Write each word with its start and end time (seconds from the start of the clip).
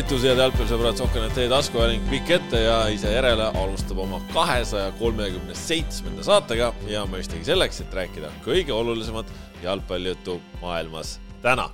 tervitus, 0.00 0.22
head 0.24 0.38
jalgpallisõbrad, 0.40 0.96
Sokkenet 0.96 1.34
teie 1.36 1.48
taskuhääling 1.50 2.06
pikk 2.08 2.30
ette 2.38 2.60
ja 2.62 2.76
ise 2.88 3.10
järele 3.12 3.50
alustab 3.60 3.98
oma 4.00 4.16
kahesaja 4.32 4.94
kolmekümne 4.96 5.52
seitsmenda 5.58 6.24
saatega 6.24 6.70
ja 6.88 7.02
mõistagi 7.10 7.44
selleks, 7.44 7.82
et 7.82 7.92
rääkida 7.98 8.30
kõige 8.46 8.72
olulisemat 8.72 9.28
jalgpallijuttu 9.60 10.38
maailmas 10.62 11.18
täna. 11.44 11.68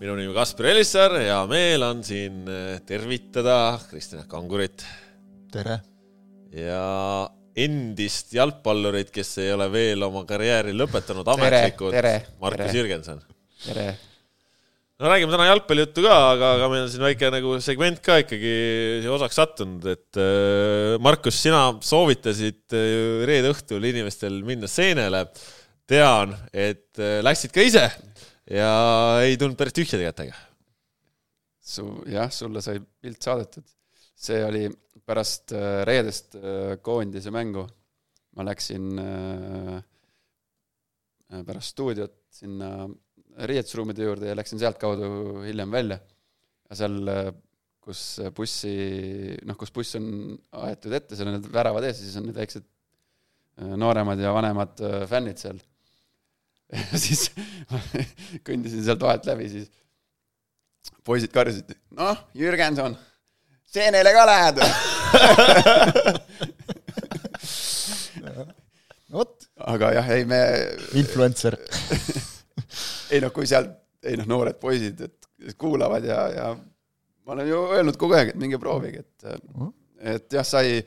minu 0.00 0.16
nimi 0.18 0.34
Kaspar 0.34 0.72
Elissaar 0.72 1.14
ja 1.22 1.38
meel 1.46 1.86
on 1.86 2.02
siin 2.02 2.50
eh, 2.50 2.80
tervitada 2.86 3.78
Kristjan 3.90 4.26
Kangurit. 4.26 4.82
tere! 5.52 5.78
ja 6.50 7.30
endist 7.54 8.34
jalgpallurit, 8.34 9.14
kes 9.14 9.36
ei 9.38 9.52
ole 9.52 9.70
veel 9.70 10.02
oma 10.02 10.24
karjääri 10.26 10.74
lõpetanud 10.74 11.30
ametlikult, 11.36 11.94
Markus 12.42 12.74
Jürgenson. 12.74 13.22
tere! 13.68 13.92
No 14.98 15.06
räägime 15.06 15.30
täna 15.30 15.46
jalgpallijuttu 15.46 16.02
ka, 16.02 16.14
aga, 16.32 16.48
aga 16.56 16.68
meil 16.72 16.84
on 16.84 16.90
siin 16.90 17.04
väike 17.04 17.28
nagu 17.30 17.54
segment 17.62 18.00
ka 18.02 18.16
ikkagi 18.24 19.06
osaks 19.14 19.38
sattunud, 19.38 19.86
et 19.92 20.18
äh, 20.18 20.96
Markus, 21.02 21.38
sina 21.38 21.68
soovitasid 21.86 22.74
äh, 22.74 23.22
reede 23.28 23.52
õhtul 23.54 23.86
inimestel 23.86 24.40
minna 24.46 24.70
seenele. 24.70 25.28
tean, 25.88 26.34
et 26.52 26.98
äh, 27.00 27.20
läksid 27.24 27.54
ka 27.54 27.62
ise 27.64 27.86
ja 28.50 28.72
ei 29.22 29.38
tulnud 29.40 29.56
päris 29.56 29.78
tühjade 29.78 30.10
kätega. 30.10 30.34
su, 31.62 31.86
jah, 32.10 32.32
sulle 32.34 32.60
sai 32.64 32.82
pilt 32.82 33.22
saadetud. 33.22 33.64
see 34.18 34.42
oli 34.44 34.66
pärast 35.06 35.54
reedest 35.86 36.34
koondise 36.82 37.30
mängu. 37.30 37.68
ma 38.34 38.50
läksin 38.50 38.98
pärast 41.46 41.76
stuudiot 41.76 42.18
sinna 42.34 42.88
riietusruumide 43.46 44.02
juurde 44.06 44.30
ja 44.30 44.36
läksin 44.38 44.58
sealtkaudu 44.58 45.08
hiljem 45.46 45.70
välja. 45.70 45.98
ja 46.68 46.76
seal, 46.76 46.96
kus 47.88 48.20
bussi, 48.36 48.72
noh, 49.48 49.56
kus 49.56 49.72
buss 49.72 49.96
on 49.96 50.36
aetud 50.66 50.92
ette, 50.98 51.16
seal 51.16 51.30
on 51.30 51.38
need 51.38 51.48
väravad 51.52 51.84
ees 51.88 51.98
ja 52.02 52.04
siis 52.04 52.18
on 52.20 52.26
need 52.28 52.36
väiksed 52.36 52.64
äh, 52.64 53.74
nooremad 53.80 54.18
ja 54.20 54.34
vanemad 54.36 54.74
äh, 54.84 55.06
fännid 55.08 55.38
seal. 55.40 55.58
ja 56.76 57.00
siis 57.00 57.22
kõndisin 58.46 58.84
sealt 58.84 59.02
vahelt 59.04 59.24
läbi, 59.30 59.48
siis 59.54 59.66
poisid 61.04 61.32
karjusid, 61.32 61.68
noh, 61.96 62.16
Jürgenson, 62.36 62.96
seenele 63.68 64.12
ka 64.12 64.22
lähed 64.28 64.56
vot. 69.16 69.48
aga 69.56 69.86
jah, 69.96 70.06
ei 70.12 70.24
me. 70.28 70.40
Influencer 71.00 71.54
ei 73.10 73.22
noh, 73.24 73.32
kui 73.34 73.48
seal, 73.48 73.68
ei 74.04 74.18
noh, 74.20 74.28
noored 74.28 74.58
poisid, 74.60 75.00
et 75.06 75.56
kuulavad 75.58 76.04
ja, 76.06 76.20
ja 76.34 76.48
ma 76.56 77.36
olen 77.36 77.48
ju 77.48 77.64
öelnud 77.76 77.98
kogu 78.00 78.16
aeg, 78.18 78.32
et 78.32 78.40
minge 78.40 78.60
proovige, 78.62 79.04
et 79.04 79.28
et 79.98 80.36
jah, 80.38 80.46
sai, 80.46 80.78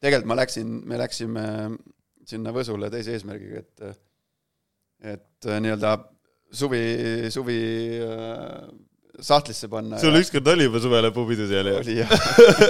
tegelikult 0.00 0.30
ma 0.30 0.38
läksin, 0.38 0.76
me 0.86 1.00
läksime 1.00 1.44
sinna 2.30 2.52
Võsule 2.54 2.90
teise 2.92 3.16
eesmärgiga, 3.16 3.64
et 3.64 5.10
et 5.16 5.48
nii-öelda 5.48 5.94
suvi, 6.52 6.82
suvi 7.32 7.58
äh, 8.04 8.68
sahtlisse 9.20 9.68
panna. 9.72 9.98
sul 9.98 10.18
ükskord 10.18 10.48
oli 10.52 10.66
juba 10.68 10.82
suvelõpupidu 10.82 11.48
seal, 11.48 11.70
jah? 11.72 11.80
oli 11.80 11.96
jah 12.00 12.12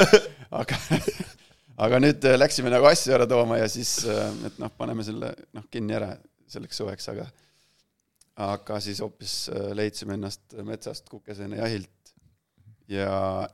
aga, 0.61 0.79
aga 1.87 2.01
nüüd 2.07 2.29
läksime 2.39 2.73
nagu 2.73 2.87
asju 2.91 3.15
ära 3.17 3.27
tooma 3.31 3.59
ja 3.61 3.69
siis, 3.71 3.97
äh, 4.07 4.31
et 4.47 4.61
noh, 4.63 4.73
paneme 4.79 5.07
selle 5.07 5.35
noh, 5.57 5.67
kinni 5.73 5.97
ära 5.99 6.13
selleks 6.51 6.83
suveks, 6.83 7.11
aga 7.13 7.27
aga 8.41 8.81
siis 8.83 9.01
hoopis 9.05 9.35
äh, 9.53 9.71
leidsime 9.77 10.17
ennast 10.17 10.57
metsast 10.67 11.09
Kukeseene 11.13 11.61
jahilt. 11.61 12.15
Ja 12.91 13.47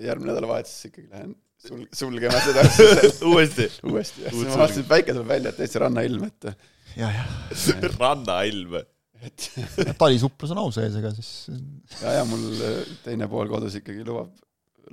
järgmine 0.00 0.32
nädalavahetus 0.32 0.88
ikkagi 0.88 1.10
lähen 1.10 1.34
sul-, 1.68 1.88
sulgema 1.92 2.40
seda. 2.44 2.64
Uuesti? 3.30 3.68
uuesti, 3.90 4.24
jah, 4.26 4.36
ma 4.38 4.58
vaatasin, 4.62 4.84
et 4.84 4.90
päike 4.90 5.14
tuleb 5.14 5.30
välja, 5.30 5.52
et 5.52 5.60
täitsa 5.62 5.84
rannailm, 5.84 6.26
et 6.28 6.48
ja, 6.98 7.10
jah. 7.10 7.34
Rannailm. 8.00 8.78
et 9.24 9.50
talisuplus 9.98 10.52
on 10.54 10.62
au 10.64 10.72
sees, 10.74 10.96
ega 11.00 11.12
siis 11.16 11.32
ja, 12.02 12.18
ja 12.18 12.24
mul 12.28 12.48
äh, 12.58 12.80
teine 13.06 13.28
pool 13.30 13.50
kodus 13.52 13.78
ikkagi 13.80 14.04
lubab, 14.06 14.32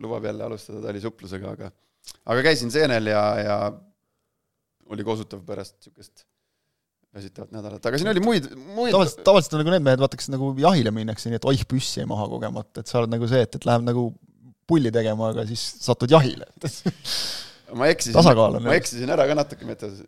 lubab 0.02 0.28
jälle 0.30 0.46
alustada 0.48 0.84
talisupplusega, 0.86 1.56
aga 1.58 1.72
aga 2.32 2.44
käisin 2.46 2.72
seenel 2.74 3.12
ja, 3.12 3.24
ja 3.42 3.58
oli 4.92 5.08
kosutav 5.08 5.44
pärast 5.48 5.80
niisugust 5.82 6.26
väsitavat 7.16 7.52
nädalat, 7.52 7.86
aga 7.86 8.00
siin 8.00 8.10
oli 8.12 8.24
muid, 8.24 8.48
muid 8.76 8.94
tavaliselt, 8.96 9.24
tavaliselt 9.28 9.56
on 9.58 9.64
nagu 9.64 9.74
need 9.74 9.86
mehed, 9.86 10.02
vaata, 10.04 10.20
kes 10.20 10.30
nagu 10.32 10.52
jahile 10.64 10.94
minnakse, 10.96 11.32
nii 11.32 11.42
et 11.42 11.48
oih, 11.52 11.64
püssi 11.68 12.00
jäi 12.00 12.08
maha 12.10 12.28
kogemata, 12.32 12.84
et 12.84 12.92
sa 12.92 13.02
oled 13.02 13.12
nagu 13.12 13.28
see, 13.28 13.42
et, 13.44 13.58
et 13.60 13.68
läheb 13.68 13.84
nagu 13.88 14.06
pulli 14.72 14.94
tegema, 14.96 15.32
aga 15.34 15.44
siis 15.50 15.64
satud 15.84 16.12
jahile. 16.12 16.48
Ma 17.72 17.88
eksisin, 17.88 18.18
ma 18.66 18.74
eksisin 18.76 19.12
ära 19.14 19.24
ka 19.30 19.36
natuke 19.38 19.64
metsas, 19.64 20.02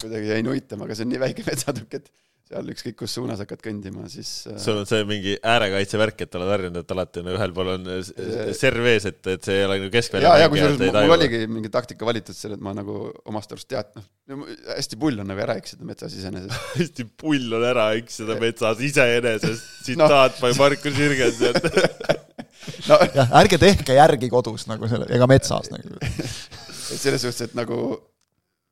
kuidagi 0.00 0.30
jäin 0.30 0.46
uitama, 0.48 0.86
aga 0.86 0.94
see 0.96 1.04
on 1.04 1.10
nii 1.12 1.18
väike 1.20 1.42
metsatükk, 1.44 1.98
et 1.98 2.06
seal 2.44 2.70
ükskõik 2.74 2.96
kus 3.00 3.14
suunas 3.16 3.40
hakkad 3.40 3.62
kõndima, 3.64 4.04
siis 4.12 4.30
äh, 4.50 4.58
sul 4.60 4.76
on 4.82 4.88
see 4.88 5.04
mingi 5.08 5.36
äärekaitse 5.40 6.00
värk, 6.00 6.24
et 6.26 6.36
oled 6.38 6.50
harjunud, 6.52 6.78
et 6.82 6.94
alati 6.94 7.22
on 7.22 7.30
ühel 7.32 7.54
pool 7.56 7.70
on 7.72 7.88
serv 8.56 8.88
ees, 8.90 9.06
et, 9.08 9.20
et 9.32 9.48
see 9.48 9.56
ei 9.60 9.66
ole 9.68 9.78
nagu 9.80 9.92
keskvälja 9.94 10.28
jaa, 10.28 10.42
jaa, 10.42 10.50
kusjuures 10.52 10.82
mul 10.84 11.16
oligi 11.16 11.40
mingi 11.48 11.72
taktika 11.72 12.08
valitud 12.08 12.36
selle, 12.36 12.58
et 12.58 12.64
ma 12.64 12.74
nagu 12.76 12.98
omast 13.30 13.54
arust 13.56 13.70
tead, 13.70 13.90
noh, 13.96 14.44
hästi 14.74 15.00
pull 15.00 15.24
on 15.24 15.30
nagu 15.32 15.44
ära 15.44 15.56
eksida 15.60 15.88
metsas 15.88 16.16
iseenesest. 16.16 16.68
Hästi 16.78 17.06
pull 17.20 17.56
on 17.56 17.64
ära 17.64 17.90
eksida 17.98 18.36
metsas 18.40 18.80
iseenesest, 18.84 19.70
tsitaat 19.86 20.38
no. 20.38 20.44
by 20.44 20.58
Markus 20.60 20.98
Jürgenson 21.00 21.60
no. 22.88 22.98
Jah, 23.14 23.38
ärge 23.40 23.60
tehke 23.60 23.96
järgi 23.96 24.30
kodus 24.32 24.68
nagu 24.70 24.88
selle, 24.90 25.08
ega 25.14 25.28
metsas 25.30 25.70
nagu. 25.72 25.96
Selles 27.04 27.24
suhtes, 27.24 27.48
et 27.48 27.56
nagu 27.56 27.78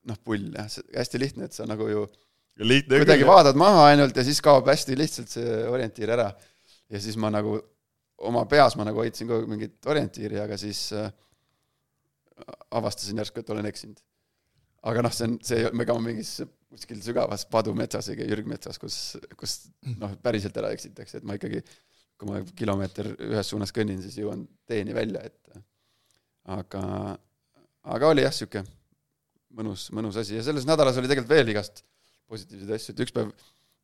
noh, 0.09 0.19
pull 0.25 0.51
jah, 0.53 0.69
hästi 0.97 1.21
lihtne, 1.23 1.49
et 1.49 1.57
sa 1.57 1.67
nagu 1.69 1.89
ju 1.91 2.05
kuidagi 2.59 3.27
vaatad 3.27 3.59
maha 3.59 3.87
ainult 3.93 4.17
ja 4.17 4.25
siis 4.27 4.41
kaob 4.45 4.69
hästi 4.69 4.97
lihtsalt 4.99 5.33
see 5.33 5.61
orientiir 5.69 6.13
ära. 6.13 6.31
ja 6.93 7.01
siis 7.01 7.17
ma 7.17 7.31
nagu 7.33 7.57
oma 8.29 8.45
peas 8.47 8.77
ma 8.77 8.87
nagu 8.87 9.03
hoidsin 9.03 9.29
kogu 9.29 9.45
aeg 9.45 9.51
mingit 9.51 9.91
orientiiri, 9.91 10.41
aga 10.43 10.59
siis 10.61 10.91
äh, 10.97 11.11
avastasin 12.71 13.23
järsku, 13.23 13.43
et 13.43 13.51
olen 13.55 13.69
eksinud. 13.71 14.03
aga 14.83 15.05
noh, 15.07 15.15
see 15.15 15.29
on, 15.29 15.39
see, 15.47 15.63
ega 15.63 15.95
ma 15.95 16.05
mingis 16.05 16.41
kuskil 16.73 17.03
sügavas 17.05 17.45
padumetsas 17.53 18.09
ega 18.15 18.27
ürgmetsas, 18.35 18.79
kus, 18.81 18.99
kus 19.39 19.59
noh, 20.01 20.15
päriselt 20.25 20.57
ära 20.59 20.73
eksitakse, 20.75 21.21
et 21.21 21.27
ma 21.29 21.37
ikkagi, 21.39 21.61
kui 22.19 22.31
ma 22.31 22.41
kilomeeter 22.59 23.13
ühes 23.29 23.53
suunas 23.53 23.75
kõnnin, 23.75 24.01
siis 24.03 24.17
jõuan 24.19 24.47
teeni 24.69 24.97
välja, 24.97 25.23
et 25.29 25.61
aga, 26.57 26.83
aga 27.95 28.13
oli 28.15 28.25
jah, 28.25 28.35
niisugune 28.35 28.67
mõnus, 29.53 29.87
mõnus 29.95 30.17
asi 30.19 30.39
ja 30.39 30.43
selles 30.47 30.67
nädalas 30.67 30.97
oli 30.99 31.11
tegelikult 31.11 31.37
veel 31.37 31.53
igast 31.53 31.85
positiivseid 32.33 32.77
asju, 32.77 32.95
et 32.95 33.05
üks 33.05 33.15
päev 33.17 33.33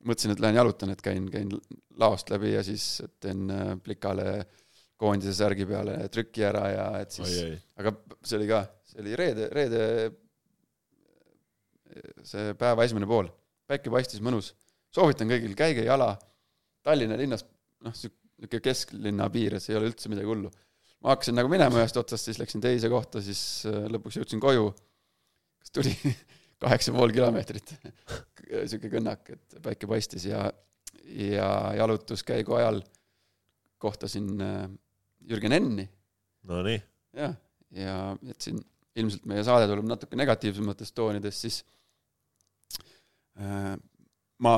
mõtlesin, 0.06 0.34
et 0.34 0.42
lähen 0.42 0.59
jalutan, 0.59 0.92
et 0.94 1.03
käin, 1.03 1.26
käin 1.32 1.50
laost 1.98 2.31
läbi 2.31 2.53
ja 2.54 2.62
siis 2.66 2.86
teen 3.22 3.48
äh, 3.50 3.75
plikale 3.82 4.47
koondise 4.98 5.34
särgi 5.36 5.66
peale 5.69 5.97
trüki 6.12 6.42
ära 6.47 6.64
ja 6.72 6.86
et 7.03 7.14
siis, 7.14 7.34
aga 7.78 7.94
see 8.26 8.38
oli 8.41 8.48
ka, 8.50 8.62
see 8.89 9.03
oli 9.04 9.18
reede, 9.18 9.50
reede 9.54 9.83
see 12.27 12.54
päeva 12.59 12.86
esimene 12.86 13.09
pool, 13.09 13.28
päike 13.68 13.92
paistis 13.95 14.22
mõnus. 14.24 14.53
soovitan 14.95 15.30
kõigil, 15.30 15.54
käige 15.59 15.84
jala, 15.86 16.15
Tallinna 16.86 17.18
linnas, 17.21 17.45
noh, 17.84 17.92
niisugune 17.92 18.62
kesklinna 18.65 19.27
piires 19.34 19.66
ei 19.68 19.77
ole 19.77 19.91
üldse 19.91 20.10
midagi 20.10 20.30
hullu. 20.30 20.50
ma 21.03 21.15
hakkasin 21.15 21.36
nagu 21.39 21.50
minema 21.50 21.78
ühest 21.78 21.98
otsast, 22.00 22.27
siis 22.27 22.39
läksin 22.42 22.62
teise 22.62 22.91
kohta, 22.91 23.22
siis 23.22 23.42
äh, 23.71 23.86
lõpuks 23.92 24.18
jõudsin 24.18 24.42
koju, 24.42 24.71
kas 25.62 25.74
tuli 25.74 25.95
kaheksa 26.62 26.95
pool 26.95 27.15
kilomeetrit 27.15 27.77
niisugune 28.48 28.92
kõnnak, 28.97 29.33
et 29.34 29.59
päike 29.65 29.89
paistis 29.91 30.24
ja, 30.28 30.47
ja 31.04 31.48
jalutuskäigu 31.78 32.56
ajal 32.59 32.83
kohtasin 33.78 34.30
äh, 34.42 34.68
Jürgen 35.28 35.53
Enni. 35.53 35.89
Nonii. 36.48 36.80
jah, 37.18 37.34
ja 37.77 37.95
et 38.30 38.41
siin 38.41 38.60
ilmselt 38.98 39.27
meie 39.28 39.45
saade 39.47 39.68
tuleb 39.71 39.86
natuke 39.89 40.16
negatiivsematest 40.18 40.95
toonidest, 40.97 41.45
siis 41.45 41.59
äh, 43.39 43.74
ma 44.45 44.54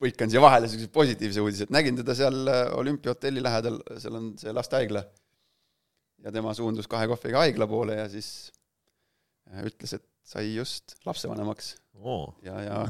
põikan 0.00 0.30
siia 0.30 0.42
vahele 0.44 0.68
niisuguse 0.68 0.92
positiivse 0.92 1.42
uudise, 1.42 1.66
et 1.66 1.74
nägin 1.74 1.96
teda 1.98 2.16
seal 2.16 2.52
äh, 2.52 2.64
olümpiahotelli 2.76 3.42
lähedal, 3.44 3.80
seal 4.00 4.18
on 4.20 4.34
see 4.40 4.52
lastehaigla. 4.54 5.04
ja 6.24 6.32
tema 6.32 6.54
suundus 6.56 6.88
kahe 6.90 7.06
kohviga 7.06 7.44
haigla 7.44 7.66
poole 7.70 7.98
ja 7.98 8.06
siis 8.12 8.52
äh, 9.50 9.64
ütles, 9.68 9.96
et 9.98 10.06
sai 10.26 10.54
just 10.54 10.96
lapsevanemaks 11.06 11.74
oh.. 11.94 12.34
ja, 12.42 12.60
ja, 12.62 12.84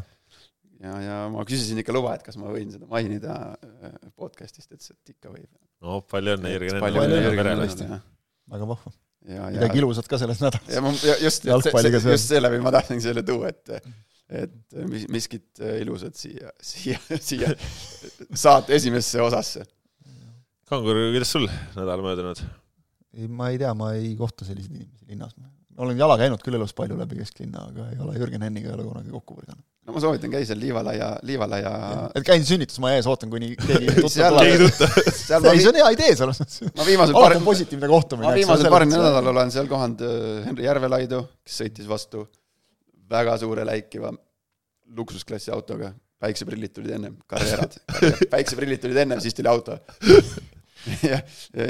ja, 0.83 0.97
ja 1.03 1.17
ma 1.33 1.45
küsisin 1.49 1.81
ikka 1.83 1.95
luba, 1.97 2.15
et 2.17 2.25
kas 2.27 2.39
ma 2.41 2.51
võin 2.53 2.73
seda 2.75 2.89
mainida 2.91 3.37
äh, 3.57 3.97
podcast'ist, 4.19 4.71
ütles, 4.71 4.93
et 4.95 5.15
ikka 5.15 5.33
võib. 5.33 5.49
no 5.85 6.01
palju 6.11 6.37
õnne, 6.37 6.55
Jürgen. 6.57 6.81
palju 6.85 7.05
õnne 7.05 7.23
Jürgenile, 7.25 8.01
väga 8.57 8.69
vahva. 8.73 8.93
midagi 9.27 9.81
ilusat 9.83 10.11
ka 10.11 10.21
selles 10.23 10.43
nädalas. 10.45 10.75
ja 10.75 10.83
ma, 10.85 10.93
just, 11.23 11.49
just, 11.49 12.03
just 12.11 12.35
seeläbi 12.35 12.61
ma 12.65 12.75
tahtsin 12.75 13.03
selle 13.05 13.25
tuua, 13.27 13.55
et 13.55 13.81
et 14.27 14.79
mis, 14.91 15.07
miskit 15.15 15.63
ilusat 15.81 16.19
siia, 16.19 16.51
siia, 16.59 16.99
siia 17.23 17.53
saate 18.35 18.75
esimesse 18.75 19.23
osasse. 19.23 19.63
Kangur, 20.67 20.99
kuidas 21.15 21.31
sul 21.31 21.47
nädal 21.77 22.03
möödunud? 22.03 22.41
ei, 23.17 23.29
ma 23.29 23.53
ei 23.53 23.61
tea, 23.61 23.73
ma 23.79 23.93
ei 23.97 24.11
kohta 24.19 24.45
selliseid 24.45 24.75
inimesi 24.75 25.07
linnas. 25.13 25.37
olen 25.79 25.99
jala 25.99 26.17
käinud 26.21 26.43
küll 26.45 26.59
elus 26.59 26.75
palju 26.77 26.99
läbi 26.99 27.21
kesklinna, 27.21 27.69
aga 27.71 27.89
ei 27.93 28.03
ole 28.03 28.17
Jürgen 28.19 28.45
Henniga 28.47 28.73
ei 28.73 28.77
ole 28.79 28.87
kunagi 28.89 29.15
kokku 29.15 29.39
põrganud. 29.39 29.65
No 29.87 29.95
ma 29.95 30.03
soovitan, 30.03 30.31
käi 30.33 30.47
seal 30.49 30.59
Liivalaia, 30.61 31.09
Liivalaia 31.27 31.73
et 32.19 32.25
käin 32.27 32.43
sünnitusmaja 32.47 32.99
ees, 32.99 33.07
ootan, 33.11 33.31
kuni 33.31 33.53
keegi 33.61 33.95
tuttav 34.03 34.35
tuleb. 34.35 35.53
ei, 35.53 35.61
see 35.63 35.71
on 35.71 35.79
hea 35.81 35.91
idee 35.95 36.17
selles 36.19 36.41
mõttes. 36.43 36.73
ma 36.73 36.87
viimasel 36.89 37.15
alati 37.15 37.23
paaril 37.23 37.41
on, 37.41 37.47
positiivne 37.47 37.91
kohtumine. 37.93 38.27
ma 38.27 38.35
viimasel 38.35 38.71
paaril 38.73 38.91
nädalal 38.91 39.31
olen 39.33 39.55
seal 39.55 39.71
kohanud 39.71 40.03
äh, 40.07 40.17
Henri 40.49 40.67
Järvelaidu, 40.67 41.23
kes 41.47 41.61
sõitis 41.63 41.87
vastu 41.91 42.25
väga 43.11 43.37
suure 43.39 43.67
läikiva 43.69 44.11
luksusklassi 44.97 45.55
autoga. 45.55 45.93
päikseprillid 46.23 46.75
tulid 46.75 46.99
ennem, 46.99 47.17
Carrerad. 47.31 47.79
päikseprillid 48.35 48.83
tulid 48.83 48.99
ennem, 49.05 49.23
siis 49.23 49.35
tuli 49.39 49.51
auto. 49.53 49.79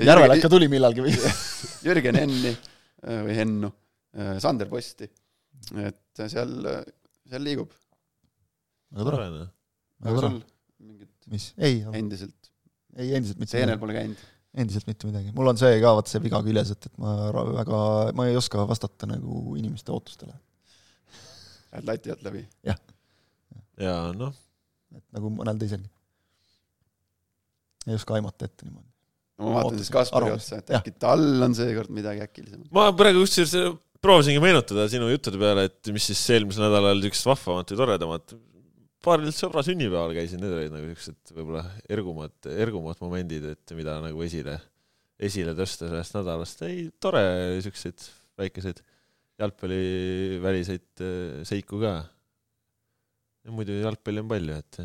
Järvel 0.09 0.37
ikka 0.37 0.49
tuli 0.53 0.69
millalgi 0.73 1.05
või? 1.05 1.13
Jürgen 1.87 2.17
Henni 2.21 2.53
äh, 2.53 3.21
või 3.29 3.37
Hennu, 3.37 3.73
Sander 4.41 4.69
Posti. 4.73 5.05
et 5.85 6.29
seal, 6.33 6.63
seal 7.29 7.45
liigub. 7.45 7.69
Väga 8.95 9.11
tore, 9.11 9.49
väga 10.07 10.21
tore 10.21 10.33
mingit 10.87 11.13
mis, 11.33 11.51
ei, 11.59 11.81
endiselt, 11.99 12.51
ei 12.97 13.13
endiselt 13.19 13.41
mitte 13.41 13.57
seenel 13.57 13.75
midagi, 13.75 13.83
pole 13.83 13.97
käinud. 13.97 14.25
endiselt 14.63 14.89
mitte 14.91 15.11
midagi. 15.11 15.35
mul 15.37 15.53
on 15.53 15.61
see 15.61 15.79
ka, 15.83 15.93
vaat 15.99 16.11
see 16.11 16.23
viga 16.25 16.41
küljes, 16.47 16.73
et, 16.77 16.89
et 16.89 16.99
ma 17.03 17.15
väga, 17.33 17.83
ma 18.19 18.27
ei 18.31 18.39
oska 18.39 18.67
vastata 18.69 19.09
nagu 19.11 19.57
inimeste 19.59 19.95
ootustele. 19.95 20.37
Lähed 21.73 21.89
lati 21.91 22.13
alt 22.15 22.27
läbi. 22.27 22.45
ja 23.83 23.97
noh, 24.17 24.35
et 24.97 25.07
nagu 25.17 25.33
mõnel 25.35 25.59
teiselgi. 25.61 25.91
ei 27.87 27.99
oska 27.99 28.19
aimata 28.19 28.49
ette 28.49 28.69
niimoodi. 28.69 28.93
no 29.41 29.51
ma 29.51 29.59
vaatan 29.61 29.83
siis 29.83 29.93
Kaspari 29.93 30.31
otsa, 30.33 30.63
et 30.63 30.71
Jah. 30.73 30.81
äkki 30.81 30.95
tal 31.03 31.27
on 31.49 31.57
seekord 31.59 31.93
midagi 31.93 32.23
äkilisemat. 32.25 32.71
ma 32.75 32.89
praegu 32.97 33.27
kusjuures 33.27 33.83
proovisingi 34.05 34.41
meenutada 34.43 34.87
sinu 34.93 35.09
juttude 35.11 35.41
peale, 35.41 35.67
et 35.67 35.91
mis 35.95 36.13
siis 36.13 36.21
eelmisel 36.37 36.69
nädalal 36.69 37.01
niisugust 37.01 37.27
vahvamat 37.27 37.73
või 37.73 37.81
toredamat 37.81 38.37
paaril 39.07 39.33
sõbra 39.35 39.63
sünnipäeval 39.67 40.15
käisin, 40.17 40.43
need 40.43 40.55
olid 40.57 40.75
nagu 40.75 40.89
niisugused 40.89 41.33
võib-olla 41.37 41.63
ergumad, 41.93 42.35
ergumad 42.51 43.01
momendid, 43.05 43.47
et 43.55 43.75
mida 43.79 43.97
nagu 44.03 44.27
esile, 44.27 44.59
esile 45.29 45.55
tõsta 45.59 45.89
sellest 45.91 46.19
nädalast. 46.19 46.67
ei, 46.67 46.89
tore, 47.03 47.23
niisuguseid 47.55 48.07
väikeseid 48.41 48.83
jalgpalliväliseid 49.41 51.05
äh, 51.05 51.41
seiku 51.49 51.81
ka. 51.83 51.97
ja 53.47 53.55
muidu 53.55 53.79
jalgpalli 53.79 54.25
on 54.25 54.31
palju, 54.33 54.61
et 54.63 54.81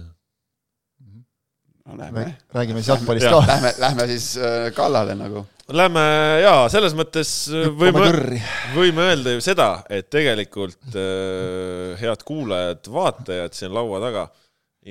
no 1.85 1.97
lähme, 1.97 2.25
räägime 2.53 2.81
siis 2.81 2.91
jalgpallist 2.93 3.25
Jah. 3.25 3.39
ka. 3.39 3.47
lähme, 3.53 3.73
lähme 3.79 4.07
siis 4.07 4.37
äh, 4.37 4.69
kallale 4.75 5.15
nagu. 5.17 5.45
Lähme 5.71 6.01
jaa, 6.41 6.65
selles 6.71 6.93
mõttes 6.97 7.29
võime 7.47 7.91
hüppame, 7.91 8.07
kõrri. 8.09 8.39
võime 8.75 9.05
öelda 9.07 9.35
ju 9.35 9.43
seda, 9.43 9.67
et 9.93 10.09
tegelikult 10.11 10.97
äh, 10.99 11.95
head 12.01 12.25
kuulajad-vaatajad 12.27 13.55
siin 13.55 13.71
laua 13.75 14.01
taga 14.03 14.25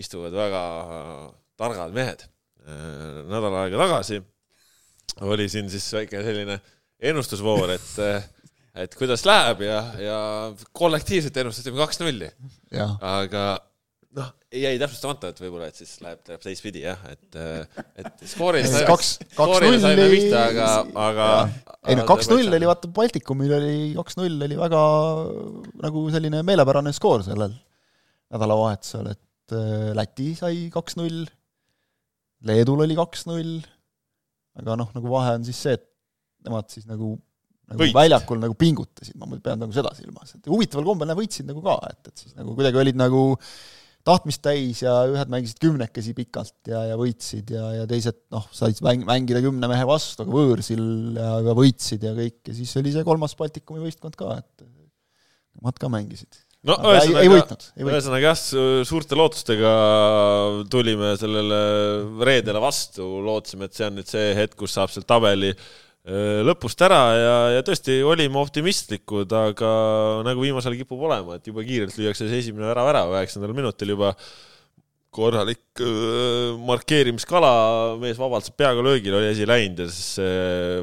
istuvad 0.00 0.32
väga 0.36 0.62
targad 1.60 1.92
mehed. 1.94 2.26
nädal 3.30 3.54
aega 3.64 3.78
tagasi 3.80 4.20
oli 5.26 5.48
siin 5.50 5.70
siis 5.72 5.88
väike 5.96 6.20
selline 6.22 6.60
ennustusvoor, 7.10 7.72
et, 7.74 8.28
et 8.84 8.94
kuidas 8.94 9.24
läheb 9.26 9.64
ja, 9.66 9.80
ja 9.98 10.18
kollektiivselt 10.76 11.36
ennustasime 11.42 11.80
kaks-nulli, 11.80 12.28
aga 13.00 13.46
noh, 14.18 14.30
jäi 14.50 14.74
täpsustamata, 14.80 15.30
et 15.30 15.40
võib-olla, 15.42 15.68
et 15.70 15.78
siis 15.78 15.92
läheb, 16.02 16.20
läheb 16.26 16.42
teistpidi 16.42 16.82
jah, 16.82 17.00
et, 17.12 17.38
et 18.02 18.24
skoorile 18.26 18.68
sai- 18.70 18.86
kaks, 18.88 19.10
kaks 19.36 19.62
nulli. 19.64 20.06
pihta, 20.16 20.44
aga, 20.50 20.68
aga 21.06 21.28
ei 21.86 21.98
no 21.98 22.06
kaks-null 22.08 22.50
oli, 22.58 22.68
vaata 22.70 22.90
Baltikumil 22.96 23.54
oli 23.60 23.74
kaks-null 23.98 24.46
oli 24.48 24.58
väga 24.58 24.82
nagu 25.86 26.04
selline 26.14 26.42
meelepärane 26.46 26.92
skoor 26.96 27.24
sellel 27.26 27.54
nädalavahetusel, 28.34 29.12
et 29.14 29.54
äh, 29.56 29.90
Läti 29.98 30.32
sai 30.38 30.66
kaks-null, 30.74 31.24
Leedul 32.50 32.82
oli 32.86 32.98
kaks-null, 32.98 33.56
aga 34.58 34.78
noh, 34.80 34.90
nagu 34.96 35.10
vahe 35.12 35.38
on 35.38 35.46
siis 35.46 35.58
see, 35.66 35.78
et 35.78 35.86
nemad 36.46 36.70
siis 36.72 36.86
nagu 36.90 37.14
nagu 37.70 37.84
Võitsid. 37.84 37.94
väljakul 37.94 38.40
nagu 38.42 38.54
pingutasid, 38.58 39.14
ma 39.20 39.28
pean 39.38 39.60
nagu 39.62 39.74
seda 39.74 39.92
silmas, 39.94 40.32
et 40.34 40.48
huvitaval 40.50 40.88
kombel 40.88 41.06
nad 41.06 41.18
võitsid 41.18 41.46
nagu 41.46 41.60
ka, 41.62 41.76
et, 41.92 42.08
et 42.10 42.24
siis 42.24 42.34
nagu 42.34 42.56
kuidagi 42.58 42.80
olid 42.82 42.98
nagu 42.98 43.20
tahtmist 44.06 44.43
täis 44.44 44.81
ja 44.82 44.94
ühed 45.11 45.31
mängisid 45.32 45.61
kümnekesi 45.61 46.14
pikalt 46.17 46.70
ja, 46.70 46.82
ja 46.93 46.99
võitsid 46.99 47.50
ja, 47.52 47.67
ja 47.81 47.88
teised 47.91 48.17
noh, 48.32 48.47
said 48.56 48.79
mäng, 48.85 49.05
mängida 49.08 49.43
kümne 49.44 49.69
mehe 49.70 49.87
vastu, 49.88 50.25
aga 50.25 50.32
võõrsil 50.35 50.85
ja, 51.19 51.32
ja 51.47 51.56
võitsid 51.56 52.06
ja 52.08 52.14
kõik 52.17 52.50
ja 52.50 52.56
siis 52.56 52.73
oli 52.81 52.94
see 52.94 53.06
kolmas 53.06 53.37
Baltikumi 53.38 53.82
võistkond 53.85 54.17
ka, 54.19 54.38
et 54.41 54.64
nemad 55.61 55.81
ka 55.81 55.91
mängisid. 55.93 56.41
no 56.64 56.79
ühesõnaga, 56.94 57.61
ühesõnaga 57.85 58.32
jah, 58.32 58.41
suurte 58.88 59.20
lootustega 59.20 59.75
tulime 60.73 61.12
sellele 61.20 61.61
reedele 62.25 62.62
vastu, 62.62 63.05
lootsime, 63.26 63.69
et 63.69 63.76
see 63.76 63.88
on 63.91 64.00
nüüd 64.00 64.11
see 64.11 64.32
hetk, 64.38 64.56
kus 64.61 64.79
saab 64.79 64.93
sealt 64.94 65.08
tabeli 65.11 65.52
lõpust 66.46 66.80
ära 66.82 67.00
ja, 67.14 67.34
ja 67.56 67.64
tõesti 67.66 68.00
olime 68.06 68.40
optimistlikud, 68.40 69.30
aga 69.36 69.72
nagu 70.26 70.44
viimasel 70.44 70.76
kipub 70.78 71.02
olema, 71.08 71.36
et 71.38 71.50
jube 71.50 71.64
kiirelt 71.66 71.96
lüüakse 71.98 72.28
see 72.28 72.40
esimene 72.42 72.70
värav 72.70 72.90
ära, 72.90 73.04
üheksandal 73.14 73.54
minutil 73.56 73.94
juba 73.94 74.14
korralik 75.14 75.82
öö, 75.82 76.56
markeerimiskala, 76.66 77.52
mees 78.02 78.18
vabalt 78.18 78.46
saab 78.46 78.58
peaga 78.62 78.84
löögile, 78.86 79.18
oli 79.18 79.30
asi 79.32 79.46
läinud 79.48 79.84
ja 79.84 79.88
siis 79.90 80.20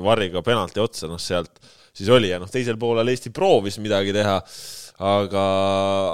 varriga 0.03 0.44
penalti 0.44 0.83
otsa, 0.83 1.07
noh 1.12 1.21
sealt 1.21 1.62
siis 1.97 2.09
oli 2.13 2.31
ja 2.31 2.39
noh, 2.41 2.50
teisel 2.51 2.77
poolel 2.80 3.09
Eesti 3.12 3.31
proovis 3.33 3.80
midagi 3.81 4.13
teha 4.16 4.40
aga, 4.97 5.44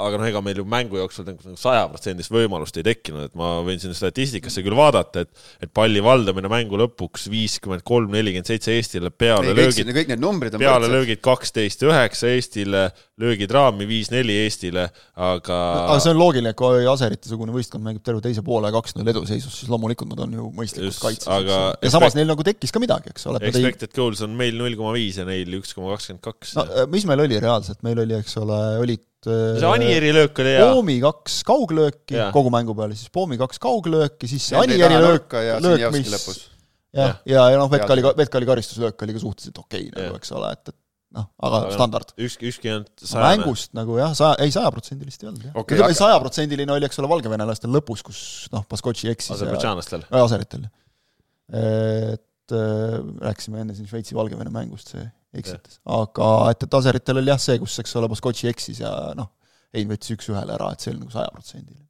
aga 0.03 0.19
noh, 0.19 0.27
ega 0.27 0.41
meil 0.43 0.59
ju 0.59 0.65
mängu 0.67 0.99
jooksul 0.99 1.27
nagu 1.27 1.55
sajaprotsendist 1.59 2.33
võimalust 2.33 2.75
ei 2.79 2.83
tekkinud, 2.89 3.29
et 3.29 3.37
ma 3.39 3.55
võin 3.63 3.79
siin 3.79 3.95
statistikasse 3.95 4.63
küll 4.65 4.75
vaadata, 4.75 5.23
et 5.23 5.31
et 5.63 5.71
palli 5.71 6.01
valdamine 6.03 6.49
mängu 6.51 6.77
lõpuks 6.81 7.29
viiskümmend 7.31 7.85
kolm, 7.87 8.11
nelikümmend 8.11 8.49
seitse 8.49 8.73
Eestile, 8.75 9.11
peale 9.15 9.53
kõik, 9.53 9.59
löögid, 9.61 9.91
kõik 9.95 10.11
need 10.11 10.23
numbrid 10.23 10.57
on 10.57 10.63
peale 10.63 10.89
löögid 10.91 11.21
kaksteist 11.23 11.85
üheksa 11.87 12.31
Eestile, 12.33 12.89
löögid 13.21 13.51
raami 13.55 13.87
viis-neli 13.87 14.35
Eestile, 14.43 14.89
aga 15.15 15.59
aga 15.85 15.99
see 16.03 16.11
on 16.11 16.19
loogiline, 16.19 16.51
et 16.51 16.59
kui 16.59 16.83
Aserite-sugune 16.93 17.55
võistkond 17.55 17.85
mängib 17.85 18.03
terve 18.03 18.23
teise 18.25 18.43
poole 18.45 18.71
kaks-null 18.73 19.13
eduseisus, 19.13 19.61
siis 19.61 19.71
loomulikult 19.71 20.11
nad 20.11 20.25
on 20.25 20.35
ju 20.35 20.49
mõistlikult 20.57 20.91
Just, 20.91 21.03
kaitses, 21.05 21.29
aga 21.31 21.59
eks 21.71 21.79
ju. 21.79 21.87
ja 21.87 21.93
samas 21.95 22.17
neil 22.19 22.27
nagu 22.33 22.45
tekkis 22.45 22.75
ka 22.75 22.83
midagi, 22.83 23.13
eks 23.15 23.29
ole, 23.31 23.39
nad 23.39 23.47
ei 23.47 23.53
expected 23.53 23.95
goals 23.95 24.23
on 24.25 24.35
meil 24.37 24.57
null 24.59 24.75
koma 24.79 24.91
viis 24.97 25.21
ja 25.21 25.27
neil 25.29 25.59
üks 25.61 25.71
koma 25.77 25.93
kakskümmend 25.95 26.25
kaks. 26.25 26.55
no 26.59 26.87
mis 26.91 27.07
meil 27.09 27.23
oli 27.23 27.39
reaalselt, 27.39 27.79
meil 27.85 28.03
oli, 28.03 28.17
eks 28.19 28.37
ole, 28.41 28.59
olid 28.81 29.03
see 29.23 29.67
Anieri 29.67 30.11
löök 30.15 30.39
oli 30.43 30.55
hea. 30.55 30.69
Poomi 30.73 30.97
kaks 31.03 31.41
kauglööki 31.47 32.17
Jaa. 32.17 32.31
kogu 32.35 32.51
mängu 32.53 32.75
peale, 32.77 32.97
siis 32.99 33.11
Poomi 33.13 33.37
kaks 33.39 33.61
kauglööki, 33.63 34.29
siis 34.31 34.49
see 34.51 34.59
Anieri 34.59 34.99
löök, 34.99 35.35
ja 35.39 35.59
löök, 35.63 35.85
mis 35.95 36.09
jah, 36.93 37.19
ja, 37.25 37.45
ja 37.53 37.59
noh, 37.59 37.69
Hea 37.71 37.79
Vetkali 37.79 38.05
töö., 38.05 38.15
Vetkali 38.19 38.49
karistuslöök 38.49 39.05
oli 39.05 39.15
ka 39.15 39.21
suhteliselt 39.23 39.61
okei 39.63 39.87
okay, 39.87 40.09
nagu, 40.09 40.19
eks 40.19 40.33
ole, 40.35 40.51
et, 40.53 40.73
et 40.73 40.77
noh, 41.17 41.29
aga 41.47 41.61
noh, 41.65 41.73
standard. 41.77 42.13
ükski, 42.17 42.51
ükski 42.51 42.69
ei 42.69 42.75
olnud 42.77 43.05
sajane. 43.05 43.29
mängust 43.29 43.73
nagu 43.77 43.97
jah, 44.01 44.13
saja, 44.17 44.37
ei 44.43 44.53
sajaprotsendilist 44.53 45.23
ei 45.23 45.31
olnud 45.31 45.47
jah 45.47 45.57
okay,. 45.61 45.79
ütleme, 45.79 45.97
sajaprotsendiline 45.97 46.75
oli, 46.75 46.89
eks 46.89 47.01
ole, 47.01 47.09
valgevenelastel 47.15 47.73
lõpus, 47.73 48.03
kus 48.05 48.21
noh, 48.53 48.67
Baskotši 48.69 49.13
eksis 49.13 49.33
ja 49.33 49.39
Aserbaidžaanlastel. 49.39 50.05
ja 50.09 50.23
Aseritel. 50.27 50.67
et 51.53 52.23
äh, 52.51 52.97
rääkisime 53.23 53.61
enne 53.63 53.75
siin 53.77 53.87
Šveitsi-Valgevene 53.87 54.51
mängust, 54.53 54.91
see 54.93 55.05
eksitas, 55.33 55.79
aga 55.89 56.27
et, 56.51 56.65
et 56.65 56.75
Aseritel 56.77 57.21
oli 57.21 57.31
jah 57.31 57.39
see, 57.41 57.55
kus, 57.61 57.77
eks 57.81 57.95
ole, 57.97 58.09
Baskotši 58.11 58.51
eksis 58.51 58.83
ja 58.83 58.91
noh, 59.17 59.31
Hein 59.73 59.89
võttis 59.89 60.13
üks-ühele 60.13 60.53
ära, 60.53 60.69
et 60.69 60.83
see 60.83 60.91
oli 60.91 61.01
nagu 61.01 61.13
sajaprotsendiline. 61.13 61.87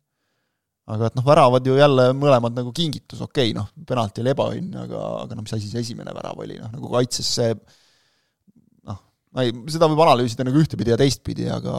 aga 0.94 1.08
et 1.10 1.18
noh, 1.18 1.26
väravad 1.28 1.68
ju 1.68 1.76
jälle 1.76 2.06
mõlemad 2.16 2.56
nagu 2.56 2.72
kingitus, 2.76 3.22
okei 3.24 3.52
okay,, 3.52 3.56
noh, 3.58 3.68
penalti 3.88 4.24
oli 4.24 4.32
ebaõnn, 4.32 4.70
aga, 4.86 5.02
aga 5.24 5.36
no 5.36 5.44
mis 5.44 5.56
asi 5.56 5.68
see 5.72 5.84
esimene 5.84 6.14
värav 6.16 6.40
oli, 6.44 6.58
noh 6.60 6.72
nagu 6.72 6.92
kaitses 6.92 7.28
see 7.40 7.52
noh, 8.88 9.00
ma 9.36 9.44
ei, 9.44 9.56
seda 9.72 9.88
võib 9.92 10.04
analüüsida 10.06 10.48
nagu 10.48 10.60
ühtepidi 10.60 10.96
ja 10.96 11.00
teistpidi, 11.00 11.48
aga, 11.52 11.76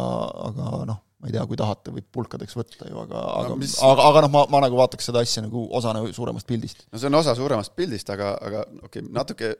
aga 0.50 0.70
noh, 0.92 1.00
ma 1.24 1.30
ei 1.30 1.36
tea, 1.36 1.44
kui 1.48 1.56
tahate, 1.56 1.92
võib 1.94 2.08
pulkadeks 2.12 2.56
võtta 2.58 2.90
ju, 2.90 2.98
aga, 3.00 3.20
aga 3.40 3.54
mis- 3.56 3.78
aga, 3.80 4.08
aga 4.10 4.24
noh, 4.26 4.32
ma, 4.34 4.42
ma 4.52 4.64
nagu 4.66 4.76
vaataks 4.76 5.08
seda 5.08 5.22
asja 5.24 5.44
nagu 5.46 5.62
osana 5.78 6.02
suuremast 6.12 6.48
pildist. 6.50 6.84
no 6.92 7.00
see 7.00 7.08
on 7.08 7.20
osa 7.20 7.32
suuremast 7.38 7.72
pildist, 7.78 8.10
aga, 8.12 8.34
aga 8.44 8.66
okei 8.82 9.00
okay,, 9.00 9.06
natuke 9.14 9.54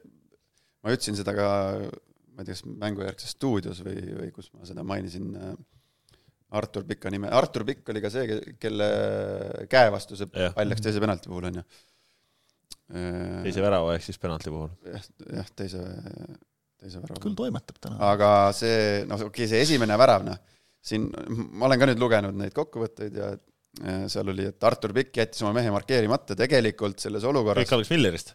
ma 0.84 0.92
ütlesin 0.92 1.16
seda 1.16 1.32
ka, 1.36 1.46
ma 2.34 2.44
ei 2.44 2.50
tea, 2.50 2.58
kas 2.58 2.66
mängujärgses 2.68 3.32
stuudios 3.38 3.80
või, 3.86 3.96
või 4.18 4.28
kus 4.36 4.50
ma 4.52 4.68
seda 4.68 4.84
mainisin 4.84 5.32
äh, 5.40 5.54
Artur 6.54 6.84
Pika 6.86 7.10
nime, 7.10 7.30
Artur 7.32 7.64
Pikk 7.66 7.88
oli 7.90 8.02
ka 8.04 8.12
see, 8.12 8.38
kelle 8.62 8.88
käe 9.70 9.90
vastu 9.94 10.18
see 10.18 10.28
pall 10.30 10.70
läks 10.70 10.84
teise 10.84 11.02
penalti 11.02 11.30
puhul, 11.30 11.48
on 11.48 11.60
ju. 11.60 11.64
teise 13.46 13.64
värava 13.64 13.96
ehk 13.96 14.04
siis 14.06 14.20
penalti 14.22 14.52
puhul. 14.52 14.70
jah, 14.92 15.08
jah, 15.40 15.48
teise, 15.56 15.82
teise 16.82 17.00
värava 17.02 17.22
küll 17.24 17.38
toimetab 17.38 17.80
täna. 17.80 17.98
aga 18.12 18.30
see, 18.56 18.76
noh, 19.08 19.24
okei 19.24 19.32
okay,, 19.32 19.50
see 19.50 19.64
esimene 19.64 19.98
värav, 19.98 20.26
noh, 20.28 20.38
siin 20.84 21.08
ma 21.56 21.68
olen 21.68 21.80
ka 21.80 21.88
nüüd 21.88 22.02
lugenud 22.02 22.36
neid 22.38 22.54
kokkuvõtteid 22.56 23.16
ja 23.20 23.32
seal 24.10 24.28
oli, 24.30 24.46
et 24.52 24.66
Artur 24.68 24.92
Pikk 24.94 25.16
jättis 25.18 25.42
oma 25.42 25.54
mehe 25.56 25.72
markeerimata, 25.74 26.36
tegelikult 26.38 27.02
selles 27.02 27.24
olukorras 27.26 27.64
kõik 27.64 27.74
algas 27.74 27.90
Millerist. 27.90 28.34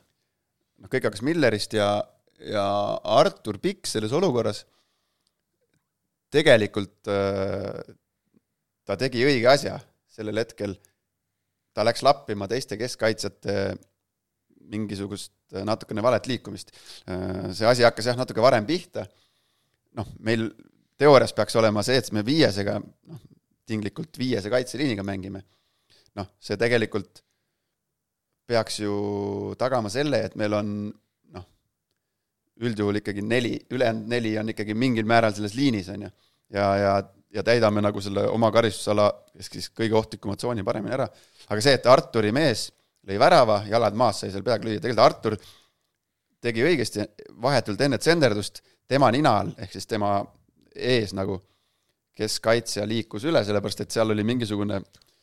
noh, 0.82 0.92
kõik 0.92 1.08
hakkas 1.08 1.24
Millerist 1.24 1.76
ja, 1.78 1.94
ja 2.44 2.66
Artur 3.20 3.62
Pikk 3.64 3.88
selles 3.88 4.16
olukorras 4.16 4.66
tegelikult 6.34 7.10
äh, 7.10 7.96
ta 8.86 8.98
tegi 9.00 9.26
õige 9.26 9.50
asja 9.50 9.78
sellel 10.10 10.42
hetkel. 10.42 10.76
ta 11.74 11.86
läks 11.86 12.02
lappima 12.04 12.48
teiste 12.50 12.78
keskkaitsjate 12.80 13.56
mingisugust 14.70 15.32
äh, 15.54 15.64
natukene 15.66 16.04
valet 16.06 16.28
liikumist. 16.30 16.74
Äh, 17.10 17.50
see 17.56 17.70
asi 17.70 17.86
hakkas 17.86 18.12
jah, 18.12 18.20
natuke 18.20 18.44
varem 18.44 18.68
pihta. 18.70 19.08
noh, 19.98 20.08
meil 20.20 20.50
teoorias 21.00 21.34
peaks 21.36 21.56
olema 21.60 21.84
see, 21.86 22.00
et 22.00 22.12
me 22.16 22.24
viiesega, 22.26 22.78
noh, 22.80 23.22
tinglikult 23.70 24.18
viiese 24.20 24.52
kaitseliiniga 24.52 25.06
mängime. 25.06 25.44
noh, 26.18 26.26
see 26.42 26.58
tegelikult 26.58 27.22
peaks 28.50 28.80
ju 28.82 28.94
tagama 29.62 29.92
selle, 29.94 30.24
et 30.26 30.36
meil 30.40 30.56
on 30.58 30.72
noh, 31.36 31.46
üldjuhul 32.66 33.00
ikkagi 33.00 33.24
neli, 33.24 33.54
ülejäänud 33.72 34.10
neli 34.10 34.34
on 34.42 34.50
ikkagi 34.56 34.74
mingil 34.74 35.08
määral 35.08 35.36
selles 35.38 35.54
liinis, 35.56 35.92
on 35.94 36.08
ju. 36.08 36.12
ja, 36.58 36.66
ja, 36.82 36.96
ja 37.38 37.46
täidame 37.46 37.84
nagu 37.86 38.02
selle 38.02 38.26
oma 38.34 38.50
karistusala 38.52 39.08
ehk 39.38 39.54
siis 39.60 39.70
kõige 39.70 39.96
ohtlikumat 40.02 40.42
tsooni 40.42 40.66
paremini 40.66 40.98
ära. 40.98 41.08
aga 41.48 41.62
see, 41.62 41.78
et 41.78 41.88
Arturi 41.88 42.34
mees 42.36 42.68
lõi 43.08 43.22
värava, 43.22 43.62
jalad 43.70 43.96
maas, 43.98 44.20
sai 44.22 44.34
seal 44.34 44.44
peaaegu 44.44 44.68
lüüa, 44.68 44.82
tegelikult 44.82 45.06
Artur 45.06 45.38
tegi 46.42 46.64
õigesti 46.66 47.06
vahetult 47.42 47.82
enne 47.86 48.00
tsenderdust, 48.02 48.62
tema 48.88 49.12
nina 49.14 49.38
all, 49.42 49.54
ehk 49.60 49.76
siis 49.76 49.88
tema 49.88 50.18
ees 50.82 51.14
nagu 51.18 51.42
keskkaitsja 52.20 52.84
liikus 52.90 53.24
üle, 53.30 53.44
sellepärast 53.48 53.86
et 53.86 53.94
seal 53.96 54.12
oli 54.12 54.24
mingisugune, 54.28 54.82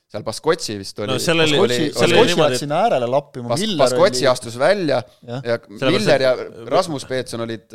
seal 0.08 0.22
Baskotši 0.24 0.76
vist 0.80 1.00
oli 1.02 1.10
No 1.10 1.18
seal 1.20 1.42
oli- 1.42 1.58
seal 1.92 2.12
oli 2.14 2.30
niimoodi, 2.30 2.54
läks 2.54 2.62
sinna 2.62 2.78
äärele 2.86 3.08
lappima, 3.10 3.50
Bas- 3.50 3.60
Miller 3.64 3.82
Baskotši 3.82 4.22
oli 4.24 4.30
astus 4.32 4.56
välja 4.60 5.02
ja 5.26 5.40
Sellepärast, 5.42 5.90
Miller 5.90 6.22
ja 6.24 6.32
et- 6.46 6.70
Rasmus 6.72 7.04
Peetson 7.10 7.42
olid, 7.44 7.66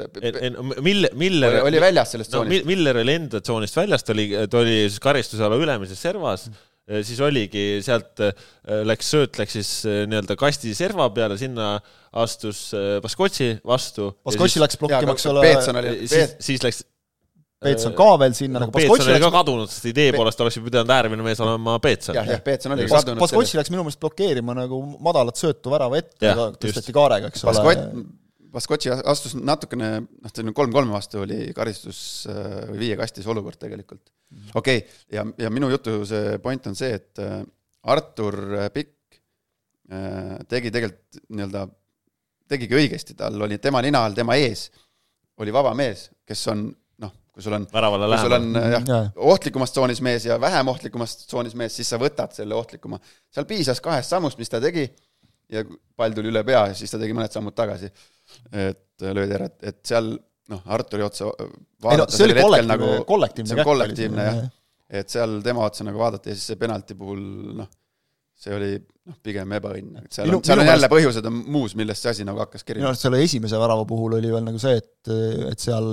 Miller, 0.81 1.13
Miller 1.19 1.57
oli, 1.59 1.67
oli 1.73 1.81
väljas 1.83 2.11
sellest 2.15 2.31
no 2.33 2.39
tsoonist. 2.41 2.65
Mi- 2.65 2.75
Miller 2.75 2.97
oli 3.03 3.15
enda 3.19 3.41
tsoonist 3.43 3.77
väljas, 3.77 4.03
ta 4.07 4.13
oli, 4.15 4.27
ta 4.50 4.61
oli 4.63 4.77
siis 4.88 5.00
karistusala 5.03 5.59
ülemises 5.61 6.01
servas, 6.01 6.47
siis 7.05 7.19
oligi 7.23 7.65
sealt 7.85 8.19
äh, 8.25 8.31
läks 8.89 9.11
sööt 9.13 9.38
läks 9.39 9.53
siis 9.59 9.69
äh, 9.85 10.01
nii-öelda 10.09 10.35
kasti 10.39 10.73
serva 10.75 11.05
peale, 11.13 11.38
sinna 11.39 11.75
astus 12.23 12.71
äh, 12.73 12.95
Baskotši 13.03 13.51
vastu. 13.69 14.09
Baskotši 14.25 14.63
läks 14.63 14.79
blokkima, 14.81 15.13
eks 15.13 15.29
ole, 15.31 15.45
Peetson 15.45 15.79
oli, 15.83 15.93
siis, 16.09 16.33
siis 16.47 16.65
läks 16.65 16.81
Peetson 17.61 17.93
ka 17.97 18.07
veel 18.17 18.33
sinna 18.33 18.57
no, 18.57 18.65
nagu 18.65 18.73
Peetson 18.73 19.03
oli 19.05 19.19
ka 19.21 19.27
läks 19.27 19.35
kadunud, 19.35 19.69
sest 19.69 19.89
idee 19.91 20.13
poolest 20.15 20.39
oleks 20.41 20.57
ju 20.57 20.63
pidanud 20.65 20.93
äärmine 20.95 21.25
mees 21.25 21.41
olema 21.45 21.75
Peetson. 21.83 22.17
jah, 22.17 22.25
jah, 22.33 22.41
Peetson 22.45 22.73
oli 22.73 22.87
kadunud 22.89 23.21
Baskotši 23.21 23.59
läks 23.59 23.69
minu 23.73 23.85
meelest 23.85 24.01
blokeerima 24.01 24.55
nagu 24.57 24.79
madalat 25.03 25.37
söötu 25.37 25.73
värava 25.73 25.99
ette 26.01 26.25
ja 26.25 26.33
just. 26.39 26.57
tõsteti 26.63 26.95
kaarega, 26.95 27.29
eks 27.29 27.45
ole 27.45 27.53
Baskott, 27.53 28.09
Baskotši 28.51 28.91
astus 29.13 29.37
natukene, 29.37 29.91
noh, 30.01 30.33
selline 30.33 30.55
kolm-kolme 30.57 30.91
vastu 30.95 31.21
oli 31.21 31.53
karistus 31.55 32.01
äh, 32.31 32.41
või 32.71 32.81
viiekastis 32.87 33.29
olukord 33.29 33.61
tegelikult. 33.61 34.03
okei 34.55 34.81
okay,, 34.81 34.99
ja, 35.13 35.27
ja 35.45 35.53
minu 35.53 35.69
jutu 35.71 36.01
see 36.09 36.39
point 36.43 36.65
on 36.71 36.77
see, 36.77 36.97
et 36.97 37.21
äh, 37.21 37.39
Artur 37.93 38.41
Pikk 38.73 39.21
äh, 39.93 40.41
tegi 40.49 40.73
tegelikult 40.73 41.23
nii-öelda, 41.29 41.67
tegigi 42.49 42.81
õigesti, 42.81 43.15
tal 43.21 43.37
oli 43.45 43.61
tema 43.61 43.85
nina 43.85 44.01
all, 44.07 44.17
tema 44.17 44.35
ees 44.41 44.71
oli 45.41 45.53
vaba 45.53 45.71
mees, 45.77 46.09
kes 46.27 46.47
on 46.51 46.71
kui 47.31 47.43
sul 47.45 47.55
on 47.55 47.67
kui 48.11 48.25
sul 48.25 48.35
on 48.38 48.50
jah 48.59 48.88
Jaa., 48.88 49.03
ohtlikumas 49.33 49.71
tsoonis 49.75 50.01
mees 50.03 50.25
ja 50.27 50.39
vähem 50.41 50.71
ohtlikumas 50.71 51.15
tsoonis 51.25 51.55
mees, 51.59 51.75
siis 51.79 51.91
sa 51.93 52.00
võtad 52.01 52.33
selle 52.35 52.57
ohtlikuma. 52.57 53.00
seal 53.31 53.47
piisas 53.50 53.81
kahest 53.83 54.11
sammust, 54.11 54.39
mis 54.41 54.51
ta 54.51 54.59
tegi 54.63 54.88
ja 55.51 55.63
pall 55.95 56.15
tuli 56.15 56.31
üle 56.31 56.43
pea 56.47 56.65
ja 56.71 56.75
siis 56.77 56.91
ta 56.91 57.00
tegi 57.01 57.15
mõned 57.15 57.31
sammud 57.33 57.55
tagasi. 57.55 57.91
et 58.51 59.03
löödi 59.03 59.35
ära, 59.35 59.47
et, 59.51 59.57
et 59.71 59.79
seal 59.88 60.13
noh, 60.51 60.63
Arturi 60.75 61.03
otsa 61.03 61.27
ei 61.27 61.47
no 61.47 61.61
vaadata 61.88 62.15
see 62.15 62.27
oli 62.27 62.38
kollektiivne 62.38 62.73
nagu 62.75 62.89
kollektiivne 63.07 63.65
kollektiivne 63.67 64.25
jah, 64.27 64.41
et 65.01 65.11
seal 65.11 65.39
tema 65.45 65.65
otsa 65.67 65.88
nagu 65.88 66.00
vaadata 66.00 66.31
ja 66.31 66.38
siis 66.38 66.51
see 66.51 66.59
penalti 66.59 66.95
puhul 67.00 67.21
noh, 67.61 67.69
see 68.41 68.55
oli 68.57 68.71
noh, 68.79 69.17
pigem 69.21 69.53
ebaõnn, 69.57 70.00
et 70.01 70.15
seal 70.15 70.27
Minu- 70.29 70.39
on, 70.39 70.45
seal 70.45 70.57
minu 70.57 70.65
on 70.65 70.71
jälle 70.71 70.89
põhjused 70.91 71.29
on 71.29 71.38
muus, 71.53 71.75
millest 71.77 72.05
see 72.05 72.13
asi 72.15 72.25
nagu 72.27 72.41
hakkas 72.41 72.63
minu 72.63 72.71
kerima. 72.71 72.89
arust 72.91 73.05
selle 73.05 73.21
esimese 73.21 73.60
värava 73.62 73.86
puhul 73.89 74.17
oli 74.17 74.33
veel 74.33 74.45
nagu 74.48 74.62
see, 74.62 74.81
et, 74.81 75.13
et 75.51 75.62
seal 75.62 75.88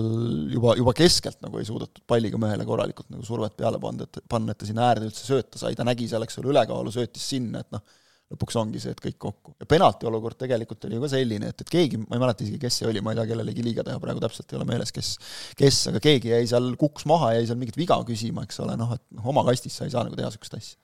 juba, 0.55 0.75
juba 0.81 0.97
keskelt 0.97 1.41
nagu 1.45 1.61
ei 1.61 1.69
suudetud 1.69 2.05
palliga 2.09 2.41
mehele 2.41 2.67
korralikult 2.69 3.11
nagu 3.13 3.25
survet 3.27 3.57
peale 3.59 3.81
panna, 3.83 4.09
et 4.09 4.21
panna, 4.29 4.57
et 4.57 4.61
ta 4.61 4.69
sinna 4.69 4.89
äärde 4.89 5.11
üldse 5.11 5.29
sööta 5.29 5.61
sai, 5.61 5.77
ta 5.79 5.87
nägi 5.89 6.09
seal, 6.11 6.25
eks 6.25 6.41
ole, 6.41 6.53
ülekaalu, 6.55 6.95
söötis 6.95 7.29
sinna, 7.35 7.65
et 7.65 7.77
noh, 7.77 7.85
lõpuks 8.29 8.59
ongi 8.61 8.81
see, 8.83 8.93
et 8.93 9.01
kõik 9.01 9.17
kokku. 9.25 9.55
ja 9.61 9.69
penalti 9.69 10.09
olukord 10.09 10.37
tegelikult 10.41 10.85
oli 10.85 10.99
ju 10.99 11.05
ka 11.05 11.13
selline, 11.15 11.53
et, 11.53 11.65
et 11.65 11.71
keegi, 11.73 12.01
ma 12.03 12.17
ei 12.17 12.25
mäleta 12.25 12.45
isegi, 12.45 12.61
kes 12.61 12.81
see 12.81 12.89
oli, 12.91 13.01
ma 13.05 13.15
ei 13.15 13.21
taha 13.21 13.31
kellelegi 13.31 13.65
liiga 13.65 13.85
teha, 13.87 14.01
praegu 14.03 14.21
täpselt 14.25 14.53
ei 14.53 14.59
ole 14.61 14.67
meeles, 14.69 14.93
kes 14.93 15.15
kes, 15.57 15.79
aga 15.93 16.03
keegi 16.05 16.35
jäi 16.35 16.49
seal, 16.51 16.75
kukkus 16.81 17.09
maha, 17.09 17.33
jäi 17.39 17.47
seal 17.49 17.61
mingit 17.61 17.79
viga 17.81 17.97
küsima, 18.09 18.45
eks 18.45 18.61
ole, 18.65 18.77
noh 18.81 18.93
et 18.99 19.05
noh, 19.17 19.33
oma 19.33 19.47
kastis 19.49 19.81
sa 19.81 19.89
ei 19.89 19.95
saa 19.95 20.05
nagu 20.05 20.19
teha 20.19 20.29
niisugust 20.29 20.61
asja. 20.61 20.77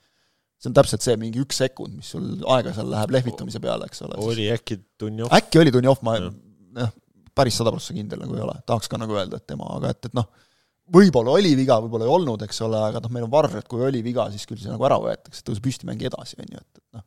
See 0.61 0.71
on 0.71 0.77
täpselt 0.77 1.05
see 1.05 1.17
mingi 1.21 1.43
üks 1.43 1.61
sekund, 1.61 1.99
mis 1.99 2.11
sul 2.15 2.27
aega 2.55 2.73
seal 2.77 2.91
läheb 2.93 3.13
lehvitamise 3.15 3.61
peale, 3.63 3.89
eks 3.91 4.05
ole. 4.07 4.19
oli 4.25 4.49
äkki 4.55 4.79
Dunjov? 5.01 5.33
äkki 5.35 5.61
oli 5.63 5.75
Dunjov, 5.75 6.03
ma 6.07 6.19
Jah. 6.21 6.93
päris 7.37 7.59
sada 7.61 7.73
prossa 7.75 7.95
kindel 7.95 8.23
nagu 8.25 8.37
ei 8.39 8.43
ole, 8.47 8.57
tahaks 8.67 8.91
ka 8.91 8.99
nagu 9.01 9.17
öelda, 9.19 9.39
et 9.39 9.47
tema, 9.51 9.69
aga 9.77 9.93
et, 9.95 10.09
et 10.09 10.17
noh, 10.17 10.29
võib-olla 10.95 11.35
oli 11.39 11.55
viga, 11.59 11.79
võib-olla 11.83 12.07
ei 12.07 12.13
olnud, 12.13 12.45
eks 12.47 12.61
ole, 12.67 12.81
aga 12.91 13.03
noh, 13.03 13.13
meil 13.15 13.27
on 13.27 13.33
varr, 13.33 13.59
et 13.61 13.69
kui 13.71 13.83
oli 13.85 14.03
viga, 14.05 14.29
siis 14.33 14.47
küll 14.49 14.61
see 14.61 14.73
nagu 14.73 14.85
ära 14.87 14.99
võetakse, 15.01 15.43
tõuse 15.47 15.63
püsti, 15.65 15.89
mängi 15.89 16.09
edasi, 16.11 16.39
on 16.43 16.57
ju, 16.57 16.63
et, 16.63 16.81
et 16.81 16.99
noh. 16.99 17.05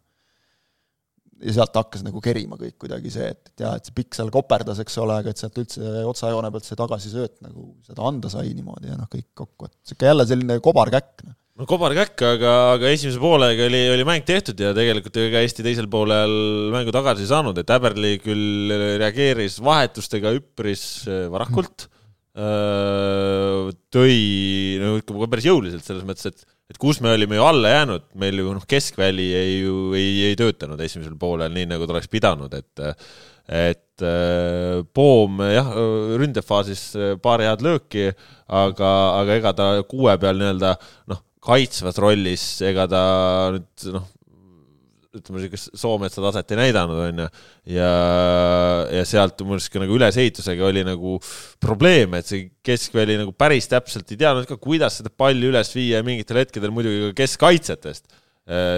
ja 1.48 1.58
sealt 1.60 1.77
hakkas 1.77 2.06
nagu 2.06 2.22
kerima 2.24 2.58
kõik 2.60 2.77
kuidagi 2.84 3.13
see, 3.13 3.27
et, 3.36 3.51
et 3.54 3.66
jah, 3.66 3.75
et 3.77 3.89
see 3.89 3.98
pikk 3.98 4.18
seal 4.18 4.32
koperdas, 4.34 4.82
eks 4.84 4.98
ole, 5.04 5.20
aga 5.22 5.34
et 5.34 5.42
sealt 5.42 5.60
üldse 5.62 6.06
otsajoone 6.13 6.54
pealt 6.54 6.70
see 6.70 6.80
tagasisööt 6.80 7.38
nagu 7.46 7.70
seda 7.86 8.08
anda 8.10 8.32
sai 8.34 8.54
niimoodi 8.58 8.94
ja 8.94 8.98
noh, 9.00 9.10
kõik 9.12 9.30
kokku, 9.44 9.70
et 9.70 9.77
sihuke 9.92 10.10
jälle 10.10 10.27
selline 10.30 10.62
kobarkäkk, 10.63 11.27
noh. 11.27 11.38
No 11.58 11.66
kobarkäkk, 11.70 12.22
aga, 12.28 12.54
aga 12.76 12.92
esimese 12.94 13.22
poolega 13.22 13.66
oli, 13.66 13.82
oli 13.96 14.06
mäng 14.08 14.26
tehtud 14.28 14.60
ja 14.62 14.74
tegelikult 14.78 15.18
ega 15.24 15.42
Eesti 15.42 15.66
teisel 15.66 15.90
poolel 15.92 16.34
mängu 16.74 16.94
tagasi 16.94 17.26
ei 17.26 17.32
saanud, 17.32 17.58
et 17.58 17.74
Äberli 17.74 18.18
küll 18.22 18.74
reageeris 19.02 19.58
vahetustega 19.66 20.36
üpris 20.38 20.84
äh, 21.10 21.26
varakult, 21.34 21.90
tõi 22.38 24.18
no 24.78 24.92
ütleme 25.00 25.24
ka 25.24 25.30
päris 25.32 25.48
jõuliselt 25.48 25.88
selles 25.88 26.06
mõttes, 26.06 26.30
et 26.30 26.46
et 26.68 26.78
kus 26.82 27.00
me 27.00 27.14
olime 27.16 27.38
ju 27.38 27.46
alla 27.48 27.72
jäänud, 27.72 28.04
meil 28.20 28.42
ju 28.42 28.52
noh, 28.52 28.66
keskväli 28.68 29.28
ei 29.40 29.54
ju 29.62 29.94
ei, 29.96 30.10
ei 30.30 30.36
töötanud 30.40 30.82
esimesel 30.84 31.16
poolel 31.20 31.54
nii, 31.56 31.70
nagu 31.72 31.88
ta 31.88 31.96
oleks 31.96 32.12
pidanud, 32.12 32.54
et 32.54 32.84
et 33.48 34.04
äh, 34.04 34.84
Poom 34.94 35.40
jah, 35.48 35.70
ründefaasis 36.20 36.82
äh, 37.00 37.14
paar 37.24 37.42
head 37.46 37.64
lööki, 37.64 38.10
aga, 38.52 38.92
aga 39.22 39.38
ega 39.40 39.54
ta 39.56 39.70
kuue 39.88 40.18
peal 40.20 40.36
nii-öelda 40.42 40.74
noh, 41.14 41.24
kaitsvas 41.48 41.98
rollis, 42.04 42.46
ega 42.68 42.86
ta 42.92 43.01
nüüd 43.56 43.88
noh, 43.96 44.06
ütleme 45.18 45.42
niisugust 45.42 45.72
Soometsa 45.80 46.22
taset 46.24 46.54
ei 46.54 46.60
näidanud, 46.60 47.00
on 47.08 47.24
ju, 47.24 47.27
ja, 47.77 47.89
ja 49.00 49.06
sealt 49.08 49.42
minu 49.42 49.58
arust 49.58 49.72
ka 49.74 49.82
nagu 49.82 49.96
ülesehitusega 49.98 50.68
oli 50.68 50.84
nagu 50.88 51.18
probleem, 51.63 52.18
et 52.20 52.30
see 52.30 52.48
keskväli 52.66 53.18
nagu 53.22 53.34
päris 53.38 53.70
täpselt 53.72 54.12
ei 54.13 54.20
teadnud 54.22 54.48
ka, 54.50 54.60
kuidas 54.62 55.00
seda 55.00 55.13
palli 55.13 55.50
üles 55.50 55.74
viia 55.75 56.01
ja 56.01 56.08
mingitel 56.08 56.44
hetkedel 56.44 56.74
muidugi 56.75 57.10
ka 57.10 57.22
keskkaitsjatest. 57.24 58.08
äh, 58.08 58.26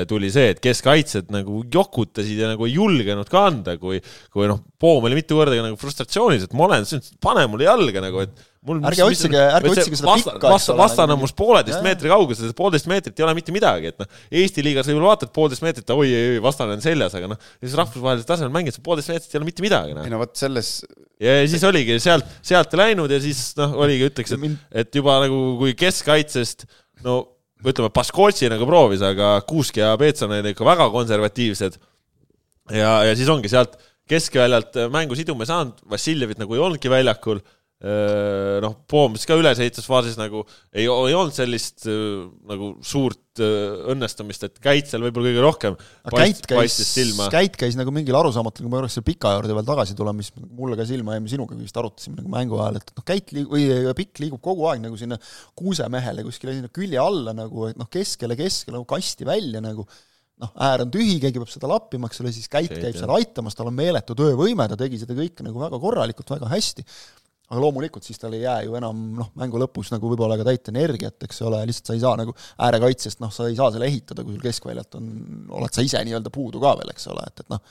tuli 0.09 0.31
see, 0.33 0.49
et 0.55 0.61
keskkaitsjad 0.63 1.27
nagu 1.33 1.63
jokutasid 1.69 2.39
ja 2.41 2.47
nagu 2.49 2.65
ei 2.65 2.73
julgenud 2.73 3.29
ka 3.29 3.45
anda, 3.51 3.75
kui, 3.81 3.99
kui 4.33 4.49
noh, 4.49 4.63
Poom 4.79 5.03
oli 5.09 5.17
mitu 5.17 5.35
korda 5.35 5.57
ka 5.57 5.65
nagu 5.65 5.75
frustratsioonis, 5.77 6.45
et 6.47 6.53
ma 6.55 6.69
olen, 6.69 6.85
pane 7.21 7.41
mulle 7.51 7.65
jalga 7.67 8.01
nagu, 8.05 8.21
et 8.23 8.45
mul 8.65 8.79
Ärge 8.88 9.03
otsige- 9.05 9.41
ärge 9.57 9.71
otsige 9.73 9.97
seda 9.99 10.07
vasta, 10.07 10.33
pikka, 10.33 10.39
eks 10.39 10.53
vasta, 10.53 10.73
ole, 10.73 10.79
vastane 10.81 11.07
nagu- 11.11 11.17
on 11.17 11.23
must 11.25 11.35
pooleteist 11.39 11.83
meetri 11.83 12.11
kaugusel, 12.11 12.53
poolteist 12.55 12.88
meetrit 12.91 13.19
ei 13.19 13.25
ole 13.27 13.33
mitte 13.38 13.53
midagi, 13.55 13.91
et 13.91 13.99
noh, 13.99 14.07
Eesti 14.41 14.63
liigas 14.65 14.88
võib-olla 14.88 15.13
vaatad 15.13 15.33
poolteist 15.35 15.65
meetrit, 15.65 15.91
oi, 15.95 16.07
oi, 16.07 16.25
oi, 16.33 16.41
vastane 16.43 16.77
on 16.77 16.83
seljas, 16.83 17.15
aga 17.19 17.31
noh, 17.33 17.39
siis 17.59 17.75
rahvusvahelisel 17.79 18.27
tasemel 18.31 18.55
mängid 18.55 18.79
poolteist 18.83 19.11
meetrit 19.13 19.35
ei 19.35 19.39
ole 19.41 19.49
mitte 19.51 19.65
midagi, 19.65 19.95
noh 19.97 20.07
ei. 20.07 20.13
no 20.13 20.21
vot 20.23 20.35
selles, 20.39 20.71
ja 21.19 21.35
siis 21.47 21.65
oligi 21.67 21.99
sealt, 22.03 22.27
sealt 22.41 22.73
ei 22.75 22.81
läinud 22.85 23.11
ja 23.11 23.19
siis 23.23 23.51
noh, 23.59 23.75
oligi, 23.83 24.07
ütleks, 24.11 24.35
et 24.35 24.85
et 24.85 24.99
juba 25.01 25.19
nagu 25.23 25.43
kui 25.59 25.75
keskkaitsest 25.79 26.65
no 27.03 27.21
ütleme, 27.65 27.91
Baskotši 27.95 28.49
nagu 28.53 28.67
proovis, 28.69 29.03
aga 29.03 29.37
Kuusk 29.47 29.79
ja 29.81 29.91
Peetson 29.99 30.31
olid 30.31 30.53
ikka 30.53 30.67
väga 30.67 30.89
konservatiivsed. 30.93 31.79
ja, 32.71 32.91
ja 33.07 33.15
siis 33.15 33.29
ongi 33.29 33.51
sealt 33.51 33.77
keskväljalt 34.09 34.77
mängu 34.93 35.17
siduma 35.17 35.45
ei 35.45 35.51
saanud, 35.51 35.81
Vassiljevit 35.89 36.39
nagu 36.41 36.55
ei 36.55 36.63
olnudki 36.65 36.91
väljakul. 36.91 37.41
noh, 37.79 38.74
Poom 38.91 39.13
siis 39.15 39.27
ka 39.29 39.38
ülesehitusfaasis 39.39 40.17
nagu 40.19 40.41
ei, 40.74 40.83
ei 40.83 41.13
olnud 41.15 41.31
sellist 41.31 41.86
öö, 41.88 42.25
nagu 42.50 42.74
suurt 42.83 43.39
öö, 43.39 43.93
õnnestumist, 43.93 44.43
et 44.50 44.57
Käit 44.59 44.89
seal 44.91 45.05
võib-olla 45.05 45.29
kõige 45.31 45.45
rohkem 45.45 45.77
paist- 46.12 46.43
paistis, 46.51 46.89
silma. 46.98 47.29
Käit 47.31 47.55
käis 47.62 47.77
nagu 47.79 47.93
mingil 47.95 48.17
arusaamatul, 48.19 48.65
kui 48.65 48.74
ma 48.74 48.81
korraks 48.81 48.98
selle 49.00 49.07
pika 49.07 49.31
juurde 49.38 49.55
veel 49.55 49.69
tagasi 49.71 49.95
tulen, 49.95 50.19
mis 50.19 50.33
mulle 50.50 50.75
ka 50.79 50.88
silma 50.89 51.15
jäi, 51.15 51.24
me 51.24 51.31
sinuga 51.31 51.55
vist 51.62 51.79
arutasime 51.79 52.19
nagu 52.19 52.33
mängu 52.36 52.59
ajal, 52.59 52.81
et 52.81 52.91
noh, 53.00 53.07
Käit 53.07 53.31
liig-, 53.38 53.48
või 53.53 53.95
Pikk 54.01 54.25
liigub 54.25 54.43
kogu 54.43 54.67
aeg 54.74 54.83
nagu 54.83 55.00
sinna 55.00 55.15
kuusemehele 55.59 56.27
kuskile 56.27 56.57
sinna 56.57 56.71
külje 56.75 57.00
alla 57.00 57.31
nagu, 57.38 57.69
et 57.71 57.79
noh, 57.79 57.88
keskele, 57.91 58.36
keskele 58.39 58.75
nagu 58.81 58.89
kasti 58.91 59.27
välja 59.29 59.63
nagu. 59.63 59.88
Noh, 60.39 60.53
äär 60.63 60.86
on 60.86 60.91
tühi, 60.93 61.17
keegi 61.19 61.36
peab 61.41 61.50
seda 61.51 61.67
lappima, 61.67 62.07
eks 62.07 62.21
ole, 62.24 62.29
siis 62.31 62.48
käit 62.48 62.71
käib 62.71 62.95
seal 62.95 63.12
aitamas, 63.12 63.57
tal 63.59 63.67
on 63.67 63.75
meeletu 63.75 64.15
töövõime, 64.15 64.69
ta 64.71 64.77
tegi 64.79 64.95
seda 65.01 65.12
kõike 65.17 65.43
nagu 65.43 65.59
väga 65.59 65.75
korralikult, 65.83 66.31
väga 66.31 66.48
hästi, 66.53 66.86
aga 67.49 67.61
loomulikult 67.63 68.05
siis 68.05 68.21
tal 68.21 68.35
ei 68.37 68.43
jää 68.43 68.59
ju 68.67 68.75
enam 68.77 68.99
noh, 69.17 69.31
mängu 69.39 69.61
lõpus 69.61 69.89
nagu 69.93 70.11
võib-olla 70.11 70.37
ka 70.39 70.45
täit 70.47 70.69
energiat, 70.71 71.17
eks 71.25 71.41
ole, 71.47 71.63
lihtsalt 71.69 71.89
sa 71.89 71.97
ei 71.97 72.03
saa 72.03 72.19
nagu 72.19 72.35
äärekaitsest, 72.65 73.21
noh, 73.23 73.33
sa 73.33 73.47
ei 73.49 73.57
saa 73.57 73.71
selle 73.73 73.89
ehitada, 73.89 74.25
kui 74.25 74.35
sul 74.35 74.43
keskväljalt 74.43 74.99
on, 74.99 75.09
oled 75.57 75.73
sa 75.73 75.85
ise 75.85 76.03
nii-öelda 76.05 76.33
puudu 76.33 76.61
ka 76.61 76.75
veel, 76.79 76.93
eks 76.93 77.09
ole, 77.13 77.25
et, 77.25 77.41
et 77.43 77.49
noh, 77.55 77.63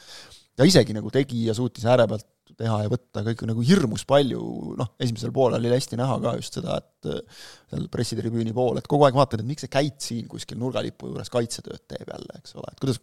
ja 0.58 0.66
isegi 0.66 0.97
nagu 0.97 1.12
tegi 1.14 1.47
ja 1.47 1.54
suutis 1.54 1.87
ääre 1.87 2.08
pealt 2.11 2.26
teha 2.58 2.80
ja 2.82 2.90
võtta 2.90 3.23
kõik 3.26 3.42
nagu 3.47 3.62
hirmus 3.62 4.02
palju, 4.08 4.42
noh, 4.78 4.92
esimesel 4.99 5.30
poolel 5.35 5.61
oli 5.61 5.70
hästi 5.76 5.99
näha 6.00 6.18
ka 6.25 6.35
just 6.40 6.58
seda, 6.58 6.78
et 6.80 7.11
äh, 7.12 7.42
seal 7.70 7.87
pressitribüüni 7.92 8.54
pool, 8.56 8.80
et 8.80 8.90
kogu 8.90 9.06
aeg 9.06 9.18
vaatad, 9.18 9.44
et 9.44 9.49
miks 9.49 9.62
see 9.66 9.73
käit 9.73 10.00
siin 10.02 10.26
kuskil 10.30 10.58
nurgalipu 10.58 11.12
juures 11.12 11.30
kaitsetööd 11.30 11.85
teeb 11.87 12.11
jälle, 12.11 12.40
eks 12.40 12.56
ole, 12.58 12.73
et 12.73 12.82
kuidas, 12.82 12.99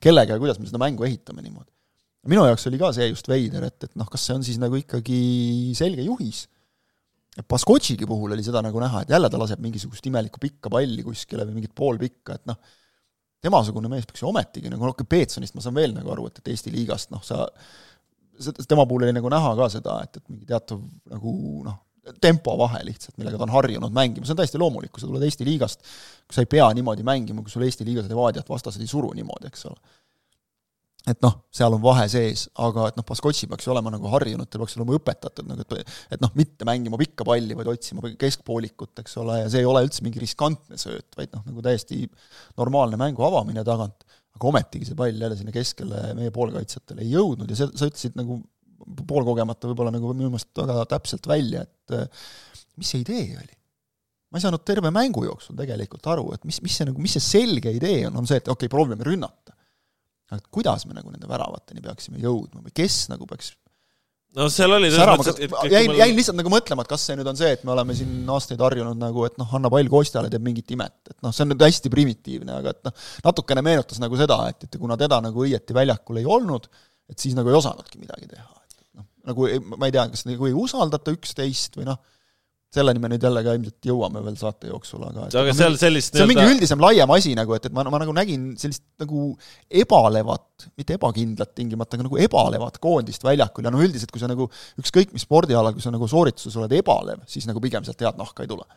kellega 0.00 0.36
ja 0.36 0.42
kuidas 0.42 0.62
me 0.62 0.70
seda 0.70 0.80
mängu 0.80 1.04
ehitame 1.08 1.44
niimoodi. 1.44 1.75
Minu 2.30 2.44
jaoks 2.48 2.68
oli 2.70 2.80
ka 2.80 2.92
see 2.96 3.08
just 3.10 3.28
veider, 3.30 3.66
et, 3.68 3.88
et 3.88 3.96
noh, 3.98 4.08
kas 4.10 4.26
see 4.28 4.36
on 4.36 4.44
siis 4.46 4.60
nagu 4.62 4.78
ikkagi 4.78 5.20
selge 5.78 6.06
juhis, 6.06 6.46
Baskotšigi 7.36 8.06
puhul 8.08 8.32
oli 8.32 8.40
seda 8.40 8.62
nagu 8.64 8.80
näha, 8.80 9.02
et 9.04 9.10
jälle 9.12 9.28
ta 9.28 9.36
laseb 9.36 9.60
mingisugust 9.60 10.06
imelikku 10.08 10.40
pikka 10.40 10.70
palli 10.72 11.02
kuskile 11.04 11.44
või 11.44 11.58
mingit 11.58 11.74
poolpikka, 11.76 12.38
et 12.38 12.46
noh, 12.48 12.56
temasugune 13.44 13.90
mees 13.92 14.06
peaks 14.08 14.22
ju 14.22 14.30
ometigi 14.30 14.72
nagu, 14.72 14.88
noh, 14.88 15.08
Peetsonist 15.08 15.56
ma 15.56 15.64
saan 15.64 15.76
veel 15.76 15.92
nagu 15.92 16.14
aru, 16.14 16.30
et, 16.30 16.40
et 16.40 16.54
Eesti 16.54 16.72
liigast 16.72 17.12
noh, 17.12 17.20
sa 17.26 17.44
tema 18.68 18.86
puhul 18.88 19.04
oli 19.04 19.12
nagu 19.16 19.28
näha 19.32 19.52
ka 19.58 19.68
seda, 19.76 19.98
et, 20.06 20.16
et 20.16 20.32
mingi 20.32 20.48
teatav 20.48 20.80
nagu 21.12 21.34
noh, 21.66 21.76
tempovahe 22.22 22.80
lihtsalt, 22.86 23.16
millega 23.18 23.38
ta 23.38 23.46
on 23.46 23.54
harjunud 23.56 23.94
mängima, 23.94 24.26
see 24.26 24.34
on 24.36 24.40
täiesti 24.40 24.60
loomulik, 24.62 24.92
kui 24.94 25.02
sa 25.02 25.08
tuled 25.10 25.24
Eesti 25.26 25.46
liigast, 25.46 25.82
kui 26.26 26.36
sa 26.36 26.44
ei 26.44 26.50
pea 26.50 26.68
niimoodi 26.78 27.06
mängima, 27.06 27.42
kui 27.42 27.52
sul 27.52 27.66
Eesti 27.66 27.86
liigas 27.88 28.08
Levadiat 28.10 28.48
vastased 28.48 28.82
ei 28.82 28.90
suru 28.90 29.10
niimoodi, 29.16 29.50
eks 29.50 29.66
ole. 29.70 29.96
Et 31.06 31.20
noh, 31.22 31.34
seal 31.54 31.74
on 31.76 31.82
vahe 31.82 32.06
sees, 32.10 32.46
aga 32.66 32.88
et 32.90 32.96
noh, 32.98 33.06
Baskotši 33.06 33.48
peaks 33.50 33.68
ju 33.68 33.72
olema 33.74 33.92
nagu 33.94 34.10
harjunud, 34.10 34.48
tal 34.50 34.62
peaks 34.62 34.74
olema 34.78 34.96
õpetatud 34.98 35.46
nagu, 35.46 35.62
et 35.62 35.94
et 36.16 36.22
noh, 36.22 36.32
mitte 36.38 36.66
mängima 36.66 36.98
pikka 37.00 37.26
palli, 37.28 37.54
vaid 37.58 37.70
otsima 37.70 38.10
keskpoolikut, 38.18 38.94
eks 39.02 39.16
ole, 39.22 39.40
ja 39.44 39.52
see 39.52 39.62
ei 39.62 39.70
ole 39.70 39.84
üldse 39.86 40.02
mingi 40.06 40.22
riskantne 40.22 40.80
sööt, 40.80 41.08
vaid 41.18 41.30
noh, 41.36 41.44
nagu 41.46 41.64
täiesti 41.64 42.02
normaalne 42.58 42.98
mängu 43.00 43.26
avamine 43.26 43.64
tagant, 43.66 44.06
aga 44.36 44.50
ometigi 44.50 44.88
see 44.88 44.98
pall 44.98 45.14
jälle 45.14 45.38
sinna 45.38 45.54
keskele 45.54 46.10
meie 46.18 46.32
poolkaitsjatele 46.34 47.04
ei 47.06 47.14
jõudnud 47.14 47.50
ja 47.50 47.58
see, 47.58 47.70
sa 47.78 47.88
ütlesid 47.88 48.18
nagu 48.18 48.40
poolkogemata 49.08 49.70
võib-olla 49.70 49.94
nagu 49.94 50.10
minu 50.12 50.28
meelest 50.32 50.52
väga 50.58 50.84
täpselt 50.90 51.28
välja, 51.30 51.62
et 51.64 51.96
äh, 51.96 52.26
mis 52.76 52.90
see 52.92 53.02
idee 53.04 53.30
oli? 53.38 53.54
ma 54.26 54.40
ei 54.40 54.44
saanud 54.44 54.64
terve 54.66 54.90
mängu 54.92 55.22
jooksul 55.24 55.56
tegelikult 55.56 56.06
aru, 56.12 56.26
et 56.34 56.44
mis, 56.44 56.58
mis 56.64 56.74
see 56.76 56.88
nagu, 56.88 57.00
mis 57.00 57.14
see 57.16 57.24
selge 57.24 57.72
idee 57.72 58.02
on, 58.08 58.18
on 58.20 58.28
see, 58.28 58.40
et 58.42 58.48
okei 58.50 58.66
okay,, 58.66 58.72
proovime 58.72 59.06
rünnata. 59.06 59.55
Et 60.34 60.48
kuidas 60.50 60.86
me 60.88 60.96
nagu 60.96 61.12
nende 61.12 61.28
väravateni 61.30 61.82
peaksime 61.84 62.18
jõudma 62.22 62.64
või 62.64 62.72
kes 62.74 63.04
nagu 63.12 63.26
peaks 63.30 63.52
no 64.36 64.48
seal 64.52 64.74
oli 64.76 64.90
särama, 64.92 65.24
kas, 65.24 65.38
jäin, 65.70 65.92
jäin 65.96 66.16
lihtsalt 66.18 66.36
nagu 66.36 66.50
mõtlema, 66.52 66.82
et 66.84 66.90
kas 66.90 67.04
see 67.08 67.14
nüüd 67.16 67.28
on 67.30 67.38
see, 67.38 67.52
et 67.56 67.62
me 67.64 67.72
oleme 67.72 67.94
siin 67.96 68.26
aastaid 68.34 68.60
harjunud 68.60 68.98
nagu, 69.00 69.22
et 69.28 69.38
noh, 69.40 69.54
anna 69.56 69.70
pall 69.72 69.88
Kostjale, 69.92 70.28
teeb 70.32 70.44
mingit 70.44 70.74
imet, 70.76 70.96
et 71.08 71.16
noh, 71.24 71.32
see 71.32 71.46
on 71.46 71.52
nüüd 71.54 71.62
hästi 71.64 71.92
primitiivne, 71.94 72.58
aga 72.58 72.74
et 72.74 72.82
noh, 72.84 73.06
natukene 73.24 73.62
meenutas 73.64 74.02
nagu 74.02 74.18
seda, 74.20 74.36
et, 74.52 74.66
et 74.68 74.76
kuna 74.82 74.98
teda 75.00 75.22
nagu 75.24 75.46
õieti 75.46 75.76
väljakul 75.78 76.20
ei 76.20 76.28
olnud, 76.28 76.68
et 77.08 77.22
siis 77.22 77.38
nagu 77.38 77.48
ei 77.48 77.56
osanudki 77.56 78.02
midagi 78.02 78.28
teha. 78.34 78.44
et 78.66 78.76
noh, 78.98 79.06
nagu 79.30 79.46
ei- 79.48 79.62
ma 79.62 79.88
ei 79.88 79.94
tea, 79.96 80.04
kas 80.12 80.26
nagu 80.28 80.50
ei 80.50 80.58
usaldata 80.66 81.14
üksteist 81.16 81.78
või 81.80 81.88
noh, 81.88 82.02
selleni 82.76 83.02
me 83.02 83.10
nüüd 83.12 83.24
jälle 83.26 83.42
ka 83.44 83.54
ilmselt 83.56 83.88
jõuame 83.88 84.22
veel 84.24 84.36
saate 84.40 84.70
jooksul, 84.70 85.04
aga 85.08 85.26
et 85.28 85.38
aga 85.40 85.54
seal 85.56 85.78
sellist 85.80 86.16
see 86.16 86.24
on 86.24 86.30
mingi 86.30 86.44
üldisem 86.46 86.82
laiem 86.82 87.12
asi 87.16 87.32
nagu, 87.38 87.56
et, 87.56 87.68
et 87.68 87.76
ma, 87.76 87.84
ma 87.92 88.00
nagu 88.02 88.14
nägin 88.16 88.52
sellist 88.60 88.84
nagu 89.02 89.30
ebalevat, 89.82 90.68
mitte 90.78 90.96
ebakindlat 90.96 91.54
tingimata, 91.56 91.98
aga 91.98 92.08
nagu 92.08 92.20
ebalevat 92.26 92.78
koondist 92.82 93.26
väljakul 93.26 93.66
ja 93.66 93.72
no 93.74 93.82
üldiselt, 93.84 94.12
kui 94.12 94.22
sa 94.22 94.30
nagu 94.30 94.48
ükskõik 94.80 95.16
mis 95.16 95.26
spordialal, 95.26 95.74
kui 95.76 95.84
sa 95.84 95.94
nagu 95.94 96.08
soorituses 96.10 96.56
oled 96.60 96.76
ebalev, 96.76 97.24
siis 97.30 97.48
nagu 97.48 97.62
pigem 97.64 97.84
sealt 97.86 98.04
head 98.04 98.20
nahka 98.20 98.44
ei 98.44 98.52
tule. 98.52 98.68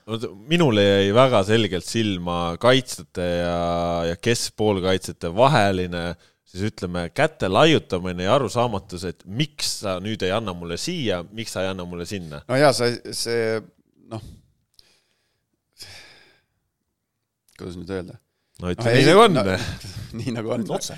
minule 0.49 0.83
jäi 0.85 1.13
väga 1.15 1.43
selgelt 1.47 1.87
silma 1.87 2.39
kaitsjate 2.61 3.29
ja, 3.43 3.61
ja 4.09 4.19
keskpoolkaitsjate 4.19 5.31
vaheline 5.35 6.11
siis 6.49 6.71
ütleme, 6.71 7.09
käte 7.13 7.49
laiutamine 7.51 8.25
ja 8.25 8.35
arusaamatus, 8.37 9.05
et 9.09 9.25
miks 9.25 9.79
sa 9.83 9.97
nüüd 10.03 10.23
ei 10.25 10.33
anna 10.33 10.55
mulle 10.57 10.79
siia, 10.81 11.21
miks 11.35 11.53
sa 11.53 11.65
ei 11.65 11.71
anna 11.73 11.85
mulle 11.85 12.07
sinna. 12.09 12.41
no 12.49 12.57
jaa, 12.57 12.71
see, 12.75 13.13
see 13.13 13.43
noh, 14.09 14.23
kuidas 17.59 17.77
nüüd 17.79 17.93
öelda? 17.97 18.17
no 18.17 18.29
No 18.59 18.73
ütle 18.73 18.91
ei, 18.91 19.05
nii 19.05 19.07
nagu 19.07 19.21
on 19.23 19.35
no- 19.37 19.45
no. 19.47 19.55
nii 20.19 20.33
nagu 20.35 20.51
on. 20.55 20.65
otse. 20.75 20.97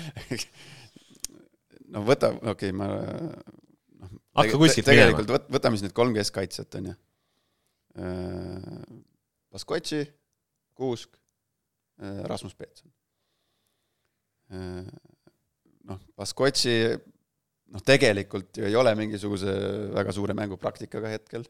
no 1.94 2.02
võta, 2.08 2.32
okei 2.34 2.72
okay,, 2.72 2.74
ma 2.74 2.88
noh, 2.90 4.10
hakka 4.40 4.58
kuskilt 4.58 4.88
minema. 4.88 4.96
tegelikult 4.96 5.32
võt-, 5.36 5.48
võtame 5.58 5.78
siis 5.78 5.86
need 5.86 5.96
kolm 5.96 6.16
keskkaitsjat, 6.16 6.78
on 6.80 6.90
ju. 6.90 6.96
Baskotši, 9.52 10.00
Kuusk, 10.80 11.12
Rasmus 12.30 12.54
Peetson. 12.56 12.88
noh, 15.86 16.00
Baskotši 16.18 16.76
noh, 17.72 17.82
tegelikult 17.84 18.58
ju 18.58 18.66
ei 18.68 18.76
ole 18.76 18.94
mingisuguse 18.98 19.52
väga 19.94 20.14
suure 20.16 20.34
mängupraktikaga 20.36 21.12
hetkel, 21.14 21.46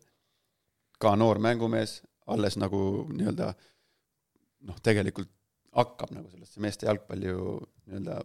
ka 1.02 1.14
noor 1.18 1.40
mängumees, 1.42 2.00
alles 2.30 2.56
nagu 2.60 2.82
nii-öelda 3.10 3.50
noh, 4.68 4.78
tegelikult 4.84 5.30
hakkab 5.76 6.12
nagu 6.14 6.30
sellesse 6.30 6.62
meeste 6.62 6.86
jalgpalli 6.86 7.30
ju 7.32 7.44
nii-öelda 7.88 8.20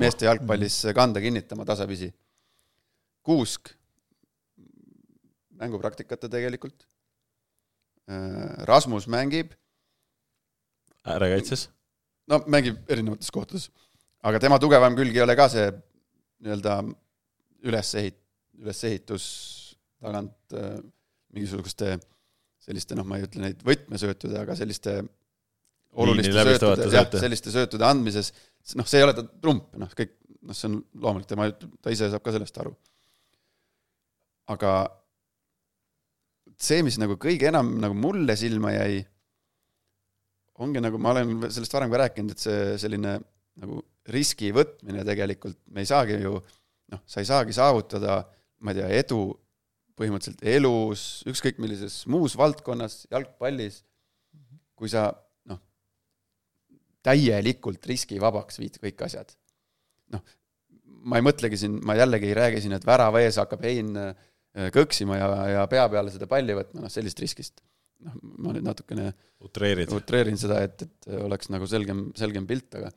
meeste 0.00 0.26
jalgpallis 0.28 0.80
kanda 0.96 1.20
kinnitama 1.22 1.66
tasapisi. 1.68 2.08
Kuusk, 3.22 3.68
mängupraktikat 5.60 6.22
ta 6.22 6.30
tegelikult. 6.32 6.86
Rasmus 8.68 9.04
mängib, 9.12 9.52
äärekaitses. 11.04 11.66
no 12.28 12.38
mängib 12.48 12.78
erinevates 12.88 13.28
kohtades, 13.32 13.66
aga 14.24 14.40
tema 14.40 14.56
tugevam 14.58 14.96
külg 14.96 15.12
ei 15.16 15.24
ole 15.24 15.36
ka 15.36 15.48
see 15.52 15.66
nii-öelda 16.40 16.78
ülesehit-, 17.68 18.22
ülesehitus 18.62 19.26
tagant 20.00 20.56
äh, 20.56 20.78
mingisuguste 21.34 21.96
selliste 22.68 22.96
noh, 22.98 23.06
ma 23.08 23.18
ei 23.18 23.26
ütle 23.26 23.42
neid 23.44 23.64
võtmesöötude, 23.66 24.36
aga 24.42 24.56
selliste 24.58 24.98
oluliste 25.98 26.34
söötude, 26.34 26.88
jah 26.92 27.08
selliste 27.16 27.52
söötude 27.54 27.86
andmises, 27.88 28.32
noh, 28.78 28.88
see 28.88 29.00
ei 29.00 29.06
ole 29.06 29.16
ta 29.16 29.24
trump, 29.28 29.70
noh 29.80 29.92
kõik, 29.96 30.14
noh 30.48 30.56
see 30.56 30.68
on 30.70 30.78
loomulik, 31.00 31.28
tema, 31.30 31.48
ta 31.82 31.94
ise 31.94 32.10
saab 32.12 32.24
ka 32.24 32.34
sellest 32.34 32.60
aru. 32.62 32.74
aga 34.52 34.72
see, 36.58 36.82
mis 36.84 36.96
nagu 37.00 37.18
kõige 37.20 37.48
enam 37.50 37.74
nagu 37.82 37.96
mulle 37.96 38.36
silma 38.38 38.72
jäi, 38.74 39.02
ongi 40.64 40.82
nagu 40.82 40.98
ma 41.00 41.12
olen 41.14 41.50
sellest 41.52 41.74
varem 41.76 41.92
ka 41.92 42.02
rääkinud, 42.04 42.34
et 42.34 42.42
see 42.42 42.78
selline 42.82 43.18
nagu 43.58 43.82
riski 44.12 44.50
võtmine 44.54 45.04
tegelikult, 45.06 45.58
me 45.74 45.84
ei 45.84 45.90
saagi 45.90 46.18
ju 46.22 46.38
noh, 46.92 47.02
sa 47.04 47.20
ei 47.20 47.28
saagi 47.28 47.54
saavutada, 47.54 48.22
ma 48.64 48.72
ei 48.72 48.80
tea, 48.80 48.88
edu 49.02 49.20
põhimõtteliselt 49.98 50.44
elus, 50.56 51.04
ükskõik 51.28 51.60
millises 51.62 52.00
muus 52.10 52.36
valdkonnas, 52.38 53.02
jalgpallis, 53.12 53.82
kui 54.78 54.90
sa 54.92 55.08
noh, 55.50 55.60
täielikult 57.06 57.86
riskivabaks 57.90 58.60
viid 58.62 58.78
kõik 58.82 59.06
asjad. 59.08 59.34
noh, 60.14 60.22
ma 61.08 61.18
ei 61.18 61.26
mõtlegi 61.26 61.58
siin, 61.60 61.78
ma 61.84 61.96
jällegi 61.98 62.30
ei 62.30 62.36
räägi 62.38 62.64
siin, 62.64 62.76
et 62.78 62.86
värava 62.86 63.20
ees 63.24 63.38
hakkab 63.40 63.64
Hein 63.66 63.96
äh, 63.98 64.70
kõksima 64.74 65.18
ja, 65.18 65.28
ja 65.54 65.66
pea 65.70 65.88
peale 65.92 66.14
seda 66.14 66.30
palli 66.30 66.56
võtma, 66.56 66.84
noh 66.84 66.92
sellist 66.92 67.20
riskist. 67.20 67.62
noh, 68.06 68.14
ma 68.38 68.54
nüüd 68.54 68.66
natukene 68.66 69.10
utreerid. 69.44 69.92
utreerin 69.94 70.38
seda, 70.38 70.62
et, 70.62 70.86
et 70.86 71.14
oleks 71.18 71.50
nagu 71.50 71.66
selgem, 71.66 72.08
selgem 72.18 72.46
pilt, 72.46 72.74
aga 72.78 72.92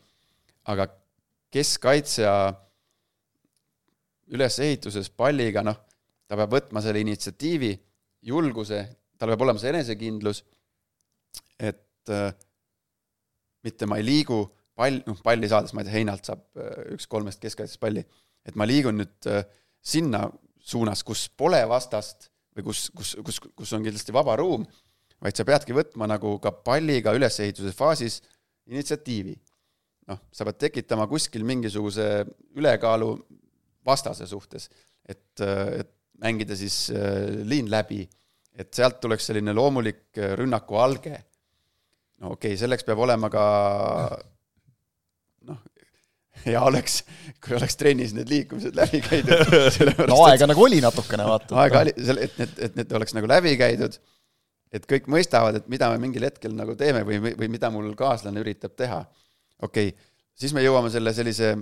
aga 0.69 0.87
keskkaitsja 1.51 2.33
ülesehituses 4.31 5.09
palliga, 5.09 5.63
noh, 5.65 5.79
ta 6.31 6.37
peab 6.39 6.53
võtma 6.55 6.79
selle 6.79 7.01
initsiatiivi, 7.03 7.73
julguse, 8.31 8.79
tal 9.19 9.33
peab 9.33 9.43
olema 9.43 9.59
see 9.59 9.73
enesekindlus, 9.73 10.39
et 11.59 12.11
äh, 12.15 12.29
mitte 13.67 13.89
ma 13.89 13.97
ei 13.99 14.07
liigu 14.07 14.45
pall, 14.79 15.01
noh 15.09 15.19
palli 15.25 15.49
saades, 15.51 15.75
ma 15.75 15.83
ei 15.83 15.89
tea, 15.89 15.97
Heinalt 15.97 16.31
saab 16.31 16.45
äh, 16.55 16.95
üks 16.95 17.09
kolmest 17.11 17.43
keskkaitsest 17.43 17.81
palli, 17.83 18.05
et 18.47 18.55
ma 18.55 18.67
liigun 18.69 19.01
nüüd 19.01 19.27
äh, 19.27 19.43
sinna 19.83 20.23
suunas, 20.63 21.03
kus 21.03 21.27
pole 21.35 21.59
vastast 21.67 22.29
või 22.55 22.69
kus, 22.69 22.87
kus, 22.95 23.13
kus, 23.27 23.43
kus 23.51 23.75
on 23.75 23.83
kindlasti 23.83 24.15
vaba 24.15 24.39
ruum, 24.39 24.63
vaid 25.19 25.35
sa 25.35 25.43
peadki 25.47 25.75
võtma 25.75 26.07
nagu 26.15 26.37
ka 26.39 26.55
palliga 26.63 27.11
ülesehituse 27.17 27.75
faasis 27.75 28.21
initsiatiivi. 28.71 29.35
noh, 30.07 30.23
sa 30.31 30.47
pead 30.47 30.63
tekitama 30.63 31.11
kuskil 31.11 31.43
mingisuguse 31.43 32.23
ülekaalu 32.55 33.17
vastase 33.85 34.25
suhtes, 34.31 34.71
et, 35.03 35.43
et 35.43 35.91
mängida 36.21 36.57
siis 36.57 36.85
äh, 36.93 37.29
liin 37.47 37.69
läbi, 37.71 38.03
et 38.57 38.73
sealt 38.75 38.99
tuleks 39.01 39.29
selline 39.31 39.53
loomulik 39.57 40.19
äh, 40.19 40.35
rünnaku 40.39 40.77
alge. 40.81 41.15
no 42.21 42.35
okei 42.35 42.53
okay,, 42.53 42.59
selleks 42.61 42.85
peab 42.85 43.01
olema 43.01 43.29
ka 43.33 43.43
noh, 45.49 45.59
hea 46.45 46.61
oleks, 46.61 47.01
kui 47.41 47.57
oleks 47.57 47.77
trennis 47.79 48.13
need 48.17 48.29
liikumised 48.29 48.77
läbi 48.77 49.01
käidud. 49.05 49.53
no 50.11 50.21
aega 50.27 50.49
nagu 50.49 50.65
oli 50.67 50.81
natukene, 50.83 51.25
vaata. 51.27 51.57
aega 51.63 51.85
oli, 51.85 51.95
et 51.97 52.39
need, 52.41 52.55
et 52.69 52.79
need 52.79 52.97
oleks 52.99 53.17
nagu 53.17 53.29
läbi 53.29 53.55
käidud, 53.59 53.97
et 54.71 54.87
kõik 54.87 55.09
mõistavad, 55.11 55.57
et 55.57 55.67
mida 55.71 55.89
me 55.91 55.99
mingil 56.05 56.29
hetkel 56.29 56.53
nagu 56.55 56.77
teeme 56.79 57.03
või, 57.07 57.19
või 57.27 57.51
mida 57.51 57.73
mul 57.73 57.91
kaaslane 57.97 58.43
üritab 58.43 58.77
teha. 58.77 59.03
okei 59.61 59.91
okay,, 59.91 60.09
siis 60.37 60.53
me 60.53 60.63
jõuame 60.63 60.93
selle 60.93 61.13
sellise 61.17 61.55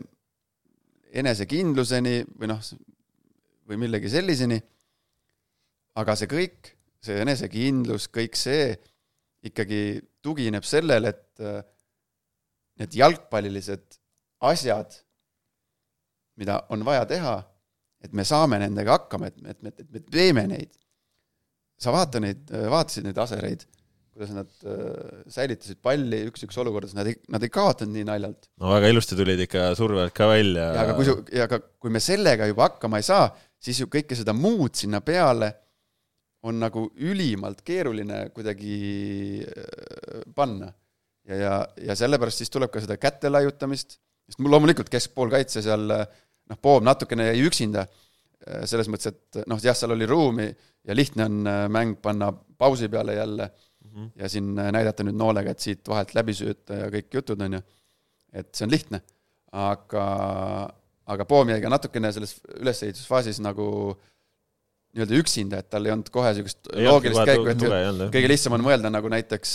enesekindluseni 1.10 2.22
või 2.38 2.52
noh, 2.52 2.60
või 3.69 3.79
millegi 3.86 4.12
selliseni, 4.12 4.60
aga 6.01 6.15
see 6.17 6.29
kõik, 6.32 6.73
see 7.05 7.19
enesekindlus, 7.23 8.10
kõik 8.13 8.38
see 8.39 8.73
ikkagi 9.45 9.99
tugineb 10.25 10.65
sellele, 10.67 11.13
et 11.13 11.43
äh, 11.45 11.62
need 12.82 12.97
jalgpallilised 12.99 13.99
asjad, 14.49 14.93
mida 16.39 16.62
on 16.73 16.84
vaja 16.88 17.05
teha, 17.08 17.38
et 18.03 18.13
me 18.15 18.23
saame 18.27 18.60
nendega 18.62 18.95
hakkama, 18.95 19.29
et, 19.32 19.41
et, 19.43 19.65
et, 19.67 19.82
et 19.84 19.89
me 19.95 20.03
teeme 20.08 20.45
neid. 20.49 20.71
sa 21.79 21.93
vaata 21.95 22.19
neid, 22.19 22.49
vaatasid 22.51 23.05
neid 23.08 23.19
asereid, 23.23 23.62
kuidas 24.12 24.32
nad 24.36 24.49
äh, 24.67 25.19
säilitasid 25.32 25.79
palli 25.84 26.25
üks-üks 26.27 26.58
olukordades, 26.60 26.95
nad 26.97 27.08
ei, 27.08 27.15
nad 27.32 27.43
ei 27.43 27.51
kaotanud 27.55 27.95
nii 27.95 28.08
naljalt. 28.08 28.49
no 28.60 28.73
väga 28.73 28.89
ilusti 28.91 29.15
tulid 29.15 29.39
ikka 29.45 29.69
surve 29.79 30.03
alt 30.03 30.15
ka 30.15 30.27
välja. 30.27 30.65
ja 30.75 30.82
aga 30.84 30.97
kui 30.97 31.38
ja 31.38 31.45
aga 31.47 31.62
kui 31.79 31.93
me 31.95 32.01
sellega 32.03 32.49
juba 32.49 32.67
hakkama 32.67 32.99
ei 32.99 33.08
saa, 33.08 33.29
siis 33.60 33.82
ju 33.82 33.89
kõike 33.91 34.17
seda 34.17 34.34
muud 34.36 34.76
sinna 34.80 35.02
peale 35.06 35.52
on 36.48 36.60
nagu 36.62 36.86
ülimalt 37.04 37.62
keeruline 37.67 38.30
kuidagi 38.36 38.76
äh, 39.43 40.22
panna. 40.36 40.72
ja, 41.28 41.36
ja, 41.36 41.56
ja 41.89 41.95
sellepärast 42.00 42.43
siis 42.43 42.54
tuleb 42.54 42.72
ka 42.72 42.82
seda 42.84 42.98
käte 42.98 43.32
laiutamist, 43.32 44.00
sest 44.30 44.39
mul 44.39 44.56
loomulikult 44.56 44.89
keskpoolkaitse 44.89 45.63
seal 45.65 45.95
äh, 45.95 46.06
noh, 46.50 46.62
Poom 46.62 46.86
natukene 46.88 47.30
jäi 47.32 47.43
üksinda, 47.45 47.86
selles 48.65 48.88
mõttes, 48.88 49.12
et 49.12 49.41
noh, 49.52 49.60
jah, 49.62 49.76
seal 49.76 49.91
oli 49.91 50.08
ruumi 50.08 50.45
ja 50.88 50.95
lihtne 50.95 51.26
on 51.28 51.41
äh, 51.48 51.65
mäng 51.69 51.98
panna 52.02 52.32
pausi 52.34 52.88
peale 52.89 53.17
jälle 53.19 53.50
Mhm. 53.91 54.08
ja 54.15 54.30
siin 54.30 54.60
äh, 54.60 54.72
näidata 54.72 55.04
nüüd 55.04 55.17
noolega, 55.17 55.54
et 55.54 55.63
siit 55.63 55.88
vahelt 55.88 56.13
läbi 56.17 56.36
sööta 56.38 56.84
ja 56.84 56.89
kõik 56.93 57.13
jutud, 57.13 57.41
on 57.41 57.58
ju. 57.58 57.62
et 58.34 58.52
see 58.54 58.67
on 58.67 58.74
lihtne, 58.74 59.02
aga, 59.58 60.06
aga 61.10 61.26
Poom 61.30 61.52
jäi 61.54 61.62
ka 61.63 61.72
natukene 61.72 62.12
selles 62.15 62.38
ülesehitusfaasis 62.60 63.41
nagu 63.43 63.67
nii-öelda 64.95 65.19
üksinda, 65.22 65.62
et 65.62 65.69
tal 65.69 65.86
ei 65.86 65.93
olnud 65.93 66.10
kohe 66.13 66.32
niisugust 66.34 66.72
loogilist 66.74 67.30
käiku, 67.30 67.45
et 67.52 67.65
kõige 68.15 68.32
lihtsam 68.32 68.56
on 68.58 68.65
mõelda 68.65 68.89
nagu 68.89 69.12
näiteks, 69.13 69.52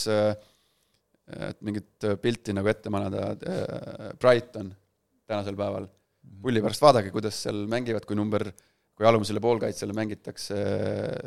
et 1.48 1.58
mingit 1.66 2.06
pilti 2.22 2.54
nagu 2.54 2.70
ette 2.70 2.92
manada, 2.94 3.32
Brighton 4.20 4.70
tänasel 5.26 5.58
päeval. 5.58 5.88
pulli 6.44 6.60
pärast 6.60 6.82
vaadake, 6.84 7.10
kuidas 7.12 7.36
seal 7.46 7.64
mängivad, 7.70 8.04
kui 8.06 8.16
number, 8.16 8.46
kui 8.94 9.06
alumisele 9.08 9.40
poolkaitsele 9.42 9.96
mängitakse 9.96 10.58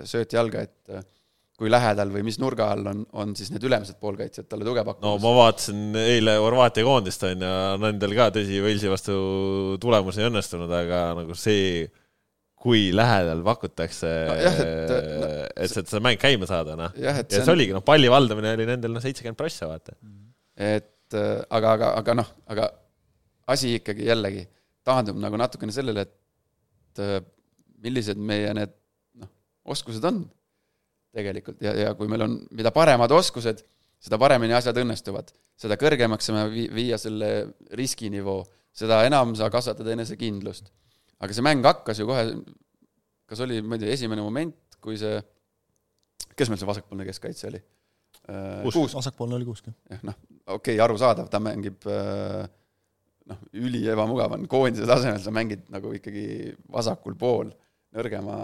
sööt 0.08 0.34
jalga, 0.34 0.64
et 0.64 1.17
kui 1.58 1.72
lähedal 1.74 2.12
või 2.14 2.22
mis 2.28 2.38
nurga 2.38 2.70
all 2.74 2.86
on, 2.92 3.00
on 3.18 3.32
siis 3.38 3.50
need 3.50 3.64
ülemised 3.66 3.98
poolkaitsjad 4.02 4.46
talle 4.50 4.66
tuge 4.68 4.84
no 4.84 4.92
pakkumas 4.92 5.24
ma 5.24 5.32
vaatasin 5.40 5.96
eile 5.98 6.36
Horvaatia 6.38 6.86
koondist 6.86 7.24
on 7.26 7.46
ju, 7.46 7.54
nendel 7.82 8.14
ka 8.18 8.28
tõsi, 8.36 8.60
Walesi 8.62 8.92
vastu 8.92 9.16
tulemus 9.82 10.20
ei 10.20 10.28
õnnestunud, 10.30 10.76
aga 10.84 11.00
nagu 11.18 11.38
see, 11.38 11.88
kui 12.62 12.92
lähedal 12.94 13.42
pakutakse 13.48 14.14
No 14.30 14.38
no,, 14.38 14.52
et, 14.52 14.94
et, 15.00 15.10
no, 15.18 15.32
et 15.58 15.74
seda 15.80 16.04
mäng 16.06 16.22
käima 16.22 16.50
saada, 16.50 16.78
noh. 16.78 16.94
jah, 17.02 17.24
et 17.24 17.34
ja 17.34 17.42
see 17.42 17.56
oligi, 17.58 17.74
noh, 17.74 17.86
palli 17.86 18.14
valdamine 18.14 18.54
oli 18.60 18.70
nendel 18.70 18.94
noh, 18.94 19.02
seitsekümmend 19.02 19.42
prossa, 19.42 19.72
vaata. 19.74 19.98
et 20.62 21.18
äh, 21.18 21.34
aga, 21.58 21.74
aga, 21.74 21.92
aga 22.04 22.20
noh, 22.22 22.34
aga 22.54 22.70
asi 23.50 23.80
ikkagi 23.80 24.06
jällegi 24.12 24.46
taandub 24.86 25.18
nagu 25.26 25.42
natukene 25.42 25.74
sellele, 25.74 26.06
et 26.06 27.02
äh, 27.02 27.18
millised 27.82 28.22
meie 28.22 28.54
need 28.54 28.78
noh, 29.18 29.34
oskused 29.74 30.06
on 30.06 30.28
tegelikult 31.16 31.62
ja, 31.64 31.74
ja 31.74 31.94
kui 31.98 32.10
meil 32.12 32.26
on, 32.26 32.38
mida 32.56 32.72
paremad 32.76 33.12
oskused, 33.16 33.64
seda 34.04 34.20
paremini 34.22 34.56
asjad 34.58 34.78
õnnestuvad. 34.82 35.32
seda 35.58 35.78
kõrgemaks 35.80 36.28
saame 36.30 36.50
vii- 36.54 36.70
viia 36.74 37.00
selle 37.02 37.30
riskinivoo, 37.74 38.44
seda 38.78 39.02
enam 39.08 39.34
sa 39.36 39.50
kasvatad 39.50 39.88
enesekindlust. 39.96 40.72
aga 41.20 41.34
see 41.34 41.46
mäng 41.46 41.66
hakkas 41.66 42.00
ju 42.00 42.06
kohe, 42.06 42.28
kas 43.26 43.42
oli, 43.42 43.62
ma 43.62 43.76
ei 43.76 43.86
tea, 43.86 43.96
esimene 43.96 44.22
moment, 44.22 44.56
kui 44.82 44.98
see, 44.98 45.18
kes 46.38 46.50
meil 46.50 46.62
see 46.62 46.70
vasakpoolne 46.70 47.08
keskkaitse 47.08 47.50
oli? 47.50 47.64
Kuusk. 48.64 48.94
vasakpoolne 48.94 49.38
oli 49.38 49.48
kuusk, 49.48 49.70
jah. 49.70 49.76
jah, 49.96 50.04
noh, 50.04 50.16
okei 50.46 50.76
okay,, 50.76 50.84
arusaadav, 50.84 51.30
ta 51.32 51.40
mängib 51.40 51.86
äh, 51.90 52.44
noh, 53.32 53.40
üli 53.56 53.82
ebamugav 53.92 54.36
on, 54.36 54.46
koondise 54.52 54.88
tasemel 54.90 55.22
sa 55.24 55.34
mängid 55.36 55.66
nagu 55.74 55.94
ikkagi 55.96 56.54
vasakul 56.74 57.16
pool, 57.20 57.52
nõrgema, 57.98 58.36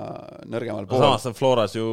nõrgemal 0.50 0.86
no 0.86 0.89
pool. 0.89 1.04
samas 1.04 1.26
ta 1.26 1.32
Floras 1.38 1.76
ju 1.78 1.86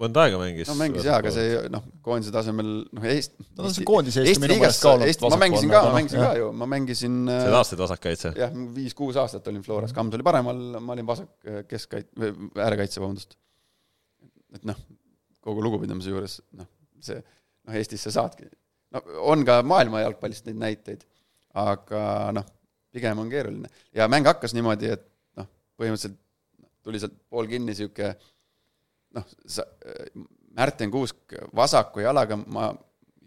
mõnda 0.00 0.24
aega 0.24 0.40
mängis. 0.40 0.68
no 0.70 0.76
mängis 0.78 1.06
jaa, 1.06 1.18
aga 1.22 1.32
see 1.34 1.60
noh, 1.72 1.84
koondise 2.04 2.34
tasemel 2.34 2.70
noh, 2.84 3.06
Eest-. 3.12 3.36
no 3.54 3.70
see 3.70 3.82
on 3.84 3.88
koondise 3.88 4.22
Eesti 4.22 4.34
Eesti 4.34 4.44
minu 4.44 4.56
liigas 4.56 4.80
meelest 4.82 5.22
ka 5.22 5.28
olnud 5.28 5.36
ma 5.36 5.40
mängisin 5.44 5.72
ka, 5.72 5.82
ma 5.86 5.94
mängisin 5.94 6.24
ka 6.24 6.30
ju, 6.40 6.50
ma 6.62 6.70
mängisin 6.74 7.18
äh, 7.24 7.40
sa 7.44 7.54
taastasid 7.54 7.82
vasakkaitse. 7.84 8.32
jah, 8.42 8.54
viis-kuus 8.76 9.18
aastat 9.22 9.50
olin 9.52 9.64
Floras, 9.66 9.94
Kams 9.96 10.18
oli 10.18 10.26
paremal, 10.26 10.62
ma 10.82 10.96
olin 10.96 11.08
vasak 11.08 11.50
keskkait-, 11.70 12.10
või 12.18 12.50
äärekaitse, 12.58 13.02
vabandust. 13.02 13.38
et 14.58 14.68
noh, 14.68 14.78
kogu 15.44 15.64
lugupidamise 15.64 16.14
juures 16.14 16.38
noh, 16.58 16.68
see 17.04 17.20
noh, 17.22 17.78
Eestis 17.78 18.06
sa 18.08 18.14
saadki, 18.20 18.48
no 18.94 19.04
on 19.30 19.46
ka 19.46 19.60
maailma 19.66 20.02
jalgpallist 20.06 20.48
neid 20.50 20.62
näiteid, 20.64 21.04
aga 21.58 22.32
noh, 22.34 22.54
pigem 22.94 23.20
on 23.22 23.30
keeruline 23.30 23.70
ja 23.94 24.08
mäng 24.10 24.26
hakkas 24.26 24.56
niimoodi, 24.56 24.96
et 24.96 25.04
noh, 25.38 25.46
põhimõtteliselt 25.78 26.18
tuli 26.88 27.00
sealt 27.02 27.16
pool 27.28 27.48
kinni 27.50 27.76
sihuke 27.76 28.10
noh, 29.16 29.28
sa, 29.46 29.66
Märten 30.58 30.90
Kuusk 30.90 31.36
vasaku 31.54 32.02
jalaga, 32.02 32.38
ma 32.50 32.72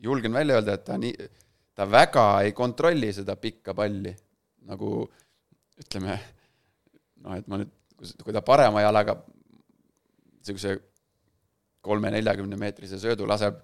julgen 0.04 0.34
välja 0.34 0.58
öelda, 0.58 0.76
et 0.76 0.86
ta 0.88 0.97
nii, 1.00 1.30
ta 1.78 1.86
väga 1.88 2.26
ei 2.45 2.56
kontrolli 2.58 3.12
seda 3.15 3.38
pikka 3.39 3.76
palli 3.78 4.12
nagu 4.67 5.06
ütleme 5.82 6.17
noh, 7.21 7.38
et 7.38 7.47
ma 7.47 7.62
nüüd, 7.62 7.71
kui 8.26 8.34
ta 8.34 8.41
parema 8.45 8.84
jalaga 8.84 9.15
niisuguse 10.41 10.76
kolme-neljakümne 11.86 12.58
meetrise 12.60 13.00
söödu 13.02 13.28
laseb 13.30 13.58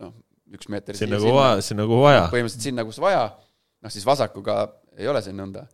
noh, 0.00 0.14
üks 0.54 0.70
meeter 0.70 0.98
sinna 0.98 1.20
kuhu 1.22 1.34
vaja, 1.36 1.60
sinna 1.64 1.86
kuhu 1.86 2.02
vaja. 2.06 2.24
põhimõtteliselt 2.32 2.70
sinna, 2.70 2.86
kus 2.86 2.98
vaja, 3.02 3.26
noh 3.82 3.92
siis 3.92 4.06
vasakuga 4.06 4.62
ei 4.98 5.08
ole 5.10 5.22
see 5.24 5.34
nõnda. 5.36 5.66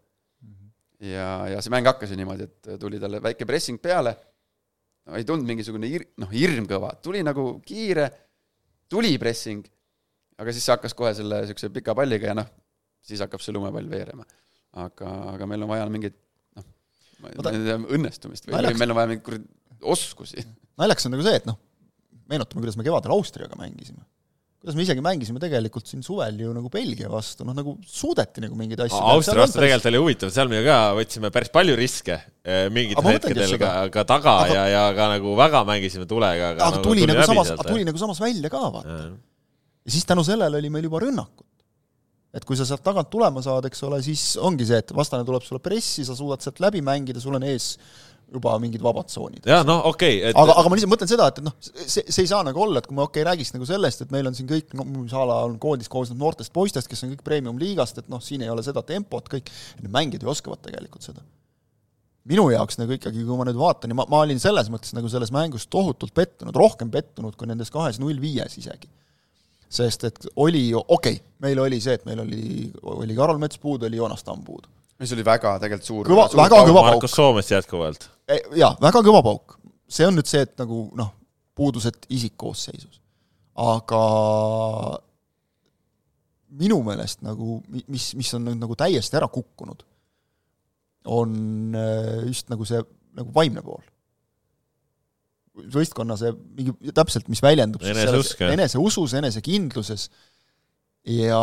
ja, 1.02 1.28
ja 1.52 1.62
see 1.62 1.72
mäng 1.74 1.88
hakkas 1.88 2.12
ju 2.12 2.18
niimoodi, 2.20 2.48
et 2.48 2.70
tuli 2.80 3.00
talle 3.02 3.20
väike 3.24 3.48
pressing 3.48 3.80
peale, 3.82 4.14
no 5.06 5.18
ei 5.18 5.26
tulnud 5.28 5.48
mingisugune 5.48 5.90
hir-, 5.90 6.08
noh 6.20 6.32
hirmkõva, 6.32 6.94
tuli 7.04 7.22
nagu 7.26 7.48
kiire, 7.66 8.08
tuli 8.92 9.14
pressing, 9.20 9.66
aga 10.40 10.54
siis 10.54 10.66
see 10.66 10.74
hakkas 10.74 10.96
kohe 10.96 11.12
selle 11.16 11.42
niisuguse 11.44 11.72
pika 11.74 11.94
palliga 11.96 12.32
ja 12.32 12.38
noh, 12.38 12.48
siis 13.06 13.22
hakkab 13.24 13.44
see 13.44 13.54
lumepall 13.56 13.90
veerema. 13.90 14.26
aga, 14.76 15.10
aga 15.32 15.46
meil 15.48 15.62
on 15.64 15.70
vaja 15.72 15.86
mingit 15.88 16.16
noh, 16.56 16.66
ma 17.22 17.30
ei 17.32 17.44
tea, 17.46 17.78
õnnestumist 17.96 18.48
või, 18.48 18.58
või 18.58 18.80
meil 18.82 18.92
on 18.92 18.98
vaja 18.98 19.12
mingit 19.12 19.24
kuradi 19.24 19.48
oskusi. 19.94 20.44
naljakas 20.80 21.08
on 21.08 21.16
nagu 21.16 21.24
see, 21.24 21.40
et 21.40 21.48
noh, 21.48 21.58
meenutame, 22.30 22.62
kuidas 22.62 22.76
me 22.78 22.84
kevadel 22.86 23.14
Austriaga 23.14 23.58
mängisime. 23.58 24.04
Kuidas 24.60 24.76
me 24.78 24.84
isegi 24.86 25.02
mängisime 25.04 25.40
tegelikult 25.42 25.86
siin 25.86 26.02
suvel 26.02 26.38
ju 26.40 26.52
nagu 26.56 26.70
Belgia 26.72 27.10
vastu, 27.12 27.44
noh 27.46 27.54
nagu 27.56 27.76
suudeti 27.86 28.42
nagu 28.42 28.56
mingeid 28.58 28.80
asju 28.86 29.00
Austria 29.12 29.44
vastu 29.44 29.60
tegelikult 29.60 29.88
oli 29.92 30.00
huvitav, 30.02 30.32
seal 30.34 30.50
me 30.50 30.62
ka 30.66 30.78
võtsime 30.96 31.30
päris 31.34 31.52
palju 31.54 31.76
riske 31.78 32.16
eh, 32.16 32.66
mingitel 32.74 33.10
hetkedel 33.12 33.56
ka, 33.60 33.72
ka 33.94 34.06
taga 34.08 34.36
Aga- 34.46 34.54
ja, 34.54 34.64
ja 34.72 34.84
ka 34.96 35.10
nagu 35.12 35.36
väga 35.38 35.62
mängisime 35.68 36.08
tulega. 36.10 36.54
aga, 36.54 36.70
aga 36.70 36.84
tuli 36.84 37.06
nagu 37.08 37.26
samas, 37.28 37.52
tuli 37.68 37.84
nagu 37.86 38.00
samas 38.00 38.22
välja 38.24 38.50
ka 38.52 38.64
vaata. 38.78 38.96
ja 39.86 39.94
siis 39.94 40.08
tänu 40.08 40.24
sellele 40.26 40.58
oli 40.62 40.72
meil 40.72 40.88
juba 40.88 41.04
rünnakut. 41.04 41.46
et 42.34 42.44
kui 42.44 42.56
sa 42.58 42.66
sealt 42.68 42.82
tagant 42.84 43.12
tulema 43.12 43.44
saad, 43.44 43.68
eks 43.68 43.86
ole, 43.86 44.00
siis 44.04 44.34
ongi 44.40 44.66
see, 44.68 44.80
et 44.82 44.90
vastane 44.96 45.24
tuleb 45.24 45.44
sulle 45.44 45.60
pressi, 45.62 46.04
sa 46.04 46.16
suudad 46.16 46.42
sealt 46.44 46.58
läbi 46.64 46.82
mängida, 46.84 47.20
sul 47.22 47.36
on 47.38 47.46
ees 47.48 47.74
juba 48.32 48.56
mingid 48.58 48.82
vabad 48.82 49.06
tsoonid. 49.10 49.46
jah, 49.46 49.62
noh, 49.66 49.84
okei 49.92 50.18
okay,, 50.18 50.30
et 50.30 50.38
aga, 50.38 50.56
aga 50.58 50.70
ma 50.70 50.76
lihtsalt 50.76 50.92
mõtlen 50.92 51.10
seda, 51.10 51.28
et, 51.30 51.38
et 51.38 51.46
noh, 51.46 51.54
see, 51.62 52.02
see 52.02 52.24
ei 52.24 52.30
saa 52.30 52.42
nagu 52.46 52.62
olla, 52.62 52.82
et 52.82 52.88
kui 52.88 52.96
me 52.96 53.04
okei 53.04 53.22
okay,, 53.22 53.28
räägiks 53.28 53.54
nagu 53.54 53.68
sellest, 53.68 54.02
et 54.02 54.14
meil 54.14 54.26
on 54.26 54.34
siin 54.36 54.48
kõik, 54.50 54.74
no 54.78 54.86
mis 54.88 55.14
a 55.14 55.22
la 55.28 55.38
on 55.46 55.56
koondis 55.62 55.90
koosnev 55.92 56.18
noortest 56.18 56.52
poistest, 56.54 56.90
kes 56.90 57.04
on 57.06 57.12
kõik 57.14 57.22
premium-liigast, 57.26 58.02
et 58.02 58.10
noh, 58.12 58.22
siin 58.22 58.42
ei 58.42 58.50
ole 58.50 58.64
seda 58.66 58.82
tempot, 58.86 59.30
kõik, 59.30 59.52
need 59.78 59.92
mängijad 59.94 60.26
ju 60.26 60.32
oskavad 60.34 60.62
tegelikult 60.66 61.06
seda. 61.06 61.22
minu 62.26 62.48
jaoks 62.50 62.80
nagu 62.80 62.96
ikkagi, 62.96 63.22
kui 63.22 63.38
ma 63.38 63.46
nüüd 63.46 63.58
vaatan 63.60 63.92
ja 63.94 64.00
ma, 64.00 64.08
ma 64.10 64.24
olin 64.26 64.42
selles 64.42 64.70
mõttes 64.74 64.90
nagu 64.96 65.06
selles 65.12 65.30
mängus 65.34 65.68
tohutult 65.70 66.14
pettunud, 66.14 66.56
rohkem 66.58 66.90
pettunud 66.90 67.36
kui 67.38 67.46
nendes 67.46 67.70
kahes 67.70 68.00
null 68.02 68.18
viies 68.18 68.58
isegi. 68.58 68.90
sest 69.70 70.04
et 70.10 70.26
oli 70.34 70.68
ju, 70.72 70.82
okei 70.82 71.20
okay,, 71.20 71.22
meil 71.46 71.62
oli 71.62 71.78
see, 71.82 71.94
et 71.94 72.04
meil 72.06 72.24
oli, 72.26 72.72
oli 72.82 73.14
Karol 73.14 73.38
Mets 73.38 73.62
puudu, 73.62 73.86
oli 73.86 74.02
Joonas 74.02 74.26
Tamm 74.26 74.42
puudu. 74.42 74.66
mis 74.98 75.14
oli 75.14 75.22
väga 75.22 75.60
tegelikult 75.62 75.86
suur 75.86 76.10
Kõva- 76.10 76.26
suur 76.32 76.42
väga 76.42 76.62
kõva 76.66 76.82
pauk. 76.82 76.92
Markus 76.96 77.14
Soomest 77.14 77.54
jätkuvalt. 77.54 78.10
jaa, 78.28 78.74
väga 78.82 79.02
kõva 79.06 79.22
pauk. 79.24 79.58
see 79.88 80.06
on 80.06 80.16
nüüd 80.18 80.26
see, 80.26 80.42
et 80.42 80.54
nagu 80.58 80.86
noh, 80.98 81.12
puudused 81.56 82.08
isikkoosseisus. 82.12 83.00
aga 83.56 84.02
minu 86.56 86.80
meelest 86.86 87.22
nagu, 87.26 87.60
mis, 87.88 88.12
mis 88.18 88.32
on 88.36 88.46
nüüd 88.48 88.60
nagu 88.60 88.76
täiesti 88.78 89.18
ära 89.18 89.28
kukkunud, 89.32 89.84
on 91.16 91.76
äh, 91.76 92.26
just 92.26 92.50
nagu 92.52 92.66
see 92.68 92.80
nagu 93.16 93.32
vaimne 93.34 93.62
pool. 93.64 93.84
võistkonna 95.56 96.18
see 96.20 96.34
mingi, 96.58 96.74
täpselt, 96.92 97.30
mis 97.32 97.40
väljendub 97.40 97.84
eneseusk, 97.86 98.42
eneseusus, 98.44 99.14
enesekindluses 99.16 100.10
ja 101.08 101.40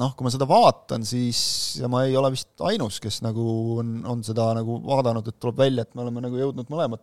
noh, 0.00 0.12
kui 0.16 0.24
ma 0.24 0.32
seda 0.32 0.48
vaatan, 0.48 1.04
siis 1.04 1.42
ja 1.82 1.90
ma 1.92 2.04
ei 2.06 2.16
ole 2.16 2.32
vist 2.32 2.62
ainus, 2.64 2.98
kes 3.02 3.20
nagu 3.26 3.44
on, 3.82 3.98
on 4.08 4.22
seda 4.24 4.48
nagu 4.56 4.78
vaadanud, 4.86 5.26
et 5.28 5.40
tuleb 5.42 5.58
välja, 5.60 5.84
et 5.84 5.96
me 5.96 6.06
oleme 6.06 6.24
nagu 6.24 6.38
jõudnud 6.40 6.70
mõlemad 6.72 7.02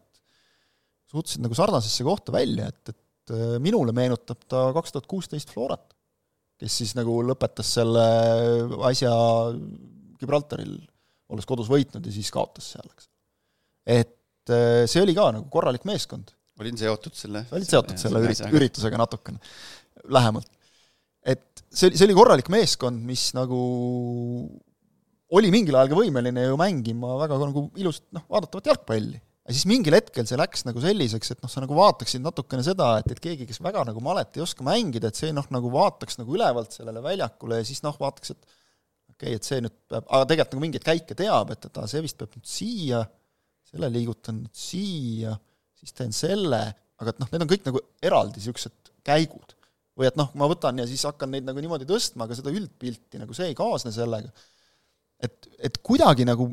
suhteliselt 1.10 1.46
nagu 1.46 1.58
sarnasesse 1.58 2.06
kohta 2.06 2.34
välja, 2.34 2.70
et, 2.70 2.94
et 2.94 3.34
äh, 3.34 3.56
minule 3.64 3.94
meenutab 3.96 4.44
ta 4.50 4.68
kaks 4.76 4.94
tuhat 4.96 5.10
kuusteist 5.10 5.54
Florat, 5.54 5.94
kes 6.60 6.82
siis 6.82 6.96
nagu 6.98 7.20
lõpetas 7.26 7.72
selle 7.80 8.06
asja 8.90 9.14
Gibraltaril, 10.20 10.76
olles 11.30 11.48
kodus 11.50 11.70
võitnud 11.72 12.06
ja 12.06 12.14
siis 12.14 12.30
kaotas 12.34 12.74
seal, 12.74 12.90
eks. 12.90 13.10
et 13.86 14.54
äh, 14.54 14.84
see 14.90 15.02
oli 15.06 15.16
ka 15.18 15.30
nagu 15.38 15.50
korralik 15.54 15.86
meeskond. 15.90 16.34
olin 16.60 16.78
seotud 16.78 17.16
selle 17.16 17.46
olid 17.56 17.70
seotud 17.70 18.02
selle 18.02 18.22
ürit-, 18.26 18.46
üritusega 18.50 19.00
natukene, 19.00 19.42
lähemalt. 20.12 20.50
Et 21.30 21.64
see 21.70 21.90
oli, 21.90 22.00
see 22.00 22.08
oli 22.08 22.18
korralik 22.18 22.50
meeskond, 22.54 23.02
mis 23.06 23.30
nagu 23.38 23.62
oli 25.38 25.52
mingil 25.54 25.78
ajal 25.78 25.92
ka 25.92 25.98
võimeline 26.00 26.48
ju 26.48 26.60
mängima 26.60 27.16
väga 27.22 27.38
nagu 27.42 27.68
ilusat, 27.78 28.08
noh, 28.16 28.26
vaadatavat 28.32 28.72
jalgpalli 28.72 29.20
ja 29.50 29.56
siis 29.56 29.66
mingil 29.70 29.96
hetkel 29.98 30.28
see 30.30 30.38
läks 30.38 30.62
nagu 30.68 30.82
selliseks, 30.84 31.34
et 31.34 31.40
noh, 31.42 31.50
sa 31.50 31.64
nagu 31.64 31.74
vaataksid 31.78 32.22
natukene 32.22 32.62
seda, 32.66 32.92
et, 33.02 33.10
et 33.16 33.22
keegi, 33.24 33.48
kes 33.50 33.62
väga 33.66 33.82
nagu 33.88 34.02
malet 34.06 34.38
ei 34.38 34.44
oska 34.46 34.66
mängida, 34.66 35.10
et 35.10 35.18
see 35.18 35.34
noh, 35.34 35.48
nagu 35.54 35.72
vaataks 35.74 36.20
nagu 36.22 36.36
ülevalt 36.38 36.76
sellele 36.78 37.02
väljakule 37.06 37.58
ja 37.58 37.66
siis 37.66 37.82
noh, 37.86 37.98
vaataks, 37.98 38.36
et 38.36 38.44
okei 39.10 39.34
okay,, 39.34 39.40
et 39.40 39.50
see 39.50 39.62
nüüd 39.66 39.74
peab, 39.90 40.06
aga 40.06 40.28
tegelikult 40.30 40.54
nagu 40.54 40.66
mingeid 40.68 40.86
käike 40.86 41.18
teab, 41.18 41.54
et, 41.56 41.66
et 41.66 41.80
see 41.90 42.04
vist 42.06 42.20
peab 42.20 42.38
nüüd 42.38 42.52
siia, 42.52 43.02
selle 43.72 43.90
liigutan 43.94 44.44
nüüd 44.44 44.62
siia, 44.66 45.34
siis 45.82 45.98
teen 45.98 46.14
selle, 46.14 46.62
aga 47.02 47.16
et 47.16 47.24
noh, 47.24 47.34
need 47.34 47.46
on 47.46 47.50
kõik 47.50 47.66
nagu 47.72 47.82
eraldi 48.06 48.38
niisugused 48.38 48.94
käigud. 49.08 49.58
Või 50.00 50.08
et 50.08 50.18
noh, 50.20 50.32
ma 50.40 50.48
võtan 50.50 50.80
ja 50.80 50.88
siis 50.88 51.04
hakkan 51.08 51.32
neid 51.34 51.48
nagu 51.48 51.60
niimoodi 51.60 51.88
tõstma, 51.90 52.26
aga 52.26 52.38
seda 52.38 52.54
üldpilti 52.56 53.20
nagu 53.20 53.36
see 53.36 53.52
ei 53.52 53.58
kaasne 53.58 53.92
sellega. 53.96 54.32
et, 55.20 55.50
et 55.70 55.80
kuidagi 55.84 56.28
nagu 56.28 56.50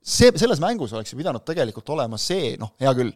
see, 0.00 0.32
selles 0.38 0.62
mängus 0.62 0.94
oleks 0.96 1.12
ju 1.12 1.18
pidanud 1.20 1.44
tegelikult 1.46 1.94
olema 1.96 2.18
see, 2.20 2.54
noh, 2.60 2.72
hea 2.80 2.92
küll, 2.96 3.12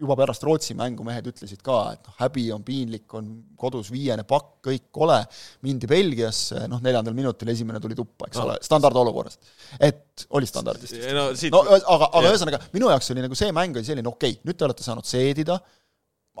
juba 0.00 0.16
pärast 0.16 0.44
Rootsi 0.48 0.74
mängu 0.76 1.04
mehed 1.04 1.26
ütlesid 1.28 1.60
ka, 1.64 1.76
et 1.92 2.06
noh, 2.08 2.14
häbi 2.22 2.46
on 2.54 2.62
piinlik, 2.64 3.04
on 3.18 3.28
kodus 3.60 3.90
viiene 3.92 4.24
pakk, 4.28 4.54
kõik 4.70 4.86
kole, 4.96 5.18
mindi 5.66 5.88
Belgiasse, 5.90 6.64
noh, 6.72 6.80
neljandal 6.84 7.16
minutil 7.16 7.52
esimene 7.52 7.82
tuli 7.84 7.98
tuppa, 7.98 8.30
eks 8.30 8.40
no. 8.40 8.46
ole, 8.48 8.56
standardolukorrast. 8.64 9.52
et 9.76 10.24
oli 10.38 10.48
standardist. 10.48 10.96
no, 11.16 11.26
siit... 11.36 11.52
no 11.52 11.60
aga, 11.76 12.08
aga 12.08 12.30
ühesõnaga, 12.30 12.62
minu 12.72 12.88
jaoks 12.92 13.12
oli 13.12 13.26
nagu 13.26 13.36
see 13.38 13.52
mäng 13.56 13.76
oli 13.76 13.90
selline, 13.90 14.08
okei 14.08 14.38
okay,, 14.38 14.46
nüüd 14.48 14.60
te 14.60 14.68
olete 14.68 14.86
saanud 14.86 15.08
seedida, 15.08 15.58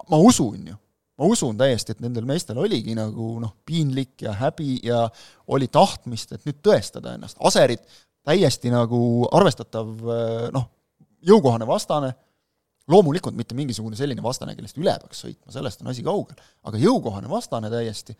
ma 0.08 0.22
usun 0.24 0.72
ju, 0.72 0.80
ma 1.20 1.28
usun 1.28 1.58
täiesti, 1.60 1.92
et 1.92 2.00
nendel 2.00 2.24
meestel 2.28 2.58
oligi 2.60 2.94
nagu 2.96 3.34
noh, 3.42 3.52
piinlik 3.68 4.24
ja 4.24 4.32
häbi 4.40 4.78
ja 4.86 5.02
oli 5.52 5.68
tahtmist, 5.72 6.32
et 6.32 6.46
nüüd 6.48 6.62
tõestada 6.64 7.14
ennast, 7.16 7.36
aserid 7.44 7.84
täiesti 8.24 8.72
nagu 8.72 9.00
arvestatav 9.36 10.10
noh, 10.54 10.66
jõukohane 11.26 11.68
vastane, 11.68 12.12
loomulikult 12.90 13.36
mitte 13.36 13.56
mingisugune 13.58 13.98
selline 13.98 14.22
vastane, 14.24 14.56
kellest 14.56 14.78
üle 14.80 14.94
peaks 15.02 15.24
sõitma, 15.24 15.52
sellest 15.54 15.84
on 15.84 15.92
asi 15.92 16.04
kaugel, 16.06 16.40
aga 16.66 16.80
jõukohane 16.80 17.30
vastane 17.30 17.70
täiesti, 17.72 18.16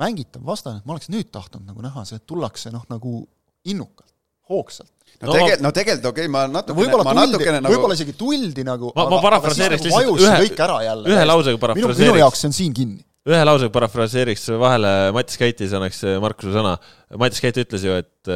mängitav 0.00 0.44
vastane, 0.46 0.80
et 0.80 0.88
ma 0.88 0.96
oleks 0.96 1.10
nüüd 1.12 1.30
tahtnud 1.34 1.68
nagu 1.68 1.84
näha 1.84 2.06
see, 2.08 2.22
tullakse 2.26 2.72
noh, 2.74 2.86
nagu 2.90 3.20
innukalt, 3.68 4.14
hoogsalt. 4.50 4.90
no, 5.20 5.30
no 5.30 5.36
tegelikult, 5.36 5.64
no 5.66 5.74
tegelikult 5.76 6.08
okei 6.12 6.26
okay,, 6.26 6.32
ma 6.34 6.46
natukene, 6.50 6.90
ma 6.90 7.14
tuldi, 7.14 7.20
natukene 7.20 7.60
nagu 7.60 7.74
võib-olla 7.74 7.98
isegi 7.98 8.16
tuldi 8.18 8.66
nagu 8.66 8.94
ma, 8.96 9.06
ma 9.14 9.20
parafraseeriks 9.26 9.86
nagu 9.90 10.16
lihtsalt 10.16 10.26
ühe, 10.26 10.50
kõik 10.50 10.64
ära 10.66 10.80
jälle. 10.86 11.14
ühe 11.14 11.28
lausega 11.32 11.62
parafraseeriks. 11.66 12.02
minu 12.06 12.20
jaoks 12.20 12.42
see 12.44 12.50
on 12.50 12.56
siin 12.56 12.74
kinni 12.76 13.04
ühe 13.30 13.42
lausega 13.44 13.72
parafraseeriks 13.74 14.48
vahele 14.60 14.92
Mattis 15.16 15.38
Käitis, 15.40 15.74
annaks 15.76 16.00
Markuse 16.22 16.54
sõna. 16.54 16.78
Mattis 17.20 17.42
Käit 17.44 17.58
ütles 17.60 17.84
ju, 17.84 17.98
et 18.00 18.30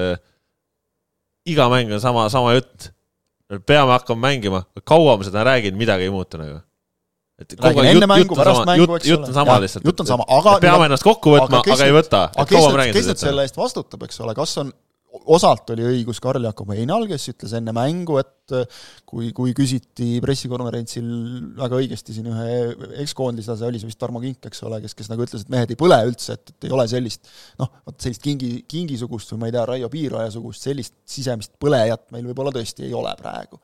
iga 1.48 1.68
mäng 1.72 1.92
on 1.92 2.02
sama, 2.02 2.28
sama 2.32 2.54
jutt. 2.56 2.90
peame 3.68 3.92
hakkama 3.92 4.28
mängima, 4.28 4.62
kaua 4.88 5.18
ma 5.18 5.24
seda 5.26 5.44
räägin, 5.44 5.76
midagi 5.76 6.08
ei 6.08 6.12
muutu 6.12 6.40
nagu. 6.40 6.60
et 7.38 7.56
kogu 7.58 7.82
aeg 7.82 7.96
jutt, 7.96 8.14
jutt 8.20 8.38
on 8.38 8.44
sama, 8.54 8.76
jutt, 8.78 9.06
jutt 9.08 9.28
on 9.28 9.34
sama 9.34 9.58
lihtsalt. 9.60 9.84
jutt 9.84 10.00
on 10.00 10.06
sama, 10.06 10.24
aga 10.28 10.58
peame 10.62 10.88
ennast 10.88 11.04
kokku 11.04 11.34
võtma, 11.34 11.60
aga, 11.60 11.76
aga 11.76 11.88
ei 11.88 11.94
võta. 11.94 12.22
aga 12.30 12.46
kes 12.48 12.66
nüüd, 12.68 12.92
kes 12.94 13.08
nüüd 13.10 13.22
selle 13.24 13.44
eest 13.44 13.58
vastutab, 13.58 14.04
eks 14.06 14.20
ole, 14.24 14.36
kas 14.38 14.56
on 14.62 14.70
osalt 15.34 15.70
oli 15.74 15.84
õigus 15.86 16.20
Karl 16.22 16.44
Jakob 16.44 16.70
Heinal, 16.74 17.06
kes 17.10 17.28
ütles 17.32 17.54
enne 17.56 17.74
mängu, 17.76 18.16
et 18.20 18.54
äh, 18.56 18.82
kui, 19.08 19.30
kui 19.36 19.54
küsiti 19.56 20.18
pressikonverentsil 20.24 21.06
väga 21.58 21.78
õigesti 21.80 22.16
siin 22.16 22.28
ühe 22.32 22.98
ekskoondislase, 23.04 23.66
oli 23.68 23.80
see 23.80 23.90
vist 23.90 24.00
Tarmo 24.02 24.22
Kink, 24.24 24.42
eks 24.50 24.64
ole, 24.66 24.80
kes, 24.84 24.96
kes 24.98 25.10
nagu 25.12 25.24
ütles, 25.26 25.46
et 25.46 25.54
mehed 25.54 25.74
ei 25.74 25.80
põle 25.80 26.00
üldse, 26.08 26.38
et, 26.38 26.54
et 26.54 26.68
ei 26.68 26.74
ole 26.74 26.86
sellist 26.90 27.30
noh, 27.62 27.70
vot 27.86 27.98
sellist 28.02 28.24
kingi, 28.24 28.52
kingisugust 28.70 29.34
või 29.34 29.44
ma 29.44 29.50
ei 29.50 29.56
tea, 29.56 29.64
Raio 29.70 29.90
Piiraja 29.92 30.34
sugust 30.34 30.66
sellist 30.66 30.96
sisemist 31.08 31.54
põlejat 31.62 32.10
meil 32.14 32.26
võib-olla 32.30 32.54
tõesti 32.54 32.88
ei 32.88 32.94
ole 32.96 33.14
praegu. 33.20 33.60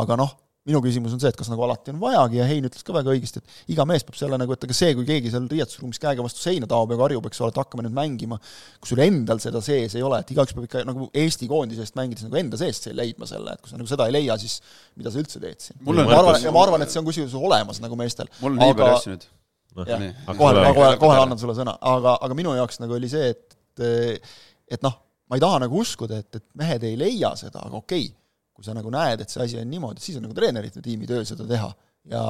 aga 0.00 0.18
noh, 0.20 0.34
minu 0.70 0.80
küsimus 0.84 1.14
on 1.14 1.20
see, 1.22 1.30
et 1.32 1.38
kas 1.38 1.50
nagu 1.50 1.64
alati 1.66 1.92
on 1.92 1.98
vajagi 2.02 2.38
ja 2.38 2.46
Hein 2.48 2.66
ütles 2.68 2.84
ka 2.86 2.94
väga 2.94 3.12
õigesti, 3.12 3.42
et 3.42 3.74
iga 3.74 3.86
mees 3.88 4.04
peab 4.06 4.18
selle 4.18 4.38
nagu, 4.40 4.54
et 4.54 4.66
ega 4.66 4.76
see, 4.76 4.94
kui 4.96 5.06
keegi 5.08 5.32
seal 5.32 5.48
riietusruumis 5.50 6.00
käega 6.02 6.24
vastu 6.24 6.42
seina 6.44 6.68
taob 6.70 6.94
ja 6.94 6.98
karjub, 7.00 7.26
eks 7.28 7.42
ole, 7.42 7.52
et 7.54 7.60
hakkame 7.60 7.84
nüüd 7.86 7.96
mängima, 7.96 8.38
kui 8.78 8.92
sul 8.92 9.02
endal 9.04 9.42
seda 9.42 9.62
sees 9.64 9.96
ei 9.98 10.06
ole, 10.06 10.20
et 10.22 10.32
igaüks 10.34 10.54
peab 10.56 10.68
ikka 10.68 10.84
nagu 10.88 11.10
Eesti 11.24 11.50
koondise 11.50 11.84
eest 11.84 11.98
mängides 11.98 12.26
nagu 12.26 12.40
enda 12.40 12.60
seest 12.60 12.88
leidma 12.94 13.28
selle, 13.30 13.56
et 13.56 13.64
kui 13.64 13.72
sa 13.72 13.80
nagu 13.80 13.90
seda 13.90 14.06
ei 14.08 14.16
leia, 14.16 14.38
siis 14.40 14.60
mida 14.98 15.12
sa 15.12 15.22
üldse 15.22 15.42
teed 15.42 15.66
siin. 15.66 15.80
ma 15.84 16.06
arvan, 16.20 16.40
ja 16.44 16.54
ma 16.54 16.64
arvan, 16.64 16.86
et 16.86 16.94
see 16.94 17.02
on 17.02 17.08
kusjuures 17.08 17.36
olemas 17.36 17.82
nagu 17.82 17.98
meestel. 17.98 18.30
mul 18.40 18.54
on 18.54 18.64
nii 18.64 18.78
palju 18.78 18.96
asju 19.00 19.14
nüüd. 19.16 19.28
jah, 19.90 20.06
kohe, 20.30 20.64
kohe, 20.76 20.94
kohe 21.02 21.18
annan 21.24 21.40
sulle 21.40 21.56
sõna, 21.58 21.76
aga, 21.92 22.16
aga 22.22 22.38
minu 22.38 22.54
jaoks 22.58 22.82
nagu 22.82 22.98
oli 22.98 23.10
see, 23.10 23.34
et 23.34 23.58
et 24.70 24.82
noh, 24.86 24.96
ma 25.30 25.38
ei 25.38 25.42
taha 25.42 25.62
nagu 25.62 25.78
uskuda, 25.80 26.20
et, 26.20 26.40
et 26.40 26.46
mehed 26.58 26.84
ei 26.86 26.98
leia 27.00 27.32
seda, 27.38 27.62
aga 27.66 27.78
okei 27.78 28.08
okay 28.08 28.19
kui 28.60 28.68
sa 28.68 28.76
nagu 28.76 28.92
näed, 28.92 29.24
et 29.24 29.32
see 29.32 29.40
asi 29.40 29.60
on 29.60 29.70
niimoodi, 29.72 30.02
siis 30.04 30.18
on 30.20 30.26
nagu 30.28 30.36
treenerite 30.36 30.82
tiimi 30.84 31.08
töö 31.08 31.24
seda 31.24 31.46
teha. 31.48 31.70
ja, 32.12 32.24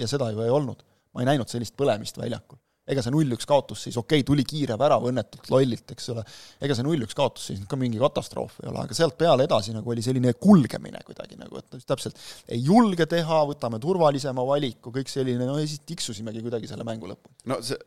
ja 0.00 0.08
seda 0.08 0.30
ju 0.32 0.42
ei 0.44 0.52
olnud. 0.52 0.84
ma 1.16 1.24
ei 1.24 1.32
näinud 1.32 1.48
sellist 1.50 1.74
põlemist 1.80 2.20
väljakul. 2.20 2.60
ega 2.90 3.04
see 3.04 3.12
null-üks 3.14 3.46
kaotus 3.48 3.86
siis, 3.86 3.96
okei 3.96 4.20
okay,, 4.20 4.26
tuli 4.26 4.44
kiire 4.44 4.76
värav 4.78 5.06
õnnetult 5.08 5.48
lollilt, 5.52 5.92
eks 5.94 6.10
ole, 6.12 6.24
ega 6.60 6.76
see 6.76 6.84
null-üks 6.84 7.16
kaotus 7.16 7.48
siis 7.48 7.64
ka 7.70 7.78
mingi 7.80 8.00
katastroof 8.02 8.58
ei 8.64 8.68
ole, 8.68 8.84
aga 8.84 8.96
sealt 8.98 9.16
peale 9.20 9.46
edasi 9.48 9.72
nagu 9.76 9.94
oli 9.94 10.04
selline 10.04 10.34
kulgemine 10.36 11.00
kuidagi 11.06 11.38
nagu, 11.40 11.62
et 11.62 11.86
täpselt 11.88 12.20
ei 12.48 12.60
julge 12.66 13.06
teha, 13.08 13.42
võtame 13.52 13.80
turvalisema 13.80 14.44
valiku, 14.46 14.92
kõik 14.96 15.12
selline, 15.12 15.48
no 15.48 15.56
ja 15.60 15.68
siis 15.70 15.84
tiksusimegi 15.88 16.44
kuidagi 16.44 16.68
selle 16.68 16.84
mängu 16.88 17.08
lõpuni. 17.08 17.38
no 17.52 17.62
see, 17.64 17.78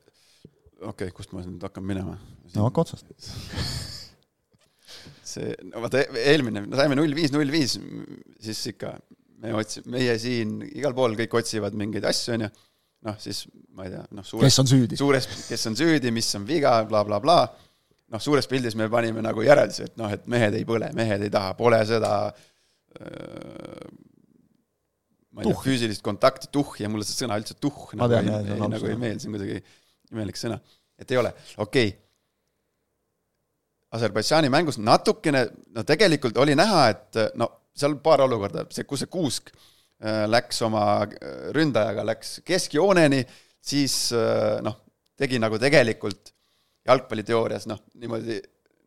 okei 0.82 1.12
okay,, 1.12 1.18
kust 1.20 1.36
ma 1.36 1.46
nüüd 1.46 1.68
hakkan 1.68 1.86
minema? 1.94 2.18
no 2.56 2.72
hakka 2.72 2.88
otsast 2.88 3.12
see, 5.26 5.54
no 5.70 5.82
vaata 5.84 6.04
eelmine, 6.22 6.66
saime 6.78 6.98
null 7.00 7.16
viis, 7.18 7.34
null 7.34 7.52
viis, 7.54 7.76
siis 8.44 8.62
ikka 8.74 8.94
me 9.44 9.54
otsime, 9.60 9.92
meie 9.98 10.16
siin 10.22 10.60
igal 10.72 10.96
pool 10.98 11.18
kõik 11.20 11.36
otsivad 11.42 11.76
mingeid 11.80 12.06
asju, 12.10 12.38
on 12.38 12.46
ju, 12.48 12.52
noh 13.10 13.20
siis 13.22 13.44
ma 13.76 13.88
ei 13.88 13.94
tea, 13.96 14.04
noh 14.16 14.32
kes 14.44 14.62
on 14.64 14.70
süüdi? 14.70 15.00
suures, 15.00 15.28
kes 15.50 15.70
on 15.72 15.78
süüdi, 15.80 16.14
mis 16.16 16.30
on 16.40 16.48
viga 16.48 16.78
bla,, 16.88 17.04
blablabla, 17.08 17.38
noh, 18.14 18.24
suures 18.24 18.48
pildis 18.50 18.78
me 18.80 18.88
panime 18.92 19.24
nagu 19.26 19.44
järelduse, 19.46 19.90
et 19.90 20.00
noh, 20.00 20.12
et 20.14 20.26
mehed 20.32 20.60
ei 20.60 20.68
põle, 20.70 20.92
mehed 20.98 21.26
ei 21.26 21.34
taha, 21.34 21.56
pole 21.60 21.82
seda 21.90 22.14
öö, 22.30 23.90
ma 25.34 25.42
ei 25.42 25.50
tea, 25.50 25.60
füüsilist 25.66 26.06
kontakti, 26.06 26.52
tuhhi 26.54 26.86
ja 26.86 26.94
mulle 26.94 27.08
see 27.08 27.18
sõna 27.24 27.40
üldse 27.42 27.58
tuhh 27.58 27.96
nagu, 27.98 28.14
tean, 28.14 28.30
ei, 28.30 28.56
ei, 28.56 28.72
nagu 28.78 28.92
ei 28.92 29.00
meeldi, 29.02 29.26
see 29.26 29.32
on 29.32 29.38
kuidagi 29.40 29.60
imelik 30.14 30.40
sõna. 30.40 30.62
et 31.00 31.12
ei 31.12 31.20
ole, 31.20 31.34
okei 31.58 31.90
okay 31.90 32.03
Aserbaidžaani 33.94 34.50
mängus 34.50 34.80
natukene, 34.82 35.46
no 35.76 35.84
tegelikult 35.86 36.38
oli 36.42 36.56
näha, 36.58 36.88
et 36.90 37.20
no 37.38 37.50
seal 37.78 37.98
paar 38.04 38.24
olukorda, 38.26 38.66
see, 38.74 38.86
kus 38.90 39.04
see 39.04 39.12
Kuusk 39.12 39.52
äh, 39.54 40.24
läks 40.30 40.62
oma 40.66 40.86
äh, 41.04 41.50
ründajaga, 41.56 42.06
läks 42.08 42.38
keskjooneni, 42.46 43.24
siis 43.64 43.98
äh, 44.18 44.60
noh, 44.66 44.80
tegi 45.20 45.40
nagu 45.42 45.60
tegelikult 45.62 46.34
jalgpalliteoorias 46.88 47.68
noh, 47.70 47.82
niimoodi 48.02 48.40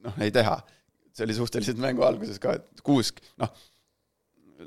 noh, 0.07 0.17
ei 0.23 0.35
teha. 0.35 0.59
see 1.17 1.25
oli 1.25 1.35
suhteliselt 1.35 1.79
mängu 1.81 2.05
alguses 2.05 2.39
ka, 2.39 2.59
et 2.59 2.83
Kuusk 2.85 3.23
noh, 3.43 3.53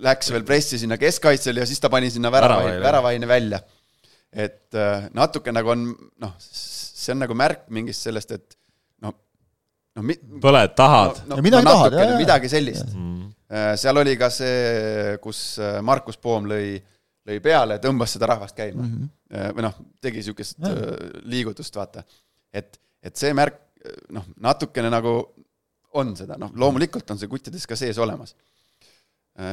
läks 0.04 0.32
veel 0.34 0.46
pressi 0.46 0.80
sinna 0.82 0.98
keskkaitsele 1.00 1.62
ja 1.62 1.68
siis 1.70 1.82
ta 1.82 1.92
pani 1.94 2.10
sinna 2.12 2.32
väravaini, 2.34 2.80
väravaini 2.82 3.28
välja. 3.28 3.60
et 4.34 4.76
natuke 5.14 5.54
nagu 5.54 5.72
on 5.74 5.86
noh, 6.22 6.34
see 6.40 7.14
on 7.14 7.24
nagu 7.24 7.38
märk 7.38 7.70
mingist 7.74 8.06
sellest, 8.06 8.34
et 8.34 8.59
no 10.00 10.06
mi-. 10.08 10.18
põled, 10.42 10.76
tahad 10.78 11.24
no,. 11.26 11.36
No, 11.36 11.44
midagi 11.46 11.68
no, 11.68 11.76
tahad, 11.76 11.98
jah. 12.00 12.16
midagi 12.20 12.52
sellist 12.52 12.94
mm.. 12.94 13.32
seal 13.82 14.02
oli 14.02 14.16
ka 14.20 14.32
see, 14.34 15.18
kus 15.24 15.44
äh, 15.62 15.80
Markus 15.86 16.20
Poom 16.22 16.48
lõi, 16.50 16.78
lõi 17.28 17.40
peale, 17.44 17.80
tõmbas 17.84 18.16
seda 18.16 18.32
rahvast 18.32 18.58
käima 18.58 18.82
mm. 18.82 18.94
-hmm. 18.94 19.58
või 19.58 19.68
noh, 19.68 19.82
tegi 20.02 20.22
niisugust 20.22 20.64
liigutust, 21.30 21.76
vaata. 21.76 22.06
et, 22.54 22.80
et 23.04 23.16
see 23.20 23.36
märk 23.38 23.62
noh, 24.16 24.26
natukene 24.44 24.92
nagu 24.92 25.20
on 26.00 26.16
seda, 26.18 26.38
noh 26.40 26.54
loomulikult 26.56 27.10
on 27.12 27.20
see 27.20 27.30
kuttides 27.32 27.66
ka 27.68 27.78
sees 27.80 27.98
olemas. 27.98 28.36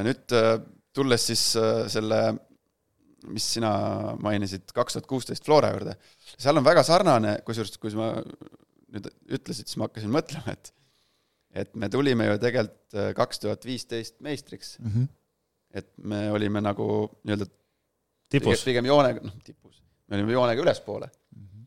nüüd 0.04 0.35
tulles 0.96 1.26
siis 1.30 1.42
selle, 1.92 2.18
mis 3.32 3.46
sina 3.56 3.70
mainisid, 4.20 4.66
kaks 4.74 4.96
tuhat 4.96 5.09
kuusteist 5.09 5.46
Flora 5.46 5.70
juurde, 5.72 5.96
seal 6.37 6.59
on 6.59 6.66
väga 6.66 6.82
sarnane, 6.87 7.38
kusjuures 7.46 7.78
kui 7.80 7.94
ma 7.96 8.11
nüüd 8.94 9.09
ütlesid, 9.38 9.66
siis 9.68 9.79
ma 9.81 9.88
hakkasin 9.88 10.12
mõtlema, 10.12 10.55
et 10.57 10.72
et 11.57 11.72
me 11.75 11.88
tulime 11.88 12.27
ju 12.27 12.38
tegelikult 12.42 12.96
kaks 13.16 13.40
tuhat 13.40 13.64
viisteist 13.64 14.18
meistriks 14.20 14.79
mm. 14.79 14.90
-hmm. 14.90 15.07
et 15.81 15.88
me 15.99 16.31
olime 16.31 16.61
nagu 16.61 16.87
nii-öelda 17.25 17.46
tipus. 18.29 18.64
pigem 18.64 18.85
joonega, 18.85 19.22
noh 19.25 19.37
tipus, 19.44 19.83
me 20.07 20.18
olime 20.18 20.33
joonega 20.33 20.62
ülespoole 20.62 21.09
mm. 21.09 21.46
-hmm. 21.46 21.66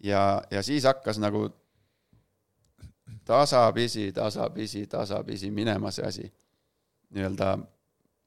ja, 0.00 0.42
ja 0.50 0.62
siis 0.62 0.84
hakkas 0.84 1.18
nagu 1.18 1.48
tasapisi, 3.24 4.12
tasapisi, 4.12 4.86
tasapisi 4.86 5.50
minema 5.50 5.90
see 5.90 6.06
asi 6.06 6.32
nii-öelda 7.10 7.58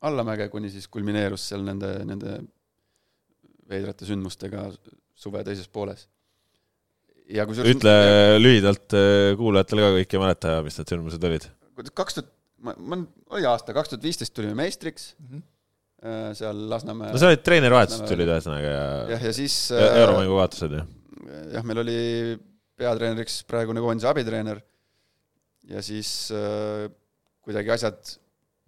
allamäge, 0.01 0.49
kuni 0.49 0.69
siis 0.69 0.88
kulmineerus 0.88 1.49
seal 1.49 1.63
nende, 1.65 1.91
nende 2.05 2.38
veidrate 3.69 4.05
sündmustega 4.05 4.67
suve 5.15 5.43
teises 5.43 5.67
pooles. 5.67 6.07
Ja 7.31 7.47
kusjuures 7.49 7.75
ütle 7.75 7.95
lühidalt 8.41 8.95
äh, 8.97 9.33
kuulajatele 9.39 9.85
ka, 9.85 9.91
kõik 9.99 10.15
ei 10.15 10.23
mäleta, 10.23 10.55
mis 10.65 10.79
need 10.79 10.93
sündmused 10.93 11.27
olid. 11.29 11.49
kaks 11.91 12.19
tuhat, 12.19 12.31
ma, 12.65 12.75
ma, 12.77 13.01
oli 13.35 13.49
aasta, 13.49 13.75
kaks 13.75 13.93
tuhat 13.93 14.05
viisteist 14.05 14.35
tulime 14.35 14.57
meistriks 14.57 15.13
mm, 15.19 15.27
-hmm 15.33 15.51
seal 16.05 16.59
Lasnamäe 16.69 17.09
no 17.15 17.17
sa 17.17 17.31
olid 17.31 17.41
treenerivahetused 17.41 18.03
tulid 18.05 18.29
ühesõnaga 18.29 18.69
ja 18.69 18.81
jah, 19.15 19.23
ja 19.25 19.31
siis 19.33 19.55
euromängu 19.73 20.35
vahetused 20.38 20.75
ju? 20.75 20.83
jah, 21.55 21.63
meil 21.65 21.81
oli 21.81 21.95
peatreeneriks 22.77 23.39
praegune 23.49 23.81
koondise 23.81 24.09
abitreener 24.11 24.59
ja 25.71 25.81
siis 25.85 26.11
äh, 26.35 26.85
kuidagi 27.45 27.73
asjad 27.75 28.15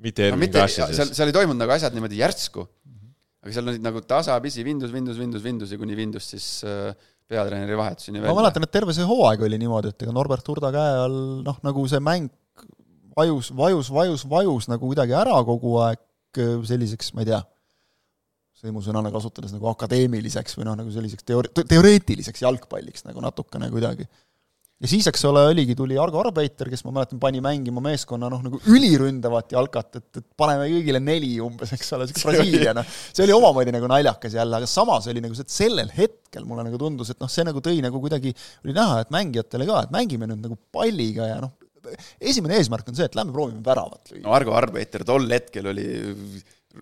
mitte 0.03 0.27
eelmine 0.27 0.49
no, 0.49 0.55
klassi 0.59 0.81
siis? 0.81 0.97
seal, 0.99 1.13
seal 1.19 1.31
ei 1.31 1.37
toimunud 1.37 1.61
nagu 1.61 1.75
asjad 1.75 1.95
niimoodi 1.95 2.21
järsku 2.21 2.63
-hmm. 2.65 3.13
aga 3.43 3.55
seal 3.57 3.71
olid 3.73 3.85
nagu 3.85 4.01
tasapisi 4.01 4.65
vindus, 4.65 4.93
vindus, 4.93 5.19
vindus, 5.19 5.43
vindus 5.43 5.73
ja 5.73 5.81
kuni 5.81 5.97
vindus 5.99 6.31
siis 6.33 6.49
äh, 6.65 6.93
peatreeneri 7.27 7.77
vahetuseni 7.77 8.21
välja. 8.21 8.33
ma 8.33 8.41
mäletan, 8.41 8.65
et 8.65 8.73
terve 8.73 8.95
see 8.95 9.07
hooaeg 9.07 9.43
oli 9.47 9.59
niimoodi, 9.61 9.91
et 9.93 10.05
ega 10.05 10.15
Norbert 10.15 10.47
Hurda 10.47 10.71
käe 10.75 10.95
all 11.03 11.17
noh, 11.45 11.59
nagu 11.65 11.85
see 11.91 12.01
mäng 12.03 12.29
vajus, 13.17 13.51
vajus, 13.57 13.91
vajus, 13.93 14.25
vajus 14.29 14.69
nagu 14.71 14.89
kuidagi 14.89 15.15
ära 15.17 15.37
kogu 15.47 15.77
aeg 15.83 16.01
äh, 16.39 16.55
selliseks, 16.69 17.11
ma 17.17 17.25
ei 17.25 17.31
tea, 17.31 17.41
sõimusõnana 18.61 19.11
kasutades 19.13 19.53
nagu 19.53 19.69
akadeemiliseks 19.73 20.57
või 20.57 20.69
noh, 20.69 20.77
nagu 20.79 20.93
selliseks 20.93 21.27
teoor-, 21.27 21.51
teoreetiliseks 21.59 22.45
jalgpalliks 22.45 23.05
nagu 23.05 23.21
natukene 23.23 23.69
kuidagi 23.73 24.07
ja 24.77 24.89
siis, 24.89 25.07
eks 25.09 25.23
ole, 25.25 25.41
oligi, 25.49 25.73
tuli 25.77 25.97
Argo 25.99 26.19
Arbeiter, 26.21 26.69
kes 26.69 26.83
ma 26.85 26.93
mäletan, 26.99 27.19
pani 27.21 27.41
mängima 27.43 27.81
meeskonna 27.83 28.29
noh, 28.29 28.43
nagu 28.45 28.59
üliründavat 28.69 29.55
jalkat, 29.55 29.99
et, 29.99 30.09
et 30.21 30.25
paneme 30.37 30.67
kõigile 30.69 31.01
neli 31.01 31.33
umbes, 31.43 31.73
eks 31.77 31.93
ole, 31.97 32.07
sihuke 32.09 32.25
Brasiilia, 32.29 32.75
noh. 32.77 32.97
see 33.09 33.25
oli 33.25 33.35
omamoodi 33.37 33.73
nagu 33.73 33.89
naljakas 33.89 34.37
jälle, 34.37 34.59
aga 34.59 34.69
samas 34.69 35.09
oli 35.11 35.23
nagu 35.23 35.37
see, 35.37 35.47
et 35.47 35.55
sellel 35.55 35.93
hetkel 35.97 36.45
mulle 36.49 36.67
nagu 36.67 36.81
tundus, 36.81 37.13
et 37.13 37.23
noh, 37.23 37.31
see 37.31 37.47
nagu 37.47 37.63
tõi 37.65 37.79
nagu 37.85 38.01
kuidagi, 38.03 38.35
oli 38.65 38.75
näha, 38.77 39.01
et 39.05 39.15
mängijatele 39.15 39.69
ka, 39.69 39.85
et 39.87 39.95
mängime 39.95 40.29
nüüd 40.29 40.45
nagu 40.45 40.59
palliga 40.75 41.31
ja 41.31 41.39
noh, 41.41 41.55
esimene 42.21 42.59
eesmärk 42.59 42.91
on 42.91 42.99
see, 42.99 43.07
et 43.09 43.17
lähme 43.17 43.33
proovime 43.33 43.63
väravat 43.65 44.13
lüüa. 44.13 44.21
no 44.25 44.35
Argo 44.35 44.53
Arbeiter 44.57 45.05
tol 45.07 45.25
hetkel 45.31 45.71
oli 45.71 45.87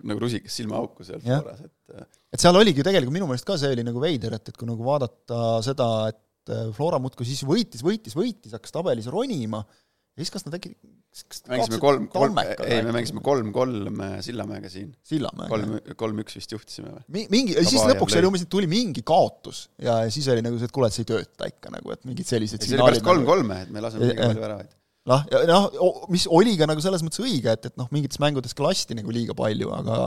nagu 0.04 0.20
rusikas 0.20 0.52
silmaauku 0.58 1.06
seal 1.06 1.22
Floras, 1.24 1.64
et 1.64 2.04
et 2.36 2.42
seal 2.42 2.56
oligi 2.58 2.82
ju 2.82 2.84
tegelikult 2.84 3.14
minu 3.14 3.28
meelest 3.30 3.46
ka 3.48 3.56
see 3.60 3.70
oli 3.72 3.84
nagu 3.86 4.00
veider, 4.02 4.34
et, 4.36 4.50
et 4.50 4.56
kui 4.58 4.68
nagu 4.68 4.84
vaadata 4.84 5.62
seda, 5.64 5.86
et 6.10 6.18
et 6.46 6.54
äh, 6.54 6.68
Flora 6.76 7.00
muudkui 7.02 7.26
siis 7.26 7.42
võitis, 7.46 7.82
võitis, 7.86 8.14
võitis, 8.16 8.54
hakkas 8.54 8.74
tabelis 8.74 9.10
ronima 9.12 9.64
ja 9.66 10.24
siis 10.24 10.32
kas 10.32 10.46
nad 10.46 10.56
äkki 10.56 10.72
mängisime 11.48 11.78
kolm, 11.80 12.06
kolm, 12.12 12.38
ei, 12.66 12.80
me 12.84 12.92
mängisime 12.92 13.22
kolm-kolm 13.24 14.00
Sillamäega 14.24 14.68
siin. 14.72 14.90
Sillamäega. 15.06 15.48
kolm, 15.48 15.76
kolm-üks 15.96 16.36
vist 16.36 16.52
juhtisime 16.52 16.92
või? 16.92 17.26
mingi, 17.32 17.56
siis 17.64 17.84
lõpuks 17.88 18.16
oli 18.20 18.28
umbes, 18.28 18.44
et 18.44 18.50
tuli 18.52 18.68
mingi 18.70 19.04
kaotus 19.06 19.66
ja 19.82 20.02
siis 20.12 20.28
oli 20.32 20.44
nagu 20.44 20.60
see, 20.60 20.68
et 20.68 20.74
kuule, 20.76 20.90
et 20.90 20.96
see 20.96 21.06
ei 21.06 21.12
tööta 21.12 21.48
ikka 21.52 21.72
nagu, 21.72 21.92
et 21.94 22.04
mingid 22.08 22.28
sellised 22.28 22.64
siis 22.64 22.76
oli 22.76 22.84
pärast 22.84 23.06
kolm-kolme, 23.06 23.62
et 23.64 23.72
me 23.72 23.84
laseme 23.84 24.10
liiga 24.10 24.28
palju 24.28 24.44
väravaid. 24.44 24.74
noh, 25.12 25.28
ja 25.32 25.42
noh, 25.48 25.68
mis 26.12 26.26
oli 26.38 26.56
ka 26.60 26.68
nagu 26.68 26.84
selles 26.84 27.04
mõttes 27.06 27.22
õige, 27.24 27.56
et, 27.56 27.70
et 27.70 27.80
noh, 27.80 27.88
mingites 27.94 28.20
mängudes 28.22 28.56
ka 28.56 28.66
lasti 28.66 28.98
nagu 28.98 29.14
liiga 29.14 29.36
palju, 29.36 29.72
aga 29.78 30.02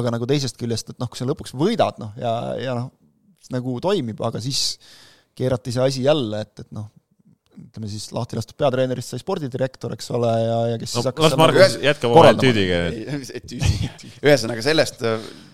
aga 0.00 0.14
nagu 0.16 0.28
teisest 0.30 0.60
küljest, 0.60 0.94
et 0.94 1.02
noh, 1.02 1.12
kui 1.12 1.20
sa 1.20 1.28
lõpuks 1.28 1.56
võidad, 1.56 2.00
noh, 2.00 2.16
ja, 2.20 2.36
ja 2.62 2.78
noh, 2.80 2.92
nagu 3.52 3.76
toimib, 3.84 4.24
aga 4.24 4.40
siis 4.42 4.78
keerati 5.36 5.74
see 5.74 5.84
asi 5.84 6.06
jälle, 6.06 6.40
et, 6.46 6.64
et 6.64 6.70
noh, 6.74 6.88
ütleme 7.56 7.88
siis 7.88 8.06
lahti 8.12 8.36
lastud 8.36 8.56
peatreenerist 8.60 9.12
sai 9.12 9.20
spordidirektor, 9.20 9.94
eks 9.96 10.08
ole, 10.16 10.30
ja, 10.42 10.56
ja 10.72 10.78
kes 10.80 10.92
no, 10.92 11.00
siis 11.00 11.08
hakkas 11.10 11.26
las 11.26 11.36
Margus 11.40 11.76
jätkab 11.82 12.16
oma 12.16 12.32
tüüdiga. 12.40 12.80
ühesõnaga 14.24 14.64
sellest, 14.64 15.04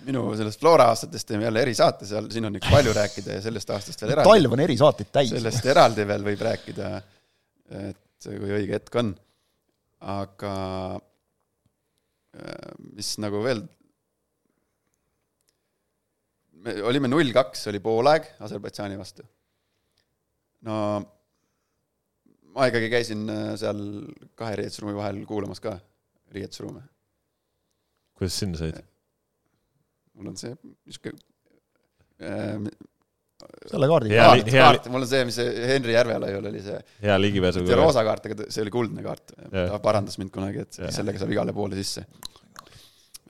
minu 0.06 0.24
sellest 0.38 0.62
Flora 0.62 0.88
aastatest 0.92 1.30
teeme 1.30 1.46
jälle 1.46 1.62
erisaate, 1.66 2.08
seal, 2.08 2.28
siin 2.34 2.48
on 2.48 2.58
ikka 2.58 2.72
palju 2.74 2.94
rääkida 2.98 3.38
ja 3.38 3.44
sellest 3.44 3.74
aastast 3.74 4.02
veel 4.02 4.16
eraldi. 4.16 4.30
talv 4.32 4.56
on 4.56 4.64
erisaateid 4.66 5.12
täis. 5.14 5.34
sellest 5.34 5.68
eraldi 5.74 6.06
veel 6.10 6.26
võib 6.30 6.46
rääkida, 6.48 6.90
et 7.90 8.30
kui 8.30 8.56
õige 8.58 8.78
hetk 8.78 8.98
on. 9.02 9.14
aga 10.12 10.56
mis 12.96 13.12
nagu 13.22 13.42
veel 13.44 13.62
me 16.62 16.74
olime 16.88 17.10
null 17.10 17.30
kaks, 17.34 17.68
oli 17.70 17.78
poolaeg 17.82 18.26
Aserbaidžaani 18.42 18.98
vastu 18.98 19.26
no 20.68 20.76
ma 22.52 22.68
ikkagi 22.70 22.90
käisin 22.92 23.26
äh, 23.32 23.50
seal 23.60 23.82
kahe 24.38 24.60
riietusruumi 24.60 24.96
vahel 24.96 25.20
kuulamas 25.28 25.62
ka 25.62 25.76
riietusruume. 26.34 26.82
kuidas 28.18 28.38
sinna 28.38 28.60
said? 28.60 28.80
mul 30.14 30.32
on 30.32 30.38
see 30.40 30.54
niisugune 30.62 31.20
äh, 32.22 32.72
selle 33.70 33.88
kaardi 33.90 34.12
kaart, 34.14 34.50
kaart, 34.54 34.90
mul 34.92 35.04
on 35.04 35.10
see, 35.10 35.22
mis 35.26 35.38
Henri 35.72 35.96
Järvelaiul 35.96 36.50
oli 36.50 36.60
see 36.64 36.76
hea 37.02 37.16
ligipääsu 37.20 37.64
see 37.66 37.78
roosa 37.78 38.04
kaart, 38.06 38.28
aga 38.28 38.46
see 38.48 38.62
oli 38.64 38.74
kuldne 38.74 39.02
kaart. 39.06 39.34
ta 39.50 39.80
parandas 39.82 40.18
mind 40.20 40.30
kunagi, 40.34 40.62
et 40.66 40.78
ja. 40.78 40.92
sellega 40.94 41.22
saab 41.22 41.34
igale 41.34 41.54
poole 41.56 41.78
sisse. 41.78 42.04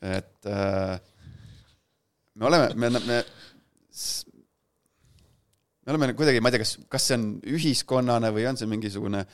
et 0.02 0.50
äh, 0.50 0.98
me 2.34 2.48
oleme, 2.50 2.68
me, 2.74 3.00
me 3.06 3.22
me 5.82 5.94
oleme 5.94 6.12
kuidagi, 6.18 6.40
ma 6.42 6.50
ei 6.50 6.56
tea, 6.56 6.62
kas, 6.62 6.76
kas 6.90 7.08
see 7.08 7.18
on 7.18 7.26
ühiskonnane 7.56 8.30
või 8.34 8.46
on 8.50 8.58
see 8.58 8.70
mingisugune 8.70 9.24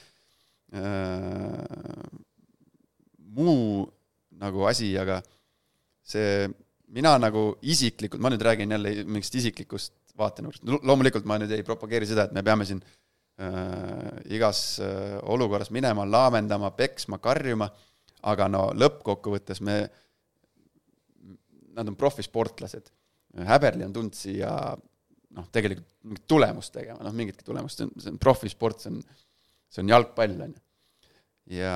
äh, 0.72 1.58
muu 3.36 3.84
nagu 4.38 4.64
asi, 4.70 4.92
aga 5.00 5.20
see, 6.08 6.46
mina 6.94 7.16
nagu 7.20 7.50
isiklikult, 7.60 8.22
ma 8.22 8.32
nüüd 8.32 8.44
räägin 8.44 8.72
jälle 8.76 8.94
mingist 9.04 9.36
isiklikust 9.40 9.94
vaatenurgast, 10.18 10.64
loomulikult 10.64 11.28
ma 11.28 11.38
nüüd 11.40 11.52
ei 11.54 11.66
propageeri 11.66 12.08
seda, 12.08 12.26
et 12.26 12.34
me 12.36 12.44
peame 12.46 12.66
siin 12.68 12.80
äh, 12.80 14.08
igas 14.34 14.62
äh, 14.82 15.18
olukorras 15.28 15.72
minema, 15.74 16.06
laamendama, 16.08 16.72
peksma, 16.78 17.20
karjuma, 17.22 17.68
aga 18.28 18.48
no 18.50 18.68
lõppkokkuvõttes 18.74 19.60
me, 19.66 19.82
nad 21.76 21.86
on 21.86 21.98
profisportlased. 21.98 22.88
Häberli 23.46 23.84
on 23.86 23.92
tulnud 23.94 24.16
siia 24.16 24.50
noh, 25.36 25.46
tegelikult 25.52 25.86
mingit 26.08 26.26
tulemust 26.30 26.74
tegema, 26.74 27.02
noh, 27.04 27.14
mingitki 27.16 27.46
tulemust, 27.46 27.80
see 27.80 27.88
on, 27.88 27.94
see 28.02 28.12
on 28.14 28.20
profisport, 28.22 28.82
see 28.82 28.92
on, 28.92 29.02
see 29.68 29.84
on 29.84 29.92
jalgpall, 29.92 30.36
on 30.46 30.54
ju. 30.54 30.62
ja 31.58 31.74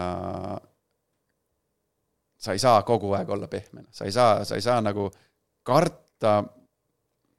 sa 2.43 2.57
ei 2.57 2.63
saa 2.63 2.83
kogu 2.87 3.13
aeg 3.17 3.31
olla 3.31 3.49
pehmena, 3.51 3.89
sa 3.95 4.09
ei 4.09 4.15
saa, 4.15 4.43
sa 4.49 4.59
ei 4.59 4.65
saa 4.65 4.81
nagu 4.83 5.07
karta, 5.63 6.41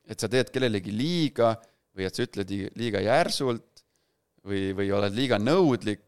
et 0.08 0.20
sa 0.20 0.30
teed 0.32 0.52
kellelegi 0.54 0.94
liiga 0.96 1.54
või 1.94 2.08
et 2.08 2.16
sa 2.16 2.26
ütled 2.26 2.50
liiga 2.80 3.02
järsult 3.04 3.84
või, 4.48 4.72
või 4.76 4.92
oled 4.96 5.16
liiga 5.16 5.40
nõudlik. 5.40 6.06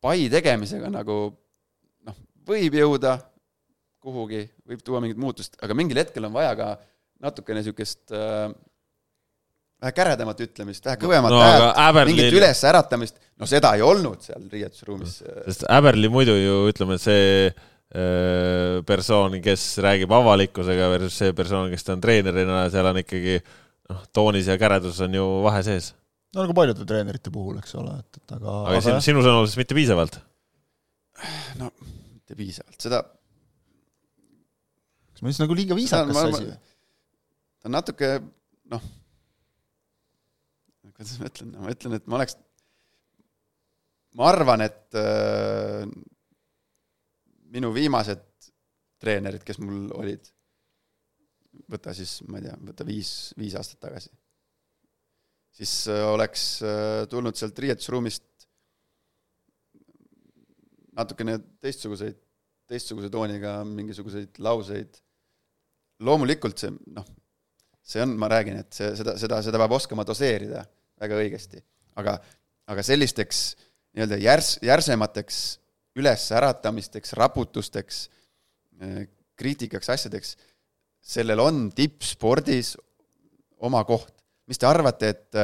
pai 0.00 0.30
tegemisega 0.32 0.88
nagu 0.90 1.16
noh, 2.08 2.16
võib 2.48 2.74
jõuda 2.74 3.18
kuhugi, 4.00 4.46
võib 4.64 4.82
tuua 4.84 5.02
mingit 5.04 5.20
muutust, 5.20 5.58
aga 5.60 5.76
mingil 5.76 6.00
hetkel 6.00 6.24
on 6.24 6.32
vaja 6.32 6.54
ka 6.56 6.68
natukene 7.20 7.60
niisugust 7.60 8.14
äh, 8.16 8.48
vähe 9.80 9.96
käredamat 9.96 10.42
ütlemist, 10.44 10.84
vähe 10.84 10.98
kõvemat 11.00 11.32
no, 11.32 11.40
häält, 11.40 11.66
Äberli... 11.86 12.14
mingit 12.14 12.36
ülesäratamist, 12.36 13.20
no 13.40 13.48
seda 13.48 13.72
ei 13.78 13.84
olnud 13.84 14.20
seal 14.24 14.44
riietusruumis. 14.52 15.20
sest 15.46 15.64
Äberli 15.72 16.10
muidu 16.12 16.36
ju 16.36 16.58
ütleme, 16.70 16.98
et 16.98 17.04
see 17.04 17.22
äh, 17.48 18.80
persoon, 18.88 19.38
kes 19.44 19.64
räägib 19.84 20.12
avalikkusega 20.16 20.90
versus 20.94 21.16
see 21.22 21.36
persoon, 21.36 21.70
kes 21.72 21.86
ta 21.86 21.96
on 21.96 22.04
treenerina, 22.04 22.66
seal 22.72 22.90
on 22.92 23.00
ikkagi 23.00 23.38
noh, 23.40 24.04
toonis 24.16 24.50
ja 24.50 24.58
käredus 24.60 25.00
on 25.06 25.16
ju 25.16 25.28
vahe 25.46 25.64
sees. 25.66 25.94
no 26.36 26.44
nagu 26.44 26.56
paljude 26.56 26.84
treenerite 26.88 27.32
puhul, 27.32 27.56
eks 27.62 27.74
ole, 27.80 27.96
et, 28.02 28.20
et 28.20 28.36
aga 28.36 28.58
aga 28.74 28.84
sinu, 28.84 29.00
sinu 29.08 29.24
sõnul 29.24 29.48
siis 29.48 29.62
mitte 29.62 29.78
piisavalt? 29.78 30.20
no 31.62 31.72
mitte 31.80 32.36
piisavalt, 32.36 32.76
seda 32.80 33.02
kas 35.10 35.24
ma 35.24 35.32
siis 35.32 35.40
nagu 35.42 35.56
liiga 35.56 35.76
viisakas 35.78 36.16
see 36.16 36.32
asi 36.36 36.48
või? 36.48 36.56
ta 37.60 37.72
on 37.72 37.80
natuke 37.80 38.16
noh, 38.72 38.90
kuidas 41.00 41.16
ma 41.16 41.28
ütlen, 41.30 41.52
ma 41.56 41.72
ütlen, 41.72 41.96
et 41.96 42.08
ma 42.12 42.18
oleks, 42.18 42.34
ma 44.20 44.26
arvan, 44.28 44.60
et 44.66 44.96
äh, 45.00 45.86
minu 47.54 47.70
viimased 47.72 48.26
treenerid, 49.00 49.40
kes 49.46 49.62
mul 49.64 49.86
olid, 49.96 50.26
võta 51.72 51.94
siis, 51.96 52.18
ma 52.28 52.36
ei 52.36 52.44
tea, 52.44 52.56
võta 52.68 52.84
viis, 52.84 53.12
viis 53.40 53.56
aastat 53.56 53.80
tagasi, 53.86 54.12
siis 55.56 55.72
äh, 55.88 56.02
oleks 56.10 56.44
äh, 56.68 57.06
tulnud 57.08 57.38
sealt 57.38 57.62
riietusruumist 57.64 58.26
natukene 61.00 61.38
teistsuguseid, 61.64 62.18
teistsuguse 62.68 63.08
tooniga 63.10 63.62
mingisuguseid 63.64 64.36
lauseid. 64.44 65.00
loomulikult 66.04 66.60
see, 66.60 66.74
noh, 66.92 67.08
see 67.80 68.04
on, 68.04 68.12
ma 68.20 68.28
räägin, 68.28 68.60
et 68.60 68.76
see, 68.76 68.92
seda, 69.00 69.16
seda, 69.20 69.40
seda 69.48 69.62
peab 69.62 69.78
oskama 69.78 70.04
doseerida 70.04 70.66
väga 71.00 71.18
õigesti, 71.20 71.62
aga, 72.00 72.18
aga 72.70 72.84
sellisteks 72.84 73.42
nii-öelda 73.96 74.18
järs-, 74.22 74.58
järsemateks 74.64 75.40
ülesäratamisteks, 75.98 77.14
raputusteks, 77.18 78.04
kriitikaks, 79.40 79.90
asjadeks, 79.92 80.36
sellel 81.00 81.42
on 81.42 81.68
tippspordis 81.74 82.76
oma 83.66 83.82
koht. 83.88 84.14
mis 84.50 84.58
te 84.58 84.66
arvate, 84.66 85.08
et, 85.08 85.36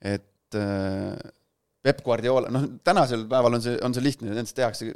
et 0.00 0.56
Peep 1.82 2.00
Guardiola, 2.04 2.48
noh, 2.52 2.64
tänasel 2.84 3.26
päeval 3.28 3.58
on 3.58 3.64
see, 3.64 3.76
on 3.84 3.94
see 3.94 4.04
lihtne, 4.04 4.30
nendest 4.32 4.56
tehakse 4.56 4.88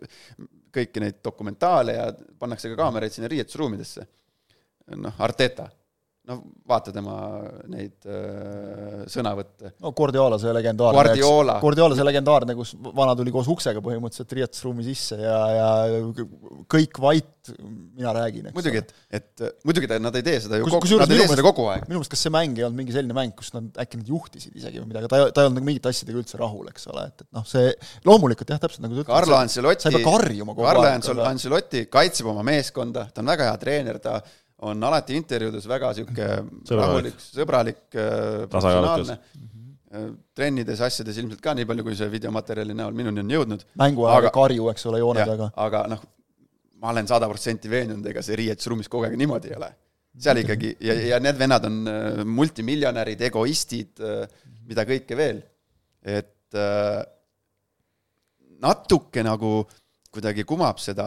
kõiki 0.72 1.02
neid 1.02 1.20
dokumentaale 1.24 1.96
ja 1.98 2.06
pannakse 2.40 2.70
ka 2.72 2.78
kaameraid 2.80 3.12
sinna 3.12 3.28
riietusruumidesse. 3.32 4.06
noh, 4.96 5.20
Arteta 5.22 5.68
no 6.30 6.36
vaata 6.70 6.92
tema 6.94 7.14
neid 7.70 8.06
äh, 8.06 9.02
sõnavõtte. 9.10 9.72
no 9.82 9.90
Guardiola 9.96 10.38
see 10.38 10.52
legendaarne, 10.54 10.94
Guardiola. 11.00 11.56
Guardiola 11.62 11.96
see 11.98 12.06
legendaarne, 12.06 12.54
kus 12.58 12.76
vana 12.94 13.16
tuli 13.18 13.32
koos 13.34 13.50
uksega 13.50 13.82
põhimõtteliselt 13.82 14.34
riietusruumi 14.38 14.86
sisse 14.86 15.18
ja, 15.18 15.38
ja 15.56 15.68
kõik 16.70 17.00
vait, 17.02 17.50
mina 17.50 18.12
räägin, 18.14 18.46
eks 18.48 18.54
muidugi, 18.54 18.84
et, 18.84 18.92
et 19.18 19.44
muidugi 19.66 19.90
ta, 19.90 19.98
nad 20.02 20.14
ei 20.20 20.22
tee 20.28 20.38
seda 20.44 20.60
ju 20.60 20.68
Kus- 20.68 20.76
kogu, 20.76 21.00
nad 21.02 21.10
ei 21.10 21.18
tee 21.18 21.26
seda 21.26 21.40
meelest- 21.40 21.48
kogu 21.48 21.66
aeg. 21.72 21.88
minu 21.88 21.98
meelest 21.98 22.14
kas 22.14 22.22
see 22.28 22.34
mäng 22.36 22.60
ei 22.60 22.68
olnud 22.68 22.78
mingi 22.78 22.94
selline 22.94 23.18
mäng, 23.18 23.34
kus 23.38 23.50
nad 23.56 23.82
äkki 23.82 23.98
nad 23.98 24.12
juhtisid 24.14 24.54
isegi 24.62 24.78
või 24.78 24.92
midagi, 24.92 25.10
ta, 25.10 25.24
ta 25.26 25.42
ei 25.42 25.50
olnud 25.50 25.58
nagu 25.58 25.70
mingite 25.72 25.90
asjadega 25.90 26.22
üldse 26.22 26.38
rahul, 26.38 26.70
eks 26.70 26.86
ole, 26.92 27.08
et, 27.10 27.26
et 27.26 27.30
noh, 27.34 27.48
see 27.50 27.74
loomulikult 28.06 28.54
jah, 28.54 28.62
täpselt 28.62 28.86
nagu 28.86 29.00
sa 29.02 29.08
Carlo 29.10 29.40
sa 29.42 29.90
ei 29.90 29.98
pea 29.98 30.06
karjuma 30.06 30.54
kogu 30.54 30.70
Carlo 30.70 30.86
aeg, 30.86 31.02
aga 31.16 31.28
Ancelotti 31.34 31.82
kaitseb 31.90 32.30
oma 32.30 32.46
meeskonda, 32.46 33.08
ta 33.10 33.26
on 33.26 33.34
väga 33.34 33.50
hea 33.50 33.58
treener, 33.66 33.98
ta 34.06 34.20
on 34.62 34.84
alati 34.86 35.16
intervjuudes 35.18 35.66
väga 35.70 35.90
niisugune 35.92 36.78
rahulik, 36.78 37.18
sõbralik, 37.22 37.82
äh, 37.96 38.44
professionaalne. 38.50 39.18
Äh, 39.92 40.08
trennides, 40.38 40.80
asjades 40.86 41.18
ilmselt 41.20 41.42
ka 41.44 41.54
nii 41.58 41.66
palju, 41.68 41.84
kui 41.88 41.96
see 41.98 42.08
videomaterjali 42.12 42.76
näol 42.78 42.94
minuni 42.96 43.20
on 43.24 43.32
jõudnud. 43.34 43.64
mängu 43.82 44.06
ajal 44.08 44.22
aga- 44.22 44.34
karju, 44.36 44.68
eks 44.72 44.86
ole, 44.88 45.02
joone 45.02 45.26
taga. 45.28 45.50
aga 45.66 45.82
noh, 45.92 46.04
ma 46.80 46.92
olen 46.94 47.10
sada 47.10 47.28
protsenti 47.28 47.70
veendunud, 47.70 48.06
ega 48.06 48.22
see 48.22 48.38
riietusruumis 48.40 48.88
kogu 48.88 49.08
aeg 49.08 49.18
niimoodi 49.20 49.50
ei 49.50 49.58
ole. 49.58 49.72
seal 50.18 50.40
ikkagi, 50.44 50.76
ja, 50.80 50.94
ja 51.10 51.18
need 51.20 51.38
vennad 51.40 51.66
on 51.68 51.82
äh, 51.88 52.24
multimiljonärid, 52.24 53.20
egoistid, 53.28 54.00
mida 54.68 54.86
kõike 54.88 55.16
veel. 55.16 55.42
et 56.02 56.54
natuke 58.62 59.22
nagu 59.24 59.52
kuidagi 60.12 60.44
kumab 60.44 60.78
seda, 60.82 61.06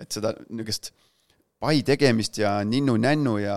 et 0.00 0.12
seda 0.12 0.32
niisugust 0.48 0.90
pai 1.66 1.80
tegemist 1.86 2.38
ja 2.38 2.56
ninnu-nännu 2.64 3.36
ja 3.42 3.56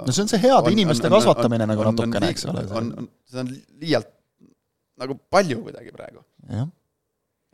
no 0.00 0.12
see 0.16 0.24
on 0.24 0.30
see 0.32 0.40
heade 0.46 0.72
inimeste 0.72 1.10
kasvatamine 1.12 1.66
nagu 1.68 1.82
on- 1.84 1.92
on 1.92 1.98
natukene, 2.00 2.30
eks 2.34 2.46
ole. 2.48 2.64
on, 2.80 2.92
on, 3.02 3.08
seda 3.28 3.44
on 3.44 3.50
liialt 3.84 4.08
nagu 5.00 5.16
palju 5.32 5.60
kuidagi 5.66 5.92
praegu. 5.96 6.24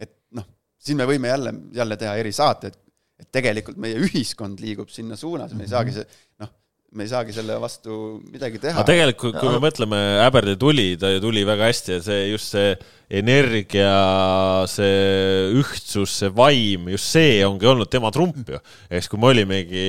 Et 0.03 0.13
noh, 0.39 0.47
siin 0.79 0.99
me 0.99 1.07
võime 1.11 1.31
jälle, 1.31 1.53
jälle 1.75 1.97
teha 2.01 2.15
erisaate, 2.23 2.73
et 2.73 2.83
et 3.17 3.31
tegelikult 3.33 3.79
meie 3.81 3.97
ühiskond 4.05 4.61
liigub 4.61 4.91
sinna 4.93 5.17
suunas, 5.17 5.55
me 5.57 5.65
ei 5.65 5.71
saagi 5.71 5.93
see, 5.95 6.03
noh, 6.43 6.51
me 6.95 7.05
ei 7.05 7.11
saagi 7.11 7.35
selle 7.35 7.57
vastu 7.61 8.19
midagi 8.31 8.61
teha. 8.63 8.77
aga 8.79 8.87
tegelikult, 8.89 9.37
kui 9.41 9.51
me 9.51 9.59
mõtleme, 9.65 9.99
Äberdi 10.25 10.55
tuli, 10.61 10.93
ta 11.01 11.11
ju 11.11 11.23
tuli 11.25 11.43
väga 11.47 11.71
hästi 11.71 11.97
ja 11.97 12.05
see 12.05 12.29
just 12.31 12.55
see 12.55 12.77
energia, 13.21 13.91
see 14.71 15.51
ühtsus, 15.59 16.15
see 16.23 16.31
vaim, 16.35 16.89
just 16.95 17.11
see 17.15 17.43
ongi 17.47 17.69
olnud 17.71 17.91
tema 17.91 18.11
trump 18.15 18.49
ju. 18.51 18.61
eks 18.91 19.11
kui 19.11 19.21
me 19.23 19.31
olimegi, 19.33 19.85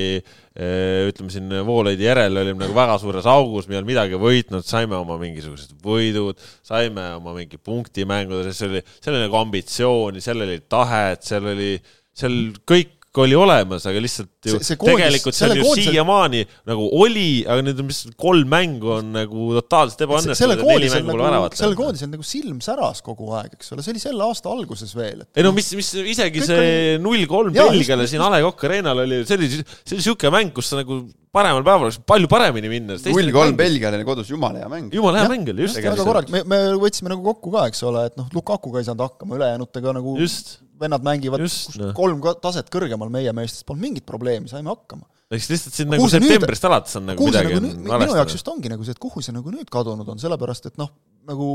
ütleme 0.57 1.33
siin 1.33 1.53
Voolaidi 1.65 2.09
järel 2.09 2.41
olime 2.43 2.65
nagu 2.65 2.75
väga 2.77 2.97
suures 3.01 3.29
augus, 3.29 3.69
me 3.69 3.77
ei 3.77 3.81
olnud 3.81 3.93
midagi 3.93 4.21
võitnud, 4.21 4.65
saime 4.67 4.97
oma 4.97 5.19
mingisugused 5.21 5.77
võidud, 5.85 6.41
saime 6.65 7.11
oma 7.17 7.37
mingi 7.37 7.61
punktimängudes, 7.61 8.57
seal 8.57 8.75
oli, 8.75 8.83
seal 8.99 9.15
oli 9.15 9.25
nagu 9.27 9.41
ambitsiooni, 9.45 10.21
seal 10.23 10.45
oli 10.45 10.59
tahet, 10.69 11.25
seal 11.29 11.53
oli, 11.53 11.75
seal 12.17 12.39
kõik 12.69 12.96
oli 13.23 13.35
olemas, 13.37 13.85
aga 13.89 14.01
lihtsalt 14.03 14.29
ju 14.45 14.55
See- 14.57 14.67
see 14.69 14.77
koondis- 14.79 14.97
tegelikult 14.97 15.35
see 15.37 15.47
selle 15.47 15.59
on 15.63 15.77
ju 15.77 15.87
siiamaani 15.87 16.41
nagu 16.69 16.87
oli, 17.01 17.29
aga 17.47 17.65
need 17.65 17.81
on 17.83 17.91
vist 17.91 18.09
kolm 18.17 18.47
mängu 18.51 18.93
on 18.97 19.11
nagu 19.15 19.49
totaalselt 19.59 19.99
selle 19.99 20.09
ebaõnnestunud 20.09 20.63
ja 20.63 20.71
neli 20.71 20.89
mängu 20.93 21.11
pole 21.11 21.23
nagu, 21.23 21.27
väravat 21.27 21.57
sellel 21.57 21.73
löönud. 21.73 21.83
koondisel 21.83 22.11
nagu 22.13 22.27
silm 22.31 22.59
säras 22.63 23.03
kogu 23.05 23.31
aeg, 23.39 23.53
eks 23.59 23.71
ole, 23.75 23.85
see 23.85 23.95
oli 23.95 24.03
selle 24.03 24.27
aasta 24.27 24.51
alguses 24.53 24.95
veel, 24.97 25.21
et 25.25 25.41
ei 25.41 25.47
no 25.47 25.53
mis, 25.55 25.71
mis 25.77 25.93
isegi 26.15 26.41
Kõik 26.41 26.49
see 26.51 26.97
null 27.01 27.23
kolm 27.29 27.53
Belgiale 27.55 28.07
siin 28.07 28.21
A 28.21 28.29
Le 28.33 28.43
Coq 28.45 28.67
Arena'l 28.67 29.05
oli, 29.05 29.23
see 29.25 29.39
oli, 29.39 29.49
see 29.53 29.95
oli 29.95 30.01
niisugune 30.01 30.33
mäng, 30.37 30.53
kus 30.55 30.69
sa 30.71 30.81
nagu 30.81 31.01
paremal 31.37 31.63
päeval 31.65 31.87
oleks 31.87 31.99
palju 32.07 32.29
paremini 32.31 32.69
minna. 32.71 32.97
null 32.97 33.31
kolm 33.35 33.57
Belgiale 33.59 33.99
kodus, 34.07 34.29
jumala 34.33 34.61
hea 34.63 34.69
mäng. 34.71 34.93
jumala 34.93 35.23
hea 35.23 35.31
mäng 35.31 35.49
oli, 35.53 35.65
just. 35.67 35.79
väga 35.79 36.05
korralik, 36.07 36.31
me, 36.33 36.43
me 36.47 36.59
võtsime 36.81 37.11
nagu 37.13 37.25
kokku 37.25 37.53
ka, 37.53 37.67
eks 37.71 37.83
ole, 37.87 38.05
et 38.09 38.17
noh, 38.19 38.29
Lukakuga 38.33 38.81
ei 38.81 38.87
saanud 38.87 39.03
hakkama, 39.05 39.37
ülejäänutega 39.39 39.93
nagu 39.99 40.15
just, 40.21 40.57
vennad 40.81 41.05
mängivad 41.05 41.43
Just, 41.43 41.77
noh. 41.79 41.93
kolm 41.97 42.21
taset 42.43 42.69
kõrgemal 42.73 43.11
meie 43.13 43.33
meestest, 43.35 43.65
polnud 43.67 43.87
mingit 43.87 44.07
probleemi, 44.07 44.49
saime 44.51 44.71
hakkama. 44.73 45.07
eks 45.33 45.49
lihtsalt 45.51 45.75
siin 45.75 45.91
nagu 45.91 46.07
see 46.07 46.21
nüüd- 46.23 46.37
septembrist 46.37 46.69
alates 46.69 46.99
on 46.99 47.09
nagu 47.11 47.27
midagi 47.27 47.51
nagu 47.51 47.65
nüüd, 47.65 47.83
minu 47.83 48.15
jaoks 48.21 48.37
just 48.37 48.47
ongi 48.53 48.71
nagu 48.71 48.85
see, 48.87 48.95
et 48.95 49.03
kuhu 49.03 49.23
see 49.25 49.35
nagu 49.35 49.51
nüüd 49.53 49.69
kadunud 49.73 50.07
on, 50.07 50.21
sellepärast 50.21 50.71
et 50.71 50.79
noh, 50.79 50.93
nagu 51.27 51.49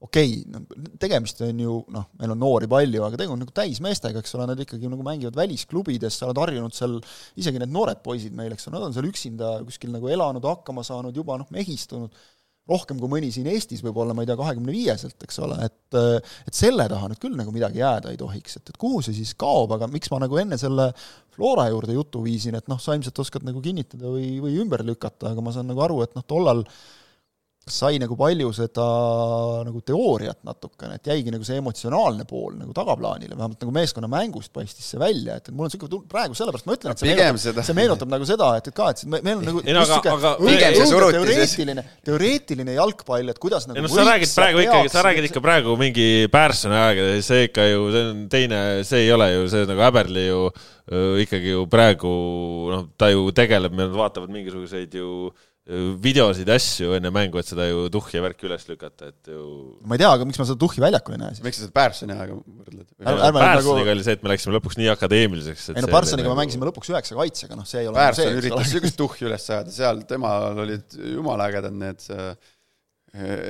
okei 0.00 0.28
okay, 0.28 0.52
no,, 0.52 0.62
tegemist 1.00 1.40
on 1.46 1.60
ju 1.60 1.76
noh, 1.92 2.06
meil 2.20 2.34
on 2.34 2.40
noori 2.40 2.68
palju, 2.70 3.02
aga 3.06 3.20
tegu 3.20 3.32
on 3.34 3.40
nagu 3.42 3.54
täismeestega, 3.56 4.20
eks 4.20 4.36
ole, 4.36 4.48
nad 4.50 4.60
ikkagi 4.60 4.90
nagu 4.92 5.04
mängivad 5.06 5.38
välisklubides, 5.38 6.18
sa 6.20 6.28
oled 6.28 6.40
harjunud 6.42 6.76
seal, 6.76 6.98
isegi 7.40 7.62
need 7.62 7.72
noored 7.72 8.02
poisid 8.04 8.36
meil, 8.36 8.52
eks 8.54 8.68
ole, 8.68 8.76
nad 8.76 8.90
on 8.90 8.96
seal 8.96 9.08
üksinda 9.08 9.56
kuskil 9.66 9.94
nagu 9.94 10.10
elanud, 10.12 10.44
hakkama 10.44 10.84
saanud, 10.86 11.16
juba 11.16 11.38
noh, 11.40 11.48
mehistunud, 11.54 12.12
rohkem 12.70 12.98
kui 12.98 13.10
mõni 13.10 13.30
siin 13.34 13.46
Eestis 13.50 13.82
võib-olla, 13.84 14.14
ma 14.14 14.24
ei 14.24 14.30
tea, 14.30 14.36
kahekümne 14.38 14.74
viieselt, 14.74 15.16
eks 15.22 15.38
ole, 15.44 15.58
et 15.68 15.98
et 15.98 16.56
selle 16.56 16.88
taha 16.90 17.08
nüüd 17.12 17.20
küll 17.22 17.36
nagu 17.38 17.52
midagi 17.54 17.80
jääda 17.80 18.10
ei 18.12 18.18
tohiks, 18.20 18.58
et, 18.58 18.72
et 18.72 18.78
kuhu 18.80 19.00
see 19.06 19.14
siis 19.16 19.32
kaob, 19.38 19.72
aga 19.76 19.88
miks 19.90 20.10
ma 20.12 20.20
nagu 20.24 20.40
enne 20.42 20.58
selle 20.60 20.90
Flora 21.36 21.68
juurde 21.70 21.94
jutu 21.94 22.22
viisin, 22.24 22.56
et 22.58 22.68
noh, 22.70 22.80
sa 22.82 22.96
ilmselt 22.96 23.18
oskad 23.22 23.46
nagu 23.46 23.62
kinnitada 23.62 24.10
või, 24.10 24.36
või 24.42 24.56
ümber 24.62 24.82
lükata, 24.86 25.30
aga 25.32 25.44
ma 25.44 25.54
saan 25.54 25.68
nagu 25.70 25.84
aru, 25.84 26.00
et 26.04 26.16
noh, 26.16 26.24
tollal 26.26 26.64
sai 27.66 27.96
nagu 27.98 28.14
palju 28.14 28.52
seda 28.54 28.84
nagu 29.66 29.80
teooriat 29.82 30.38
natukene, 30.46 31.00
et 31.00 31.08
jäigi 31.10 31.32
nagu 31.34 31.42
see 31.46 31.56
emotsionaalne 31.58 32.22
pool 32.30 32.52
nagu 32.60 32.70
tagaplaanile, 32.76 33.34
vähemalt 33.34 33.58
nagu 33.64 33.72
meeskonna 33.74 34.06
mängust 34.10 34.52
paistis 34.54 34.86
see 34.92 35.00
välja, 35.02 35.34
et, 35.40 35.48
et 35.50 35.54
mul 35.56 35.66
on 35.66 35.72
niisugune 35.72 35.90
tunne, 35.90 36.06
praegu 36.12 36.36
sellepärast 36.38 36.68
ma 36.70 36.76
ütlen, 36.76 36.94
et 36.94 37.02
see 37.02 37.10
meenutab, 37.10 37.40
seda- 37.42 37.64
see 37.66 37.74
meenutab 37.80 38.12
nagu 38.14 38.28
seda, 38.28 38.52
et, 38.60 38.70
et 38.70 38.76
ka, 38.78 38.86
et 38.94 39.02
me, 39.10 39.18
meil 39.26 39.40
on 39.40 39.48
nagu 39.50 39.62
Ei 39.66 39.74
no 39.74 39.82
aga- 39.82 39.98
aga- 40.14 40.32
Pigem 40.44 40.76
see 40.78 40.86
suruti 40.92 41.16
teoreetiline, 41.18 41.84
teoreetiline 42.06 42.76
jalgpall, 42.78 43.32
et 43.34 43.42
kuidas 43.42 43.66
nagu 43.66 43.82
noh, 43.82 43.90
sa 43.96 44.06
räägid 44.12 44.34
praegu 44.38 44.62
ikkagi, 44.62 44.92
sa 44.94 45.02
räägid 45.08 45.28
ikka 45.32 45.42
praegu 45.48 45.74
mingi 45.82 46.06
Pärssoni 46.36 46.78
ajaga, 46.84 47.08
see 47.32 47.48
ikka 47.50 47.66
ju, 47.72 47.90
see 47.96 48.06
on 48.12 48.22
teine, 48.36 48.62
see 48.86 49.02
ei 49.08 49.12
ole 49.18 49.28
ju, 49.34 49.42
see 49.56 49.66
nagu 49.72 49.82
Häberli 49.88 50.28
ju 50.28 50.44
öö, 50.86 51.18
ikkagi 51.26 51.50
ju 51.56 51.66
praegu 51.66 52.14
noh, 52.70 52.86
ta 52.94 53.10
ju 53.10 53.26
tegeleb, 53.34 53.74
nad 53.74 53.90
vaatavad 53.90 54.30
mingisuguseid 54.38 54.94
ju 55.02 55.10
öö, 55.34 55.34
videosid 55.66 56.46
asju 56.54 56.92
enne 56.94 57.10
mängu, 57.10 57.40
et 57.40 57.48
seda 57.48 57.64
ju 57.66 57.88
tuhhi 57.90 58.20
värki 58.22 58.46
üles 58.46 58.68
lükata, 58.68 59.08
et 59.10 59.30
ju 59.32 59.46
ma 59.82 59.96
ei 59.96 60.02
tea, 60.02 60.10
aga 60.14 60.26
miks 60.28 60.38
ma 60.38 60.46
seda 60.46 60.60
tuhhi 60.62 60.82
väljakul 60.84 61.16
ei 61.16 61.18
näe 61.18 61.32
siis? 61.34 61.42
miks 61.42 61.58
sa 61.58 61.64
seda 61.64 61.74
Pärssoni 61.74 62.14
ajaga 62.14 62.36
võrdled? 62.38 62.86
Pärssoniga 63.02 63.80
nagu- 63.82 63.90
oli 63.96 64.04
see, 64.06 64.14
et 64.14 64.22
me 64.22 64.30
läksime 64.30 64.54
lõpuks 64.54 64.78
nii 64.78 64.92
akadeemiliseks. 64.92 65.64
ei 65.74 65.82
no 65.82 65.90
Pärssoniga 65.90 66.30
me 66.30 66.38
mängisime 66.38 66.68
lõpuks 66.70 66.92
üheksa 66.92 67.18
kaitsega, 67.18 67.58
noh 67.58 67.66
see 67.66 67.82
ei 67.82 67.90
ole 67.90 67.98
Pärson 67.98 68.28
nagu 68.28 68.36
see, 68.36 68.38
eks 68.38 68.46
üritas 68.46 68.70
niisugust 68.70 68.98
tuhhi 69.00 69.26
üles 69.26 69.48
ajada, 69.50 69.74
seal 69.74 70.04
temal 70.06 70.62
olid 70.62 70.96
jumala 71.16 71.50
ägedad 71.50 71.74
need 71.82 72.06
äh, 72.14 72.30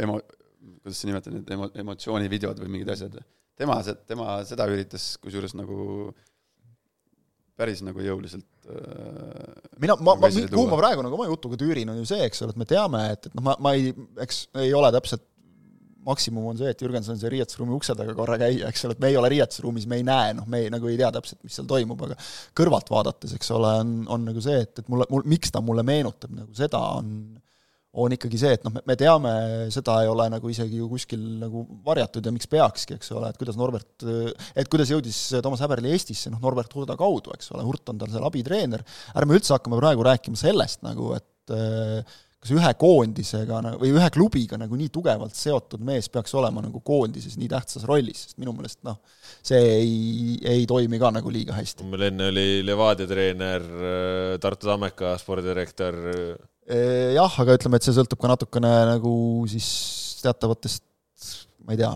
emo-, 0.01 0.23
kuidas 0.81 1.03
sa 1.03 1.11
nimetad, 1.11 1.37
need 1.37 1.53
emo-, 1.53 1.73
emotsioonivideod 1.85 2.65
või 2.65 2.79
mingid 2.79 2.95
asjad. 2.97 3.21
tema, 3.61 3.77
tema 4.09 4.39
seda 4.49 4.65
üritas 4.73 5.19
kusjuures 5.21 5.53
nagu 5.59 6.15
päris 7.61 7.85
nagu 7.85 8.01
jõuliselt 8.01 8.49
mina, 8.67 9.97
ma, 10.01 10.17
ma, 10.19 10.31
kuhu 10.31 10.67
ma 10.71 10.81
praegu 10.81 11.05
nagu 11.07 11.19
oma 11.19 11.29
jutuga 11.31 11.59
tüürin, 11.61 11.91
on 11.93 12.01
ju 12.01 12.09
see, 12.09 12.27
eks 12.27 12.43
ole, 12.45 12.55
et 12.55 12.61
me 12.61 12.69
teame, 12.69 13.03
et, 13.15 13.29
et 13.29 13.39
noh, 13.39 13.45
ma, 13.47 13.57
ma 13.63 13.75
ei, 13.79 13.93
eks 14.23 14.47
ei 14.63 14.75
ole 14.77 14.91
täpselt 14.97 15.25
maksimum 16.07 16.45
on 16.53 16.59
see, 16.59 16.71
et 16.71 16.83
Jürgenson 16.83 17.19
see 17.19 17.31
riietusruumi 17.33 17.75
ukse 17.75 17.95
taga 17.99 18.15
korra 18.15 18.39
käia, 18.39 18.71
eks 18.71 18.85
ole, 18.87 18.95
et 18.95 19.03
me 19.03 19.11
ei 19.11 19.17
ole 19.19 19.31
riietusruumis, 19.33 19.89
me 19.91 19.99
ei 20.01 20.05
näe, 20.07 20.37
noh, 20.39 20.47
me 20.51 20.63
ei, 20.63 20.71
nagu 20.73 20.91
ei 20.91 20.99
tea 21.01 21.09
täpselt, 21.17 21.41
mis 21.47 21.57
seal 21.59 21.67
toimub, 21.71 22.05
aga 22.07 22.19
kõrvalt 22.59 22.93
vaadates, 22.93 23.35
eks 23.39 23.51
ole, 23.57 23.73
on, 23.83 23.97
on 24.15 24.29
nagu 24.31 24.43
see, 24.45 24.61
et, 24.67 24.83
et 24.83 24.93
mulle, 24.93 25.09
mul, 25.11 25.27
miks 25.35 25.55
ta 25.55 25.63
mulle 25.65 25.83
meenutab 25.87 26.35
nagu 26.37 26.55
seda, 26.59 26.83
on 27.01 27.11
on 28.03 28.13
ikkagi 28.17 28.41
see, 28.41 28.57
et 28.59 28.67
noh, 28.67 28.75
me 28.87 28.97
teame, 28.99 29.33
seda 29.75 30.01
ei 30.05 30.11
ole 30.11 30.29
nagu 30.33 30.51
isegi 30.53 30.81
ju 30.81 30.89
kuskil 30.91 31.23
nagu 31.41 31.65
varjatud 31.87 32.27
ja 32.27 32.35
miks 32.35 32.51
peakski, 32.53 32.99
eks 32.99 33.15
ole, 33.17 33.31
et 33.33 33.41
kuidas 33.41 33.57
Norbert, 33.61 34.05
et 34.57 34.71
kuidas 34.73 34.93
jõudis 34.93 35.21
Toomas 35.45 35.65
Häberli 35.65 35.95
Eestisse, 35.95 36.33
noh, 36.33 36.43
Norbert 36.43 36.77
Hurda 36.77 36.99
kaudu, 37.01 37.33
eks 37.37 37.51
ole, 37.55 37.65
Hurt 37.67 37.93
on 37.93 38.03
tal 38.03 38.13
seal 38.13 38.29
abitreener, 38.29 38.85
ärme 39.17 39.39
üldse 39.39 39.57
hakkame 39.57 39.81
praegu 39.81 40.05
rääkima 40.07 40.39
sellest 40.41 40.85
nagu, 40.87 41.15
et 41.17 41.33
kas 42.47 42.53
ühe 42.55 42.73
koondisega 42.79 43.61
või 43.81 43.93
ühe 43.95 44.09
klubiga 44.15 44.59
nagu 44.61 44.77
nii 44.79 44.91
tugevalt 44.95 45.35
seotud 45.35 45.83
mees 45.87 46.09
peaks 46.13 46.35
olema 46.37 46.63
nagu 46.65 46.83
koondises 46.85 47.39
nii 47.41 47.49
tähtsas 47.51 47.87
rollis, 47.89 48.27
sest 48.27 48.41
minu 48.43 48.55
meelest 48.57 48.83
noh, 48.87 49.01
see 49.47 49.63
ei, 49.63 50.37
ei 50.47 50.67
toimi 50.69 51.01
ka 51.03 51.11
nagu 51.17 51.33
liiga 51.33 51.57
hästi. 51.57 51.87
meil 51.91 52.11
enne 52.11 52.29
oli 52.33 52.47
Levadia 52.67 53.09
treener, 53.11 53.65
Tartu 54.43 54.69
Tammeka 54.69 55.17
spordidirektor 55.23 55.99
jah, 56.67 57.39
aga 57.43 57.57
ütleme, 57.59 57.79
et 57.79 57.87
see 57.87 57.95
sõltub 57.97 58.21
ka 58.23 58.31
natukene 58.33 58.73
nagu 58.91 59.15
siis 59.51 59.69
teatavatest, 60.25 60.85
ma 61.67 61.77
ei 61.77 61.81
tea, 61.83 61.93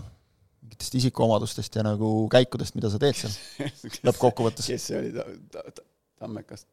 mingitest 0.63 0.95
isikuomadustest 1.01 1.75
ja 1.75 1.85
nagu 1.85 2.11
käikudest, 2.31 2.75
mida 2.77 2.91
sa 2.91 2.99
teed 3.01 3.17
seal 3.17 3.33
lõppkokkuvõttes. 4.07 4.69
kes 4.71 4.89
see 4.89 4.97
oli 4.99 5.13
ta, 5.15 5.27
ta, 5.53 5.65
ta, 5.75 5.85
Tammekast? 6.21 6.67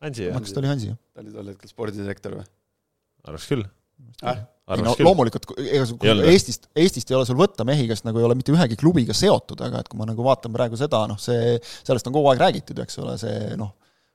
Tammekast 0.00 0.60
oli 0.60 0.70
Hansi, 0.70 0.90
jah. 0.92 0.98
ta 1.14 1.24
oli 1.24 1.34
tol 1.34 1.52
hetkel 1.52 1.70
spordidirektor 1.70 2.38
või? 2.40 2.48
arvaks 3.24 3.46
küll 3.48 3.64
ah?. 4.24 4.42
ei 4.74 4.82
no 4.82 4.94
küll. 4.96 5.06
loomulikult, 5.06 5.46
ega 5.60 5.86
sul 5.88 6.24
Eestist, 6.30 6.68
Eestist 6.76 7.10
ei 7.12 7.18
ole 7.18 7.28
sul 7.28 7.38
võtta 7.38 7.66
mehi, 7.68 7.86
kes 7.90 8.04
nagu 8.06 8.20
ei 8.20 8.26
ole 8.26 8.36
mitte 8.38 8.52
ühegi 8.54 8.78
klubiga 8.80 9.16
seotud, 9.16 9.60
aga 9.64 9.84
et 9.84 9.90
kui 9.90 10.00
ma 10.00 10.08
nagu 10.08 10.26
vaatan 10.26 10.54
praegu 10.54 10.78
seda, 10.80 11.04
noh 11.10 11.20
see, 11.20 11.56
sellest 11.84 12.10
on 12.10 12.16
kogu 12.16 12.32
aeg 12.32 12.42
räägitud, 12.42 12.80
eks 12.84 13.00
ole, 13.04 13.16
see 13.20 13.54
noh, 13.60 13.74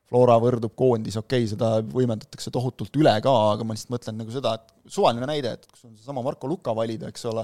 Flora 0.10 0.40
võrdub 0.42 0.74
koondis, 0.78 1.18
okei 1.20 1.44
okay,, 1.44 1.50
seda 1.52 1.72
võimendatakse 1.86 2.52
tohutult 2.54 2.96
üle 2.98 3.14
ka, 3.22 3.34
aga 3.54 3.66
ma 3.66 3.76
lihtsalt 3.76 3.94
mõtlen 3.94 4.18
nagu 4.24 4.34
seda, 4.34 4.56
et 4.58 4.94
suvaline 4.96 5.28
näide, 5.30 5.54
et 5.58 5.68
kus 5.70 5.84
on 5.86 5.98
seesama 5.98 6.24
Marko 6.26 6.50
Luka 6.50 6.74
valida, 6.78 7.12
eks 7.14 7.28
ole, 7.30 7.44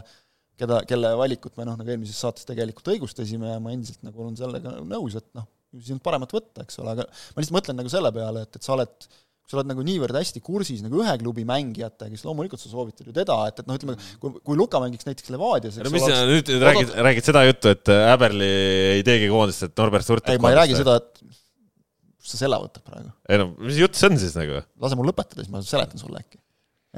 keda, 0.57 0.79
kelle 0.89 1.11
valikut 1.19 1.53
me 1.59 1.67
noh, 1.69 1.77
nagu 1.77 1.93
eelmises 1.93 2.17
saates 2.25 2.47
tegelikult 2.49 2.89
õigustasime 2.95 3.53
ja 3.53 3.59
ma 3.61 3.75
endiselt 3.75 4.01
nagu 4.07 4.25
olen 4.25 4.39
sellega 4.39 4.79
nõus, 4.81 5.19
et 5.19 5.29
noh, 5.37 5.45
siis 5.75 5.93
on 5.93 6.01
paremat 6.01 6.33
võtta, 6.33 6.65
eks 6.65 6.81
ole, 6.81 6.95
aga 6.95 7.05
ma 7.05 7.43
lihtsalt 7.43 7.59
mõtlen 7.59 7.79
nagu 7.83 7.93
selle 7.93 8.11
peale, 8.15 8.47
et, 8.47 8.57
et 8.57 8.65
sa 8.65 8.73
oled 8.77 8.97
kui 9.45 9.53
sa 9.53 9.59
oled 9.59 9.69
nagu 9.69 9.83
niivõrd 9.85 10.17
hästi 10.17 10.41
kursis 10.41 10.81
nagu 10.81 11.03
ühe 11.03 11.11
klubi 11.21 11.43
mängijatega, 11.45 12.09
siis 12.09 12.25
loomulikult 12.25 12.57
sa 12.57 12.71
soovitad 12.71 13.05
ju 13.05 13.13
teda, 13.13 13.35
et, 13.51 13.59
et 13.61 13.67
noh, 13.69 13.77
ütleme, 13.77 13.93
kui, 14.17 14.39
kui 14.41 14.57
Luka 14.57 14.81
mängiks 14.81 15.05
näiteks 15.05 15.29
Levadias 15.35 15.77
no 15.85 15.91
mis 15.93 16.01
sa 16.01 16.23
nüüd, 16.25 16.49
nüüd 16.49 16.65
räägid, 16.65 16.93
räägid 17.05 17.29
seda 17.29 17.43
juttu, 17.45 17.69
et 17.75 17.91
Äberli 17.93 18.49
ei 18.95 19.05
teegi 19.05 19.29
koondist, 19.29 19.67
et 19.67 19.77
Norbert 19.77 20.07
Surt 20.07 20.33
ei, 20.33 20.41
ma 20.41 20.49
ei 20.49 20.63
räägi 20.63 20.79
seda, 20.81 20.97
et 20.97 21.44
kust 22.25 22.33
sa 22.33 22.41
selle 22.41 22.57
võtad 22.57 22.81
praegu? 22.85 23.13
ei 23.29 23.39
no 23.41 23.51
mis 23.61 23.77
jutt 23.77 23.97
see 23.99 24.09
on 24.09 24.19
siis 24.21 24.35
nagu? 24.37 24.59
lase 24.81 24.97
mul 24.97 25.11
lõpetada, 25.11 25.43
siis 25.43 25.53
ma 25.53 25.61
seletan 25.65 26.01
sulle 26.01 26.23
äkki. 26.23 26.41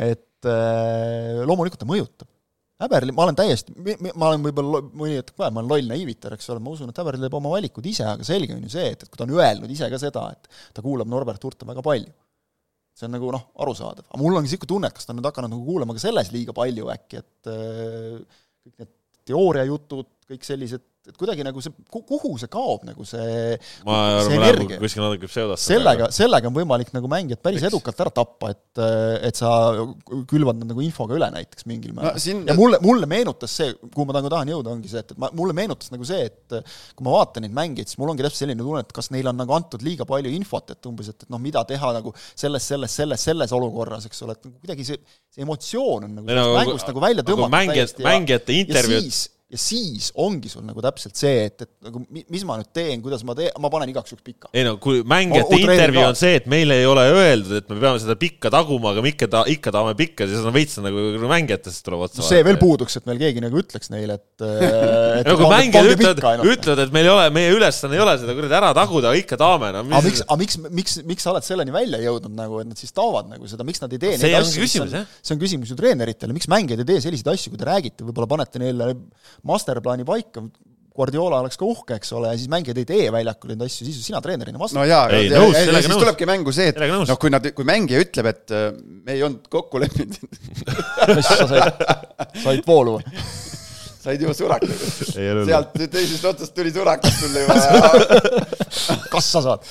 et 0.08 0.48
äh, 0.48 1.44
loomulikult 1.44 1.84
ta 1.84 1.90
mõjutab. 1.90 2.32
Häberli, 2.78 3.10
ma 3.18 3.24
olen 3.26 3.34
täiesti, 3.34 3.74
ma 4.06 4.28
olen 4.28 4.44
võib-olla 4.46 4.84
mõni 4.86 5.16
hetk 5.18 5.34
ka, 5.34 5.48
ma 5.50 5.64
olen 5.64 5.72
loll 5.72 5.88
naiivitar, 5.90 6.36
eks 6.36 6.52
ole, 6.54 6.62
ma 6.62 6.70
usun, 6.76 6.92
et 6.92 7.00
Häberli 7.02 7.24
teeb 7.24 7.34
oma 7.40 7.50
valikud 7.56 7.86
ise, 7.90 8.06
aga 8.06 8.26
selge 8.28 8.54
on 8.54 8.62
ju 8.68 8.70
see, 8.70 8.92
et, 8.94 9.02
et 9.02 9.10
kui 9.10 9.18
ta 9.18 9.26
on 9.26 9.34
öelnud 9.34 9.72
ise 9.74 9.90
ka 9.90 9.98
seda, 9.98 10.28
et 10.36 10.60
ta 10.78 10.84
kuulab 10.86 11.10
Norbert 11.10 11.42
Hurta 11.42 11.66
väga 11.66 11.82
palju, 11.88 12.12
see 12.94 13.08
on 13.10 13.16
nagu 13.18 13.32
noh, 13.34 13.48
arusaadav. 13.66 14.06
aga 14.06 14.22
mul 14.22 14.38
ongi 14.38 14.52
niisugune 14.52 14.70
tunne, 14.76 14.92
et 14.94 15.00
kas 15.00 15.10
ta 15.10 15.16
on 15.16 15.18
nüüd 15.18 15.30
hakanud 15.32 15.56
nagu 15.56 15.66
kuulama 15.66 15.98
ka 15.98 16.04
selles 16.06 16.30
liiga 16.36 16.54
palju 16.58 16.94
äkki, 16.94 17.24
et 17.24 17.50
äh, 17.50 18.46
kõik 18.62 18.78
need 18.84 18.94
teooriajutud, 19.32 20.12
kõik 20.28 20.48
sellised 20.48 20.84
et 21.08 21.16
kuidagi 21.16 21.44
nagu 21.46 21.62
see, 21.64 21.72
kuhu 21.88 22.34
see 22.40 22.50
kaob 22.52 22.84
nagu 22.88 23.06
see 23.08 23.56
ma 23.88 23.98
arvan, 24.18 24.32
me 24.34 24.40
läheme 24.42 24.80
kuskil 24.82 25.04
natuke 25.06 25.30
pseudosse. 25.30 25.68
sellega, 25.72 26.10
sellega 26.16 26.50
on 26.50 26.56
võimalik 26.58 26.92
nagu 26.96 27.08
mängijad 27.12 27.40
päris 27.44 27.64
Eks. 27.64 27.70
edukalt 27.72 28.02
ära 28.04 28.12
tappa, 28.14 28.52
et, 28.52 28.82
et 29.30 29.40
sa 29.40 29.52
külvad 30.28 30.60
nad 30.60 30.74
nagu 30.74 30.84
infoga 30.84 31.16
üle 31.16 31.30
näiteks 31.32 31.68
mingil 31.70 31.96
määral 31.96 32.18
no,. 32.18 32.24
Siin... 32.24 32.44
ja 32.50 32.58
mulle, 32.58 32.82
mulle 32.84 33.08
meenutas 33.10 33.56
see, 33.62 33.72
kuhu 33.86 34.08
ma 34.10 34.18
nagu 34.18 34.32
tahan 34.34 34.52
jõuda, 34.52 34.74
ongi 34.76 34.92
see, 34.92 35.06
et, 35.06 35.14
et 35.16 35.22
ma, 35.24 35.32
mulle 35.38 35.56
meenutas 35.56 35.94
nagu 35.94 36.08
see, 36.08 36.28
et 36.28 36.58
kui 36.98 37.08
ma 37.08 37.16
vaatan 37.16 37.48
neid 37.48 37.56
mängijaid, 37.56 37.94
siis 37.94 38.02
mul 38.02 38.12
ongi 38.12 38.28
täpselt 38.28 38.44
selline 38.44 38.60
tunne, 38.60 38.84
et 38.84 38.94
kas 39.00 39.12
neile 39.16 39.32
on 39.32 39.40
nagu 39.40 39.56
antud 39.56 39.88
liiga 39.88 40.08
palju 40.10 40.34
infot, 40.36 40.76
et 40.76 40.92
umbes, 40.92 41.14
et, 41.14 41.24
et 41.24 41.32
noh, 41.32 41.42
mida 41.44 41.64
teha 41.70 41.94
nagu 42.02 42.12
selles, 42.28 42.68
selles, 42.68 43.00
selles, 43.00 43.24
selles 43.30 43.56
olukorras, 43.56 44.10
eks 44.12 44.28
ole, 44.28 44.36
et 44.36 44.50
nagu 44.50 44.60
kuidagi 44.60 44.92
see, 44.92 45.00
see 45.32 45.48
emotsioon 45.48 46.10
on 46.10 46.20
nagu 46.20 46.40
no, 46.42 46.48
mängust 46.60 46.92
nagu 46.92 47.08
välja 47.08 47.28
tõmmata. 47.28 47.56
mängijad, 47.56 48.00
mängijate 48.04 48.62
intervjuud 48.66 49.12
ja 49.48 49.56
siis 49.56 50.10
ongi 50.20 50.50
sul 50.52 50.66
nagu 50.68 50.82
täpselt 50.84 51.16
see, 51.16 51.46
et, 51.48 51.64
et 51.64 51.70
nagu 51.88 52.02
mis 52.12 52.42
ma 52.44 52.58
nüüd 52.60 52.68
teen, 52.76 53.00
kuidas 53.00 53.22
ma 53.24 53.32
teen, 53.38 53.54
ma 53.64 53.70
panen 53.72 53.88
igaks 53.94 54.12
juhuks 54.12 54.26
pikka. 54.26 54.50
ei 54.52 54.66
no 54.68 54.74
kui 54.84 55.06
mängijate 55.08 55.60
intervjuu 55.62 56.04
on 56.04 56.18
see, 56.20 56.34
et 56.42 56.50
meile 56.52 56.76
ei 56.82 56.88
ole 56.90 57.06
öeldud, 57.14 57.54
et 57.62 57.70
me 57.72 57.78
peame 57.80 58.02
seda 58.04 58.18
pikka 58.20 58.52
taguma, 58.52 58.92
aga 58.92 59.06
me 59.06 59.14
ikka 59.14 59.30
ta-, 59.32 59.46
ikka 59.48 59.72
tahame 59.72 59.96
pikka, 60.02 60.28
siis 60.28 60.44
on 60.44 60.52
veits 60.56 60.76
nagu 60.84 61.06
mängijatest 61.32 61.80
tuleb 61.88 62.04
otsa 62.10 62.20
no 62.20 62.28
see 62.28 62.44
veel 62.44 62.60
puuduks, 62.60 63.00
et 63.00 63.08
meil 63.08 63.22
keegi 63.22 63.46
nagu 63.46 63.62
ütleks 63.62 63.88
neile, 63.94 64.18
et, 64.20 64.44
et 65.22 65.32
no 65.32 65.38
kui 65.40 65.48
mängijad 65.54 65.94
ütlevad, 65.94 66.44
ütlevad, 66.44 66.84
et 66.84 66.98
meil 67.00 67.08
ei 67.08 67.14
ole, 67.14 67.30
meie 67.40 67.56
ülesanne 67.56 67.96
ei 67.96 68.04
ole 68.04 68.18
seda 68.20 68.36
kuradi 68.36 68.60
ära 68.60 68.74
taguda, 68.76 69.14
aga 69.14 69.24
ikka 69.24 69.40
tahame, 69.40 69.72
no 69.78 69.86
mis 69.88 69.96
aga 69.96 70.10
miks, 70.10 70.26
aga 70.28 70.40
miks, 70.44 70.60
miks, 70.82 70.98
miks 71.14 71.24
sa 71.24 71.32
oled 71.32 71.48
selleni 71.48 71.72
välja 71.72 72.02
jõudnud 72.04 72.36
nagu, 72.36 72.60
et 72.66 72.74
nad 72.74 72.84
siis 72.84 72.92
taovad 72.92 73.32
nagu 73.32 73.48
seda, 73.48 73.64
miks 73.72 73.80
nad 73.80 73.96
ei 73.96 74.04
tee 74.04 74.20
see 74.20 74.28
neid 74.28 74.42
asju, 74.44 74.92
see 74.92 75.38
on 75.38 75.40
küsimus 75.40 75.72
ju 75.72 75.80
treeneritele, 75.80 76.36
miks 76.36 76.52
mängijad 76.52 76.84
ei 76.84 76.92
tee 76.92 77.08
selliseid 77.08 77.32
asju, 77.32 77.56
kui 77.56 77.64
te 77.64 77.72
räägite, 77.72 78.04
võib-olla 78.04 78.34
panete 78.36 78.60
neile 78.60 78.92
masterplaani 79.46 80.06
paika, 80.08 80.44
Guardiola 80.98 81.44
oleks 81.44 81.60
ka 81.62 81.66
uhke, 81.68 82.00
eks 82.00 82.10
ole, 82.18 82.32
ja 82.32 82.40
siis 82.40 82.50
mängijad 82.50 82.80
ei 82.82 82.88
tee 82.90 83.10
väljakul 83.14 83.52
neid 83.54 83.68
asju, 83.68 83.86
siis 83.86 84.00
sina 84.08 84.22
treenerina 84.24 84.58
vastad. 84.58 84.80
no 84.80 84.86
jaa, 84.88 85.04
ja, 85.14 85.20
ja, 85.22 85.42
ja, 85.44 85.66
ja 85.68 85.82
siis 85.84 85.92
nõus. 85.92 86.02
tulebki 86.02 86.26
mängu 86.30 86.54
see, 86.56 86.72
et 86.74 86.80
noh, 86.82 87.20
kui 87.22 87.30
nad, 87.34 87.46
kui 87.54 87.68
mängija 87.70 88.02
ütleb, 88.02 88.32
et 88.32 88.56
äh, 88.56 88.72
me 89.06 89.14
ei 89.14 89.22
olnud 89.28 89.46
kokku 89.54 89.82
leppinud 89.84 90.18
mis 91.20 91.30
sa 91.30 91.46
said, 91.52 91.86
said 92.42 92.66
voolu 92.66 92.98
või? 92.98 93.20
said 94.08 94.24
juba 94.24 94.34
suraka. 94.38 94.70
sealt 95.12 95.78
teisest 95.78 96.26
otsast 96.32 96.56
tuli 96.58 96.74
surakas 96.74 97.20
sulle 97.20 97.46
juba. 97.46 97.58
kas 99.14 99.30
sa 99.36 99.44
saad? 99.46 99.70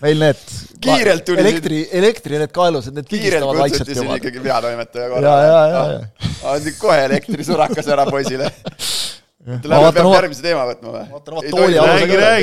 Meil 0.00 0.22
need 0.24 0.42
kiirelt 0.82 1.24
tuli 1.26 1.42
elektri, 1.42 1.80
elektri 2.00 2.38
need 2.40 2.52
kaelused, 2.54 2.94
need 2.96 3.08
pigistavad 3.10 3.58
vaikselt 3.60 3.88
juba. 3.88 3.96
kiirelt 3.96 3.98
kutsuti 3.98 3.98
siin 3.98 4.20
ikkagi 4.20 4.44
peatoimetaja 4.46 5.08
korra. 5.12 5.32
ja, 5.32 5.48
ja, 5.48 5.64
ja, 5.72 5.82
ja. 5.92 6.30
andsid 6.54 6.78
kohe 6.80 7.02
elektrisurakas 7.08 7.90
ära 7.92 8.06
poisile. 8.08 8.48
Lähme 9.42 9.90
peab 9.90 10.08
järgmise 10.14 10.44
teema 10.44 10.64
võtma 10.68 10.94
või? 10.94 11.04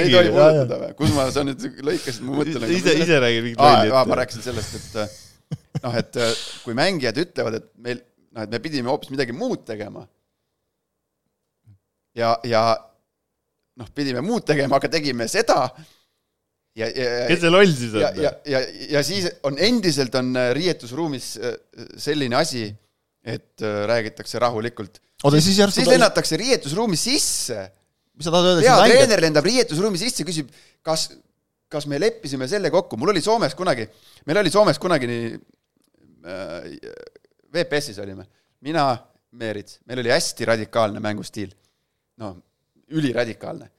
ei 0.04 0.12
tohi 0.12 0.32
puudutada 0.36 0.80
või? 0.84 0.92
kus 1.00 1.16
ma, 1.16 1.30
sa 1.32 1.46
nüüd 1.48 1.66
lõikasid 1.88 2.26
mu 2.28 2.38
mõtte 2.42 2.60
nagu 2.60 2.76
ise, 2.76 2.96
ise 3.06 3.20
räägi 3.24 3.44
mingit 3.46 3.64
lolli 3.64 3.94
ma 4.12 4.18
rääkisin 4.20 4.44
sellest, 4.44 4.76
et 4.76 5.84
noh, 5.86 5.96
et 5.96 6.20
kui 6.66 6.76
mängijad 6.78 7.22
ütlevad, 7.24 7.56
et 7.62 7.70
meil, 7.80 8.02
noh, 8.36 8.44
et 8.44 8.52
me 8.52 8.60
pidime 8.62 8.92
hoopis 8.92 9.14
midagi 9.16 9.36
muud 9.36 9.64
tegema 9.70 10.04
ja, 12.20 12.34
ja 12.44 12.66
noh, 13.80 13.94
pidime 13.96 14.22
muud 14.26 14.44
tegema, 14.48 14.76
aga 14.76 14.92
tegime 14.92 15.28
seda 15.32 15.70
ja, 16.80 16.88
ja 16.90 17.26
kes 17.30 17.42
see 17.44 17.52
loll 17.52 17.74
siis 17.74 17.96
on? 17.96 18.04
ja, 18.04 18.10
ja, 18.24 18.32
ja, 18.48 18.62
ja 18.96 19.02
siis 19.06 19.28
on 19.48 19.60
endiselt 19.70 20.16
on 20.20 20.32
äh, 20.40 20.52
riietusruumis 20.58 21.32
äh, 21.38 21.58
selline 22.00 22.38
asi, 22.40 22.68
et 23.24 23.64
äh, 23.66 23.82
räägitakse 23.90 24.42
rahulikult. 24.42 25.02
oota, 25.24 25.42
siis 25.42 25.60
järsku 25.60 25.82
siis 25.82 25.92
lennatakse 25.92 26.40
riietusruumi 26.40 27.00
sisse. 27.00 27.68
mis 28.16 28.28
sa 28.28 28.34
tahad 28.36 28.54
öelda? 28.54 28.78
peatreener 28.80 29.24
lendab 29.28 29.48
riietusruumi 29.48 30.02
sisse, 30.02 30.26
küsib, 30.28 30.52
kas, 30.86 31.10
kas 31.72 31.88
me 31.92 32.00
leppisime 32.02 32.48
selle 32.52 32.72
kokku, 32.74 33.00
mul 33.00 33.14
oli 33.16 33.24
Soomes 33.24 33.56
kunagi, 33.60 33.88
meil 34.30 34.44
oli 34.44 34.54
Soomes 34.54 34.82
kunagi 34.82 35.10
nii 35.10 35.32
äh,, 36.30 36.76
VPS-is 37.50 37.98
olime, 38.04 38.28
mina, 38.66 38.92
Meerits, 39.40 39.80
meil 39.90 40.02
oli 40.02 40.12
hästi 40.14 40.46
radikaalne 40.50 41.02
mängustiil. 41.04 41.52
noh, 42.20 42.36
üliradikaalne, 42.90 43.70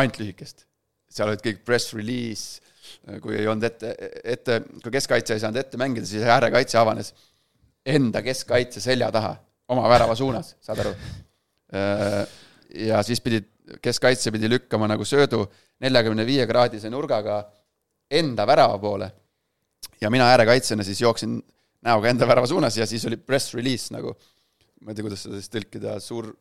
ainult 0.00 0.16
lühikest 0.18 0.64
seal 1.12 1.32
olid 1.32 1.42
kõik 1.44 1.62
press 1.66 1.92
release, 1.96 2.62
kui 3.22 3.36
ei 3.38 3.48
olnud 3.50 3.66
ette, 3.66 3.92
ette, 4.24 4.58
kui 4.82 4.94
keskkaitse 4.94 5.36
ei 5.36 5.42
saanud 5.42 5.60
ette 5.60 5.80
mängida, 5.80 6.06
siis 6.08 6.24
äärekaitse 6.26 6.78
avanes 6.80 7.12
enda 7.88 8.22
keskkaitse 8.24 8.82
selja 8.82 9.10
taha, 9.14 9.34
oma 9.72 9.88
värava 9.90 10.16
suunas, 10.18 10.54
saad 10.62 10.84
aru? 10.84 10.92
Ja 12.82 13.02
siis 13.04 13.20
pidi, 13.24 13.42
keskkaitse 13.82 14.32
pidi 14.34 14.50
lükkama 14.50 14.88
nagu 14.90 15.04
söödu 15.08 15.44
neljakümne 15.82 16.24
viie 16.28 16.46
kraadise 16.48 16.90
nurgaga 16.92 17.42
enda 18.12 18.46
värava 18.48 18.78
poole. 18.80 19.10
ja 20.00 20.10
mina 20.10 20.24
äärekaitsjana 20.34 20.84
siis 20.84 21.00
jooksin 21.00 21.36
näoga 21.82 22.08
enda 22.10 22.26
värava 22.26 22.46
suunas 22.46 22.76
ja 22.76 22.86
siis 22.86 23.04
oli 23.06 23.16
press 23.16 23.54
release 23.54 23.94
nagu, 23.94 24.14
ma 24.80 24.90
ei 24.90 24.94
tea, 24.94 25.04
kuidas 25.06 25.22
seda 25.22 25.38
siis 25.38 25.50
tõlkida, 25.50 25.98
suur 26.00 26.32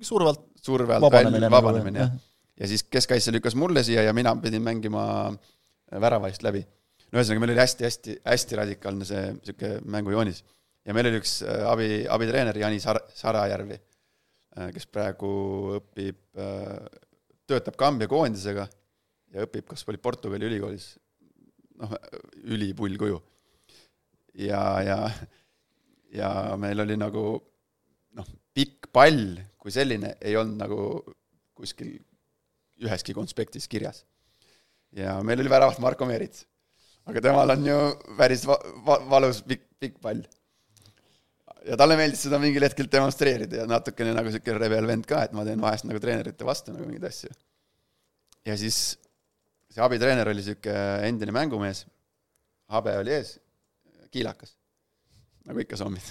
surve 0.00 0.32
alt 0.32 0.44
surve 0.62 0.94
alt 0.94 1.04
vabanemine, 1.04 1.50
vabanemine, 1.50 2.00
jah 2.04 2.16
ja 2.58 2.68
siis 2.68 2.84
keskkaitse 2.90 3.32
lükkas 3.34 3.56
mulle 3.58 3.82
siia 3.86 4.02
ja 4.02 4.14
mina 4.16 4.34
pidin 4.42 4.62
mängima 4.62 5.04
väravaist 6.00 6.42
läbi. 6.42 6.64
no 7.08 7.20
ühesõnaga, 7.20 7.42
meil 7.42 7.54
oli 7.54 7.62
hästi-hästi, 7.62 8.20
hästi 8.26 8.58
radikaalne 8.58 9.06
see 9.08 9.24
niisugune 9.32 9.78
mängujoonis. 9.96 10.42
ja 10.84 10.94
meil 10.96 11.10
oli 11.10 11.20
üks 11.22 11.38
äh, 11.42 11.64
abi, 11.70 11.90
abitreener, 12.10 12.58
Jani 12.58 12.80
Sar-, 12.82 13.04
Sarajärvi, 13.14 13.78
äh, 14.58 14.70
kes 14.74 14.88
praegu 14.92 15.30
õpib, 15.78 16.20
äh, 16.36 16.74
töötab 17.48 17.78
Kambja 17.80 18.10
koondisega 18.10 18.68
ja 19.34 19.46
õpib 19.46 19.68
kas 19.70 19.86
oli 19.88 20.00
Portugali 20.02 20.48
ülikoolis, 20.50 20.90
noh, 21.80 21.94
ülipull 22.44 22.98
kuju. 23.00 23.20
ja, 24.34 24.62
ja, 24.82 24.98
ja 26.14 26.32
meil 26.60 26.84
oli 26.84 26.98
nagu 26.98 27.30
noh, 28.18 28.34
pikk 28.54 28.90
pall 28.92 29.38
kui 29.58 29.72
selline 29.74 30.16
ei 30.24 30.36
olnud 30.38 30.60
nagu 30.60 30.82
kuskil 31.58 31.96
üheski 32.84 33.14
konspektis 33.16 33.68
kirjas. 33.68 34.04
ja 34.92 35.18
meil 35.22 35.40
oli 35.40 35.50
väravat 35.50 35.78
Marko 35.84 36.06
Meerits. 36.08 36.46
aga 37.08 37.22
temal 37.24 37.50
on 37.56 37.66
ju 37.66 37.78
päris 38.18 38.44
va-, 38.48 38.60
va-, 38.86 39.02
valus 39.10 39.42
pikk, 39.42 39.66
pikk 39.80 40.00
pall. 40.04 40.22
ja 41.66 41.76
talle 41.76 41.96
meeldis 42.00 42.24
seda 42.26 42.40
mingil 42.42 42.64
hetkel 42.64 42.88
demonstreerida 42.92 43.62
ja 43.62 43.66
natukene 43.68 44.14
nagu 44.16 44.32
sihuke 44.32 44.56
rebel 44.58 44.86
vend 44.86 45.06
ka, 45.08 45.24
et 45.24 45.36
ma 45.36 45.44
teen 45.48 45.60
vahest 45.60 45.88
nagu 45.88 46.00
treenerite 46.02 46.46
vastu 46.48 46.74
nagu 46.74 46.86
mingeid 46.86 47.10
asju. 47.10 47.30
ja 48.46 48.56
siis 48.56 48.96
see 49.72 49.84
abitreener 49.84 50.28
oli 50.32 50.44
sihuke 50.44 50.74
endine 51.06 51.34
mängumees, 51.34 51.84
habe 52.72 52.96
oli 53.00 53.14
ees, 53.18 53.36
kiilakas, 54.12 54.54
nagu 55.48 55.62
ikka 55.62 55.78
sommid. 55.80 56.04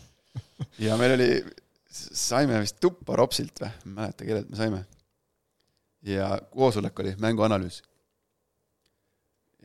ja 0.86 0.96
meil 1.00 1.16
oli, 1.16 1.30
saime 1.90 2.60
vist 2.62 2.78
tuppa 2.82 3.18
Ropsilt 3.18 3.62
või, 3.62 3.72
ma 3.72 3.90
ei 3.90 3.96
mäleta, 4.00 4.28
kellelt 4.28 4.52
me 4.52 4.60
saime. 4.60 4.84
Ja 6.06 6.30
koosolek 6.50 6.98
oli 7.02 7.14
mänguanalüüs. 7.18 7.82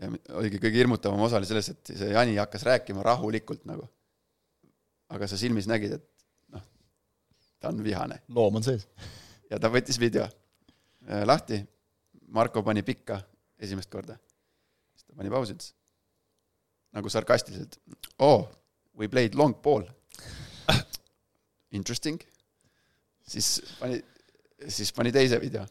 ja 0.02 0.10
oligi 0.40 0.58
kõige 0.58 0.82
hirmutavam 0.82 1.22
osa 1.22 1.38
oli 1.38 1.50
selles, 1.50 1.70
et 1.70 1.94
see 1.94 2.12
Jani 2.14 2.36
hakkas 2.42 2.66
rääkima 2.66 3.04
rahulikult 3.06 3.66
nagu. 3.70 3.90
aga 5.10 5.28
sa 5.28 5.38
silmis 5.38 5.68
nägid, 5.68 5.98
et 6.00 6.08
noh, 6.56 6.64
ta 7.60 7.70
on 7.70 7.84
vihane 7.84 8.22
loom 8.30 8.62
on 8.62 8.64
sees. 8.64 8.88
ja 9.50 9.60
ta 9.60 9.70
võttis 9.70 10.00
video 10.00 10.26
äh, 10.26 11.26
lahti, 11.26 11.62
Marko 12.28 12.64
pani 12.64 12.84
pikka 12.84 13.22
esimest 13.60 13.92
korda. 13.92 14.18
siis 14.96 15.06
ta 15.06 15.16
pani 15.16 15.30
pausi, 15.30 15.54
ütles 15.54 15.76
nagu 16.92 17.10
sarkastiliselt, 17.10 17.78
oh, 18.20 18.50
we 18.98 19.08
played 19.08 19.36
long 19.36 19.56
ball. 19.64 19.86
Interesting. 21.72 22.20
siis 23.28 23.62
pani, 23.80 24.02
siis 24.68 24.92
pani 24.94 25.12
teise 25.12 25.40
video. 25.42 25.66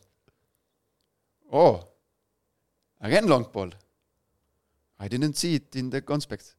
Oh, 1.50 1.80
again 3.00 3.28
long 3.28 3.46
ball. 3.52 3.70
I 5.00 5.08
didn't 5.08 5.34
see 5.34 5.54
it 5.54 5.76
in 5.76 5.90
the 5.90 6.00
conspect. 6.00 6.54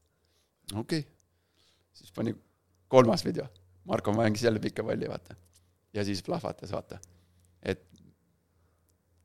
okei 0.75 0.99
okay.. 0.99 1.11
siis 1.93 2.11
pani 2.11 2.35
kolmas 2.87 3.25
video, 3.25 3.45
Marko 3.85 4.13
mängis 4.13 4.43
jälle 4.43 4.59
pikka 4.59 4.83
palli, 4.83 5.09
vaata. 5.09 5.35
ja 5.93 6.05
siis 6.05 6.23
plahvatas, 6.23 6.71
vaata 6.71 6.99
et 7.61 7.83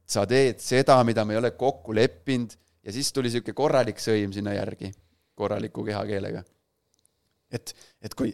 sa 0.06 0.26
teed 0.28 0.60
seda, 0.62 0.98
mida 1.04 1.24
me 1.24 1.34
ei 1.34 1.40
ole 1.40 1.50
kokku 1.58 1.94
leppinud 1.96 2.54
ja 2.86 2.94
siis 2.94 3.10
tuli 3.12 3.30
niisugune 3.30 3.56
korralik 3.56 4.00
sõim 4.02 4.32
sinna 4.34 4.54
järgi, 4.54 4.92
korraliku 5.34 5.84
kehakeelega. 5.86 6.44
et, 7.50 7.74
et 8.02 8.14
kui 8.14 8.32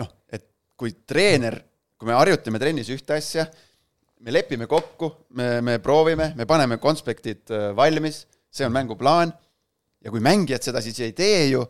noh, 0.00 0.10
et 0.32 0.44
kui 0.76 0.92
treener, 1.06 1.60
kui 1.98 2.08
me 2.08 2.16
harjutame 2.16 2.60
trennis 2.60 2.90
ühte 2.92 3.16
asja, 3.16 3.46
me 4.20 4.32
lepime 4.34 4.66
kokku, 4.68 5.08
me, 5.38 5.60
me 5.64 5.78
proovime, 5.82 6.32
me 6.36 6.46
paneme 6.48 6.76
konspektid 6.82 7.50
äh, 7.54 7.70
valmis, 7.76 8.24
see 8.52 8.66
on 8.66 8.74
mänguplaan 8.74 9.32
ja 10.04 10.10
kui 10.12 10.20
mängijad 10.24 10.64
seda 10.64 10.82
siis 10.84 10.98
ei 11.04 11.12
tee 11.16 11.46
ju, 11.52 11.62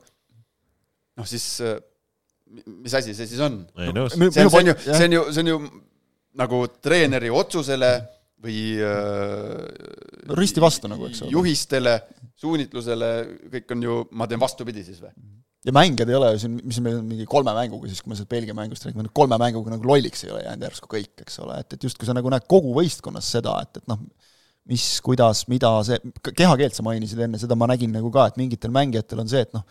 noh 1.20 1.28
siis 1.28 1.46
äh, 1.66 1.76
mi- 2.50 2.64
mis 2.86 2.94
asi 2.98 3.14
see 3.14 3.28
siis 3.30 3.42
on? 3.44 3.60
nõus. 3.94 4.16
see 4.16 4.46
on, 4.46 4.50
see 4.50 4.62
on 4.64 4.72
ju, 4.72 4.76
see 4.86 5.06
on 5.10 5.16
ju, 5.18 5.24
see 5.30 5.44
on 5.44 5.52
ju 5.52 5.58
nagu 6.40 6.62
treeneri 6.82 7.30
otsusele 7.34 7.90
või 8.40 8.60
äh, 8.80 10.34
risti 10.38 10.62
vastu 10.62 10.88
nagu, 10.90 11.06
eks 11.10 11.22
ole. 11.26 11.34
juhistele, 11.34 11.98
suunitlusele, 12.40 13.10
kõik 13.52 13.74
on 13.76 13.82
ju, 13.84 13.96
ma 14.16 14.26
teen 14.30 14.40
vastupidi 14.40 14.84
siis 14.86 15.02
või? 15.04 15.12
Ja 15.66 15.74
mängijad 15.76 16.08
ei 16.08 16.16
ole 16.16 16.30
ju 16.34 16.40
siin, 16.44 16.56
mis 16.64 16.78
meil 16.80 17.00
on 17.00 17.08
mingi 17.08 17.26
kolme 17.28 17.52
mänguga 17.56 17.90
siis, 17.90 18.00
kui 18.00 18.12
me 18.12 18.16
sellest 18.16 18.30
Belgia 18.32 18.56
mängust 18.56 18.86
räägime, 18.86 19.10
kolme 19.16 19.36
mänguga 19.40 19.74
nagu 19.74 19.90
lolliks 19.90 20.24
ei 20.24 20.32
ole 20.32 20.44
jäänud 20.46 20.64
järsku 20.68 20.88
kõik, 20.94 21.12
eks 21.24 21.40
ole, 21.44 21.58
et, 21.60 21.76
et 21.76 21.84
justkui 21.84 22.08
sa 22.08 22.16
nagu 22.16 22.32
näed 22.32 22.46
kogu 22.48 22.72
võistkonnas 22.76 23.28
seda, 23.36 23.58
et, 23.66 23.82
et 23.82 23.90
noh, 23.90 24.00
mis, 24.70 24.86
kuidas, 25.04 25.44
mida 25.52 25.72
see, 25.86 26.00
kehakeelt 26.30 26.76
sa 26.76 26.84
mainisid 26.86 27.20
enne, 27.26 27.40
seda 27.42 27.58
ma 27.58 27.68
nägin 27.70 27.92
nagu 27.92 28.12
ka, 28.14 28.30
et 28.30 28.40
mingitel 28.40 28.72
mängijatel 28.74 29.20
on 29.24 29.30
see, 29.32 29.44
et 29.44 29.52
noh, 29.56 29.66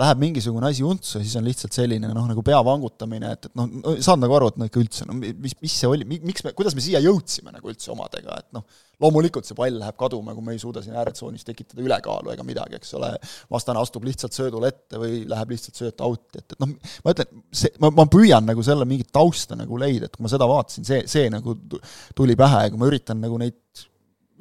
läheb 0.00 0.20
mingisugune 0.22 0.64
asi 0.70 0.84
untsu 0.88 1.18
ja 1.18 1.24
siis 1.26 1.34
on 1.36 1.44
lihtsalt 1.44 1.74
selline 1.76 2.08
noh, 2.08 2.24
nagu 2.30 2.40
pea 2.46 2.56
vangutamine, 2.64 3.34
et, 3.36 3.48
et 3.50 3.58
noh, 3.58 3.68
saad 4.00 4.22
nagu 4.22 4.32
aru, 4.38 4.48
et 4.48 4.60
no 4.60 4.68
ikka 4.68 4.80
üldse, 4.80 5.04
no 5.08 5.16
mis, 5.18 5.52
mis 5.60 5.74
see 5.76 5.90
oli, 5.90 6.06
miks 6.08 6.46
me, 6.46 6.54
kuidas 6.56 6.76
me 6.78 6.84
siia 6.84 7.02
jõudsime 7.04 7.52
nagu 7.52 7.68
üldse 7.68 7.90
omadega, 7.92 8.38
et 8.40 8.48
noh, 8.56 8.64
loomulikult 9.04 9.44
see 9.44 9.58
pall 9.58 9.76
läheb 9.82 9.98
kaduma, 10.00 10.32
kui 10.32 10.46
me 10.46 10.54
ei 10.56 10.62
suuda 10.62 10.80
siin 10.84 10.96
ääretsoonis 10.96 11.44
tekitada 11.44 11.84
ülekaalu 11.84 12.32
ega 12.32 12.46
midagi, 12.46 12.78
eks 12.80 12.94
ole, 12.96 13.12
vastane 13.52 13.82
astub 13.84 14.08
lihtsalt 14.08 14.32
söödul 14.36 14.64
ette 14.70 15.00
või 15.02 15.26
läheb 15.28 15.52
lihtsalt 15.52 15.82
sööt 15.82 16.00
out'i, 16.08 16.40
et, 16.40 16.56
et 16.56 16.64
noh, 16.64 16.72
ma 17.04 17.12
ütlen, 17.12 17.44
see, 17.52 17.74
ma, 17.84 17.92
ma 18.00 18.08
püüan 18.16 18.48
nagu 18.48 18.64
selle 18.64 18.88
mingit 18.88 19.12
tausta 19.12 19.60
nagu 19.60 19.76
leida, 19.82 20.08
et 20.08 20.16
kui 20.16 20.24
ma 20.24 20.32
seda 20.32 20.48
vaatasin, 20.48 20.88
see, 20.88 21.04
see 21.10 21.28
nagu 21.34 21.58
tu- 21.68 21.82
tuli 22.16 22.38
pähe 22.40 22.64
ja 22.64 22.72
kui 22.72 22.80
ma 22.80 22.88
üritan 22.88 23.20
nagu 23.20 23.36
neid 23.44 23.60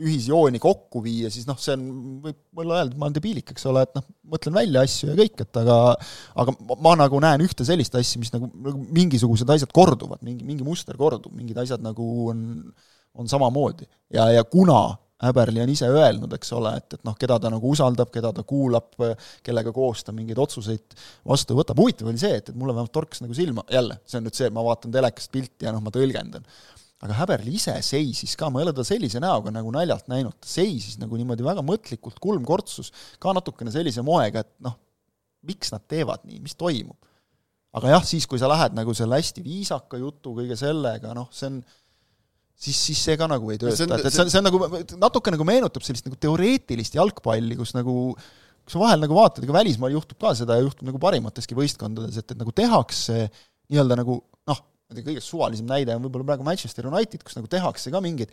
ühisjooni 0.02 0.62
kokku 0.62 1.02
viia, 1.04 1.30
siis 1.34 1.46
noh, 1.50 1.58
see 1.62 1.76
on, 1.76 1.84
võib 2.24 2.64
olla 2.64 2.80
öelda, 2.80 2.94
et 2.94 3.00
ma 3.02 3.08
olen 3.08 3.18
debiilik, 3.18 3.52
eks 3.54 3.68
ole, 3.70 3.84
et 3.86 3.94
noh, 3.98 4.08
mõtlen 4.34 4.56
välja 4.56 4.86
asju 4.88 5.12
ja 5.12 5.18
kõik, 5.20 5.44
et 5.44 5.60
aga 5.62 5.78
aga 6.44 6.56
ma, 6.58 6.80
ma 6.88 6.96
nagu 7.04 7.22
näen 7.24 7.44
ühte 7.46 7.68
sellist 7.68 7.96
asja, 8.00 8.22
mis 8.22 8.34
nagu, 8.34 8.50
nagu 8.66 8.82
mingisugused 8.96 9.54
asjad 9.56 9.74
korduvad, 9.76 10.24
mingi, 10.26 10.48
mingi 10.48 10.66
muster 10.66 10.98
kordub, 11.00 11.34
mingid 11.38 11.60
asjad 11.62 11.84
nagu 11.86 12.10
on, 12.32 12.44
on 13.18 13.32
samamoodi. 13.32 13.90
ja, 14.16 14.30
ja 14.38 14.44
kuna 14.48 14.84
Häberli 15.22 15.62
on 15.62 15.70
ise 15.70 15.86
öelnud, 15.86 16.32
eks 16.34 16.50
ole, 16.58 16.72
et, 16.80 16.96
et 16.98 17.04
noh, 17.06 17.14
keda 17.14 17.36
ta 17.38 17.52
nagu 17.54 17.70
usaldab, 17.70 18.10
keda 18.10 18.32
ta 18.34 18.42
kuulab, 18.48 18.96
kellega 19.46 19.70
koos 19.76 20.02
ta 20.08 20.16
mingeid 20.18 20.40
otsuseid 20.42 20.96
vastu 21.30 21.54
võtab, 21.60 21.78
huvitav 21.78 22.10
oli 22.10 22.18
see, 22.18 22.40
et, 22.40 22.50
et 22.50 22.58
mulle 22.58 22.74
vähemalt 22.74 22.94
torkas 22.96 23.22
nagu 23.22 23.38
silma, 23.38 23.62
jälle, 23.70 24.00
see 24.10 24.18
on 24.18 24.26
nüüd 24.26 24.40
see, 24.40 24.50
ma 24.56 24.64
vaatan 24.66 24.96
telekast 24.96 25.30
pilti 25.36 25.68
ja 25.68 25.76
noh, 25.76 25.84
ma 25.86 25.94
tõlgendan 25.94 26.48
aga 27.02 27.18
Häberli 27.18 27.56
ise 27.58 27.74
seisis 27.86 28.36
ka, 28.38 28.52
ma 28.54 28.62
ei 28.62 28.68
ole 28.68 28.74
ta 28.78 28.86
sellise 28.86 29.22
näoga 29.24 29.54
nagu 29.54 29.72
naljalt 29.74 30.10
näinud, 30.12 30.38
ta 30.38 30.50
seisis 30.50 31.00
nagu 31.02 31.18
niimoodi 31.18 31.46
väga 31.46 31.64
mõtlikult, 31.66 32.20
kulmkortsus, 32.22 32.92
ka 33.22 33.34
natukene 33.34 33.74
sellise 33.74 34.04
moega, 34.06 34.46
et 34.46 34.52
noh, 34.62 34.78
miks 35.50 35.74
nad 35.74 35.84
teevad 35.90 36.28
nii, 36.28 36.42
mis 36.44 36.58
toimub. 36.58 36.98
aga 37.72 37.94
jah, 37.94 38.04
siis 38.04 38.28
kui 38.28 38.40
sa 38.40 38.50
lähed 38.52 38.76
nagu 38.76 38.94
selle 38.94 39.16
hästi 39.16 39.42
viisaka 39.46 39.98
jutu 39.98 40.36
kõige 40.36 40.58
sellega, 40.60 41.14
noh, 41.16 41.30
see 41.32 41.48
on 41.48 41.62
siis, 42.62 42.78
siis 42.78 43.04
see 43.08 43.18
ka 43.18 43.30
nagu 43.32 43.50
ei 43.54 43.62
tööta, 43.62 43.88
et, 43.88 44.06
et 44.06 44.14
see 44.14 44.26
on, 44.26 44.32
see 44.34 44.42
on 44.42 44.48
nagu, 44.50 44.60
natuke 45.00 45.34
nagu 45.34 45.48
meenutab 45.48 45.86
sellist 45.86 46.06
nagu 46.10 46.20
teoreetilist 46.22 47.00
jalgpalli, 47.00 47.56
kus 47.58 47.74
nagu 47.78 47.96
kus 48.62 48.78
vahel 48.78 49.02
nagu 49.02 49.16
vaatad, 49.18 49.46
ega 49.46 49.56
välismaal 49.56 49.96
juhtub 49.96 50.20
ka 50.22 50.36
seda 50.38 50.60
ja 50.60 50.66
juhtub 50.66 50.86
nagu 50.86 51.00
parimateski 51.02 51.58
võistkondades, 51.58 52.20
et, 52.22 52.36
et 52.36 52.40
nagu 52.40 52.54
tehakse 52.56 53.24
nii-öelda 53.72 53.98
nagu 54.04 54.20
noh, 54.52 54.62
ma 54.92 54.98
ei 54.98 55.02
tea, 55.02 55.08
kõige 55.14 55.24
suvalisem 55.26 55.70
näide 55.70 55.96
on 55.96 56.04
võib-olla 56.06 56.28
praegu 56.34 56.46
Manchester 56.48 56.88
United, 56.92 57.24
kus 57.26 57.38
nagu 57.40 57.50
tehakse 57.52 57.94
ka 57.94 58.02
mingeid 58.04 58.32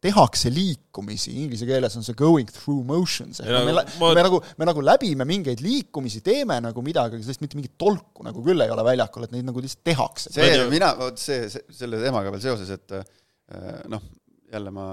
tehakse 0.00 0.48
liikumisi, 0.48 1.34
inglise 1.42 1.66
keeles 1.68 1.92
on 1.98 2.04
see 2.06 2.16
going 2.16 2.48
through 2.48 2.80
motions, 2.88 3.42
ehk 3.42 3.50
Ja 3.52 3.58
me, 3.66 3.74
ma- 3.76 4.12
me 4.16 4.22
nagu, 4.24 4.38
me 4.56 4.68
nagu 4.70 4.84
läbime 4.84 5.26
mingeid 5.28 5.60
liikumisi, 5.60 6.22
teeme 6.24 6.56
nagu 6.64 6.80
midagi, 6.84 7.18
aga 7.18 7.26
sellest 7.26 7.42
mitte 7.44 7.58
mingit 7.58 7.74
tolku 7.80 8.24
nagu 8.24 8.40
küll 8.46 8.64
ei 8.64 8.72
ole 8.72 8.84
väljakul, 8.86 9.26
et 9.26 9.34
neid 9.36 9.44
nagu 9.50 9.60
lihtsalt 9.60 9.84
tehakse. 9.90 10.32
see 10.32 10.70
mina, 10.72 10.94
vot 10.96 11.20
see, 11.20 11.50
see, 11.52 11.66
selle 11.82 12.00
teemaga 12.00 12.32
veel 12.32 12.46
seoses, 12.46 12.72
et 12.78 12.96
äh, 12.96 13.82
noh, 13.92 14.06
jälle 14.50 14.72
ma, 14.72 14.86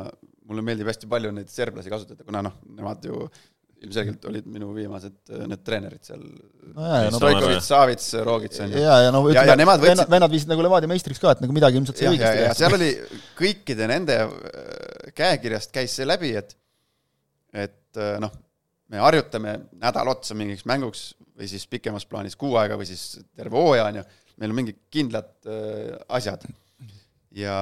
mulle 0.50 0.66
meeldib 0.68 0.92
hästi 0.92 1.08
palju 1.12 1.32
neid 1.40 1.56
serblasi 1.56 1.94
kasutada, 1.94 2.28
kuna 2.28 2.44
noh, 2.44 2.60
nemad 2.76 3.08
ju 3.08 3.24
ilmselgelt 3.86 4.24
olid 4.30 4.46
minu 4.50 4.72
viimased 4.74 5.16
äh, 5.30 5.44
need 5.52 5.62
treenerid 5.68 6.02
seal 6.08 6.22
no 6.24 6.86
jaa, 6.88 7.02
ja 7.06 7.12
no 7.14 7.20
Trojkovitš, 7.22 7.66
Savits, 7.68 8.08
Rogits 8.26 8.62
on 8.64 8.72
ju. 8.74 8.80
ja, 8.82 8.96
ja 9.06 9.12
no 9.14 9.22
Ja- 9.30 9.44
ja 9.52 9.56
nemad 9.60 9.78
võtsid- 9.84 9.92
vennad, 9.92 10.10
vennad 10.16 10.34
viisid 10.34 10.50
nagu 10.50 10.66
Levadia 10.66 10.90
meistriks 10.90 11.22
ka, 11.22 11.36
et 11.36 11.44
nagu 11.46 11.54
midagi 11.54 11.78
ilmselt 11.78 12.00
sai 12.02 12.10
õigesti 12.10 12.42
ja 12.48 12.54
seal 12.58 12.74
oli 12.80 12.90
kõikide 13.38 13.88
nende 13.92 14.18
äh, 14.24 15.12
käekirjast 15.18 15.72
käis 15.76 15.94
see 16.00 16.08
läbi, 16.10 16.34
et 16.42 16.56
et 17.54 18.02
äh, 18.02 18.18
noh, 18.22 18.34
me 18.90 18.98
harjutame 19.04 19.54
nädal 19.82 20.10
otsa 20.16 20.36
mingiks 20.38 20.66
mänguks 20.70 21.12
või 21.38 21.48
siis 21.52 21.68
pikemas 21.70 22.06
plaanis 22.10 22.36
kuu 22.40 22.56
aega 22.58 22.78
või 22.80 22.88
siis 22.90 23.20
terve 23.38 23.58
hooaja 23.62 23.86
on 23.92 24.00
ju, 24.02 24.04
meil 24.42 24.54
on 24.54 24.58
mingid 24.64 24.82
kindlad 24.94 25.30
äh, 25.46 25.94
asjad. 26.18 26.44
ja 27.38 27.56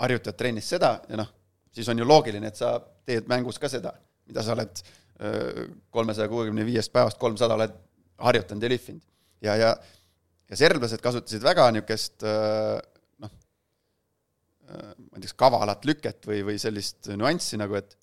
harjutad 0.00 0.36
trennis 0.38 0.68
seda 0.72 0.94
ja 1.10 1.18
noh, 1.20 1.28
siis 1.74 1.88
on 1.92 1.98
ju 2.00 2.06
loogiline, 2.08 2.48
et 2.48 2.56
sa 2.56 2.78
teed 3.06 3.28
mängus 3.30 3.58
ka 3.60 3.68
seda, 3.68 3.92
mida 4.28 4.42
sa 4.44 4.54
oled 4.56 4.80
kolmesaja 5.94 6.28
kuuekümne 6.28 6.64
viiest 6.66 6.92
päevast 6.92 7.18
kolmsada 7.20 7.54
oled 7.54 7.74
harjutanud 8.22 8.62
ja 8.62 8.70
lihvinud. 8.72 9.02
ja, 9.42 9.56
ja, 9.56 9.76
ja 10.50 10.56
serblased 10.58 11.02
kasutasid 11.04 11.44
väga 11.44 11.68
niisugust 11.74 12.24
noh, 13.22 13.30
ma 13.30 15.18
ei 15.18 15.20
tea, 15.20 15.28
kas 15.28 15.36
kavalat 15.44 15.86
lüket 15.88 16.26
või, 16.26 16.42
või 16.46 16.58
sellist 16.62 17.12
nüanssi 17.14 17.60
nagu, 17.60 17.78
et 17.78 17.98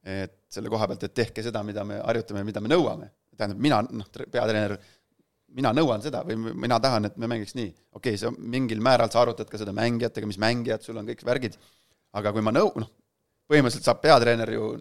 et 0.00 0.36
selle 0.48 0.70
koha 0.72 0.86
pealt, 0.88 1.02
et 1.04 1.14
tehke 1.14 1.42
seda, 1.44 1.60
mida 1.66 1.84
me 1.84 1.98
harjutame 2.00 2.44
mida 2.44 2.60
me 2.60 2.70
nõuame. 2.72 3.10
tähendab, 3.36 3.60
mina, 3.60 3.80
noh, 3.82 4.06
peatreener, 4.32 4.74
mina 5.56 5.72
nõuan 5.72 6.02
seda 6.04 6.22
või 6.24 6.36
mina 6.36 6.78
tahan, 6.80 7.08
et 7.08 7.16
me 7.16 7.28
mängiks 7.30 7.54
nii. 7.54 7.68
okei 7.92 8.16
okay,, 8.16 8.20
sa 8.20 8.30
mingil 8.30 8.80
määral 8.80 9.10
sa 9.10 9.22
arutad 9.22 9.48
ka 9.50 9.58
seda 9.60 9.72
mängijatega, 9.76 10.26
mis 10.26 10.38
mängijad 10.40 10.84
sul 10.84 10.96
on, 11.00 11.06
kõik 11.08 11.24
värgid, 11.24 11.56
aga 12.16 12.32
kui 12.32 12.44
ma 12.44 12.52
nõu-, 12.52 12.72
noh, 12.80 12.90
põhimõtteliselt 13.50 13.88
saab 13.88 14.02
peatreener 14.04 14.52
ju 14.54 14.72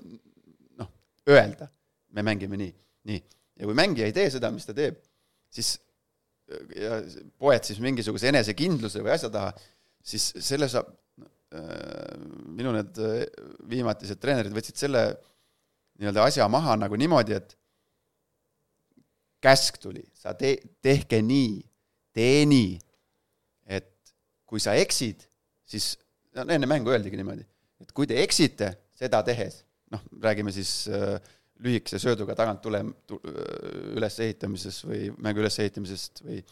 öelda, 1.29 1.69
me 2.15 2.25
mängime 2.25 2.57
nii, 2.59 2.71
nii. 3.09 3.21
ja 3.59 3.69
kui 3.69 3.77
mängija 3.77 4.07
ei 4.09 4.15
tee 4.15 4.29
seda, 4.33 4.51
mis 4.53 4.67
ta 4.67 4.75
teeb, 4.77 4.97
siis 5.53 5.75
ja 6.75 6.99
poed 7.37 7.67
siis 7.67 7.79
mingisuguse 7.83 8.29
enesekindluse 8.31 9.03
või 9.05 9.13
asja 9.13 9.29
taha, 9.33 9.53
siis 10.01 10.31
selle 10.41 10.69
saab, 10.71 10.89
minu 11.49 12.73
need 12.75 12.99
viimatised 13.69 14.19
treenerid 14.21 14.53
võtsid 14.53 14.77
selle 14.77 15.03
nii-öelda 15.99 16.27
asja 16.29 16.45
maha 16.51 16.75
nagu 16.79 16.97
niimoodi, 16.99 17.37
et 17.37 17.55
käsk 19.43 19.79
tuli, 19.81 20.03
sa 20.13 20.35
tee, 20.37 20.57
tehke 20.83 21.21
nii, 21.25 21.57
tee 22.15 22.43
nii, 22.49 22.75
et 23.71 23.89
kui 24.49 24.61
sa 24.61 24.75
eksid, 24.79 25.23
siis 25.69 25.93
no 26.35 26.45
enne 26.45 26.69
mängu 26.69 26.93
öeldigi 26.93 27.19
niimoodi, 27.19 27.45
et 27.81 27.93
kui 27.95 28.07
te 28.09 28.19
eksite 28.23 28.73
seda 28.99 29.21
tehes, 29.25 29.63
noh, 29.93 30.01
räägime 30.21 30.53
siis 30.55 30.87
äh, 30.93 31.17
lühikese 31.59 31.99
sööduga 31.99 32.35
tagant 32.39 32.61
tule 32.63 32.81
tu, 33.07 33.19
ülesehitamises 33.97 34.83
või 34.87 35.09
mängu 35.17 35.43
ülesehitamisest 35.43 36.23
või 36.23 36.43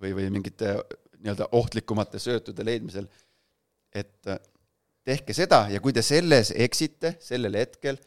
või, 0.00 0.14
või 0.16 0.30
mingite 0.30 0.74
nii-öelda 1.20 1.48
ohtlikumate 1.56 2.18
söötude 2.18 2.64
leidmisel, 2.66 3.06
et 3.94 4.28
äh, 4.28 4.40
tehke 5.04 5.36
seda 5.36 5.66
ja 5.72 5.80
kui 5.80 5.94
te 5.94 6.02
selles 6.04 6.50
eksite 6.50 7.16
sellel 7.22 7.56
hetkel, 7.60 7.98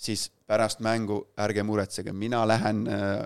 siis 0.00 0.28
pärast 0.48 0.80
mängu 0.82 1.20
ärge 1.38 1.62
muretsege, 1.66 2.12
mina 2.16 2.42
lähen 2.48 2.86
äh, 2.88 3.24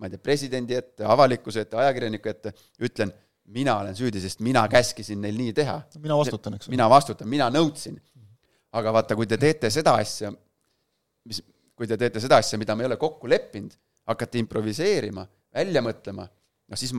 ma 0.00 0.08
ei 0.08 0.14
tea, 0.14 0.22
presidendi 0.22 0.76
ette, 0.76 1.04
avalikkuse 1.04 1.66
ette, 1.66 1.76
ajakirjaniku 1.80 2.30
ette, 2.30 2.54
ütlen, 2.86 3.12
mina 3.52 3.74
olen 3.82 3.96
süüdi, 3.98 4.22
sest 4.22 4.40
mina 4.44 4.62
käskisin 4.70 5.20
neil 5.20 5.36
nii 5.36 5.52
teha. 5.56 5.80
mina 6.00 6.16
vastutan, 6.16 6.56
eks 6.56 6.68
ole. 6.68 6.76
mina 6.76 6.86
vastutan, 6.92 7.28
mina 7.28 7.50
nõudsin. 7.52 7.98
Aga 8.78 8.92
vaata, 8.94 9.16
kui 9.18 9.26
te 9.26 9.38
teete 9.40 9.70
seda 9.72 9.96
asja, 10.00 10.30
mis, 11.28 11.42
kui 11.76 11.88
te 11.90 11.98
teete 12.00 12.22
seda 12.22 12.38
asja, 12.42 12.58
mida 12.60 12.76
me 12.76 12.84
ei 12.84 12.90
ole 12.90 12.98
kokku 13.00 13.30
leppinud, 13.30 13.74
hakkate 14.10 14.40
improviseerima, 14.42 15.26
välja 15.54 15.82
mõtlema, 15.84 16.26
noh 16.70 16.78
siis, 16.78 16.94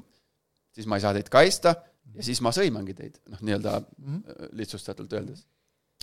siis 0.75 0.87
ma 0.89 0.99
ei 0.99 1.05
saa 1.05 1.15
teid 1.15 1.31
kaitsta 1.31 1.75
ja 2.15 2.25
siis 2.25 2.41
ma 2.43 2.53
sõimangi 2.55 2.95
teid, 2.97 3.17
noh, 3.31 3.39
nii-öelda 3.41 3.79
mm 3.79 4.19
-hmm. 4.19 4.53
lihtsustatult 4.59 5.13
öeldes. 5.13 5.45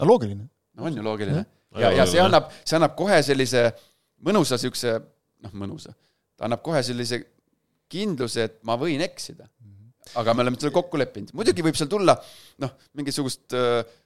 no 0.00 0.06
loogiline. 0.06 0.48
no 0.74 0.84
on 0.84 0.96
ju 0.96 1.02
loogiline. 1.02 1.46
ja, 1.78 1.92
ja 1.92 2.06
see 2.06 2.20
annab, 2.20 2.52
see 2.64 2.76
annab 2.76 2.96
kohe 2.96 3.22
sellise 3.22 3.72
mõnusa 4.24 4.56
niisuguse, 4.56 5.00
noh, 5.44 5.52
mõnusa 5.52 5.92
ta 6.38 6.46
annab 6.46 6.62
kohe 6.62 6.82
sellise 6.86 7.20
kindluse, 7.90 8.46
et 8.46 8.58
ma 8.68 8.78
võin 8.80 9.02
eksida. 9.04 9.48
aga 10.16 10.32
me 10.32 10.40
oleme 10.40 10.56
selle 10.56 10.72
kokku 10.72 10.96
leppinud, 10.96 11.34
muidugi 11.36 11.60
võib 11.60 11.76
seal 11.76 11.88
tulla 11.92 12.14
noh, 12.64 12.70
mingisugust 12.96 13.52
äh, 13.52 13.82
äh, 13.82 13.98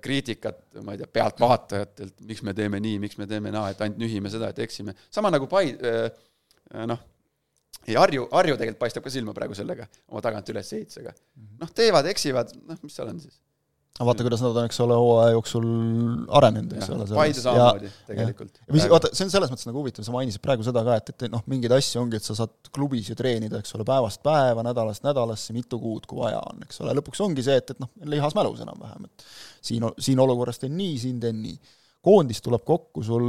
kriitikat, 0.00 0.62
ma 0.86 0.94
ei 0.94 1.02
tea, 1.02 1.10
pealtvaatajatelt, 1.18 2.14
miks 2.28 2.42
me 2.46 2.54
teeme 2.56 2.80
nii, 2.80 2.98
miks 3.02 3.18
me 3.20 3.26
teeme 3.28 3.52
naa, 3.52 3.70
et 3.74 3.80
ainult 3.84 4.00
nühime 4.00 4.32
seda, 4.32 4.48
et 4.54 4.62
eksime. 4.64 4.94
sama 5.12 5.30
nagu 5.32 5.48
Pai- 5.50 5.76
äh,, 5.76 6.08
noh, 6.88 7.02
ei 7.86 7.98
Harju, 7.98 8.28
Harju 8.32 8.56
tegelikult 8.56 8.80
paistab 8.80 9.04
ka 9.04 9.12
silma 9.12 9.34
praegu 9.36 9.56
sellega, 9.58 9.86
oma 10.08 10.22
tagant 10.24 10.48
ülesehitusega. 10.52 11.12
noh, 11.60 11.70
teevad, 11.76 12.08
eksivad, 12.12 12.56
noh, 12.64 12.80
mis 12.82 12.96
seal 12.96 13.12
on 13.12 13.20
siis 13.20 13.36
vaata, 14.06 14.24
kuidas 14.24 14.42
nad 14.44 14.56
on, 14.56 14.66
eks 14.68 14.80
ole, 14.84 14.96
hooaja 14.96 15.32
jooksul 15.34 15.66
arenenud, 16.38 16.72
eks 16.76 16.92
ole. 16.94 17.06
Paide 17.12 17.42
samamoodi 17.42 17.90
tegelikult. 18.08 18.60
mis, 18.72 18.86
vaata, 18.90 19.10
see 19.16 19.26
on 19.26 19.32
selles 19.34 19.52
mõttes 19.52 19.68
nagu 19.68 19.82
huvitav, 19.82 20.06
sa 20.06 20.14
mainisid 20.14 20.42
praegu 20.44 20.64
seda 20.66 20.82
ka, 20.86 20.96
et, 21.00 21.12
et 21.14 21.26
noh, 21.32 21.42
mingeid 21.50 21.74
asju 21.76 22.02
ongi, 22.02 22.20
et 22.20 22.26
sa 22.26 22.36
saad 22.38 22.70
klubis 22.76 23.10
ju 23.10 23.18
treenida, 23.18 23.60
eks 23.60 23.76
ole, 23.76 23.86
päevast 23.88 24.22
päeva, 24.26 24.64
nädalast 24.66 25.04
nädalasse, 25.06 25.56
mitu 25.56 25.80
kuud, 25.82 26.08
kui 26.10 26.22
vaja 26.22 26.40
on, 26.52 26.62
eks 26.66 26.80
ole, 26.84 26.94
lõpuks 27.00 27.20
ongi 27.26 27.44
see, 27.46 27.58
et, 27.60 27.74
et 27.74 27.82
noh, 27.82 27.92
lihas 28.14 28.36
mälus 28.38 28.64
enam-vähem, 28.64 29.10
et 29.10 29.28
siin, 29.70 29.86
siin 30.00 30.24
olukorras 30.24 30.62
teen 30.62 30.76
nii, 30.78 30.96
siin 31.04 31.20
teen 31.22 31.42
nii. 31.44 31.60
koondis 32.00 32.40
tuleb 32.40 32.64
kokku 32.64 33.04
sul, 33.04 33.28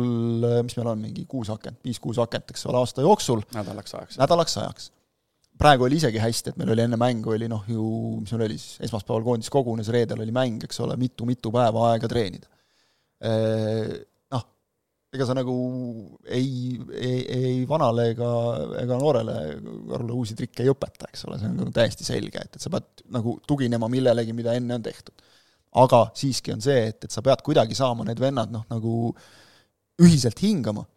mis 0.63 0.77
meil 0.79 0.93
on, 0.93 1.03
mingi 1.03 1.27
kuus 1.27 1.51
akent, 1.51 1.81
viis-kuus 1.83 2.21
akent, 2.23 2.55
eks 2.55 2.65
ole, 2.71 2.79
aasta 2.79 3.03
jooksul. 3.03 3.43
nädalaks 3.57 3.99
ajaks. 3.99 4.21
nädalaks 4.21 4.57
ajaks 4.63 4.91
praegu 5.59 5.85
oli 5.85 5.99
isegi 5.99 6.21
hästi, 6.21 6.53
et 6.53 6.61
meil 6.61 6.71
oli 6.73 6.85
enne 6.85 6.99
mängu 6.99 7.33
oli 7.35 7.49
noh 7.51 7.65
ju, 7.69 7.87
mis 8.21 8.31
meil 8.35 8.47
oli 8.47 8.57
siis, 8.59 8.79
esmaspäeval 8.87 9.25
koondis 9.25 9.51
kogunes, 9.53 9.91
reedel 9.93 10.23
oli 10.23 10.33
mäng, 10.35 10.63
eks 10.65 10.81
ole, 10.85 10.97
mitu-mitu 10.99 11.51
päeva 11.53 11.91
aega 11.91 12.09
treenida. 12.11 12.47
Noh, 14.33 14.45
ega 15.13 15.27
sa 15.27 15.35
nagu 15.37 15.55
ei, 16.25 16.79
ei, 16.97 17.19
ei 17.35 17.59
vanale 17.69 18.07
ega, 18.15 18.29
ega 18.81 18.97
noorele 18.97 19.35
Karule 19.91 20.15
uusi 20.17 20.37
trikke 20.39 20.65
ei 20.65 20.71
õpeta, 20.71 21.11
eks 21.11 21.27
ole, 21.27 21.37
see 21.41 21.51
on 21.51 21.59
nagu 21.61 21.75
täiesti 21.75 22.07
selge, 22.07 22.41
et, 22.41 22.57
et 22.57 22.63
sa 22.63 22.71
pead 22.73 23.05
nagu 23.13 23.35
tuginema 23.47 23.91
millelegi, 23.91 24.33
mida 24.37 24.55
enne 24.57 24.79
on 24.79 24.87
tehtud. 24.87 25.29
aga 25.83 26.01
siiski 26.17 26.55
on 26.55 26.63
see, 26.63 26.87
et, 26.89 27.05
et 27.05 27.13
sa 27.13 27.21
pead 27.23 27.43
kuidagi 27.45 27.77
saama 27.77 28.07
need 28.07 28.19
vennad 28.19 28.51
noh, 28.51 28.65
nagu 28.71 29.11
ühiselt 30.01 30.41
hingama 30.41 30.87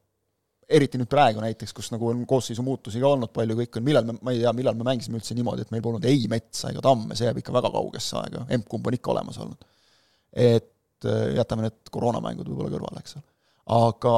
eriti 0.69 0.99
nüüd 1.01 1.11
praegu 1.11 1.43
näiteks, 1.43 1.73
kus 1.77 1.91
nagu 1.93 2.09
on 2.11 2.25
koosseisu 2.29 2.65
muutusi 2.65 3.03
ka 3.03 3.11
olnud 3.11 3.33
palju, 3.35 3.57
kõik 3.59 3.79
on, 3.79 3.87
millal 3.87 4.07
me, 4.09 4.17
ma 4.25 4.35
ei 4.35 4.43
tea, 4.43 4.53
millal 4.57 4.77
me 4.79 4.87
mängisime 4.89 5.21
üldse 5.21 5.37
niimoodi, 5.37 5.67
et 5.67 5.73
meil 5.75 5.85
polnud 5.85 6.05
ei 6.09 6.27
Metsa 6.31 6.73
ega 6.73 6.83
Tamme, 6.85 7.17
see 7.19 7.29
jääb 7.29 7.41
ikka 7.43 7.55
väga 7.55 7.71
kaugesse 7.75 8.19
aega, 8.21 8.45
emb-kumb 8.57 8.91
on 8.91 8.99
ikka 8.99 9.13
olemas 9.15 9.41
olnud. 9.45 9.71
et 10.35 11.07
äh, 11.07 11.25
jätame 11.39 11.69
need 11.69 11.93
koroonamängud 11.95 12.49
võib-olla 12.51 12.73
kõrvale, 12.73 13.05
eks 13.05 13.19
ole. 13.21 13.27
aga 13.79 14.15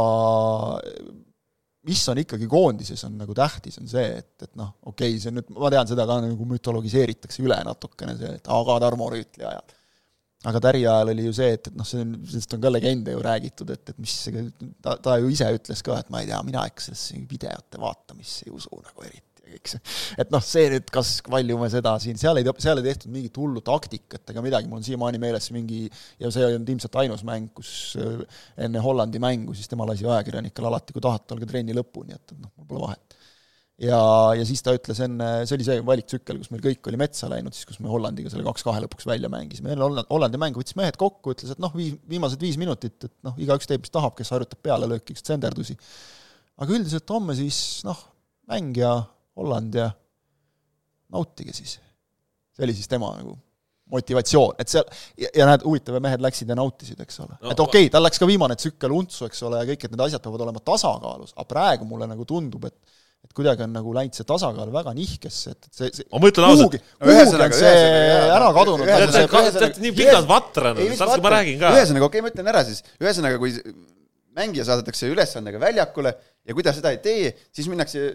mis 1.87 2.03
on 2.11 2.19
ikkagi 2.23 2.49
koondises, 2.51 3.05
on 3.07 3.19
nagu 3.21 3.35
tähtis, 3.37 3.79
on 3.83 3.91
see, 3.91 4.07
et, 4.21 4.35
et 4.43 4.55
noh, 4.59 4.75
okei 4.87 5.15
okay,, 5.15 5.23
see 5.23 5.35
nüüd, 5.35 5.51
ma 5.55 5.71
tean, 5.75 5.89
seda 5.91 6.07
ka 6.09 6.21
nagu 6.25 6.49
mütologiseeritakse 6.55 7.45
üle 7.45 7.59
natukene, 7.67 8.17
see, 8.19 8.39
et 8.41 8.55
aga 8.55 8.79
Tarmo 8.87 9.11
Rüütli 9.13 9.47
ajal 9.47 9.76
aga 10.47 10.63
Täri 10.63 10.83
ajal 10.87 11.13
oli 11.13 11.27
ju 11.27 11.37
see, 11.37 11.53
et, 11.57 11.71
et 11.71 11.79
noh, 11.79 11.87
see 11.89 12.03
on, 12.05 12.17
sellest 12.31 12.57
on 12.57 12.65
ka 12.65 12.73
legende 12.73 13.15
ju 13.15 13.23
räägitud, 13.25 13.71
et, 13.75 13.93
et 13.93 14.03
mis 14.03 14.17
ta, 14.85 14.97
ta 15.03 15.17
ju 15.21 15.31
ise 15.33 15.49
ütles 15.59 15.83
ka, 15.87 16.01
et 16.03 16.13
ma 16.13 16.23
ei 16.23 16.31
tea, 16.31 16.43
mina 16.47 16.67
ikka 16.71 16.89
sellesse 16.89 17.23
videote 17.31 17.81
vaatamisse 17.83 18.47
ei 18.47 18.55
usu 18.55 18.79
nagu 18.83 19.07
eriti 19.07 19.25
ja 19.47 19.55
kõik 19.55 19.71
see. 19.71 19.83
et 20.23 20.33
noh, 20.35 20.45
see 20.45 20.71
nüüd, 20.73 20.87
kas 20.95 21.13
palju 21.27 21.59
me 21.61 21.71
seda 21.73 21.97
siin, 22.03 22.19
seal 22.21 22.41
ei, 22.41 22.47
seal 22.63 22.83
ei 22.83 22.89
tehtud 22.89 23.13
mingit 23.15 23.41
hullu 23.41 23.63
taktikat 23.67 24.35
ega 24.35 24.45
midagi, 24.45 24.71
mul 24.71 24.81
on 24.81 24.87
siiamaani 24.87 25.23
meeles 25.23 25.51
mingi, 25.55 25.85
ja 26.23 26.31
see 26.35 26.45
ei 26.45 26.59
olnud 26.59 26.75
ilmselt 26.75 27.01
ainus 27.03 27.27
mäng, 27.27 27.51
kus 27.57 27.71
enne 27.97 28.83
Hollandi 28.83 29.23
mängu 29.23 29.55
siis 29.57 29.71
tema 29.71 29.87
lasi 29.89 30.07
ajakirjanikel 30.07 30.71
alati, 30.71 30.95
kui 30.97 31.05
tahate, 31.05 31.35
olge 31.37 31.51
trenni 31.51 31.77
lõpuni, 31.77 32.19
et, 32.19 32.35
et 32.35 32.41
noh, 32.43 32.53
mul 32.55 32.71
pole 32.71 32.87
vahet 32.89 33.16
ja, 33.83 34.01
ja 34.37 34.45
siis 34.49 34.63
ta 34.65 34.73
ütles 34.77 35.01
enne, 35.05 35.29
see 35.49 35.57
oli 35.59 35.67
see 35.67 35.83
valiktsükkel, 35.87 36.39
kus 36.41 36.51
meil 36.53 36.65
kõik 36.65 36.89
oli 36.91 37.01
metsa 37.01 37.29
läinud, 37.33 37.55
siis 37.57 37.69
kus 37.69 37.81
me 37.85 37.91
Hollandiga 37.93 38.33
selle 38.33 38.47
kaks-kahe 38.47 38.83
lõpuks 38.87 39.09
välja 39.09 39.31
mängisime, 39.33 39.75
enne 39.75 40.05
Hollandi 40.11 40.41
mängu 40.41 40.63
võttis 40.63 40.79
mehed 40.79 40.99
kokku, 41.01 41.35
ütles, 41.37 41.53
et 41.53 41.63
noh, 41.63 41.75
vii-, 41.77 41.97
viimased 42.09 42.43
viis 42.43 42.59
minutit, 42.61 42.97
et 43.05 43.15
noh, 43.27 43.37
igaüks 43.43 43.69
teeb, 43.69 43.85
mis 43.85 43.93
tahab, 43.93 44.17
kes 44.19 44.33
harjutab 44.33 44.63
pealelööki, 44.65 45.17
kes 45.17 45.29
tsenderdusi. 45.29 45.77
aga 46.57 46.79
üldiselt 46.79 47.13
homme 47.13 47.37
siis 47.37 47.61
noh, 47.89 48.01
mäng 48.51 48.77
ja 48.81 48.97
Holland 49.37 49.77
ja 49.77 49.91
nautige 51.13 51.53
siis. 51.53 51.79
see 52.57 52.65
oli 52.65 52.75
siis 52.75 52.89
tema 52.89 53.13
nagu 53.19 53.37
motivatsioon, 53.93 54.57
et 54.59 54.71
seal, 54.73 54.87
ja, 55.21 55.29
ja 55.37 55.47
näed, 55.47 55.63
huvitav, 55.63 56.01
mehed 56.03 56.23
läksid 56.25 56.49
ja 56.51 56.57
nautisid, 56.59 56.99
eks 57.05 57.21
ole 57.23 57.37
no,. 57.37 57.53
et 57.53 57.61
okei 57.61 57.85
okay,, 57.85 57.93
tal 57.93 58.03
läks 58.03 58.19
ka 58.19 58.27
viimane 58.27 58.57
tsükkel 58.59 58.91
untsu, 58.97 59.29
eks 59.29 59.45
ole, 59.47 59.61
ja 59.61 59.69
kõik, 59.69 59.85
et 59.85 59.93
need 59.93 60.03
asjad 60.09 60.25
peavad 60.25 60.43
olema 60.49 60.63
tasakaalus, 60.65 61.37
aga 61.37 61.47
praegu 61.53 61.87
mulle 61.87 62.09
nagu 62.11 62.27
tundub, 62.27 62.67
et 62.67 62.97
et 63.27 63.35
kuidagi 63.37 63.67
on 63.67 63.75
nagu 63.75 63.93
läinud 63.97 64.17
see 64.17 64.27
tasakaal 64.29 64.71
väga 64.75 64.95
nihkesse, 64.97 65.57
et 65.57 65.69
see, 65.75 65.91
see 65.99 66.07
ma 66.13 66.23
mõtlen 66.23 66.47
ausalt. 66.47 66.79
on 67.49 67.59
see 67.59 67.83
ära 68.39 68.53
kadunud. 68.57 68.87
Te 68.87 69.27
olete 69.43 69.85
nii 69.85 69.95
pikalt 69.99 70.31
vatranud, 70.31 70.97
saad, 71.01 71.19
ma 71.25 71.35
räägin 71.37 71.61
ka. 71.61 71.75
ühesõnaga, 71.77 72.09
okei 72.09 72.23
okay,, 72.23 72.25
ma 72.25 72.33
ütlen 72.33 72.55
ära 72.55 72.65
siis, 72.69 72.83
ühesõnaga, 73.03 73.43
kui 73.43 73.53
mängija 74.37 74.67
saadetakse 74.69 75.11
ülesandega 75.11 75.61
väljakule 75.61 76.13
ja 76.47 76.57
kui 76.57 76.65
ta 76.65 76.75
seda 76.77 76.93
ei 76.95 77.01
tee, 77.03 77.31
siis 77.57 77.71
minnakse 77.73 78.11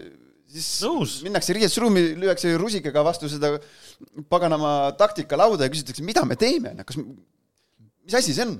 siis 0.52 0.68
Nõus. 0.84 1.16
minnakse 1.24 1.54
riietusruumi, 1.56 2.02
lüüakse 2.20 2.52
rusikaga 2.60 3.04
vastu 3.06 3.30
seda 3.32 3.54
paganama 4.32 4.92
taktikalauda 5.00 5.66
ja 5.66 5.72
küsitakse, 5.72 6.04
mida 6.04 6.24
me 6.28 6.36
teeme, 6.40 6.74
kas, 6.84 6.98
mis 7.00 8.18
asi 8.18 8.36
see 8.36 8.46
on? 8.46 8.58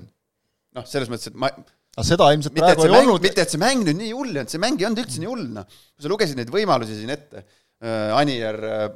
noh, 0.73 0.85
selles 0.89 1.11
mõttes, 1.11 1.29
et 1.29 1.37
ma 1.37 1.51
aga 1.93 2.05
seda 2.07 2.29
ilmselt 2.33 2.55
mitte, 2.55 2.69
praegu 2.69 2.85
ei 2.87 2.93
mäng, 2.93 3.07
olnud. 3.07 3.25
mitte, 3.27 3.45
et 3.45 3.53
see 3.53 3.61
mäng 3.61 3.83
nüüd 3.85 3.99
nii 3.99 4.13
hull 4.13 4.31
ei 4.31 4.39
olnud, 4.41 4.53
see 4.53 4.61
mäng 4.61 4.81
ei 4.81 4.87
olnud 4.89 5.03
üldse 5.03 5.21
nii 5.21 5.29
hull, 5.29 5.49
noh. 5.59 5.81
kui 5.93 6.05
sa 6.05 6.13
lugesid 6.13 6.39
neid 6.39 6.53
võimalusi 6.53 6.97
siin 6.97 7.13
ette 7.13 7.43
äh,, 7.43 8.13
Anier 8.17 8.59
äh,, 8.69 8.87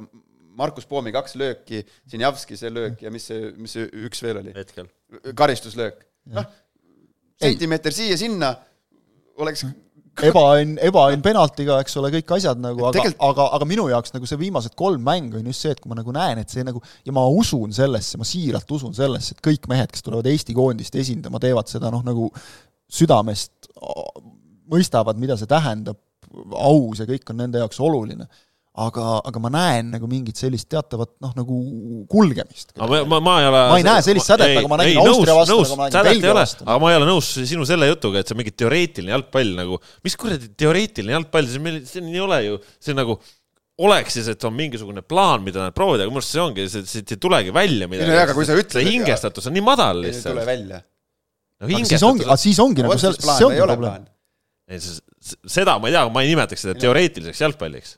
Markus 0.57 0.87
Poomi 0.89 1.13
kaks 1.13 1.35
lööki, 1.37 1.83
Sinjavski 2.09 2.57
see 2.57 2.71
löök 2.73 3.03
ja 3.05 3.13
mis 3.13 3.27
see, 3.29 3.51
mis 3.61 3.75
see 3.77 3.89
üks 4.07 4.23
veel 4.25 4.41
oli? 4.41 4.55
hetkel. 4.57 4.89
karistuslöök. 5.37 5.99
noh, 6.33 6.47
sentimeeter 7.37 7.93
siia-sinna 7.93 8.55
oleks 9.37 9.67
ebaõnn, 10.25 10.77
ebaõnn 10.81 11.23
penaltiga, 11.25 11.77
eks 11.83 11.97
ole, 11.99 12.09
kõik 12.15 12.31
asjad 12.37 12.61
nagu, 12.61 12.87
aga 12.87 12.97
Tegelt..., 12.97 13.19
aga, 13.23 13.47
aga 13.57 13.67
minu 13.69 13.87
jaoks 13.91 14.13
nagu 14.15 14.29
see 14.29 14.39
viimased 14.41 14.73
kolm 14.79 15.03
mängu 15.05 15.39
on 15.39 15.49
just 15.51 15.65
see, 15.65 15.73
et 15.75 15.81
kui 15.83 15.91
ma 15.91 15.97
nagu 15.99 16.13
näen, 16.15 16.41
et 16.41 16.53
see 16.53 16.65
nagu, 16.65 16.81
ja 17.05 17.13
ma 17.15 17.25
usun 17.29 17.75
sellesse, 17.75 18.17
ma 18.19 18.27
siiralt 18.27 18.71
usun 18.73 18.95
sellesse, 18.97 19.35
et 19.35 19.43
kõik 19.45 19.67
mehed, 19.71 19.91
kes 19.93 20.05
tulevad 20.05 20.29
Eesti 20.31 20.55
koondist 20.57 20.97
esindama, 20.97 21.41
teevad 21.43 21.69
seda 21.71 21.91
noh, 21.93 22.01
nagu 22.05 22.31
südamest 22.87 23.71
mõistavad, 24.71 25.19
mida 25.19 25.37
see 25.39 25.49
tähendab, 25.49 25.99
aus 26.57 26.99
ja 27.01 27.07
kõik 27.07 27.31
on 27.31 27.41
nende 27.43 27.63
jaoks 27.63 27.79
oluline. 27.83 28.27
aga, 28.77 29.03
aga 29.25 29.39
ma 29.41 29.49
näen 29.49 29.87
nagu 29.89 30.05
mingit 30.05 30.37
sellist 30.37 30.67
teatavat 30.69 31.15
noh, 31.23 31.31
nagu 31.33 31.55
kulgemist. 32.11 32.75
aga 32.77 32.89
ma, 32.91 32.99
ma, 33.09 33.19
ma 33.25 33.37
ei 33.41 33.47
ole 33.47 33.61
ma 33.71 33.77
ei 33.79 33.85
näe 33.87 34.03
sellist 34.05 34.29
sädet, 34.29 34.53
nagu 34.59 34.69
ma 34.69 34.77
nägin 34.77 34.99
Austria 35.01 35.37
vastu, 35.39 35.55
nagu 35.63 35.77
ma 35.79 35.87
nägin 35.87 36.09
Belgia 36.11 36.35
vastu. 36.37 36.67
aga 36.67 36.77
ma 36.83 36.91
ei 36.91 36.99
ole 36.99 37.07
nõus 37.09 37.31
sinu 37.39 37.65
selle 37.65 37.89
jutuga, 37.89 38.21
et 38.21 38.29
see 38.29 38.37
on 38.37 38.41
mingi 38.43 38.53
teoreetiline 38.53 39.15
jalgpall 39.15 39.55
nagu, 39.63 39.79
mis 40.05 40.17
kuradi 40.19 40.51
teoreetiline 40.53 41.15
jalgpall, 41.15 41.49
see 41.49 41.63
meil, 41.63 41.79
see 41.89 42.03
ei 42.05 42.21
ole 42.27 42.39
ju, 42.45 42.61
see 42.83 42.97
nagu 42.97 43.17
oleks 43.87 44.17
siis, 44.17 44.29
et 44.33 44.45
on 44.45 44.53
mingisugune 44.57 45.01
plaan, 45.05 45.41
mida 45.45 45.61
nad 45.61 45.73
proovivad, 45.75 46.03
aga 46.03 46.13
minu 46.13 46.21
arust 46.21 46.35
see 46.35 46.43
ongi, 46.43 46.67
see, 46.69 46.85
see 46.89 47.17
ei 47.17 47.21
tulegi 47.21 47.53
välja 47.55 47.89
midagi. 47.89 48.09
ei 48.09 48.17
no 48.17 48.21
aga 48.27 48.37
kui 48.37 48.45
sa 48.45 48.57
ütled 48.57 48.77
see 48.77 48.91
hingestatus 48.91 49.49
on 49.49 49.57
nii 49.57 49.65
madal 49.65 50.01
lihtsalt. 50.05 50.31
ei 50.33 50.37
tule 50.37 50.47
välja. 50.49 50.81
No 51.61 51.69
hingestatus. 51.71 51.99
siis 51.99 52.07
ongi, 52.09 52.27
siis 52.43 52.59
ongi 52.63 52.85
nagu 52.85 52.97
see, 53.01 53.13
see 53.21 53.47
ongi 53.47 53.63
probleem. 53.63 54.09
ei, 54.67 54.81
seda 55.57 55.77
ma 55.79 55.89
ei 55.89 55.95
tea, 55.95 56.03
aga 56.03 56.13
ma 56.13 56.25
ei 56.25 56.33
nimetaks 56.33 56.67
seda 56.67 56.77
teoreetiliseks 56.81 57.43
jalgpalliks 57.45 57.97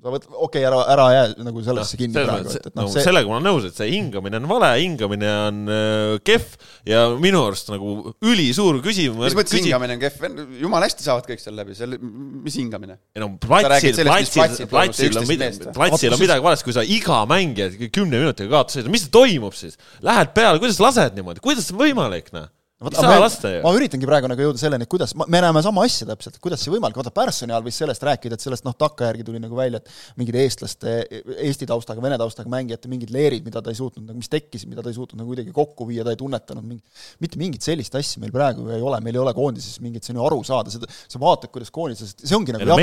sa 0.00 0.12
võt-, 0.14 0.26
okei 0.30 0.62
okay,, 0.62 0.64
ära, 0.64 0.80
ära 0.94 1.06
jää 1.12 1.24
nagu 1.44 1.62
sellesse 1.64 1.96
no, 1.96 2.00
kinni 2.00 2.16
praegu, 2.24 2.52
et, 2.56 2.68
et 2.70 2.76
noh, 2.78 2.88
see... 2.92 3.02
sellega 3.04 3.28
ma 3.28 3.36
olen 3.36 3.46
nõus, 3.50 3.66
et 3.68 3.76
see 3.76 3.88
hingamine 3.92 4.38
on 4.40 4.46
vale, 4.48 4.70
hingamine 4.80 5.32
on 5.48 5.58
äh, 5.74 6.14
kehv 6.24 6.54
ja 6.88 7.02
minu 7.20 7.42
arust 7.48 7.68
nagu 7.72 8.14
ülisuur 8.24 8.80
küsimus 8.84 9.28
mis 9.28 9.36
mõttes 9.36 9.56
küsi... 9.56 9.68
hingamine 9.68 9.98
on 9.98 10.04
kehv, 10.04 10.28
jumala 10.62 10.88
hästi 10.88 11.04
saavad 11.04 11.28
kõik 11.28 11.44
seal 11.44 11.58
läbi, 11.60 11.76
seal, 11.78 11.98
mis 12.00 12.56
hingamine? 12.60 12.96
ei 13.16 13.24
no 13.24 13.32
platsil, 13.44 14.00
platsil, 14.08 14.70
platsil 14.70 15.20
on 15.20 15.28
midagi, 15.28 15.74
platsil 15.76 16.16
on 16.16 16.22
midagi 16.22 16.46
valesti, 16.48 16.68
kui 16.68 16.78
sa 16.78 16.86
iga 16.98 17.20
mängija 17.30 17.68
kümne 17.90 18.22
minutiga 18.24 18.56
kaotasid, 18.56 18.88
mis 18.92 19.04
toimub 19.12 19.56
siis? 19.58 19.76
Lähed 20.06 20.32
peale, 20.36 20.62
kuidas 20.62 20.80
lased 20.80 21.18
niimoodi, 21.18 21.44
kuidas 21.44 21.68
see 21.68 21.76
on 21.76 21.84
võimalik, 21.84 22.32
noh? 22.36 22.48
Vaata, 22.80 23.02
ma, 23.04 23.26
ma 23.60 23.70
üritangi 23.76 24.06
praegu 24.08 24.28
nagu 24.30 24.40
jõuda 24.40 24.56
selleni, 24.56 24.86
et 24.86 24.88
kuidas, 24.88 25.10
me 25.12 25.40
näeme 25.44 25.60
sama 25.60 25.82
asja 25.84 26.06
täpselt, 26.08 26.38
et 26.38 26.40
kuidas 26.40 26.62
see 26.64 26.70
võimalik, 26.72 26.96
vaata 26.96 27.10
Pärssoni 27.12 27.52
ajal 27.52 27.64
võis 27.66 27.76
sellest 27.76 28.04
rääkida, 28.08 28.38
et 28.38 28.44
sellest 28.46 28.64
noh, 28.64 28.72
takkajärgi 28.72 29.26
tuli 29.26 29.36
nagu 29.42 29.58
välja, 29.58 29.82
et 29.82 30.16
mingid 30.16 30.38
eestlaste, 30.40 30.94
eesti 31.44 31.68
taustaga, 31.68 32.00
vene 32.00 32.16
taustaga 32.16 32.48
mängijate 32.48 32.88
mingid 32.88 33.12
leerid, 33.12 33.44
mida 33.44 33.60
ta 33.60 33.68
ei 33.68 33.76
suutnud 33.76 34.06
nagu, 34.06 34.16
mis 34.16 34.32
tekkisid, 34.32 34.70
mida 34.70 34.80
ta 34.80 34.88
ei 34.88 34.96
suutnud 34.96 35.20
nagu 35.20 35.28
kuidagi 35.28 35.52
kokku 35.58 35.84
viia, 35.90 36.06
ta 36.08 36.14
ei 36.14 36.20
tunnetanud 36.22 36.64
mingi, 36.64 36.80
mitte 37.20 37.42
mingit 37.42 37.68
sellist 37.68 37.98
asja 38.00 38.22
meil 38.24 38.32
praegu 38.32 38.64
ei 38.72 38.80
ole, 38.80 39.02
meil 39.04 39.18
ei 39.18 39.22
ole 39.26 39.36
koondises 39.36 39.76
mingit, 39.84 40.08
see 40.08 40.16
on 40.16 40.22
ju 40.22 40.24
aru 40.30 40.40
saada, 40.48 40.72
seda, 40.72 40.88
sa 40.88 41.20
vaatad, 41.20 41.52
kuidas 41.52 41.68
koondises, 41.76 42.16
see 42.16 42.38
ongi 42.38 42.56
nagu 42.56 42.64
jabur, 42.64 42.80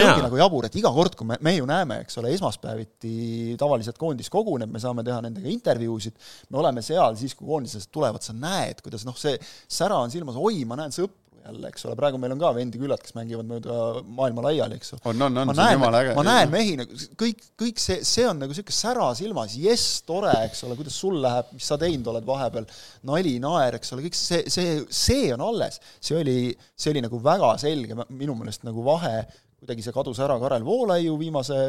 see 0.00 0.08
ongi 0.08 0.24
nagu 0.24 0.40
jabur, 0.40 0.70
et 0.70 0.80
iga 0.80 0.94
kord, 0.96 1.20
kui 1.20 1.28
me, 1.34 1.36
me 1.44 1.54
ju 1.58 1.68
näeme, 1.68 2.00
eks 2.06 2.16
ole, 2.22 2.32
esmaspäeviti 2.32 3.58
tavaliselt 3.60 4.00
koondis 4.00 4.32
koguneb, 4.32 4.72
me 4.72 4.80
saame 4.80 5.04
teha 5.04 5.20
nendega 5.28 5.52
intervjuusid, 5.52 6.16
me 6.48 6.64
oleme 6.64 6.80
seal 6.88 7.20
siis, 7.20 7.36
kui 7.36 7.44
koondisest 7.52 7.92
tulevad, 7.92 8.24
sa 8.24 8.32
näed, 8.32 8.80
kuidas 8.80 9.04
noh, 9.04 9.20
see 9.36 9.78
sära 9.82 10.00
on 10.02 10.12
silmas, 10.14 10.38
oi, 10.40 10.64
ma 10.68 10.78
näen 10.80 10.94
sõpru 10.94 11.24
jälle, 11.44 11.68
eks 11.68 11.84
ole, 11.84 11.94
praegu 11.98 12.18
meil 12.20 12.32
on 12.34 12.40
ka 12.40 12.50
vendi 12.56 12.78
küllad, 12.80 13.00
kes 13.04 13.14
mängivad 13.16 13.48
mööda 13.48 13.74
maailma 14.16 14.46
laiali, 14.46 14.78
eks 14.80 14.94
ole. 14.94 15.02
on, 15.10 15.24
on, 15.26 15.40
on, 15.42 15.52
see 15.52 15.66
on 15.66 15.76
jumala 15.76 16.00
äge. 16.00 16.14
ma 16.16 16.24
näen 16.26 16.52
mehi 16.52 16.76
nagu, 16.80 17.00
kõik, 17.20 17.42
kõik 17.60 17.82
see, 17.82 17.98
see 18.08 18.24
on 18.28 18.40
nagu 18.40 18.54
niisugune 18.54 18.76
sära 18.76 19.08
silmas, 19.18 19.56
jess, 19.60 19.98
tore, 20.08 20.32
eks 20.48 20.64
ole, 20.64 20.78
kuidas 20.78 20.96
sul 21.00 21.18
läheb, 21.24 21.50
mis 21.56 21.68
sa 21.68 21.78
teinud 21.80 22.08
oled 22.14 22.28
vahepeal, 22.28 22.68
nali, 23.10 23.34
naer, 23.44 23.76
eks 23.78 23.92
ole, 23.96 24.06
kõik 24.06 24.16
see, 24.18 24.44
see, 24.52 24.78
see 24.88 25.26
on 25.36 25.44
alles. 25.44 25.80
see 26.00 26.16
oli, 26.20 26.38
see 26.80 26.94
oli 26.94 27.04
nagu 27.04 27.20
väga 27.22 27.54
selge. 27.60 27.98
Minu 28.08 28.36
meelest 28.38 28.64
nagu 28.66 28.84
vahe, 28.86 29.26
kuidagi 29.60 29.84
see 29.84 29.96
kadus 29.96 30.20
ära 30.24 30.38
Karel 30.40 30.64
Voolaiu 30.64 31.18
viimase, 31.20 31.60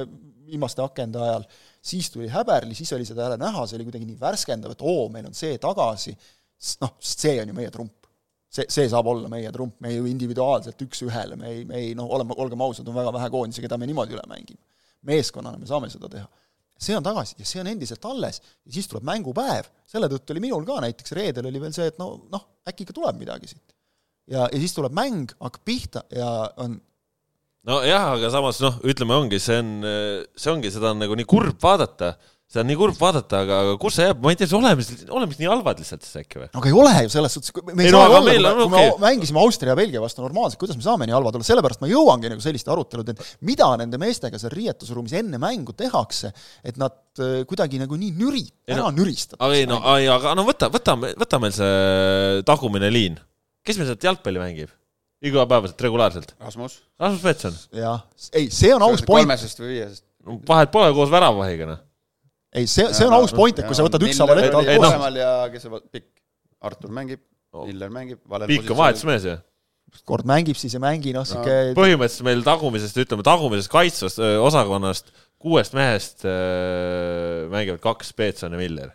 viimaste 0.45 0.83
akende 0.85 1.19
ajal, 1.25 1.45
siis 1.85 2.09
tuli 2.13 2.31
Häberli, 2.31 2.77
siis 2.77 2.91
oli 2.95 3.07
seda 3.07 3.27
jälle 3.27 3.41
näha, 3.41 3.67
see 3.67 3.79
oli 3.79 3.89
kuidagi 3.89 4.07
nii 4.07 4.19
värskendav, 4.21 4.75
et 4.75 4.87
oo, 4.87 5.09
meil 5.11 5.27
on 5.27 5.35
see 5.37 5.59
tagasi, 5.61 6.15
noh, 6.81 6.95
see 6.99 7.37
on 7.41 7.51
ju 7.51 7.57
meie 7.57 7.71
trump 7.73 8.05
see, 8.55 8.65
see 8.71 8.87
saab 8.91 9.09
olla 9.11 9.29
meie 9.31 9.51
trump, 9.55 9.77
me 9.83 9.91
ju 9.93 10.07
individuaalselt 10.09 10.81
üks-ühele, 10.85 11.37
me 11.39 11.51
ei, 11.51 11.67
me 11.67 11.81
ei 11.81 11.91
noh, 11.97 12.07
oleme, 12.15 12.35
olgem 12.41 12.63
ausad, 12.65 12.87
on 12.89 12.97
väga 12.97 13.13
vähe 13.17 13.29
koondisi, 13.33 13.63
keda 13.65 13.79
me 13.81 13.89
niimoodi 13.89 14.15
üle 14.15 14.25
mängime. 14.31 14.61
meeskonnana 15.05 15.59
me 15.61 15.67
saame 15.69 15.91
seda 15.93 16.09
teha. 16.09 16.25
see 16.81 16.95
on 16.97 17.03
tagasi 17.05 17.37
ja 17.39 17.45
see 17.47 17.61
on 17.61 17.69
endiselt 17.71 18.03
alles 18.09 18.41
ja 18.41 18.73
siis 18.77 18.89
tuleb 18.91 19.05
mängupäev, 19.07 19.69
selle 19.87 20.09
tõttu 20.11 20.33
oli 20.33 20.41
minul 20.43 20.65
ka 20.67 20.81
näiteks 20.83 21.13
reedel 21.15 21.47
oli 21.47 21.61
veel 21.61 21.75
see, 21.75 21.87
et 21.91 21.99
no 22.01 22.09
noh, 22.31 22.43
äkki 22.67 22.83
ikka 22.83 22.97
tuleb 22.97 23.19
midagi 23.19 23.51
siit. 23.51 23.75
ja, 24.27 24.47
ja 24.51 24.59
siis 24.59 24.75
tuleb 24.75 24.95
mäng, 24.95 25.31
hakkab 25.39 25.63
pihta 25.67 26.03
ja 26.11 26.29
on 26.59 26.79
nojah, 27.65 28.11
aga 28.17 28.31
samas 28.33 28.59
noh, 28.63 28.79
ütleme, 28.85 29.15
ongi, 29.15 29.39
see 29.41 29.59
on, 29.61 29.71
see 30.35 30.51
ongi, 30.51 30.71
seda 30.73 30.91
on 30.93 30.99
nagu 31.01 31.15
nii 31.17 31.27
kurb 31.29 31.57
vaadata 31.63 32.15
seda 32.45 32.61
on 32.61 32.69
nii 32.69 32.77
kurb 32.77 32.97
vaadata, 32.99 33.39
aga, 33.41 33.55
aga 33.63 33.77
kus 33.81 33.95
see 33.97 34.05
jääb, 34.05 34.19
ma 34.21 34.31
ei 34.31 34.37
tea, 34.37 34.47
oleme, 34.53 34.83
oleme 35.17 35.37
nii 35.39 35.47
halvad 35.49 35.79
lihtsalt 35.81 36.03
siis 36.05 36.19
äkki 36.21 36.39
või? 36.43 36.49
aga 36.59 36.69
ei 36.69 36.75
ole 36.77 36.91
ju 37.07 37.11
selles 37.15 37.33
suhtes, 37.35 37.53
me 37.65 37.73
ei, 37.73 37.87
ei 37.87 37.93
saa 37.93 38.03
no, 38.05 38.19
olla, 38.19 38.33
kui, 38.35 38.43
me, 38.43 38.51
kui 38.59 38.67
okay. 38.67 38.91
me 38.91 39.05
mängisime 39.05 39.41
Austria 39.41 39.71
ja 39.73 39.77
Belgia 39.79 40.03
vastu 40.03 40.21
normaalselt, 40.21 40.59
kuidas 40.61 40.77
me 40.77 40.85
saame 40.85 41.07
nii 41.09 41.15
halvad 41.17 41.39
olla, 41.39 41.47
sellepärast 41.47 41.81
ma 41.81 41.89
jõuangi 41.89 42.29
nagu 42.35 42.45
selliste 42.45 42.69
arutelude, 42.73 43.15
et 43.15 43.45
mida 43.49 43.71
nende 43.81 43.99
meestega 44.01 44.37
seal 44.41 44.53
riietusruumis 44.53 45.15
enne 45.17 45.39
mängu 45.41 45.73
tehakse, 45.77 46.29
et 46.61 46.77
nad 46.81 46.95
äh, 47.17 47.41
kuidagi 47.49 47.81
nagu 47.81 47.97
nii 47.97 48.13
nüri, 48.19 48.45
ära 48.69 48.85
no, 48.85 48.93
nüristatakse. 48.99 49.41
aga 49.41 49.57
ei 49.57 49.65
no, 49.71 49.81
aga 50.13 50.35
no 50.37 50.45
võta, 50.45 50.69
võtame, 50.73 51.15
võta 51.17 51.41
meil 51.41 51.55
see 51.57 52.45
tagumine 52.45 52.93
liin. 52.93 53.17
kes 53.65 53.81
meil 53.81 53.89
sealt 53.89 54.05
jalgpalli 54.11 54.43
mängib? 54.43 54.69
igapäevaselt, 55.25 55.81
regulaarselt? 55.81 56.35
Rasmus. 56.43 56.77
Rasmus 57.01 57.25
Petson. 57.25 57.57
jah, 57.73 58.05
ei, 58.37 58.51
see 58.53 58.69
on 58.75 58.85
aus 58.85 59.01
point. 59.01 59.25
kolmesest 59.25 59.63
või 59.63 59.73
viiesest? 59.73 60.05
vahet 60.45 60.69
pole 60.73 60.93
koos 60.93 61.09
väravavahiga, 61.09 61.73
noh 61.73 61.81
ei, 62.55 62.69
see, 62.71 62.87
see 62.95 63.07
on 63.07 63.17
aus 63.17 63.33
point, 63.35 63.59
et 63.59 63.67
kui 63.67 63.77
sa 63.77 63.85
võtad 63.85 64.05
ükshaaval 64.07 64.43
ette 64.43 64.61
alt 64.61 64.71
koos. 64.75 65.19
Ja 65.19 65.33
kes 65.53 65.67
see 65.67 65.81
pikk, 65.97 66.09
Artur 66.65 66.93
mängib 66.95 67.21
oh., 67.53 67.67
Miller 67.67 67.91
mängib, 67.93 68.23
pikk 68.47 68.71
on 68.73 68.81
vahetusmees 68.85 69.29
ju 69.31 69.35
kord 70.03 70.27
mängib, 70.27 70.57
siis 70.59 70.73
ei 70.75 70.81
mängi, 70.83 71.13
noh, 71.15 71.23
sihuke 71.23 71.71
põhimõtteliselt 71.77 72.25
meil 72.27 72.41
tagumisest, 72.43 72.97
ütleme, 72.99 73.23
tagumisest 73.23 73.71
kaitsvast 73.71 74.19
osakonnast 74.19 75.13
kuuest 75.45 75.75
mehest 75.77 76.25
äh, 76.27 77.45
mängivad 77.51 77.81
kaks, 77.83 78.13
Peetson 78.17 78.55
ja 78.55 78.59
Miller. 78.59 78.93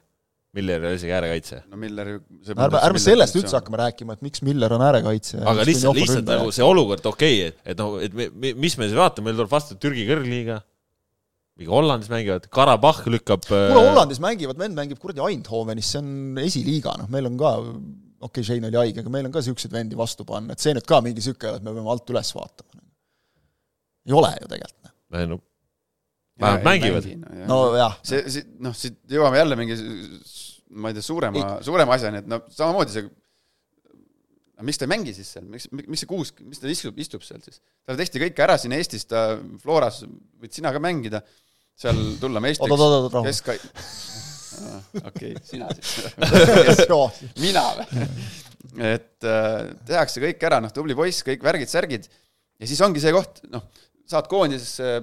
Miller 0.56 0.82
ei 0.82 0.88
ole 0.88 0.98
isegi 0.98 1.12
äärekaitse. 1.14 1.60
no 1.70 1.78
Miller 1.78 2.08
ärme, 2.18 2.80
ärme 2.82 2.98
sellest 2.98 3.36
üldse 3.38 3.54
hakkame 3.54 3.78
rääkima, 3.84 4.16
et 4.18 4.24
miks 4.26 4.42
Miller 4.42 4.72
on 4.74 4.82
äärekaitse. 4.82 5.38
aga 5.46 5.66
lihtsalt, 5.68 6.00
lihtsalt 6.00 6.26
nagu 6.26 6.50
see 6.54 6.66
olukord, 6.66 7.06
okei 7.06 7.36
okay,, 7.36 7.52
et, 7.52 7.60
et 7.70 7.78
noh, 7.78 8.00
et 8.02 8.16
me, 8.16 8.26
me, 8.34 8.52
mis 8.58 8.74
me 8.80 8.88
siis 8.88 8.98
vaatame, 8.98 9.28
meil 9.28 9.38
tuleb 9.38 9.52
vastu 9.52 9.78
Türgi 9.78 10.08
kõrgliiga 10.08 10.58
mingi 11.60 11.72
Hollandis 11.72 12.08
mängivad, 12.12 12.46
Karabakh 12.52 13.04
lükkab 13.12 13.44
kuule, 13.44 13.66
äh, 13.68 13.76
Hollandis 13.76 14.20
mängivad, 14.22 14.58
vend 14.60 14.78
mängib 14.78 15.00
kuradi 15.02 15.22
Eindhovenis, 15.26 15.90
see 15.92 16.00
on 16.00 16.40
esiliiga, 16.40 16.96
noh, 17.02 17.10
meil 17.12 17.28
on 17.28 17.36
ka 17.40 17.52
okei 17.60 18.28
okay,, 18.28 18.46
Shane 18.48 18.70
oli 18.70 18.80
haige, 18.80 19.04
aga 19.04 19.12
meil 19.12 19.28
on 19.28 19.34
ka 19.34 19.42
niisuguseid 19.42 19.74
vendi 19.74 19.98
vastu 19.98 20.26
panna, 20.28 20.56
et 20.56 20.64
see 20.64 20.72
nüüd 20.76 20.88
ka 20.88 21.02
mingi 21.04 21.20
niisugune, 21.20 21.60
et 21.60 21.66
me 21.66 21.76
peame 21.76 21.92
alt 21.92 22.12
üles 22.14 22.32
vaatama. 22.36 22.82
ei 24.08 24.16
ole 24.16 24.32
ju 24.38 24.50
tegelikult. 24.54 24.92
Noh. 25.10 25.20
ei 25.20 25.30
no 25.30 25.40
vähemalt 26.40 26.64
mängivad. 26.64 27.08
nojah. 27.48 27.96
see, 28.06 28.24
see, 28.32 28.46
noh, 28.64 28.76
siit 28.76 29.00
jõuame 29.12 29.40
jälle 29.40 29.58
mingi 29.60 29.76
ma 30.80 30.90
ei 30.90 30.96
tea, 30.96 31.04
suurema, 31.04 31.58
suurema 31.66 31.96
asjani, 31.96 32.22
et 32.22 32.30
no 32.30 32.40
samamoodi 32.54 32.96
see 32.96 33.08
miks 34.64 34.80
ta 34.80 34.86
ei 34.86 34.92
mängi 34.92 35.12
siis 35.16 35.30
seal, 35.34 35.46
miks, 35.48 35.68
miks 35.72 36.02
see 36.02 36.08
kuus, 36.08 36.32
mis 36.44 36.60
ta 36.60 36.68
istub, 36.70 36.98
istub 37.00 37.24
seal 37.24 37.40
siis? 37.44 37.60
talle 37.84 38.00
tehti 38.00 38.22
kõike 38.24 38.44
ära 38.44 38.56
siin 38.60 38.74
Eestis, 38.76 39.06
ta 39.08 39.38
Floras, 39.62 40.02
võid 40.40 40.56
sina 40.56 40.72
ka 40.74 40.82
mängida 40.82 41.22
seal 41.80 42.00
tulla 42.20 42.42
meistriks. 42.44 42.70
oot, 42.70 42.80
oot, 42.80 43.04
oot, 43.06 43.14
rahu. 43.16 43.28
kesk-, 43.28 43.52
okei, 45.10 45.34
sina 45.46 45.70
siis 45.76 46.86
mina 47.44 47.64
või? 47.78 48.06
et 48.92 49.26
äh, 49.26 49.70
tehakse 49.88 50.22
kõik 50.22 50.44
ära, 50.46 50.60
noh, 50.62 50.72
tubli 50.74 50.96
poiss, 50.98 51.24
kõik 51.26 51.44
värgid-särgid 51.46 52.08
ja 52.10 52.68
siis 52.68 52.80
ongi 52.84 53.02
see 53.02 53.14
koht, 53.16 53.42
noh, 53.52 53.66
saad 54.10 54.28
koondisesse, 54.30 55.00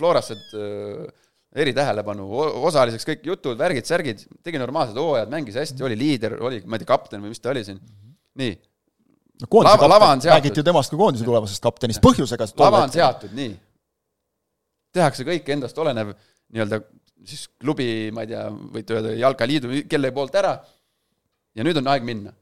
Floras 0.00 0.30
saad 0.30 0.56
äh, 0.56 1.04
eritähelepanu, 1.60 2.24
osaliseks 2.64 3.06
kõik 3.08 3.24
jutud, 3.26 3.58
värgid-särgid, 3.60 4.22
tegi 4.46 4.60
normaalsed 4.62 4.98
hooajad, 4.98 5.30
mängis 5.32 5.58
hästi, 5.58 5.82
oli 5.84 5.98
liider, 5.98 6.38
oli, 6.46 6.62
ma 6.64 6.78
ei 6.78 6.84
tea, 6.84 6.90
kapten 6.92 7.24
või 7.24 7.34
mis 7.34 7.42
ta 7.42 7.50
oli 7.52 7.64
siin. 7.66 7.80
nii. 8.40 8.52
no 9.42 9.50
koondise 9.50 9.90
lava, 9.90 10.12
kapten, 10.14 10.30
räägiti 10.30 10.62
ju 10.62 10.68
temast 10.70 10.94
kui 10.94 11.00
koondise 11.00 11.26
tulevasest 11.26 11.64
kaptenist, 11.64 12.02
põhjusega. 12.04 12.48
lava 12.62 12.86
on 12.86 12.94
seatud, 12.94 13.34
nii 13.36 13.50
tehakse 14.94 15.26
kõik 15.26 15.48
endast 15.54 15.78
olenev 15.78 16.12
nii-öelda 16.50 16.80
siis 17.26 17.46
klubi, 17.60 18.10
ma 18.14 18.24
ei 18.24 18.30
tea, 18.32 18.44
võite 18.74 18.96
öelda 18.96 19.16
jalkaliidu, 19.18 19.72
kelle 19.90 20.12
poolt 20.16 20.38
ära, 20.40 20.54
ja 21.56 21.66
nüüd 21.66 21.80
on 21.80 21.90
aeg 21.92 22.06
minna. 22.06 22.32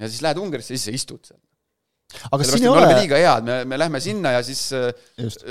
ja 0.00 0.08
siis 0.08 0.22
lähed 0.24 0.40
Ungarisse, 0.40 0.74
siis 0.74 0.88
sa 0.88 0.94
istud 0.94 1.24
seal. 1.28 1.40
aga 2.30 2.44
siin 2.46 2.66
ei 2.66 2.72
ole 2.72 2.90
liiga 3.00 3.20
head, 3.20 3.48
me, 3.48 3.62
me 3.68 3.78
lähme 3.80 4.00
sinna 4.04 4.36
ja 4.36 4.42
siis 4.44 4.68
Just. 5.18 5.46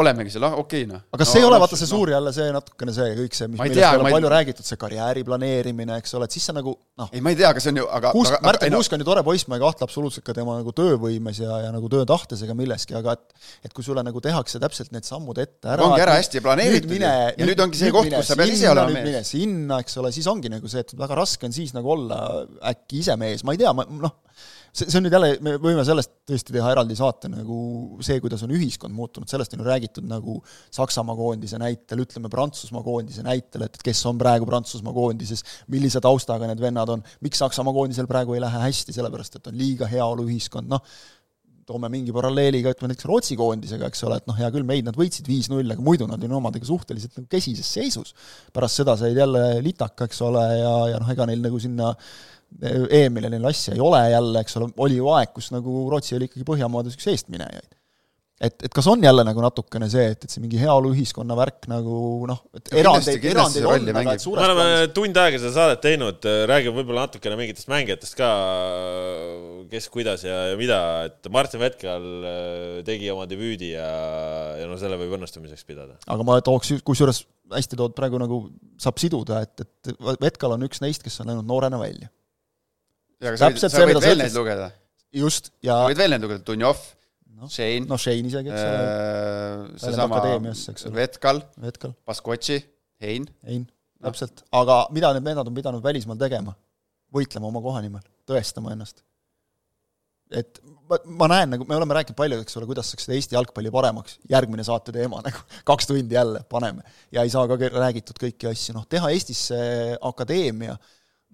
Olemegi 0.00 0.32
seal, 0.32 0.44
ah 0.46 0.54
okei 0.56 0.84
okay, 0.84 0.88
noh. 0.88 1.02
aga 1.12 1.20
kas 1.20 1.32
no, 1.34 1.40
ei 1.40 1.46
ole 1.46 1.58
vaata 1.62 1.78
see 1.78 1.88
suur 1.90 2.08
no. 2.08 2.14
jälle 2.14 2.32
see 2.32 2.46
natukene 2.54 2.94
see 2.96 3.08
kõik 3.18 3.36
see, 3.36 3.48
mis 3.52 3.60
millest 3.60 3.78
tea, 3.78 3.90
me 3.90 3.98
oleme 4.00 4.14
palju 4.16 4.28
ei... 4.28 4.32
räägitud, 4.32 4.66
see 4.68 4.78
karjääri 4.80 5.24
planeerimine, 5.28 5.98
eks 6.00 6.16
ole, 6.18 6.28
et 6.28 6.36
siis 6.36 6.46
sa 6.48 6.54
nagu 6.56 6.72
noh. 6.72 7.10
ei, 7.12 7.20
ma 7.24 7.34
ei 7.34 7.38
tea, 7.38 7.50
aga 7.52 7.62
see 7.64 7.74
on 7.74 7.82
ju, 7.82 7.86
aga 7.98 8.14
Kuusk, 8.16 8.38
Märten 8.46 8.76
Kuusk 8.76 8.96
on 8.96 9.04
ju 9.04 9.08
tore 9.10 9.24
poiss, 9.26 9.48
ma 9.52 9.58
ei 9.58 9.64
kahtle 9.64 9.88
absoluutselt 9.88 10.26
ka 10.26 10.36
tema 10.38 10.56
nagu 10.60 10.74
töövõimes 10.80 11.42
ja, 11.42 11.60
ja 11.66 11.74
nagu 11.74 11.92
töötahtes 11.92 12.44
ega 12.46 12.56
milleski, 12.58 12.96
aga 12.98 13.18
et 13.18 13.68
et 13.68 13.76
kui 13.76 13.84
sulle 13.84 14.04
nagu 14.06 14.24
tehakse 14.24 14.60
täpselt 14.62 14.92
need 14.96 15.06
sammud 15.08 15.38
ette 15.42 15.70
ära 15.74 15.84
ongi 15.86 16.02
ära 16.04 16.16
hästi 16.18 16.42
planeeritud 16.44 16.90
mine, 16.92 17.12
ja 17.36 17.48
nüüd 17.48 17.60
ongi 17.66 17.80
see 17.80 17.92
koht, 17.94 18.10
kus 18.12 18.32
sa 18.32 18.38
pead 18.38 18.54
ise 18.54 18.70
olema 18.72 18.96
mees. 18.96 19.08
mine 19.10 19.24
sinna, 19.28 19.82
eks 19.84 20.00
ole, 20.00 20.12
siis 20.14 20.28
ongi 20.32 20.52
nagu 20.52 20.72
see, 20.72 20.86
et 20.86 20.96
väga 20.98 21.20
raske 21.20 21.48
on 21.48 21.54
siis 21.54 21.76
nagu 21.76 21.92
olla 21.96 22.22
äkki 22.72 23.04
ise 23.04 23.18
mees, 23.20 23.44
ma 23.44 23.56
ei 23.56 23.60
tea, 23.60 23.74
ma 23.76 23.86
noh 23.90 24.21
see, 24.72 24.86
see 24.86 24.98
on 24.98 25.06
nüüd 25.06 25.16
jälle, 25.16 25.30
me 25.44 25.54
võime 25.62 25.84
sellest 25.86 26.12
tõesti 26.28 26.54
teha 26.56 26.72
eraldi 26.74 26.96
saate 26.98 27.30
nagu 27.32 27.58
see, 28.04 28.18
kuidas 28.24 28.44
on 28.46 28.52
ühiskond 28.56 28.94
muutunud, 28.96 29.30
sellest 29.30 29.56
on 29.56 29.62
ju 29.62 29.68
räägitud 29.68 30.08
nagu 30.08 30.38
Saksamaa 30.72 31.16
koondise 31.18 31.60
näitel, 31.62 32.04
ütleme 32.06 32.30
Prantsusmaa 32.32 32.84
koondise 32.86 33.24
näitel, 33.26 33.66
et 33.68 33.80
kes 33.84 34.04
on 34.10 34.20
praegu 34.20 34.48
Prantsusmaa 34.48 34.94
koondises, 34.96 35.44
millise 35.72 36.02
taustaga 36.04 36.50
need 36.50 36.62
vennad 36.62 36.96
on, 36.96 37.02
miks 37.24 37.42
Saksamaa 37.44 37.74
koondisel 37.76 38.10
praegu 38.10 38.36
ei 38.36 38.44
lähe 38.44 38.62
hästi, 38.66 38.94
sellepärast 38.96 39.40
et 39.40 39.50
on 39.52 39.58
liiga 39.58 39.90
heaoluühiskond, 39.90 40.70
noh, 40.72 40.84
toome 41.66 41.88
mingi 41.92 42.12
paralleeli 42.14 42.60
ka, 42.64 42.72
ütleme 42.74 42.90
näiteks 42.90 43.06
Rootsi 43.08 43.36
koondisega, 43.38 43.88
eks 43.90 44.04
ole, 44.08 44.18
et 44.20 44.28
noh, 44.28 44.36
hea 44.38 44.48
küll, 44.54 44.66
meid 44.66 44.86
nad 44.88 44.98
võitsid 44.98 45.28
viis-null, 45.30 45.70
aga 45.74 45.84
muidu 45.84 46.08
nad 46.10 46.22
on 46.26 46.36
omadega 46.40 46.66
suhteliselt 46.68 47.14
nagu 47.18 47.30
kesises 47.30 47.68
seisus. 47.78 48.14
pärast 48.52 48.82
seda 48.82 48.96
said 48.98 49.16
jälle 49.16 49.62
litaka, 49.64 50.08
eks 50.10 50.22
ole, 50.26 50.42
ja, 50.58 50.74
ja 50.92 51.00
noh, 51.02 51.12
ega 51.14 51.28
neil 51.30 51.42
nagu 51.44 51.60
sinna 51.62 51.92
EM-ile 52.62 53.30
neil 53.32 53.46
asja 53.50 53.76
ei 53.76 53.82
ole 53.82 54.02
jälle, 54.12 54.42
eks 54.44 54.58
ole, 54.60 54.72
oli 54.84 54.98
ju 54.98 55.12
aeg, 55.14 55.32
kus 55.36 55.52
nagu 55.54 55.86
Rootsi 55.92 56.16
oli 56.18 56.28
ikkagi 56.30 56.48
Põhjamaades 56.48 56.98
üks 56.98 57.08
eestminejaid 57.12 57.70
et, 58.42 58.64
et 58.66 58.74
kas 58.74 58.86
on 58.90 59.02
jälle 59.04 59.22
nagu 59.26 59.42
natukene 59.44 59.86
see, 59.90 60.04
et, 60.14 60.24
et 60.24 60.32
see 60.32 60.42
mingi 60.42 60.58
heaoluühiskonna 60.60 61.36
värk 61.38 61.68
nagu 61.70 61.96
noh, 62.28 62.40
et 62.56 62.72
erandeid, 62.82 63.26
erandeid 63.30 63.66
on, 63.68 63.90
aga 64.02 64.14
et 64.16 64.24
suures 64.24 64.42
me 64.42 64.48
oleme 64.48 64.88
tund 64.96 65.20
aega 65.22 65.40
seda 65.40 65.52
saadet 65.56 65.82
teinud, 65.84 66.28
räägime 66.50 66.76
võib-olla 66.80 67.06
natukene 67.06 67.38
mingitest 67.38 67.70
mängijatest 67.72 68.16
ka, 68.18 68.30
kes, 69.72 69.86
kuidas 69.94 70.26
ja, 70.26 70.38
ja 70.52 70.56
mida, 70.60 70.80
et 71.10 71.30
Martin 71.34 71.62
Vetkal 71.62 72.08
äh, 72.32 72.80
tegi 72.86 73.12
oma 73.14 73.28
debüüdi 73.30 73.74
ja, 73.76 73.92
ja 74.58 74.70
no 74.70 74.78
selle 74.80 74.98
võib 75.00 75.14
õnnestumiseks 75.18 75.68
pidada. 75.68 76.00
aga 76.02 76.26
ma 76.26 76.40
tooks, 76.44 76.74
kusjuures 76.86 77.24
hästi 77.52 77.78
tood 77.78 77.94
praegu 77.94 78.18
nagu 78.20 78.46
saab 78.80 78.98
siduda, 79.02 79.44
et, 79.44 79.62
et 79.62 79.94
Vetkal 80.22 80.56
on 80.56 80.66
üks 80.66 80.82
neist, 80.82 81.04
kes 81.04 81.20
on 81.22 81.30
läinud 81.30 81.46
noorena 81.46 81.78
välja. 81.80 82.10
Ja 83.22 83.32
aga 83.32 83.38
sa 83.38 83.52
võid, 83.52 83.62
sa 83.62 83.86
võid 83.86 84.02
veel 84.02 84.20
neid 84.24 84.36
lugeda? 84.36 84.72
just, 85.22 85.52
ja 85.64 85.82
võid 85.86 86.02
veel 86.02 86.14
neid 86.14 86.26
lugeda, 86.26 86.44
Dunjov 86.48 86.82
no, 87.38 87.48
Shane. 87.48 87.86
no 87.88 87.98
Shane 88.00 88.28
isegi, 88.32 88.52
eks 88.52 88.66
ole 88.66 88.82
äh,. 88.82 89.78
seesama 89.86 90.22
Vetkal, 90.98 91.42
Vetkal., 91.62 91.96
Baskotši, 92.08 92.60
Hein. 93.02 93.24
Hein, 93.48 93.64
täpselt, 94.02 94.44
aga 94.54 94.84
mida 94.94 95.10
need 95.16 95.24
vennad 95.26 95.48
on 95.48 95.56
pidanud 95.56 95.82
välismaal 95.84 96.20
tegema? 96.20 96.54
võitlema 97.12 97.48
oma 97.50 97.60
koha 97.60 97.82
nimel, 97.84 98.04
tõestama 98.28 98.70
ennast. 98.72 99.02
et 100.32 100.62
ma, 100.88 100.96
ma 101.20 101.26
näen 101.28 101.50
nagu, 101.52 101.66
me 101.68 101.76
oleme 101.76 101.92
rääkinud 101.98 102.16
palju, 102.16 102.38
eks 102.40 102.56
ole, 102.56 102.68
kuidas 102.70 102.88
saaks 102.88 103.04
seda 103.04 103.18
Eesti 103.18 103.36
jalgpalli 103.36 103.72
paremaks, 103.74 104.16
järgmine 104.32 104.64
saate 104.64 104.94
teema 104.96 105.20
nagu, 105.26 105.42
kaks 105.68 105.90
tundi 105.90 106.16
jälle 106.16 106.40
paneme. 106.48 106.86
ja 107.12 107.26
ei 107.26 107.32
saa 107.32 107.44
ka 107.50 107.58
räägitud 107.58 108.16
kõiki 108.22 108.48
asju, 108.48 108.78
noh, 108.78 108.86
teha 108.88 109.10
Eestisse 109.12 109.58
akadeemia, 110.00 110.78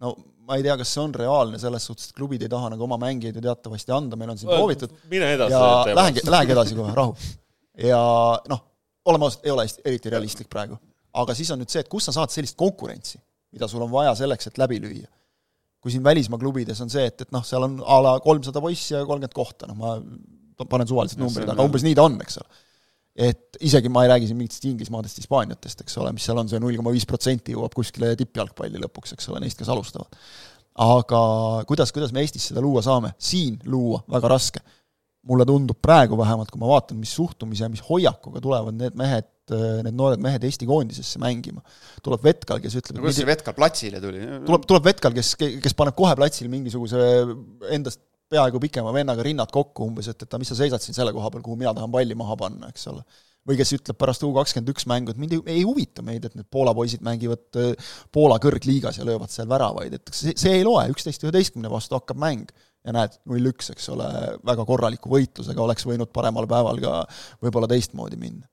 no 0.03 0.15
ma 0.49 0.57
ei 0.57 0.65
tea, 0.65 0.77
kas 0.81 0.95
see 0.95 1.03
on 1.03 1.13
reaalne 1.15 1.61
selles 1.61 1.85
suhtes, 1.91 2.09
et 2.09 2.17
klubid 2.17 2.45
ei 2.45 2.51
taha 2.53 2.71
nagu 2.73 2.87
oma 2.87 2.97
mängijaid 3.03 3.37
ju 3.37 3.45
teatavasti 3.45 3.93
anda, 3.95 4.17
meil 4.17 4.33
on 4.33 4.41
siin 4.41 4.51
proovitud. 4.51 4.95
mine 5.13 5.33
edasi. 5.37 5.53
ja 5.53 5.99
lähengi, 5.99 6.25
lähengi 6.25 6.55
edasi 6.55 6.79
kohe, 6.79 6.95
rahu. 6.97 7.17
ja 7.85 8.01
noh, 8.49 8.63
oleme 9.13 9.29
ausad, 9.29 9.45
ei 9.45 9.53
ole 9.53 9.67
eriti 9.85 10.13
realistlik 10.15 10.49
praegu. 10.53 10.79
aga 11.21 11.37
siis 11.37 11.51
on 11.53 11.61
nüüd 11.63 11.73
see, 11.73 11.85
et 11.85 11.93
kus 11.93 12.09
sa 12.09 12.17
saad 12.17 12.33
sellist 12.33 12.57
konkurentsi, 12.61 13.21
mida 13.53 13.69
sul 13.69 13.85
on 13.85 13.93
vaja 13.93 14.15
selleks, 14.23 14.49
et 14.49 14.61
läbi 14.63 14.81
lüüa. 14.85 15.11
kui 15.79 15.93
siin 15.95 16.05
välismaa 16.05 16.41
klubides 16.41 16.81
on 16.85 16.91
see, 16.91 17.05
et, 17.11 17.27
et 17.27 17.35
noh, 17.35 17.45
seal 17.47 17.69
on 17.69 17.77
a 17.85 18.01
la 18.07 18.15
kolmsada 18.25 18.63
poissi 18.65 18.95
ja 18.95 19.05
kolmkümmend 19.05 19.37
kohta, 19.37 19.69
noh 19.69 19.79
ma 19.79 19.99
panen 20.65 20.89
suvalised 20.89 21.21
numbrid, 21.21 21.53
aga 21.53 21.69
umbes 21.69 21.85
nii 21.87 21.95
ta 21.95 22.09
on, 22.09 22.17
eks 22.25 22.41
ole 22.41 22.65
et 23.19 23.59
isegi 23.67 23.91
ma 23.91 24.05
ei 24.05 24.13
räägi 24.13 24.29
siin 24.31 24.39
mingitest 24.39 24.67
Inglismaadest, 24.69 25.19
Hispaaniatest, 25.19 25.83
eks 25.83 25.99
ole, 25.99 26.13
mis 26.15 26.27
seal 26.29 26.39
on 26.39 26.51
see 26.51 26.61
null 26.63 26.79
koma 26.79 26.93
viis 26.95 27.07
protsenti 27.09 27.57
jõuab 27.57 27.75
kuskile 27.75 28.13
tippjalgpalli 28.19 28.79
lõpuks, 28.85 29.17
eks 29.17 29.31
ole, 29.33 29.43
neist, 29.43 29.59
kes 29.59 29.71
alustavad. 29.75 30.15
aga 30.79 31.21
kuidas, 31.67 31.91
kuidas 31.95 32.13
me 32.15 32.23
Eestis 32.23 32.47
seda 32.53 32.63
luua 32.63 32.85
saame? 32.87 33.17
siin 33.19 33.59
luua 33.67 34.05
väga 34.15 34.31
raske. 34.37 34.63
mulle 35.29 35.45
tundub 35.45 35.77
praegu 35.83 36.17
vähemalt, 36.17 36.51
kui 36.51 36.61
ma 36.61 36.71
vaatan, 36.71 36.97
mis 36.97 37.11
suhtumise 37.13 37.67
ja 37.67 37.69
mis 37.69 37.83
hoiakuga 37.85 38.41
tulevad 38.41 38.77
need 38.79 38.95
mehed, 38.97 39.27
need 39.83 39.97
noored 39.99 40.23
mehed 40.23 40.45
Eesti 40.47 40.69
koondisesse 40.69 41.19
mängima. 41.19 41.61
tuleb 42.05 42.23
Vetkal, 42.23 42.63
kes 42.63 42.79
ütleb 42.79 43.01
no 43.01 43.03
kuidas 43.03 43.19
see 43.19 43.27
Vetkal 43.29 43.57
platsile 43.59 44.01
tuli? 44.05 44.23
tuleb, 44.47 44.69
tuleb 44.71 44.87
Vetkal, 44.93 45.17
kes, 45.19 45.35
kes 45.37 45.75
paneb 45.77 45.99
kohe 45.99 46.15
platsil 46.17 46.49
mingisuguse 46.53 47.03
endast 47.75 48.05
peaaegu 48.33 48.61
pikema 48.63 48.93
vennaga 48.95 49.25
rinnad 49.25 49.53
kokku 49.53 49.89
umbes, 49.89 50.11
et, 50.13 50.23
et 50.25 50.37
mis 50.41 50.51
sa 50.53 50.59
seisad 50.59 50.85
siin 50.85 50.97
selle 50.97 51.15
koha 51.17 51.31
peal, 51.33 51.45
kuhu 51.45 51.57
mina 51.61 51.73
tahan 51.77 51.93
palli 51.93 52.17
maha 52.19 52.37
panna, 52.41 52.71
eks 52.73 52.89
ole. 52.93 53.03
või 53.49 53.57
kes 53.57 53.71
ütleb 53.79 53.97
pärast 53.97 54.25
U 54.27 54.29
kakskümmend 54.35 54.71
üks 54.75 54.85
mängu, 54.91 55.13
et 55.15 55.21
mind 55.21 55.33
ei, 55.33 55.39
ei 55.55 55.63
huvita 55.65 56.03
meid, 56.05 56.27
et 56.29 56.35
need 56.37 56.49
Poola 56.53 56.75
poisid 56.77 57.05
mängivad 57.07 57.57
äh, 57.57 57.95
Poola 58.13 58.37
kõrgliigas 58.43 58.99
ja 59.01 59.07
löövad 59.09 59.33
seal 59.33 59.49
väravaid, 59.49 59.95
et 59.97 60.13
see, 60.13 60.35
see 60.37 60.59
ei 60.59 60.67
loe, 60.67 60.83
üksteist 60.93 61.25
üheteistkümne 61.25 61.71
vastu 61.73 61.97
hakkab 61.97 62.21
mäng 62.21 62.51
ja 62.85 62.93
näed, 62.93 63.17
null-üks, 63.29 63.71
eks 63.73 63.89
ole, 63.95 64.11
väga 64.47 64.69
korraliku 64.69 65.15
võitlusega, 65.15 65.65
oleks 65.65 65.89
võinud 65.89 66.13
paremal 66.13 66.49
päeval 66.51 66.83
ka 66.83 67.01
võib-olla 67.45 67.71
teistmoodi 67.73 68.21
minna. 68.21 68.45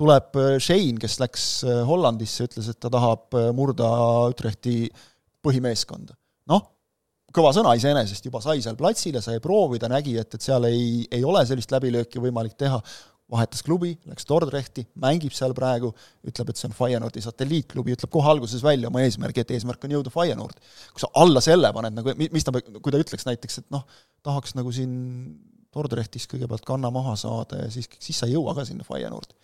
tuleb 0.00 0.34
äh, 0.40 0.56
Shane, 0.58 0.98
kes 0.98 1.20
läks 1.22 1.46
äh, 1.68 1.84
Hollandisse, 1.86 2.50
ütles, 2.50 2.72
et 2.72 2.82
ta 2.82 2.90
tahab 2.90 3.38
murda 3.54 3.92
Utrechti 4.32 4.90
põhimeeskonda. 5.46 6.18
noh, 6.50 6.66
kõva 7.34 7.52
sõna 7.56 7.74
iseenesest, 7.78 8.26
juba 8.26 8.42
sai 8.44 8.62
seal 8.64 8.76
platsile, 8.78 9.22
sai 9.24 9.40
proovida, 9.42 9.88
nägi, 9.90 10.16
et, 10.20 10.34
et 10.34 10.44
seal 10.44 10.66
ei, 10.68 11.06
ei 11.10 11.24
ole 11.26 11.44
sellist 11.48 11.72
läbilööki 11.74 12.22
võimalik 12.22 12.56
teha, 12.58 12.80
vahetas 13.30 13.62
klubi, 13.62 13.92
läks 14.10 14.26
Dordrechti, 14.26 14.84
mängib 15.00 15.34
seal 15.36 15.52
praegu, 15.54 15.92
ütleb, 16.26 16.50
et 16.50 16.58
see 16.58 16.66
on 16.66 16.74
Feyenoordi 16.74 17.22
satelliitklubi, 17.22 17.94
ütleb 17.94 18.10
kohe 18.12 18.30
alguses 18.32 18.62
välja 18.64 18.90
oma 18.90 19.04
eesmärgi, 19.04 19.44
et 19.44 19.52
eesmärk 19.54 19.86
on 19.86 19.94
jõuda 19.94 20.12
Feyenoordi. 20.14 20.62
kui 20.94 21.04
sa 21.04 21.10
alla 21.22 21.42
selle 21.44 21.70
paned 21.76 21.94
nagu, 21.94 22.14
mis 22.18 22.46
ta, 22.46 22.54
kui 22.58 22.90
ta 22.90 23.02
ütleks 23.02 23.28
näiteks, 23.28 23.62
et 23.62 23.68
noh, 23.74 23.86
tahaks 24.26 24.56
nagu 24.58 24.74
siin 24.74 24.92
Dordrechtis 25.70 26.26
kõigepealt 26.30 26.66
kanna 26.66 26.90
maha 26.90 27.14
saada 27.18 27.62
ja 27.62 27.70
siis, 27.70 27.86
siis 28.02 28.18
sa 28.18 28.26
ei 28.26 28.34
jõua 28.34 28.56
ka 28.58 28.66
sinna 28.66 28.86
Feyenoordi. 28.86 29.36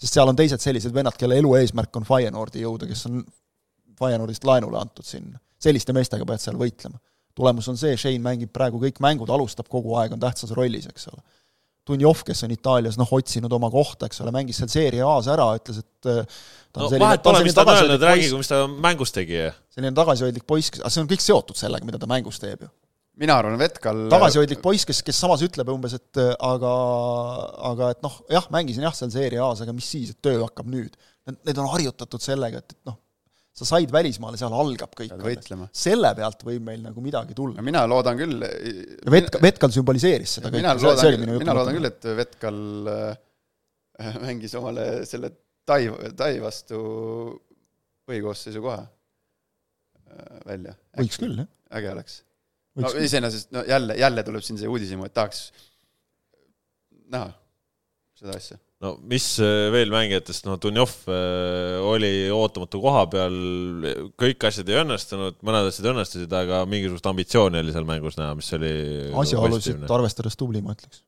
sest 0.00 0.16
seal 0.16 0.32
on 0.32 0.38
teised 0.38 0.64
sellised 0.64 0.94
vennad, 0.94 1.18
kelle 1.20 1.36
elu 1.38 1.52
eesmärk 1.60 2.00
on 2.00 2.08
Feyenoordi 2.08 2.64
jõuda, 2.64 2.88
kes 2.88 3.06
on 3.10 3.20
Feyenoordist 4.02 4.44
laenule 4.48 4.82
antud 4.82 5.06
sinna 5.06 5.38
selliste 5.62 5.94
meestega 5.96 6.26
pead 6.28 6.42
seal 6.42 6.58
võitlema. 6.60 6.98
tulemus 7.38 7.68
on 7.72 7.78
see, 7.80 7.94
Shane 7.96 8.20
mängib 8.20 8.50
praegu 8.52 8.80
kõik 8.82 8.98
mängud, 9.00 9.30
alustab 9.32 9.70
kogu 9.72 9.94
aeg, 9.96 10.12
on 10.12 10.20
tähtsas 10.20 10.50
rollis, 10.56 10.88
eks 10.90 11.08
ole. 11.08 11.22
Dunjov, 11.88 12.20
kes 12.26 12.44
on 12.46 12.52
Itaalias 12.54 12.98
noh, 13.00 13.08
otsinud 13.16 13.52
oma 13.56 13.70
kohta, 13.72 14.06
eks 14.06 14.20
ole, 14.22 14.30
mängis 14.34 14.60
seal 14.60 14.70
Serie 14.70 15.02
A-s 15.02 15.30
ära, 15.32 15.48
ütles, 15.58 15.80
et 15.82 16.10
äh, 16.12 16.42
no 16.78 16.90
vahet 16.92 17.24
pole, 17.24 17.40
mis 17.46 17.56
ta 17.56 17.64
on 17.64 17.72
öelnud, 17.72 18.04
räägigu, 18.06 18.38
mis 18.38 18.52
ta 18.52 18.60
mängus 18.70 19.14
tegi. 19.16 19.40
selline 19.72 19.94
tagasihoidlik 19.96 20.46
poiss, 20.46 20.76
aga 20.78 20.92
see 20.92 21.02
on 21.02 21.10
kõik 21.10 21.24
seotud 21.24 21.58
sellega, 21.58 21.88
mida 21.88 21.98
ta 21.98 22.10
mängus 22.10 22.38
teeb 22.42 22.66
ju 22.66 22.70
mina 23.22 23.34
arvan, 23.36 23.58
Vetkal 23.60 24.06
tagasihoidlik 24.12 24.62
poiss, 24.64 24.86
kes, 24.88 25.02
kes 25.04 25.18
samas 25.24 25.42
ütleb 25.44 25.68
umbes, 25.72 25.96
et 25.98 26.20
äh, 26.20 26.30
aga, 26.48 26.70
aga 27.72 27.90
et 27.96 28.04
noh, 28.04 28.20
jah, 28.32 28.46
mängisin 28.54 28.86
jah, 28.86 28.94
seal 28.96 29.10
Serie 29.12 29.40
A-s, 29.42 29.64
aga 29.64 29.74
mis 29.76 29.88
siis, 29.96 30.14
et 30.14 30.20
töö 30.24 30.44
hakkab 30.44 30.70
nüüd. 30.70 30.94
Need 31.32 31.58
on 31.60 31.68
harjutatud 31.70 32.22
sellega, 32.24 32.62
et, 32.62 32.76
et 32.76 32.88
noh, 32.88 32.96
sa 33.52 33.66
said 33.68 33.90
välismaale, 33.92 34.38
seal 34.40 34.54
algab 34.56 34.94
kõik. 34.96 35.12
selle 35.76 36.12
pealt 36.16 36.44
võib 36.46 36.64
meil 36.64 36.80
nagu 36.86 37.04
midagi 37.04 37.36
tulla 37.36 37.64
mina 37.64 37.84
loodan 37.90 38.16
küll. 38.16 38.40
Vet-, 39.12 39.36
Vetkal 39.42 39.74
sümboliseeris 39.74 40.38
seda 40.38 40.52
mina 40.54 40.72
kõik. 40.78 40.86
loodan, 40.88 41.26
mina 41.42 41.56
loodan 41.58 41.76
küll, 41.76 41.90
et 41.90 42.08
Vetkal 42.22 42.62
äh, 42.92 44.16
mängis 44.26 44.56
omale 44.60 45.06
selle 45.08 45.34
Tai, 45.62 45.78
Tai 46.18 46.32
vastu 46.42 46.78
põhikoosseisu 48.08 48.62
koha 48.64 48.80
äh, 48.82 50.40
välja. 50.48 50.74
võiks 50.98 51.20
küll, 51.22 51.36
jah. 51.44 51.50
äge 51.78 51.92
oleks. 51.92 52.16
no 52.80 52.90
iseenesest, 52.98 53.52
no 53.54 53.62
jälle, 53.68 53.94
jälle 54.00 54.24
tuleb 54.26 54.42
siin 54.42 54.58
see 54.58 54.72
uudishimu, 54.72 55.06
et 55.06 55.14
tahaks 55.14 55.44
näha 57.12 57.30
seda 58.18 58.34
asja 58.40 58.58
no 58.82 58.92
mis 59.08 59.26
äh, 59.42 59.68
veel 59.74 59.92
mängijatest, 59.94 60.46
no 60.48 60.56
Dunjov 60.60 60.94
äh, 61.06 61.78
oli 61.86 62.12
ootamatu 62.34 62.80
koha 62.82 63.04
peal, 63.12 63.36
kõik 64.18 64.46
asjad 64.48 64.70
ei 64.72 64.80
õnnestunud, 64.82 65.38
mõned 65.46 65.70
asjad 65.70 65.90
õnnestusid, 65.92 66.34
aga 66.36 66.62
mingisugust 66.70 67.06
ambitsiooni 67.10 67.62
oli 67.62 67.74
seal 67.74 67.86
mängus 67.88 68.18
näha, 68.18 68.34
mis 68.38 68.50
oli 68.58 68.72
asjaolusid 69.22 69.86
arvestades 69.86 70.38
tubli, 70.38 70.62
ma 70.64 70.74
ütleks. 70.76 71.04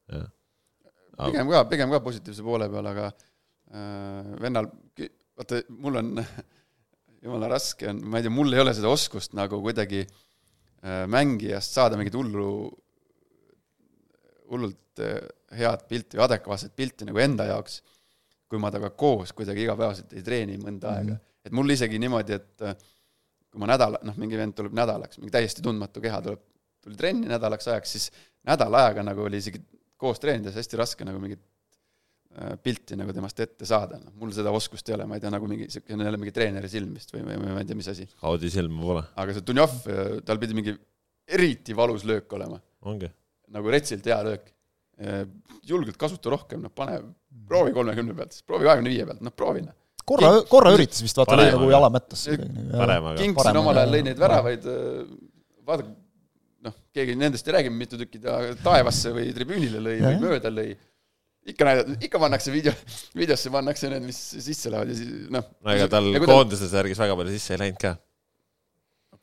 pigem 1.19 1.51
ka, 1.51 1.65
pigem 1.71 1.95
ka 1.95 2.03
positiivse 2.05 2.47
poole 2.47 2.71
peal, 2.71 2.91
aga 2.93 3.09
äh, 3.11 4.35
vennal, 4.45 4.71
vaata, 5.35 5.65
mul 5.75 6.03
on 6.03 6.15
jumala 7.25 7.51
raske 7.57 7.91
on, 7.91 8.05
ma 8.07 8.21
ei 8.21 8.27
tea, 8.27 8.35
mul 8.35 8.55
ei 8.55 8.63
ole 8.63 8.77
seda 8.77 8.93
oskust 8.93 9.35
nagu 9.35 9.59
kuidagi 9.65 10.05
äh, 10.05 11.05
mängijast 11.11 11.75
saada 11.75 11.99
mingit 11.99 12.15
hullu, 12.19 12.49
hullult 14.55 15.03
äh, 15.03 15.21
head 15.59 15.85
pilti 15.91 16.19
või 16.19 16.27
adekvaatset 16.29 16.75
pilti 16.77 17.09
nagu 17.09 17.21
enda 17.23 17.49
jaoks, 17.51 17.81
kui 18.51 18.61
ma 18.63 18.71
temaga 18.75 18.95
koos 18.99 19.33
kuidagi 19.37 19.65
igapäevaselt 19.67 20.13
ei 20.15 20.25
treeni 20.27 20.59
mõnda 20.61 20.91
mm 20.91 20.97
-hmm. 20.97 21.15
aega. 21.15 21.19
et 21.45 21.53
mul 21.53 21.71
isegi 21.71 21.99
niimoodi, 21.99 22.39
et 22.39 22.63
äh, 22.63 22.77
kui 23.51 23.63
ma 23.63 23.71
nädala, 23.71 24.01
noh, 24.03 24.19
mingi 24.19 24.39
vend 24.39 24.57
tuleb 24.59 24.75
nädalaks, 24.75 25.19
mingi 25.21 25.35
täiesti 25.35 25.63
tundmatu 25.63 26.03
keha 26.05 26.21
tuleb, 26.23 26.45
tuli 26.83 26.97
trenni 26.99 27.31
nädalaks 27.31 27.69
ajaks, 27.69 27.97
siis 27.97 28.13
nädala 28.47 28.85
ajaga 28.85 29.05
nagu 29.07 29.27
oli 29.29 29.41
isegi 29.43 29.63
koos 29.97 30.21
treenides 30.23 30.57
hästi 30.59 30.81
raske 30.81 31.07
nagu 31.07 31.21
mingit 31.23 31.41
äh, 32.39 32.57
pilti 32.63 32.99
nagu 32.99 33.13
temast 33.17 33.41
ette 33.41 33.67
saada, 33.69 33.99
noh, 33.99 34.15
mul 34.21 34.33
seda 34.37 34.53
oskust 34.55 34.89
ei 34.89 34.97
ole, 34.99 35.07
ma 35.07 35.19
ei 35.19 35.25
tea, 35.25 35.33
nagu 35.35 35.49
mingi, 35.51 35.69
niisugune 35.71 36.09
jälle 36.09 36.21
mingi 36.21 36.35
treeneri 36.35 36.71
silm 36.73 36.95
vist 36.99 37.15
või, 37.15 37.25
või, 37.29 37.39
ma 37.43 37.61
ei 37.63 37.69
tea, 37.69 37.79
mis 37.79 37.91
asi. 37.95 38.09
Audi 38.31 38.51
silm 38.51 38.81
pole. 38.81 39.05
aga 39.15 39.37
see 39.37 39.47
Dunjov, 39.47 39.77
tal 40.27 40.43
pidi 40.43 40.59
mingi 40.59 40.75
eriti 41.39 41.77
valus 41.77 42.05
löök 42.05 42.33
olema, 42.37 42.61
ongi. 42.85 43.11
Nagu 43.53 43.73
retsilt 43.73 44.07
hea 44.07 44.21
löök. 44.25 44.51
julgelt 45.67 45.97
kasuta 45.99 46.31
rohkem, 46.31 46.61
noh 46.63 46.71
pane, 46.71 47.01
proovi 47.49 47.73
kolmekümne 47.75 48.15
pealt, 48.15 48.37
siis 48.37 48.45
proovi 48.47 48.69
kahekümne 48.69 48.93
viie 48.93 49.07
pealt, 49.09 49.25
noh 49.27 49.35
proovi 49.35 49.65
noh. 49.65 49.75
korra, 50.07 50.31
korra 50.47 50.71
üritas 50.77 51.03
vist 51.03 51.19
vaata, 51.19 51.35
lõi 51.41 51.51
nagu 51.51 51.71
jala 51.73 51.91
mättasse. 51.91 52.37
Paremaga. 52.71 53.19
Kings 53.19 53.35
parem 53.41 53.57
siin 53.57 53.61
omal 53.65 53.81
ajal 53.83 53.95
lõi 53.97 54.05
neid 54.07 54.23
väravaid, 54.23 54.69
vaadake, 55.67 55.95
noh, 56.69 56.77
keegi 56.95 57.17
nendest 57.19 57.49
ei 57.49 57.57
räägi, 57.59 57.73
mitu 57.75 57.99
tükki 58.01 58.23
ta 58.23 58.39
taevasse 58.65 59.13
või 59.17 59.33
tribüünile 59.37 59.83
lõi 59.83 59.97
Jah, 59.99 60.15
või 60.15 60.29
mööda 60.29 60.53
lõi. 60.53 60.77
ikka 61.51 61.67
näidati, 61.69 61.99
ikka 62.07 62.21
pannakse 62.23 62.53
video, 62.55 62.73
videosse 63.19 63.51
pannakse 63.53 63.91
need, 63.93 64.07
mis 64.07 64.21
sisse 64.47 64.71
lähevad 64.73 64.95
ja 64.95 65.01
siis 65.01 65.29
noh. 65.35 65.51
no 65.61 65.75
ega 65.75 65.91
tal 65.93 66.09
koondise 66.25 66.71
särgis 66.71 67.03
väga 67.03 67.19
palju 67.19 67.35
sisse 67.35 67.57
ei 67.57 67.65
läinud 67.67 67.83
ka. 67.83 67.97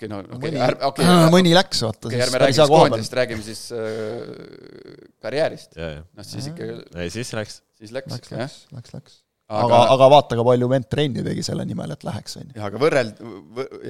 okei, 0.02 0.10
no 0.12 0.20
okei 0.26 0.39
mõni, 0.49 0.62
ärme, 0.66 0.86
okei, 0.89 1.06
okei, 1.08 1.32
mõni 1.36 1.54
läks, 1.56 1.82
vaata, 1.86 2.12
siis 2.14 2.24
ärme 2.26 2.41
räägi 2.43 2.58
siis 2.58 2.72
koondisest, 2.74 3.18
räägime 3.20 3.45
siis 3.45 3.62
äh, 3.78 5.04
karjäärist. 5.22 5.78
noh, 5.78 6.28
siis 6.28 6.49
ikka, 6.52 6.70
ei, 7.04 7.12
siis 7.14 7.34
läks. 7.38 7.60
siis 7.78 7.93
läks 7.95 8.16
Läks, 8.16 8.32
jah. 8.34 8.41
läks, 8.45 8.58
läks, 8.78 8.95
läks. 8.97 9.18
aga 9.52 9.68
aga, 9.68 9.82
aga 9.95 10.10
vaata, 10.16 10.39
kui 10.39 10.47
palju 10.52 10.72
vend 10.72 10.89
trenni 10.91 11.26
tegi 11.28 11.45
selle 11.45 11.66
nimel, 11.70 11.93
et 11.95 12.06
läheks, 12.08 12.38
on 12.41 12.47
ju. 12.49 12.58
jah, 12.58 12.70
aga 12.72 12.82
võrreld-, 12.82 13.24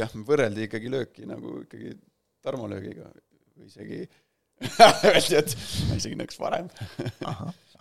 jah, 0.02 0.16
võrreldi 0.32 0.68
ikkagi 0.68 0.94
lööki 0.94 1.30
nagu 1.30 1.62
ikkagi 1.66 1.96
Tarmo 2.42 2.66
löögiga 2.70 3.06
või 3.58 3.68
isegi 3.70 4.04
öeldi, 5.10 5.36
et 5.38 5.54
ma 5.90 5.98
isegi 5.98 6.18
nõks 6.18 6.40
varem. 6.42 6.68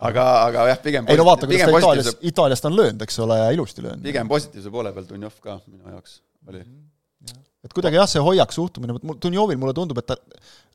aga, 0.01 0.25
aga 0.47 0.67
jah, 0.71 0.81
pigem 0.81 1.09
ei 1.09 1.19
no 1.19 1.25
vaata, 1.27 1.49
kuidas 1.49 1.67
ta 1.67 1.77
Itaalias 1.77 2.07
positiivse, 2.07 2.29
Itaalias 2.31 2.63
ta 2.63 2.69
on 2.71 2.77
löönud, 2.77 3.05
eks 3.05 3.19
ole, 3.25 3.37
ja 3.41 3.49
ilusti 3.57 3.85
löönud. 3.85 4.05
pigem 4.05 4.29
positiivse 4.31 4.73
poole 4.73 4.93
peal 4.95 5.09
Dunjov 5.09 5.37
ka 5.43 5.59
minu 5.67 5.93
jaoks 5.93 6.19
oli. 6.49 6.63
Et 7.61 7.75
kuidagi 7.75 7.99
jah, 7.99 8.07
see 8.09 8.21
hoiak, 8.23 8.53
suhtumine, 8.55 8.95
mul, 9.05 9.17
Dunjovil 9.21 9.59
mulle 9.61 9.73
tundub, 9.77 9.99
et 10.01 10.07
ta 10.09 10.17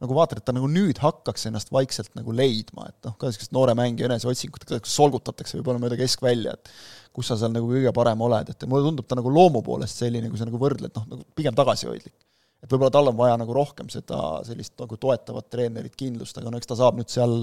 nagu 0.03 0.17
vaatad, 0.17 0.39
et 0.41 0.47
ta 0.47 0.55
nagu 0.55 0.69
nüüd 0.71 1.01
hakkaks 1.03 1.49
ennast 1.51 1.73
vaikselt 1.75 2.13
nagu 2.19 2.35
leidma, 2.37 2.91
et 2.93 3.09
noh, 3.09 3.17
ka 3.19 3.31
niisugust 3.31 3.55
noore 3.57 3.75
mängija 3.79 4.11
eneseotsingut, 4.11 4.69
solgutatakse 4.87 5.59
võib-olla 5.59 5.83
mööda 5.83 5.99
keskvälja, 5.99 6.55
et 6.55 6.71
kus 7.17 7.33
sa 7.33 7.39
seal 7.41 7.55
nagu 7.55 7.71
kõige 7.71 7.93
parem 7.97 8.23
oled, 8.29 8.53
et 8.53 8.69
mulle 8.71 8.87
tundub 8.91 9.09
ta 9.09 9.19
nagu 9.19 9.33
loomu 9.33 9.65
poolest 9.67 10.05
selline, 10.05 10.31
kui 10.31 10.39
sa 10.39 10.47
nagu 10.49 10.61
võrdled, 10.63 10.93
noh, 10.95 11.11
nagu 11.15 11.27
pigem 11.39 11.57
tagasihoidlik. 11.59 12.15
et 12.63 12.73
võib-olla 12.73 12.91
tal 12.95 13.11
on 13.11 13.17
vaja 13.19 13.37
nagu 13.39 13.55
rohkem 13.55 13.89
seda 13.93 14.41
sellist 14.47 14.75
nagu 14.81 14.97
toetavat 15.01 15.51
treenerit 15.53 15.95
kindlust, 15.99 16.39
aga 16.39 16.51
no 16.51 16.61
eks 16.61 16.71
ta 16.71 16.79
saab 16.79 16.97
nüüd 16.99 17.11
seal, 17.13 17.35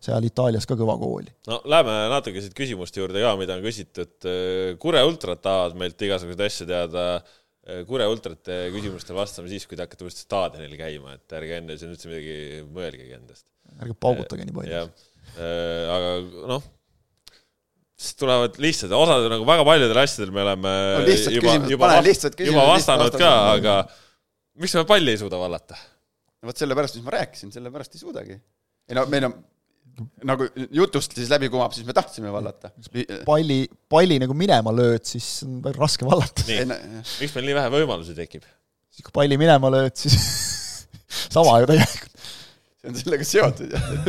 seal 0.00 0.26
Itaalias 0.26 0.68
ka 0.68 0.76
kõva 0.78 0.98
kooli. 1.00 1.32
no 1.48 1.62
läheme 1.64 1.96
natuke 2.12 2.42
siit 2.42 2.54
küsimuste 2.56 3.02
juurde 3.02 3.22
ka, 3.24 3.34
mida 3.40 3.56
on 3.56 3.64
küsitud. 3.64 4.28
Kure 4.82 5.02
ultrad 5.08 5.42
tahavad 5.44 5.76
meilt 5.80 6.02
igasuguseid 6.08 6.46
asju 6.46 6.68
teada. 6.70 7.06
Kure 7.86 8.06
ultrate 8.08 8.54
küsimustele 8.72 9.18
vastame 9.18 9.50
siis, 9.52 9.66
kui 9.68 9.76
te 9.76 9.84
hakkate 9.84 10.06
uuesti 10.06 10.24
staadionil 10.24 10.72
käima, 10.80 11.14
et 11.18 11.34
ärge 11.36 11.58
enne 11.60 11.76
siin 11.78 11.92
üldse 11.92 12.08
midagi 12.08 12.36
mõelgegi 12.72 13.16
endast. 13.18 13.44
ärge 13.76 13.96
paugutage 14.00 14.46
nii 14.48 14.56
palju. 14.56 14.72
jah, 14.72 14.88
aga 15.92 16.14
noh, 16.48 16.64
siis 18.00 18.16
tulevad 18.16 18.56
lihtsad, 18.64 18.94
osad 18.96 19.28
nagu 19.28 19.44
väga 19.48 19.66
paljudel 19.68 20.02
asjadel 20.02 20.32
me 20.34 20.44
oleme 20.46 20.74
No 20.96 21.04
juba, 21.36 21.56
juba, 21.68 21.92
vast, 22.00 22.40
juba 22.48 22.66
vastanud 22.72 23.20
ka, 23.20 23.32
aga 23.52 23.76
miks 24.60 24.74
me 24.80 24.86
palli 24.88 25.12
ei 25.12 25.20
suuda 25.20 25.40
vallata? 25.40 25.76
no 26.40 26.48
vot 26.48 26.60
sellepärast, 26.64 26.96
mis 26.96 27.04
ma 27.04 27.16
rääkisin, 27.18 27.52
sellepärast 27.52 27.96
ei 27.96 28.00
suudagi. 28.02 28.38
ei 28.88 28.96
no 28.96 29.04
meil 29.12 29.28
on, 29.28 29.36
nagu 30.26 30.46
jutust 30.74 31.14
siis 31.16 31.30
läbi 31.32 31.50
kumab, 31.52 31.74
siis 31.76 31.86
me 31.88 31.94
tahtsime 31.96 32.32
vallata. 32.32 32.72
palli, 33.26 33.62
palli 33.90 34.20
nagu 34.22 34.36
minema 34.36 34.72
lööd, 34.74 35.04
siis 35.08 35.28
on 35.46 35.60
päris 35.64 35.80
raske 35.80 36.08
vallata. 36.08 36.46
miks 36.46 37.36
meil 37.36 37.50
nii 37.50 37.58
vähe 37.58 37.74
võimalusi 37.74 38.16
tekib? 38.16 38.46
siis 38.90 39.06
kui 39.06 39.14
palli 39.16 39.38
minema 39.40 39.70
lööd, 39.72 39.96
siis 39.98 40.16
sama 41.36 41.58
ju 41.62 41.68
tegelikult. 41.70 42.24
see 42.80 42.92
on 42.92 42.98
sellega 43.02 43.28
seotud 43.28 43.76
jah. 43.76 44.08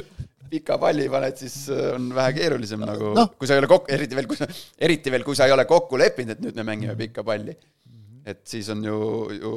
pika 0.51 0.77
palli 0.81 1.07
paned, 1.11 1.37
siis 1.39 1.57
äh, 1.71 1.91
on 1.95 2.09
vähe 2.15 2.37
keerulisem 2.39 2.81
nagu 2.83 3.13
Noh., 3.17 3.33
kui 3.39 3.49
sa 3.49 3.55
ei 3.55 3.63
ole 3.63 3.69
kokku, 3.71 3.91
eriti 3.95 4.17
veel, 4.17 4.27
kui 4.31 4.39
sa, 4.39 4.47
eriti 4.87 5.13
veel, 5.13 5.27
kui 5.27 5.37
sa 5.39 5.47
ei 5.47 5.55
ole 5.55 5.67
kokku 5.69 5.99
leppinud, 6.01 6.35
et 6.35 6.43
nüüd 6.43 6.57
me 6.59 6.67
mängime 6.73 6.97
pikka 6.99 7.23
palli. 7.27 7.55
et 8.27 8.41
siis 8.45 8.67
on 8.69 8.83
ju, 8.85 8.97
ju 9.33 9.51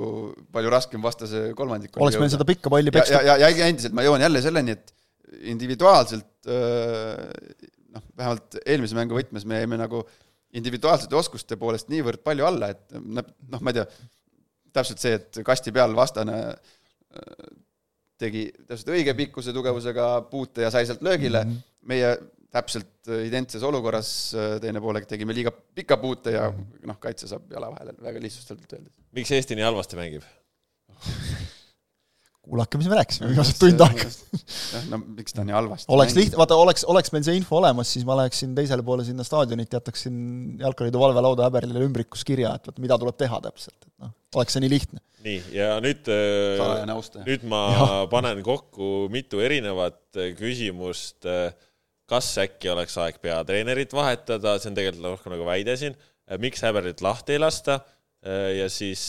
palju 0.55 0.70
raskem 0.72 1.03
vastase 1.05 1.51
kolmandikul 1.57 2.01
oleks 2.01 2.16
meil 2.16 2.31
seda 2.33 2.47
pikka 2.49 2.70
palli 2.72 2.89
ja, 2.89 2.95
ja 2.95 3.01
pekstud,, 3.01 3.27
ja, 3.29 3.51
ja 3.53 3.66
endiselt 3.68 3.97
ma 3.97 4.07
jõuan 4.07 4.25
jälle 4.25 4.41
selleni, 4.45 4.79
et 4.79 4.93
individuaalselt 5.51 6.49
noh, 6.49 8.05
vähemalt 8.16 8.59
eelmise 8.64 8.97
mängu 8.99 9.16
võtmes 9.16 9.47
me 9.49 9.62
jäime 9.62 9.79
nagu 9.81 10.03
individuaalsete 10.55 11.16
oskuste 11.18 11.59
poolest 11.59 11.89
niivõrd 11.91 12.22
palju 12.27 12.47
alla, 12.47 12.70
et 12.75 12.95
noh, 12.95 13.61
ma 13.61 13.72
ei 13.72 13.81
tea, 13.81 13.87
täpselt 14.75 15.03
see, 15.03 15.18
et 15.18 15.41
kasti 15.47 15.72
peal 15.75 15.95
vastane 15.97 16.39
tegi 18.20 18.47
täpselt 18.68 18.93
õige 18.95 19.14
pikkuse 19.18 19.55
tugevusega 19.55 20.09
puute 20.31 20.64
ja 20.66 20.70
sai 20.75 20.87
sealt 20.87 21.03
löögile 21.03 21.45
mm, 21.45 21.51
-hmm. 21.51 21.72
meie 21.91 22.14
täpselt 22.55 23.11
identses 23.27 23.62
olukorras 23.66 24.11
teine 24.62 24.81
poolek 24.83 25.09
tegime 25.11 25.35
liiga 25.35 25.51
pika 25.51 25.99
puute 25.99 26.37
ja 26.37 26.47
noh, 26.51 26.99
kaitse 27.03 27.29
saab 27.31 27.51
jala 27.51 27.72
vahele, 27.75 27.97
väga 28.03 28.22
lihtsustatult 28.22 28.79
öeldes. 28.79 28.95
miks 29.12 29.35
Eesti 29.35 29.59
nii 29.59 29.66
halvasti 29.66 29.99
mängib? 29.99 30.22
kuulake, 32.45 32.78
mis 32.80 32.88
me 32.90 32.99
rääkisime 32.99 33.30
viimased 33.30 33.59
tund 33.61 33.82
aega. 33.84 34.07
jah, 34.74 34.84
no 34.90 35.01
miks 35.03 35.34
ta 35.36 35.45
nii 35.47 35.57
halvasti 35.57 35.92
oleks 35.95 36.16
lihtne, 36.18 36.38
vaata, 36.40 36.59
oleks, 36.61 36.84
oleks 36.90 37.12
meil 37.14 37.24
see 37.26 37.38
info 37.40 37.59
olemas, 37.61 37.90
siis 37.95 38.07
ma 38.09 38.16
läheksin 38.20 38.55
teisele 38.57 38.84
poole 38.86 39.07
sinna 39.07 39.26
staadionit, 39.26 39.72
jätaksin 39.72 40.16
Jalkaliidu 40.61 41.01
valvelauda 41.01 41.49
häberile 41.49 41.84
ümbrikus 41.86 42.24
kirja, 42.26 42.55
et 42.59 42.68
vot 42.68 42.80
mida 42.84 42.99
tuleb 43.01 43.18
teha 43.20 43.40
täpselt, 43.47 43.78
et 43.80 43.92
noh, 44.05 44.12
oleks 44.36 44.57
see 44.57 44.64
nii 44.64 44.72
lihtne. 44.74 45.03
nii, 45.24 45.38
ja 45.57 45.70
nüüd 45.84 46.11
austaja. 46.95 47.24
nüüd 47.26 47.47
ma 47.49 47.64
Jah. 47.74 47.97
panen 48.12 48.45
kokku 48.47 49.09
mitu 49.12 49.40
erinevat 49.45 50.20
eh, 50.20 50.34
küsimust. 50.38 51.24
kas 52.05 52.26
äkki 52.36 52.68
oleks 52.68 52.99
aeg 53.01 53.16
peatreenerit 53.24 53.95
vahetada, 53.97 54.59
see 54.61 54.68
on 54.68 54.76
tegelikult 54.76 55.14
rohkem 55.14 55.32
nagu 55.32 55.47
väide 55.49 55.76
siin. 55.80 55.97
miks 56.38 56.61
Häberlit 56.64 57.01
lahti 57.01 57.38
ei 57.38 57.40
lasta? 57.40 57.80
Ja 58.61 58.68
siis 58.72 59.03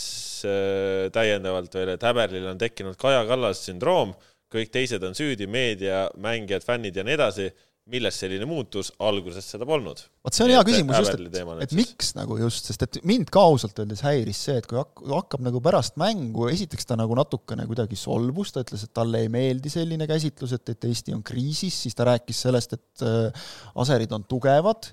eh, 0.48 1.06
täiendavalt 1.16 1.78
veel, 1.78 1.94
et 1.96 2.04
Häberlil 2.04 2.48
on 2.52 2.60
tekkinud 2.60 2.98
Kaja 3.00 3.22
Kallas 3.30 3.64
sündroom, 3.68 4.12
kõik 4.52 4.74
teised 4.74 5.04
on 5.04 5.16
süüdi, 5.18 5.48
meedia, 5.52 6.10
mängijad, 6.22 6.66
fännid 6.68 7.00
ja 7.00 7.06
nii 7.08 7.18
edasi. 7.20 7.54
millest 7.86 8.18
selline 8.18 8.48
muutus, 8.50 8.88
alguses 9.06 9.46
seda 9.46 9.62
polnud. 9.70 10.00
vot 10.26 10.34
see 10.34 10.42
on 10.42 10.50
hea 10.56 10.62
küsimus 10.66 11.04
just, 11.04 11.20
et, 11.22 11.36
et 11.62 11.70
siis. 11.70 11.78
miks 11.78 12.08
nagu 12.18 12.40
just, 12.40 12.66
sest 12.66 12.82
et 12.82 12.98
mind 13.06 13.30
ka 13.30 13.44
ausalt 13.46 13.78
öeldes 13.78 14.02
häiris 14.02 14.40
see, 14.48 14.56
et 14.58 14.66
kui 14.66 14.80
hak- 14.80 15.04
hakkab 15.06 15.44
nagu 15.46 15.62
pärast 15.62 15.94
mängu, 16.02 16.48
esiteks 16.50 16.90
ta 16.90 16.98
nagu 16.98 17.14
natukene 17.14 17.68
kuidagi 17.70 17.94
solvus, 17.94 18.56
ta 18.56 18.64
ütles, 18.66 18.88
et 18.88 18.94
talle 18.98 19.22
ei 19.22 19.30
meeldi 19.30 19.70
selline 19.70 20.08
käsitlus, 20.10 20.56
et, 20.58 20.74
et 20.74 20.90
Eesti 20.90 21.14
on 21.14 21.22
kriisis, 21.22 21.78
siis 21.86 21.94
ta 21.94 22.10
rääkis 22.10 22.42
sellest, 22.48 22.74
et 22.74 23.06
äh, 23.06 23.46
aserid 23.86 24.18
on 24.18 24.26
tugevad, 24.34 24.90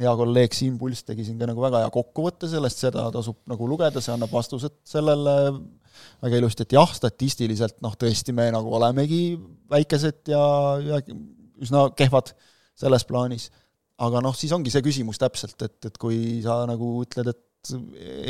hea 0.00 0.12
kolleeg 0.18 0.56
Siim 0.56 0.78
Pulss 0.80 1.04
tegi 1.06 1.26
siin 1.26 1.38
ka 1.40 1.48
nagu 1.50 1.62
väga 1.62 1.82
hea 1.84 1.92
kokkuvõtte 1.92 2.48
sellest, 2.50 2.80
seda 2.84 3.08
tasub 3.14 3.38
nagu 3.50 3.68
lugeda, 3.68 4.00
see 4.00 4.14
annab 4.14 4.32
vastused 4.32 4.78
sellele 4.88 5.36
väga 6.22 6.38
ilusti, 6.40 6.64
et 6.64 6.76
jah, 6.78 6.88
statistiliselt 6.96 7.82
noh, 7.84 7.92
tõesti 8.00 8.32
me 8.34 8.48
nagu 8.54 8.72
olemegi 8.74 9.36
väikesed 9.70 10.32
ja, 10.32 10.44
ja 10.82 11.02
üsna 11.62 11.90
kehvad 11.98 12.32
selles 12.78 13.04
plaanis 13.06 13.50
aga 14.02 14.22
noh, 14.24 14.34
siis 14.36 14.52
ongi 14.54 14.72
see 14.72 14.84
küsimus 14.84 15.20
täpselt, 15.20 15.58
et, 15.66 15.78
et 15.90 16.00
kui 16.00 16.40
sa 16.44 16.62
nagu 16.68 16.94
ütled, 17.04 17.30
et 17.32 17.72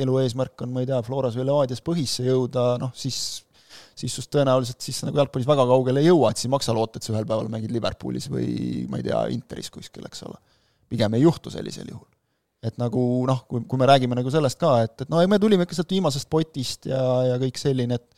elu 0.03 0.19
eesmärk 0.21 0.65
on, 0.65 0.75
ma 0.75 0.83
ei 0.83 0.91
tea, 0.91 1.01
Floras 1.07 1.39
või 1.39 1.47
Levadias 1.49 1.81
põhisse 1.85 2.27
jõuda, 2.27 2.75
noh 2.83 2.93
siis 2.99 3.43
siis 3.97 4.15
just 4.17 4.31
tõenäoliselt 4.33 4.81
siis 4.85 4.99
nagu 5.05 5.19
jalgpallis 5.21 5.49
väga 5.49 5.65
kaugele 5.69 6.01
ei 6.03 6.09
jõua, 6.09 6.31
et 6.33 6.41
siis 6.41 6.51
maksa 6.53 6.75
loota, 6.77 6.99
et 6.99 7.07
sa 7.07 7.13
ühel 7.13 7.27
päeval 7.29 7.49
mängid 7.53 7.73
Liverpoolis 7.73 8.29
või 8.33 8.85
ma 8.91 9.01
ei 9.01 9.07
tea, 9.07 9.21
Interis 9.33 9.69
kuskil, 9.73 10.05
eks 10.09 10.25
ole. 10.29 10.37
Pigem 10.93 11.19
ei 11.19 11.25
juhtu 11.25 11.53
sellisel 11.53 11.89
juhul. 11.91 12.09
et 12.63 12.77
nagu 12.79 13.01
noh, 13.27 13.41
kui, 13.51 13.65
kui 13.67 13.81
me 13.81 13.89
räägime 13.91 14.15
nagu 14.15 14.31
sellest 14.31 14.61
ka, 14.61 14.77
et, 14.87 15.01
et 15.03 15.09
no 15.11 15.23
me 15.27 15.39
tulime 15.43 15.67
ikka 15.67 15.75
sealt 15.75 15.95
viimasest 15.97 16.29
potist 16.31 16.87
ja, 16.87 17.01
ja 17.33 17.39
kõik 17.43 17.59
selline, 17.59 17.99
et 17.99 18.13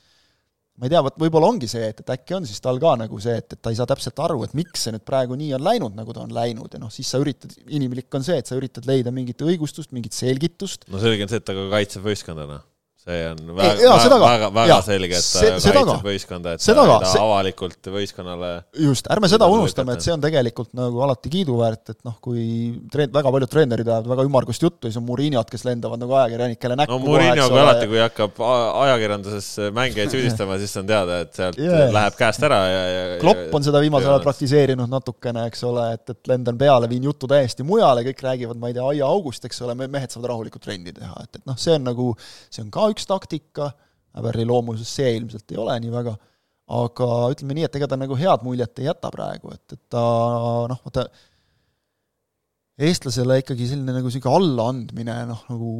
ma 0.76 0.88
ei 0.88 0.92
tea, 0.92 1.00
vot 1.06 1.16
võib-olla 1.22 1.48
ongi 1.52 1.68
see, 1.70 1.86
et, 1.92 2.02
et 2.02 2.12
äkki 2.16 2.36
on 2.36 2.48
siis 2.48 2.60
tal 2.60 2.80
ka 2.82 2.92
nagu 2.98 3.20
see, 3.22 3.38
et, 3.40 3.56
et 3.56 3.62
ta 3.62 3.72
ei 3.72 3.78
saa 3.78 3.88
täpselt 3.88 4.20
aru, 4.20 4.42
et 4.44 4.56
miks 4.58 4.84
see 4.84 4.92
nüüd 4.92 5.06
praegu 5.06 5.38
nii 5.38 5.54
on 5.56 5.64
läinud, 5.64 5.96
nagu 5.96 6.16
ta 6.16 6.24
on 6.26 6.34
läinud 6.34 6.74
ja 6.74 6.82
noh, 6.82 6.92
siis 6.92 7.08
sa 7.14 7.22
üritad, 7.22 7.54
inimlik 7.72 8.12
on 8.18 8.26
see, 8.26 8.36
et 8.42 8.50
sa 8.50 8.58
üritad 8.58 8.88
leida 8.90 9.14
mingit 9.14 9.40
õigustust, 9.46 9.94
mingit 9.96 10.16
selgitust, 10.16 10.88
no 10.92 11.00
selge 11.02 11.24
on 11.24 11.32
see, 11.32 11.40
et 11.40 11.46
ta 11.46 11.56
ka 11.56 11.68
kaitseb 11.72 12.04
võistkondana. 12.04 12.60
See 13.04 13.24
on 13.28 13.40
väga, 13.58 13.88
ka. 14.08 14.18
väga, 14.24 14.48
väga 14.54 14.68
Jaa, 14.70 14.82
selge, 14.84 15.18
et 15.18 15.24
ta 15.26 15.40
se- 15.42 15.48
seda 15.60 15.80
ka. 15.80 15.84
kaitseb 15.90 16.06
võistkonda, 16.08 16.54
et 16.56 16.62
Seda 16.64 16.84
ta, 16.88 16.94
ta 17.02 17.10
see- 17.10 17.20
avalikult 17.20 17.88
võistkonnale 17.92 18.50
just, 18.80 19.10
ärme 19.12 19.28
seda 19.28 19.48
unustame, 19.52 19.92
et 19.92 20.04
see 20.06 20.14
on 20.14 20.22
tegelikult 20.24 20.70
nagu 20.78 21.02
alati 21.04 21.32
kiiduväärt, 21.34 21.92
et 21.92 21.98
noh, 22.08 22.14
kui 22.24 22.46
treen-, 22.92 23.12
väga 23.12 23.32
paljud 23.34 23.52
treenerid 23.52 23.90
ajavad 23.90 24.08
väga 24.14 24.24
ümmargust 24.24 24.64
juttu 24.64 24.88
ja 24.88 24.94
siis 24.94 25.02
on 25.02 25.04
Muriniod, 25.10 25.50
kes 25.52 25.66
lendavad 25.68 26.00
nagu 26.00 26.16
ajakirjanikele 26.16 26.78
näkku 26.80 26.96
no 26.96 27.02
Murillo, 27.04 27.48
kui 27.52 27.60
alati, 27.60 27.90
kui 27.92 28.00
hakkab 28.00 28.40
ajakirjanduses 28.86 29.50
mängijaid 29.76 30.14
süüdistama, 30.14 30.56
siis 30.62 30.72
on 30.80 30.88
teada, 30.88 31.20
et 31.26 31.36
sealt 31.36 31.60
yeah. 31.60 31.92
läheb 31.92 32.16
käest 32.16 32.48
ära 32.48 32.62
ja, 32.70 32.80
ja 32.88 33.04
Klopp 33.20 33.52
on 33.60 33.68
seda 33.68 33.84
viimasel 33.84 34.14
ajal 34.14 34.24
praktiseerinud 34.24 34.88
natukene, 34.88 35.44
eks 35.52 35.64
ole, 35.68 35.90
et, 35.98 36.14
et 36.16 36.32
lendan 36.32 36.56
peale, 36.56 36.88
viin 36.88 37.04
jutu 37.10 37.28
täiesti 37.28 37.68
mujale, 37.68 38.06
kõik 38.08 38.24
räägivad, 38.30 38.60
ma 38.60 38.72
ei 38.72 38.78
tea, 38.80 38.88
aiaaugust, 38.94 39.44
eks 39.44 39.60
ole, 39.66 39.76
me 39.76 39.90
mehed 39.92 40.14
saavad 40.14 40.32
rahulikult 40.32 40.64
trenni 40.64 40.96
teha, 40.96 41.14
et, 41.26 41.36
et 41.36 41.46
noh, 41.50 41.60
see 41.60 41.76
on 41.76 41.84
nagu, 41.92 42.10
see 42.48 42.64
on 42.64 42.72
ka 42.72 42.93
üks 42.94 43.08
taktika, 43.10 43.72
Häberli 44.14 44.44
loomuses 44.46 44.90
see 44.94 45.10
ilmselt 45.16 45.50
ei 45.50 45.58
ole 45.58 45.74
nii 45.82 45.90
väga, 45.90 46.12
aga 46.78 47.06
ütleme 47.34 47.56
nii, 47.58 47.66
et 47.66 47.78
ega 47.80 47.88
ta 47.90 47.98
nagu 47.98 48.14
head 48.18 48.44
muljet 48.46 48.78
ei 48.78 48.86
jäta 48.86 49.10
praegu, 49.10 49.50
et, 49.50 49.74
et 49.74 49.80
ta 49.90 50.02
noh, 50.70 50.80
vaata 50.86 51.08
eestlasele 52.84 53.40
ikkagi 53.42 53.68
selline 53.70 53.94
nagu 53.94 54.10
niisugune 54.10 54.38
allaandmine 54.38 55.16
noh, 55.30 55.42
nagu 55.50 55.72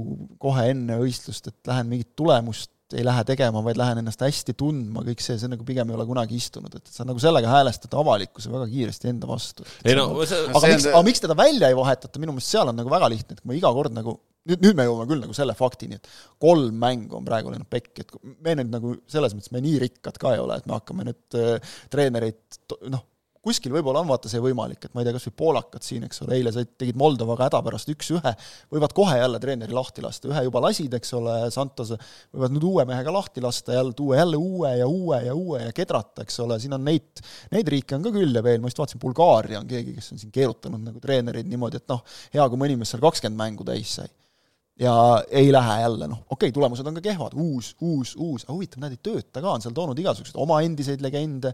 kohe 0.42 0.66
enne 0.72 0.98
võistlust, 1.00 1.48
et 1.50 1.70
lähen 1.70 1.90
mingit 1.90 2.12
tulemust 2.18 2.73
ei 2.92 3.04
lähe 3.06 3.24
tegema, 3.24 3.62
vaid 3.64 3.78
lähen 3.80 4.02
ennast 4.02 4.20
hästi 4.24 4.54
tundma, 4.60 5.04
kõik 5.06 5.22
see, 5.24 5.38
see 5.40 5.50
nagu 5.50 5.64
pigem 5.66 5.88
ei 5.90 5.96
ole 5.96 6.04
kunagi 6.08 6.36
istunud, 6.36 6.74
et 6.76 6.92
sa 6.92 7.06
nagu 7.08 7.22
sellega 7.22 7.48
häälestad 7.48 7.96
avalikkuse 7.96 8.52
väga 8.52 8.68
kiiresti 8.70 9.10
enda 9.14 9.30
vastu. 9.30 9.64
ei 9.84 9.96
no 9.96 10.10
see 10.28 10.42
aga 10.50 10.70
miks, 10.74 10.86
aga 10.92 11.02
miks 11.08 11.24
teda 11.24 11.38
välja 11.38 11.72
ei 11.72 11.78
vahetata, 11.78 12.20
minu 12.22 12.36
meelest 12.36 12.52
seal 12.52 12.70
on 12.70 12.78
nagu 12.80 12.92
väga 12.92 13.08
lihtne, 13.14 13.38
et 13.38 13.42
kui 13.42 13.52
ma 13.52 13.56
iga 13.56 13.72
kord 13.78 13.96
nagu 13.96 14.18
nüüd, 14.50 14.60
nüüd 14.60 14.76
me 14.76 14.86
jõuame 14.88 15.08
küll 15.10 15.24
nagu 15.24 15.36
selle 15.36 15.56
faktini, 15.56 15.98
et 15.98 16.12
kolm 16.42 16.76
mängu 16.82 17.18
on 17.18 17.24
praegu 17.26 17.54
läinud 17.54 17.70
pekki, 17.72 18.04
et 18.04 18.36
me 18.44 18.58
nüüd 18.60 18.70
nagu 18.74 18.94
selles 19.10 19.36
mõttes, 19.36 19.52
me 19.54 19.64
nii 19.64 19.80
rikkad 19.86 20.20
ka 20.20 20.34
ei 20.36 20.44
ole, 20.44 20.60
et 20.60 20.68
me 20.68 20.76
hakkame 20.76 21.08
nüüd 21.08 21.40
äh, 21.40 21.74
treenereid 21.92 22.60
noh, 22.92 23.06
kuskil 23.44 23.74
võib-olla 23.74 24.00
on 24.02 24.08
vaata 24.08 24.30
see 24.32 24.40
võimalik, 24.42 24.86
et 24.86 24.94
ma 24.94 25.02
ei 25.02 25.08
tea, 25.08 25.14
kas 25.16 25.26
või 25.28 25.36
poolakad 25.42 25.84
siin, 25.84 26.06
eks 26.06 26.22
ole, 26.24 26.38
eile 26.38 26.52
said, 26.54 26.70
tegid 26.80 26.98
Moldovaga 27.00 27.48
hädapärast 27.48 27.92
üks-ühe, 27.92 28.32
võivad 28.72 28.94
kohe 28.96 29.18
jälle 29.20 29.40
treeneri 29.42 29.76
lahti 29.76 30.04
lasta, 30.04 30.30
ühe 30.32 30.44
juba 30.46 30.62
lasid, 30.64 30.96
eks 30.96 31.14
ole, 31.18 31.36
Santose, 31.54 31.98
võivad 32.32 32.56
nüüd 32.56 32.66
uue 32.70 32.86
mehega 32.88 33.12
lahti 33.14 33.44
lasta, 33.44 33.76
jälle 33.76 33.92
tuua 33.96 34.18
jälle 34.22 34.40
uue 34.40 34.72
ja 34.80 34.88
uue 34.88 35.20
ja 35.26 35.36
uue 35.36 35.62
ja 35.66 35.76
kedrata, 35.76 36.24
eks 36.24 36.40
ole, 36.44 36.58
siin 36.62 36.76
on 36.76 36.84
neid, 36.88 37.24
neid 37.52 37.72
riike 37.76 37.98
on 37.98 38.08
ka 38.08 38.14
küll 38.16 38.34
ja 38.34 38.44
veel, 38.46 38.62
ma 38.62 38.72
just 38.72 38.80
vaatasin, 38.80 39.02
Bulgaaria 39.04 39.60
on 39.60 39.70
keegi, 39.70 39.96
kes 39.98 40.12
on 40.14 40.24
siin 40.24 40.34
keerutanud 40.34 40.88
nagu 40.88 41.02
treenereid 41.04 41.48
niimoodi, 41.50 41.82
et 41.82 41.88
noh, 41.92 42.04
hea, 42.34 42.48
kui 42.48 42.60
mõni 42.64 42.78
mees 42.80 42.94
seal 42.94 43.04
kakskümmend 43.04 43.40
mängu 43.40 43.66
täis 43.68 43.98
sai. 44.00 44.08
Ja 44.80 45.22
ei 45.30 45.52
lähe 45.54 45.80
jälle, 45.84 46.08
noh, 46.10 46.24
okei 46.24 46.48
okay,, 46.48 46.52
tulemused 46.54 46.86
on 46.86 46.96
ka 46.96 47.02
kehvad, 47.04 47.36
uus, 47.38 47.76
uus, 47.80 48.16
uus, 48.18 48.42
aga 48.42 48.56
huvitav, 48.56 48.80
näed, 48.82 48.96
ei 48.96 49.02
tööta 49.06 49.38
ka, 49.38 49.52
on 49.52 49.62
seal 49.62 49.74
toonud 49.76 50.00
igasuguseid 50.02 50.40
oma 50.42 50.58
endiseid 50.66 51.04
legende, 51.04 51.52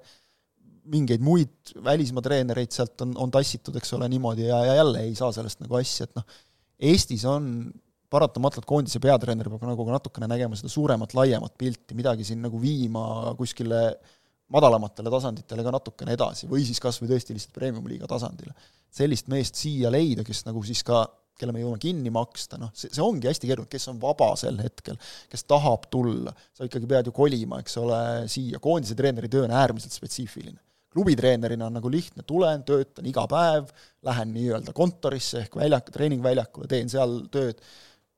mingeid 0.91 1.23
muid 1.25 1.75
välismaa 1.85 2.25
treenereid 2.25 2.73
sealt 2.75 3.05
on, 3.05 3.13
on 3.21 3.33
tassitud, 3.35 3.77
eks 3.77 3.93
ole, 3.97 4.09
niimoodi 4.13 4.47
ja, 4.49 4.63
ja 4.71 4.79
jälle 4.81 5.05
ei 5.07 5.15
saa 5.19 5.33
sellest 5.35 5.61
nagu 5.65 5.79
asja, 5.81 6.09
et 6.09 6.19
noh, 6.19 6.41
Eestis 6.91 7.27
on 7.29 7.45
paratamatult 8.11 8.67
koondise 8.67 8.99
peatreener 9.03 9.51
peab 9.53 9.67
nagu 9.69 9.87
natukene 9.93 10.27
nägema 10.31 10.57
seda 10.59 10.73
suuremat, 10.73 11.15
laiemat 11.15 11.55
pilti, 11.61 11.95
midagi 11.99 12.27
siin 12.27 12.41
nagu 12.43 12.59
viima 12.63 13.35
kuskile 13.39 13.83
madalamatele 14.51 15.13
tasanditele 15.13 15.63
ka 15.67 15.75
natukene 15.77 16.17
edasi 16.17 16.49
või 16.51 16.65
siis 16.67 16.81
kas 16.83 16.99
või 17.03 17.13
tõesti 17.13 17.37
lihtsalt 17.37 17.55
premium-liiga 17.55 18.09
tasandile. 18.11 18.55
sellist 18.91 19.29
meest 19.31 19.55
siia 19.55 19.93
leida, 19.93 20.25
kes 20.27 20.43
nagu 20.49 20.63
siis 20.67 20.83
ka 20.83 21.05
kelle 21.41 21.55
me 21.55 21.63
jõuame 21.63 21.81
kinni 21.81 22.11
maksta, 22.13 22.59
noh, 22.61 22.73
see, 22.77 22.91
see 22.93 23.01
ongi 23.05 23.29
hästi 23.31 23.49
keeruline, 23.49 23.71
kes 23.71 23.87
on 23.93 24.01
vaba 24.03 24.33
sel 24.37 24.59
hetkel, 24.61 24.99
kes 25.31 25.47
tahab 25.49 25.87
tulla, 25.93 26.35
sa 26.53 26.67
ikkagi 26.67 26.91
pead 26.91 27.09
ju 27.09 27.15
kolima, 27.17 27.63
eks 27.63 27.79
ole, 27.81 28.01
siia, 28.29 28.61
koondise 28.61 28.99
treeneri 28.99 29.31
töö 29.33 29.47
on 29.47 29.55
äärmiselt 29.57 29.95
spetsiifiline 29.95 30.59
klubitreenerina 30.91 31.69
on 31.69 31.79
nagu 31.79 31.91
lihtne, 31.93 32.25
tulen, 32.27 32.65
töötan 32.67 33.07
iga 33.07 33.27
päev, 33.31 33.71
lähen 34.07 34.33
nii-öelda 34.35 34.75
kontorisse 34.77 35.45
ehk 35.45 35.55
väljak, 35.61 35.93
treeningväljakule, 35.95 36.67
teen 36.71 36.91
seal 36.91 37.21
tööd, 37.33 37.61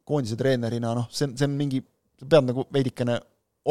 koondise 0.09 0.39
treenerina 0.41 0.95
noh, 0.97 1.09
see 1.13 1.29
on, 1.29 1.37
see 1.39 1.49
on 1.49 1.59
mingi, 1.59 1.83
sa 2.19 2.29
pead 2.33 2.49
nagu 2.49 2.65
veidikene 2.73 3.19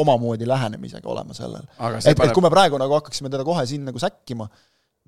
omamoodi 0.02 0.46
lähenemisega 0.48 1.08
olema 1.08 1.34
sellel. 1.36 1.66
et 1.98 2.12
et 2.14 2.32
kui 2.32 2.44
me 2.44 2.50
praegu 2.52 2.78
nagu 2.80 2.94
hakkaksime 2.96 3.30
teda 3.32 3.44
kohe 3.44 3.64
siin 3.68 3.84
nagu 3.84 4.00
säkkima, 4.00 4.46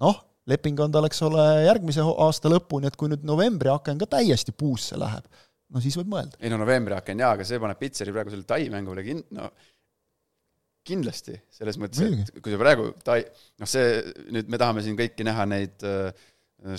noh, 0.05 0.19
leping 0.51 0.81
on 0.85 0.93
tal, 0.93 1.07
eks 1.09 1.23
ole, 1.25 1.45
järgmise 1.65 2.05
aasta 2.05 2.53
lõpuni, 2.53 2.91
et 2.91 2.99
kui 3.01 3.09
nüüd 3.13 3.25
novembri 3.25 3.73
aken 3.73 4.03
ka 4.03 4.11
täiesti 4.19 4.53
puusse 4.53 4.99
läheb, 5.01 5.25
no 5.73 5.81
siis 5.81 5.97
võib 6.01 6.11
mõelda. 6.17 6.41
ei 6.43 6.53
no 6.53 6.59
novembri 6.61 6.99
aken 6.99 7.25
jaa, 7.25 7.33
aga 7.39 7.47
see 7.49 7.63
paneb 7.63 7.81
Pitseri 7.81 8.13
praegu 8.13 8.35
selle 8.35 8.49
Tai 8.49 8.61
mängu 8.75 8.93
peale 8.93 9.07
kin-, 9.07 9.25
no 9.39 9.49
kindlasti, 10.85 11.37
selles 11.53 11.79
mõttes, 11.81 12.03
et 12.29 12.41
kui 12.45 12.53
sa 12.53 12.61
praegu 12.61 12.91
ta 13.05 13.19
ei, 13.21 13.27
noh, 13.61 13.69
see, 13.69 14.01
nüüd 14.35 14.51
me 14.53 14.61
tahame 14.61 14.83
siin 14.85 14.99
kõiki 14.99 15.27
näha 15.27 15.47
neid 15.49 15.85
äh, 15.89 16.11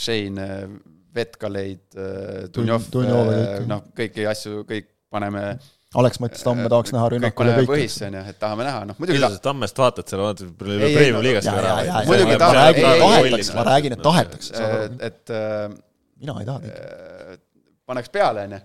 Shane 0.01 0.43
äh, 0.45 0.75
Vetkaleid 1.15 1.97
äh,, 1.97 2.43
Dunjov, 2.53 2.91
äh, 3.01 3.63
noh, 3.69 3.87
kõiki 3.97 4.27
asju, 4.29 4.65
kõik 4.69 4.91
paneme 5.13 5.55
Alex 5.95 6.19
Mats 6.19 6.43
Tamme 6.43 6.67
tahaks 6.67 6.91
näha 6.91 7.07
rünnakul 7.13 7.47
ja 7.47 7.57
kõik. 7.61 7.69
põhisse, 7.71 8.09
on 8.09 8.17
ju, 8.19 8.23
et 8.33 8.39
tahame 8.41 8.67
näha, 8.67 8.83
noh 8.89 8.99
muidugi 8.99 9.23
ta... 9.23 9.31
Tammest 9.47 9.79
vaatad 9.79 10.11
seal, 10.11 10.23
vaatad 10.25 10.53
Premiumi 10.59 11.23
liigas 11.23 11.49
ära. 11.49 11.75
muidugi 12.09 12.37
ta 12.41 12.51
tahetakse, 12.51 13.55
ma 13.55 13.67
räägin, 13.71 13.95
et 13.95 14.05
tahetakse. 14.05 14.69
et, 15.09 15.35
mina 16.19 16.39
ei 16.41 16.49
taha 16.51 17.39
paneks 17.85 18.11
peale, 18.11 18.47
on 18.49 18.57
ju 18.57 18.63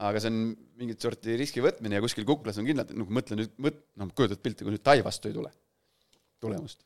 aga 0.00 0.22
see 0.22 0.32
on 0.32 0.40
mingit 0.80 1.02
sorti 1.04 1.36
riski 1.38 1.62
võtmine 1.64 1.98
ja 1.98 2.04
kuskil 2.04 2.26
kuklas 2.28 2.58
on 2.60 2.68
kindlalt, 2.68 2.92
noh, 2.96 3.08
mõtle 3.12 3.36
nüüd, 3.38 3.52
mõt-, 3.60 3.82
noh, 4.00 4.12
kujutad 4.16 4.40
pilti, 4.42 4.64
kui 4.64 4.74
nüüd 4.74 4.84
Tai 4.86 5.00
vastu 5.06 5.30
ei 5.30 5.36
tule 5.36 5.52
tulemust. 6.40 6.80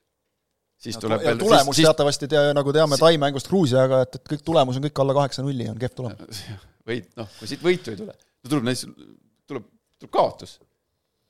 siis 0.85 0.99
tuleb 1.01 1.23
veel 1.23 1.39
tulemus 1.41 1.79
siis, 1.79 1.87
teatavasti 1.87 2.29
tea, 2.31 2.49
nagu 2.57 2.75
teame 2.75 2.99
Tai 3.01 3.13
mängust 3.23 3.51
Gruusiaga, 3.51 4.03
et, 4.07 4.19
et 4.19 4.33
kõik 4.35 4.43
tulemus 4.47 4.81
on 4.81 4.87
kõik 4.89 5.03
alla 5.05 5.17
kaheksa 5.21 5.45
nulli, 5.47 5.69
on 5.71 5.79
kehv 5.81 5.95
tulemus. 6.01 6.43
võit, 6.91 7.11
noh, 7.21 7.31
kui 7.39 7.51
siit 7.51 7.63
võitu 7.65 7.95
ei 7.95 8.01
tule, 8.01 8.17
no 8.17 8.53
tuleb 8.53 8.69
näiteks, 8.69 9.13
tuleb, 9.51 9.69
tuleb 10.01 10.15
kaotus. 10.19 10.59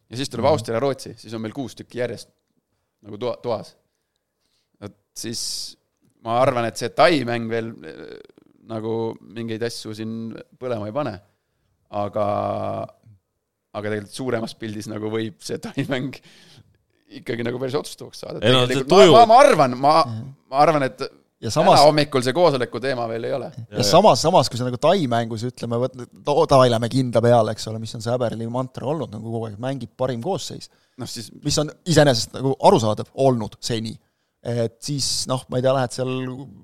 ja 0.09 0.21
siis 0.21 0.33
tuleb 0.33 0.47
mm. 0.47 0.55
Austria 0.55 0.79
ja 0.79 0.85
Rootsi, 0.87 1.15
siis 1.21 1.37
on 1.37 1.45
meil 1.45 1.57
kuus 1.57 1.77
tükki 1.79 2.01
järjest 2.01 2.33
nagu 3.05 3.21
toa, 3.21 3.37
toas. 3.45 3.75
vot 4.81 4.97
siis 5.21 5.45
ma 6.25 6.41
arvan, 6.41 6.71
et 6.71 6.81
see 6.81 6.89
Tai 6.97 7.13
mäng 7.29 7.53
veel 7.53 7.75
nagu 8.65 9.13
mingeid 9.21 9.63
asju 9.69 9.93
siin 9.93 10.33
põlema 10.57 10.89
ei 10.89 10.97
pane 10.97 11.19
aga, 11.95 12.27
aga 13.75 13.91
tegelikult 13.91 14.19
suuremas 14.19 14.57
pildis 14.59 14.91
nagu 14.91 15.11
võib 15.13 15.41
see 15.45 15.61
talimäng 15.63 16.17
ikkagi 17.21 17.47
nagu 17.47 17.61
päris 17.63 17.77
otsustavaks 17.79 18.25
saada. 18.25 18.41
No, 18.43 18.65
ma, 18.91 19.05
ma, 19.13 19.27
ma 19.31 19.43
arvan, 19.45 19.77
ma, 19.79 19.99
ma 20.51 20.63
arvan, 20.65 20.89
et 20.89 21.05
ja 21.45 21.53
samas, 21.53 21.77
täna 21.77 21.87
hommikul 21.87 22.25
see 22.27 22.35
koosoleku 22.35 22.81
teema 22.83 23.07
veel 23.11 23.29
ei 23.29 23.35
ole. 23.37 23.51
ja, 23.59 23.79
ja 23.79 23.87
samas, 23.87 24.23
samas 24.25 24.51
kui 24.51 24.59
sa 24.59 24.67
nagu 24.67 24.81
Tai 24.83 24.97
mängus 25.11 25.45
ütleme, 25.47 25.79
vot 25.83 26.49
davai, 26.51 26.71
lähme 26.73 26.91
kindla 26.91 27.23
peale, 27.23 27.55
eks 27.55 27.69
ole, 27.71 27.83
mis 27.83 27.95
on 27.95 28.03
see 28.03 28.15
Häberli 28.15 28.49
mantra 28.51 28.89
olnud 28.91 29.13
nagu 29.15 29.29
kogu 29.29 29.51
aeg, 29.51 29.61
mängib 29.63 29.93
parim 30.01 30.25
koosseis 30.25 30.71
noh, 31.01 31.11
siis 31.11 31.31
mis 31.45 31.57
on 31.63 31.71
iseenesest 31.91 32.37
nagu 32.39 32.55
arusaadav 32.69 33.11
olnud 33.25 33.59
seni 33.65 33.95
et 34.45 34.75
siis 34.85 35.07
noh, 35.31 35.41
ma 35.49 35.59
ei 35.59 35.65
tea, 35.65 35.73
lähed 35.73 35.95
seal 35.95 36.11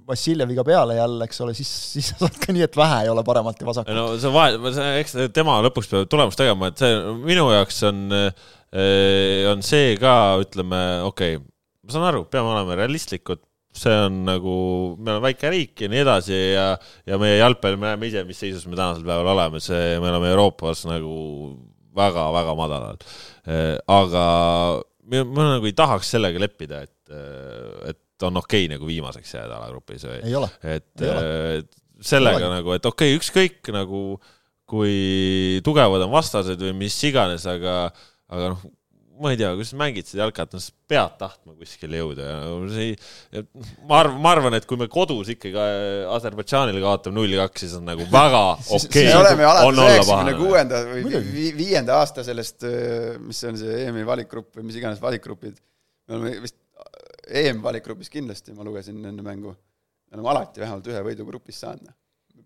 Vassiljeviga 0.08 0.64
peale 0.66 0.98
jälle, 0.98 1.26
eks 1.26 1.40
ole, 1.44 1.54
siis, 1.56 1.70
siis 1.94 2.10
sa 2.12 2.26
saad 2.26 2.36
ka 2.42 2.52
nii, 2.52 2.64
et 2.66 2.76
vähe 2.76 3.04
ei 3.06 3.12
ole 3.12 3.24
paremalt 3.26 3.60
ja 3.60 3.68
vasakult. 3.68 3.96
no 3.96 4.18
see 4.20 4.32
vahe, 4.34 4.72
eks 5.00 5.16
tema 5.36 5.58
lõpuks 5.64 5.88
peab 5.92 6.10
tulemust 6.12 6.40
tegema, 6.40 6.68
et 6.70 6.82
see 6.82 6.98
minu 7.24 7.46
jaoks 7.54 7.80
on, 7.88 8.02
eh, 8.12 9.46
on 9.50 9.64
see 9.64 9.94
ka, 10.00 10.16
ütleme, 10.44 10.82
okei 11.08 11.38
okay,, 11.38 11.46
ma 11.86 11.96
saan 11.96 12.10
aru, 12.10 12.26
peame 12.32 12.52
olema 12.52 12.76
realistlikud, 12.82 13.42
see 13.80 13.96
on 14.10 14.20
nagu, 14.26 14.58
me 14.98 15.14
oleme 15.14 15.30
väike 15.30 15.54
riik 15.54 15.84
ja 15.86 15.90
nii 15.90 16.04
edasi 16.04 16.36
ja, 16.36 16.68
ja 17.08 17.18
meie 17.22 17.38
jalgpall, 17.40 17.80
me 17.80 17.92
näeme 17.92 18.10
ise, 18.10 18.26
mis 18.28 18.42
seisus 18.42 18.68
me 18.68 18.76
tänasel 18.76 19.06
päeval 19.06 19.32
oleme, 19.38 19.62
see, 19.64 19.96
me 20.02 20.12
oleme 20.12 20.34
Euroopas 20.34 20.84
nagu 20.90 21.16
väga-väga 21.96 22.54
madalal. 22.58 23.00
Eh, 23.48 23.76
aga 23.88 24.24
ma 25.08 25.46
nagu 25.54 25.68
ei 25.68 25.76
tahaks 25.76 26.14
sellega 26.16 26.42
leppida, 26.42 26.84
et 26.86 26.96
et, 27.90 28.02
on 28.26 28.36
okei 28.36 28.66
okay, 28.66 28.74
nagu 28.74 28.84
viimaseks 28.86 29.32
jääda 29.34 29.56
alagrupis 29.56 30.04
või? 30.06 30.18
et 30.62 31.04
et 31.04 31.70
sellega 32.04 32.42
ei 32.44 32.52
nagu, 32.58 32.74
et 32.76 32.86
okei 32.86 33.14
okay,, 33.14 33.20
ükskõik 33.20 33.72
nagu 33.74 34.20
kui 34.70 35.58
tugevad 35.66 36.04
on 36.04 36.12
vastased 36.12 36.60
või 36.62 36.76
mis 36.84 36.98
iganes, 37.08 37.46
aga, 37.50 37.88
aga 38.30 38.52
noh, 38.52 38.62
ma 39.20 39.32
ei 39.32 39.38
tea, 39.40 39.50
kui 39.58 39.66
sa 39.68 39.78
mängid 39.80 40.08
seda 40.08 40.24
jalkat, 40.24 40.54
no 40.56 40.60
sa 40.64 40.72
pead 40.90 41.16
tahtma 41.20 41.54
kuskile 41.58 42.00
jõuda 42.00 42.26
ja 42.26 42.38
see 42.72 42.86
ei, 42.88 43.44
ma 43.88 44.00
arvan, 44.00 44.18
ma 44.24 44.32
arvan, 44.34 44.56
et 44.58 44.66
kui 44.68 44.80
me 44.80 44.88
kodus 44.92 45.32
ikkagi 45.34 45.64
Aserbaidžaanile 46.16 46.82
kaotame 46.82 47.18
null-kaks, 47.18 47.64
siis 47.66 47.76
on 47.78 47.86
nagu 47.90 48.06
väga 48.10 48.42
okei 48.78 49.06
okay. 49.06 49.06
me 49.10 49.18
oleme 49.20 49.44
ju 49.44 49.50
alates 49.52 49.82
üheksakümne 49.84 50.36
kuuenda 50.40 50.82
või 50.88 51.46
viienda 51.58 52.00
aasta 52.00 52.24
sellest, 52.26 52.66
mis 53.24 53.42
see 53.42 53.52
on 53.52 53.60
see 53.60 53.80
EM-i 53.86 54.06
valikgrupp 54.08 54.58
või 54.58 54.68
mis 54.70 54.80
iganes 54.80 55.02
valikgrupid, 55.02 55.60
me 56.08 56.18
oleme 56.18 56.36
vist 56.46 56.58
EM-valikgrupis 57.30 58.10
kindlasti, 58.10 58.54
ma 58.56 58.66
lugesin 58.66 59.04
enne 59.06 59.24
mängu, 59.24 59.52
me 59.54 60.18
oleme 60.18 60.32
alati 60.32 60.62
vähemalt 60.62 60.88
ühe 60.90 61.02
võidu 61.06 61.26
grupis 61.28 61.60
saanud. 61.62 61.92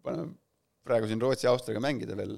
paneme 0.04 0.34
praegu 0.84 1.08
siin 1.08 1.22
Rootsi-Austriaga 1.22 1.80
mängida 1.80 2.16
veel, 2.18 2.36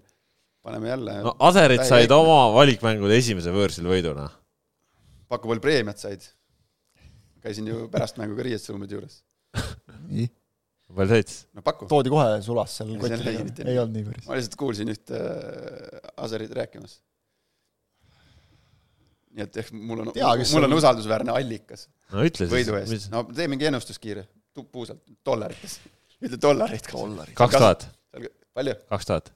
paneme 0.66 0.90
jälle 0.90 1.20
no 1.26 1.34
Aserid 1.48 1.84
said 1.86 2.12
oma 2.14 2.40
valikmängude 2.56 3.18
esimese 3.20 3.54
võõrsil 3.54 3.86
võiduna. 3.90 4.26
Paku 5.30 5.50
veel 5.50 5.62
preemiat 5.62 6.02
said. 6.02 6.26
käisin 7.42 7.68
ju 7.70 7.86
pärast 7.92 8.18
mängu 8.18 8.34
ka 8.38 8.46
riietusruumide 8.46 8.98
juures. 8.98 9.20
nii? 10.10 10.28
palju 10.96 11.12
said 11.14 11.30
siis? 11.30 11.42
no 11.54 11.62
paku. 11.66 11.88
toodi 11.90 12.12
kohe 12.12 12.38
sulas 12.46 12.78
seal 12.78 12.94
kotti, 13.02 13.66
ei 13.66 13.78
olnud 13.78 13.98
nii 13.98 14.06
päris. 14.06 14.28
ma 14.28 14.38
lihtsalt 14.38 14.56
kuulsin 14.58 14.90
ühte 14.92 15.18
äh, 15.18 16.14
Aserit 16.26 16.54
rääkimas 16.54 17.00
nii 19.36 19.44
et 19.44 19.60
ehk 19.62 19.72
mul 19.76 20.04
on, 20.04 20.12
mul 20.14 20.68
on 20.68 20.76
usaldusväärne 20.78 21.34
allikas 21.34 21.88
no 22.14 22.24
ütle 22.26 22.46
siis. 22.46 22.52
võidu 22.54 22.78
eest, 22.80 23.10
no 23.12 23.24
tee 23.28 23.48
mingi 23.52 23.68
ennustus 23.68 23.98
kiire, 24.02 24.26
puusalt, 24.72 25.02
dollarites. 25.26 25.78
ütle 26.22 26.40
dollarit. 26.40 26.86
kaks 27.36 27.58
tuhat. 27.58 27.88
palju? 28.56 28.78
kaks 28.92 29.10
tuhat. 29.10 29.35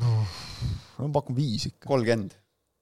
Ma 0.00 1.10
pakun 1.14 1.36
viis 1.38 1.66
ikka. 1.70 1.86
kolmkümmend. 1.88 2.36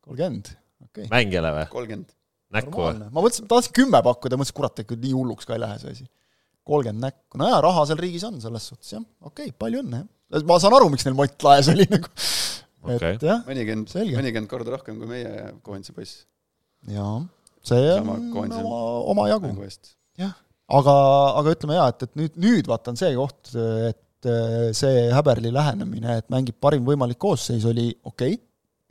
kolmkümmend, 0.05 0.53
okei 0.85 1.07
okay.. 1.07 1.11
mängijale 1.13 1.53
või? 1.57 1.67
kolmkümmend. 1.73 2.15
näkku 2.59 2.85
või? 2.85 2.95
ma 3.07 3.25
mõtlesin, 3.25 3.49
tahtsin 3.51 3.77
kümme 3.81 4.03
pakkuda, 4.07 4.39
mõtlesin, 4.41 4.59
kurat, 4.61 4.85
ega 4.85 4.99
nii 5.05 5.15
hulluks 5.17 5.49
ka 5.49 5.57
ei 5.57 5.65
lähe 5.65 5.81
see 5.83 5.97
asi. 5.97 6.09
kolmkümmend 6.69 7.07
näkku, 7.09 7.41
no 7.41 7.51
jaa, 7.51 7.61
raha 7.65 7.85
seal 7.91 8.03
riigis 8.03 8.27
on 8.29 8.41
selles 8.45 8.71
suhtes 8.73 8.95
jah, 8.97 9.05
okei 9.21 9.51
okay,, 9.51 9.59
palju 9.65 9.85
õnne 9.85 10.03
jah. 10.03 10.49
ma 10.49 10.59
saan 10.63 10.79
aru, 10.79 10.91
miks 10.95 11.07
neil 11.09 11.19
mott 11.19 11.47
laes 11.47 11.71
oli 11.75 11.89
nagu. 11.91 12.11
Okei. 12.89 13.17
et 13.17 13.25
jah, 13.27 13.41
mõnikümmend, 13.47 13.91
Selge. 13.91 14.19
mõnikümmend 14.21 14.51
korda 14.51 14.77
rohkem 14.77 15.01
kui 15.01 15.11
meie 15.11 15.49
koondise 15.67 15.95
poiss 15.97 16.23
jaa, 16.87 17.17
see 17.67 17.89
Sama 17.91 18.19
on 18.19 18.53
oma, 18.61 18.83
omajagu. 19.15 19.51
jah, 20.19 20.37
aga, 20.79 20.95
aga 21.41 21.55
ütleme 21.57 21.79
jaa, 21.81 21.89
et, 21.95 22.05
et 22.07 22.21
nüüd, 22.21 22.37
nüüd 22.39 22.71
vaata 22.71 22.95
on 22.95 23.01
see 23.01 23.11
koht, 23.19 23.51
et 23.91 23.99
eh, 24.27 24.71
see 24.77 25.09
Häberli 25.15 25.53
lähenemine, 25.55 26.19
et 26.23 26.29
mängib 26.33 26.57
parim 26.61 26.87
võimalik 26.87 27.21
koosseis, 27.23 27.65
oli 27.69 27.91
okei 28.03 28.35
okay., 28.35 28.45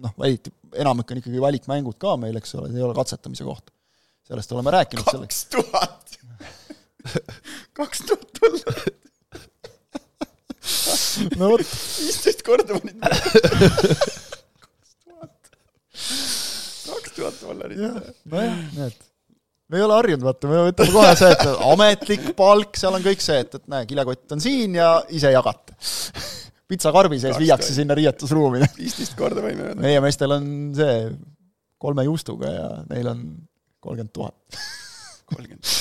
noh, 0.04 0.14
valiti, 0.20 0.52
enamik 0.78 1.12
on 1.12 1.22
ikkagi 1.22 1.42
valikmängud 1.42 1.98
ka 2.02 2.16
meil, 2.22 2.38
eks 2.40 2.56
ole, 2.58 2.70
see 2.72 2.80
ei 2.82 2.86
ole 2.86 2.96
katsetamise 2.98 3.48
koht. 3.48 3.74
sellest 4.28 4.52
oleme 4.54 4.74
rääkinud 4.76 5.08
kaks 5.08 5.42
tuhat, 5.54 6.18
kaks 7.80 8.06
tuhat 8.06 8.30
dollarit, 8.42 9.04
no 11.40 11.52
vot, 11.54 11.66
viisteist 11.66 12.42
korda 12.46 12.78
panid. 12.78 12.98
kaks 16.88 17.12
tuhat 17.16 17.36
dollarit. 17.42 17.78
nojah, 18.32 18.58
näed. 18.78 18.98
Me 19.68 19.80
ei 19.80 19.84
ole 19.84 19.98
harjunud, 19.98 20.26
vaata, 20.28 20.50
me 20.50 20.64
võtame 20.70 20.94
kohe 20.96 21.14
see, 21.20 21.32
et 21.36 21.64
ametlik 21.72 22.28
palk, 22.38 22.78
seal 22.80 22.98
on 22.98 23.04
kõik 23.04 23.24
see, 23.24 23.40
et, 23.44 23.58
et 23.60 23.66
näe, 23.72 23.88
kilekott 23.90 24.36
on 24.36 24.44
siin 24.44 24.78
ja 24.80 24.92
ise 25.14 25.32
jagate. 25.34 25.76
pitsakarbi 26.68 27.20
sees 27.20 27.38
viiakse 27.40 27.74
sinna 27.76 27.96
riietusruumi. 27.96 28.64
viisteist 28.80 29.16
korda 29.20 29.44
võime 29.44 29.70
öelda. 29.70 29.82
meie 29.84 30.00
meestel 30.04 30.36
on 30.36 30.48
see 30.76 30.96
kolme 31.80 32.08
juustuga 32.08 32.52
ja 32.52 32.70
neil 32.90 33.12
on 33.12 33.22
kolmkümmend 33.84 34.14
tuhat. 34.16 34.62
kolmkümmend. 35.34 35.76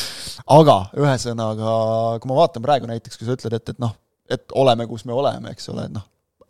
aga 0.59 0.77
ühesõnaga, 0.99 1.79
kui 2.23 2.31
ma 2.31 2.43
vaatan 2.43 2.67
praegu 2.67 2.91
näiteks, 2.91 3.19
kui 3.19 3.29
sa 3.29 3.39
ütled, 3.39 3.57
et, 3.59 3.75
et 3.75 3.83
noh, 3.83 3.95
et 4.31 4.59
oleme, 4.59 4.87
kus 4.91 5.07
me 5.09 5.15
oleme, 5.15 5.55
eks 5.55 5.71
ole, 5.75 5.89
et 5.89 5.95
noh, 5.95 6.07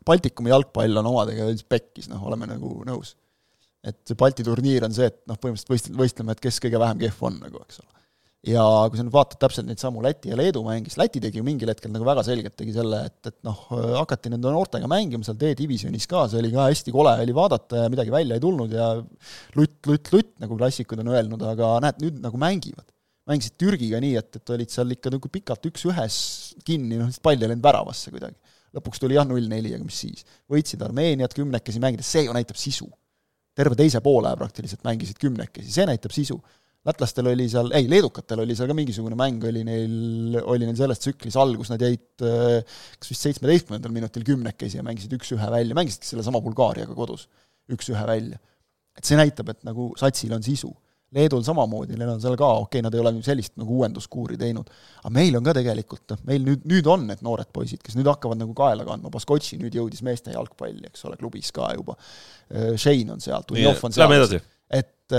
Baltikumi 0.07 0.53
jalgpall 0.53 1.01
on 1.01 1.09
omadega 1.11 1.49
pekkis, 1.69 2.07
noh, 2.13 2.21
oleme 2.29 2.47
nagu 2.47 2.77
nõus. 2.87 3.17
Et 3.87 4.15
Balti 4.19 4.47
turniir 4.47 4.87
on 4.87 4.95
see, 4.95 5.11
et 5.11 5.21
noh, 5.31 5.39
põhimõtteliselt 5.41 5.75
võist-, 5.75 5.93
võistleme, 5.99 6.35
et 6.35 6.43
kes 6.43 6.59
kõige 6.65 6.81
vähem 6.83 7.05
kehv 7.05 7.29
on 7.29 7.39
nagu, 7.43 7.63
eks 7.67 7.83
ole. 7.83 7.93
ja 8.47 8.65
kui 8.91 8.99
sa 8.99 9.07
nüüd 9.07 9.15
vaatad 9.15 9.41
täpselt 9.43 9.69
neid 9.69 9.83
samu 9.83 10.03
Läti 10.05 10.33
ja 10.33 10.39
Leedu 10.39 10.65
mängis, 10.67 10.99
Läti 11.01 11.23
tegi 11.23 11.41
ju 11.41 11.47
mingil 11.47 11.71
hetkel 11.73 11.93
nagu 11.95 12.07
väga 12.07 12.25
selgelt 12.27 12.57
tegi 12.59 12.75
selle, 12.75 13.05
et, 13.11 13.21
et 13.31 13.39
noh, 13.47 13.63
hakati 14.03 14.33
nende 14.35 14.53
noortega 14.55 14.91
mängima 14.91 15.27
seal 15.27 15.39
D-divisjonis 15.41 16.07
ka, 16.11 16.27
see 16.31 16.43
oli 16.43 16.53
ka 16.55 16.69
hästi 16.71 16.95
kole 16.95 17.15
oli 17.23 17.37
vaadata 17.37 17.87
ja 17.87 17.93
midagi 17.93 18.15
välja 18.15 18.39
ei 18.39 18.45
tulnud 18.45 18.75
ja 18.75 18.93
lutt, 19.59 19.81
lutt, 19.89 20.13
lutt, 20.13 20.35
nagu 20.43 20.59
klassikud 20.59 21.03
on 21.03 21.15
öelnud, 21.15 21.49
aga 21.55 21.79
näed, 21.87 22.05
nüüd 22.05 22.23
nagu 22.27 22.43
mängivad 22.43 22.87
mängisid 23.27 23.57
Türgiga 23.59 24.01
nii, 24.03 24.15
et, 24.21 24.39
et 24.39 24.55
olid 24.55 24.73
seal 24.73 24.95
ikka 24.95 25.11
nagu 25.15 25.31
pikalt 25.33 25.67
üks-ühes 25.71 26.19
kinni, 26.67 27.01
noh, 27.01 27.11
pall 27.23 27.41
ei 27.41 27.51
läinud 27.51 27.65
väravasse 27.65 28.13
kuidagi. 28.15 28.39
lõpuks 28.77 29.01
tuli 29.03 29.17
jah, 29.17 29.27
null-neli, 29.27 29.73
aga 29.75 29.87
mis 29.87 29.99
siis. 30.05 30.27
võitsid 30.53 30.83
Armeeniat 30.85 31.35
kümnekesi 31.35 31.83
mängides, 31.83 32.11
see 32.13 32.27
ju 32.27 32.35
näitab 32.37 32.59
sisu. 32.61 32.89
Terve 33.57 33.78
teise 33.78 34.03
poole 34.05 34.33
praktiliselt 34.39 34.85
mängisid 34.87 35.19
kümnekesi, 35.20 35.73
see 35.73 35.89
näitab 35.89 36.15
sisu. 36.15 36.39
lätlastel 36.87 37.27
oli 37.27 37.49
seal, 37.51 37.73
ei, 37.74 37.89
leedukatel 37.91 38.45
oli 38.45 38.55
seal 38.55 38.69
ka 38.70 38.74
mingisugune 38.78 39.16
mäng 39.19 39.43
oli 39.49 39.65
neil, 39.66 40.37
oli 40.45 40.69
neil 40.69 40.77
selles 40.78 41.01
tsüklis 41.03 41.35
algus, 41.43 41.73
nad 41.73 41.83
jäid 41.83 42.23
äh, 42.23 42.77
kas 43.01 43.11
vist 43.11 43.27
seitsmeteistkümnendal 43.27 43.95
minutil 43.95 44.27
kümnekesi 44.28 44.78
ja 44.78 44.85
mängisid 44.87 45.16
üks-ühe 45.19 45.51
välja, 45.51 45.74
mängisidki 45.74 46.12
sellesama 46.12 46.43
Bulgaariaga 46.45 46.95
kodus 46.95 47.27
üks-ühe 47.73 48.05
välja. 48.07 48.39
et 48.97 49.05
see 49.05 49.19
näitab, 49.19 49.51
et 49.53 49.65
nagu 49.66 49.91
satsil 49.99 50.33
on 50.37 50.45
sisu 50.47 50.70
Leedul 51.15 51.45
samamoodi, 51.47 51.95
neil 51.95 52.09
on 52.11 52.19
seal 52.23 52.35
ka, 52.35 52.49
okei 52.65 52.81
okay,, 52.81 52.83
nad 52.83 52.95
ei 52.97 52.99
ole 52.99 53.12
sellist 53.23 53.53
nagu 53.61 53.77
uuenduskuuri 53.78 54.35
teinud, 54.41 54.73
aga 55.05 55.12
meil 55.15 55.39
on 55.39 55.45
ka 55.47 55.53
tegelikult, 55.55 56.03
noh, 56.11 56.24
meil 56.27 56.43
nüüd, 56.43 56.65
nüüd 56.66 56.89
on 56.91 57.05
need 57.07 57.23
noored 57.23 57.53
poisid, 57.55 57.78
kes 57.85 57.95
nüüd 57.95 58.11
hakkavad 58.11 58.41
nagu 58.41 58.57
kaela 58.59 58.83
kandma, 58.89 59.12
Baskotši 59.15 59.61
nüüd 59.61 59.77
jõudis 59.78 60.03
meeste 60.07 60.35
jalgpalli, 60.35 60.83
eks 60.91 61.07
ole, 61.07 61.15
klubis 61.20 61.53
ka 61.55 61.69
juba, 61.78 61.95
Shane 62.74 63.15
on 63.15 63.23
seal, 63.23 63.47
Dunjov 63.47 63.85
on 63.87 63.95
seal. 63.95 64.03
Lähme, 64.03 64.19
edasi. 64.19 64.43
et, 64.81 65.15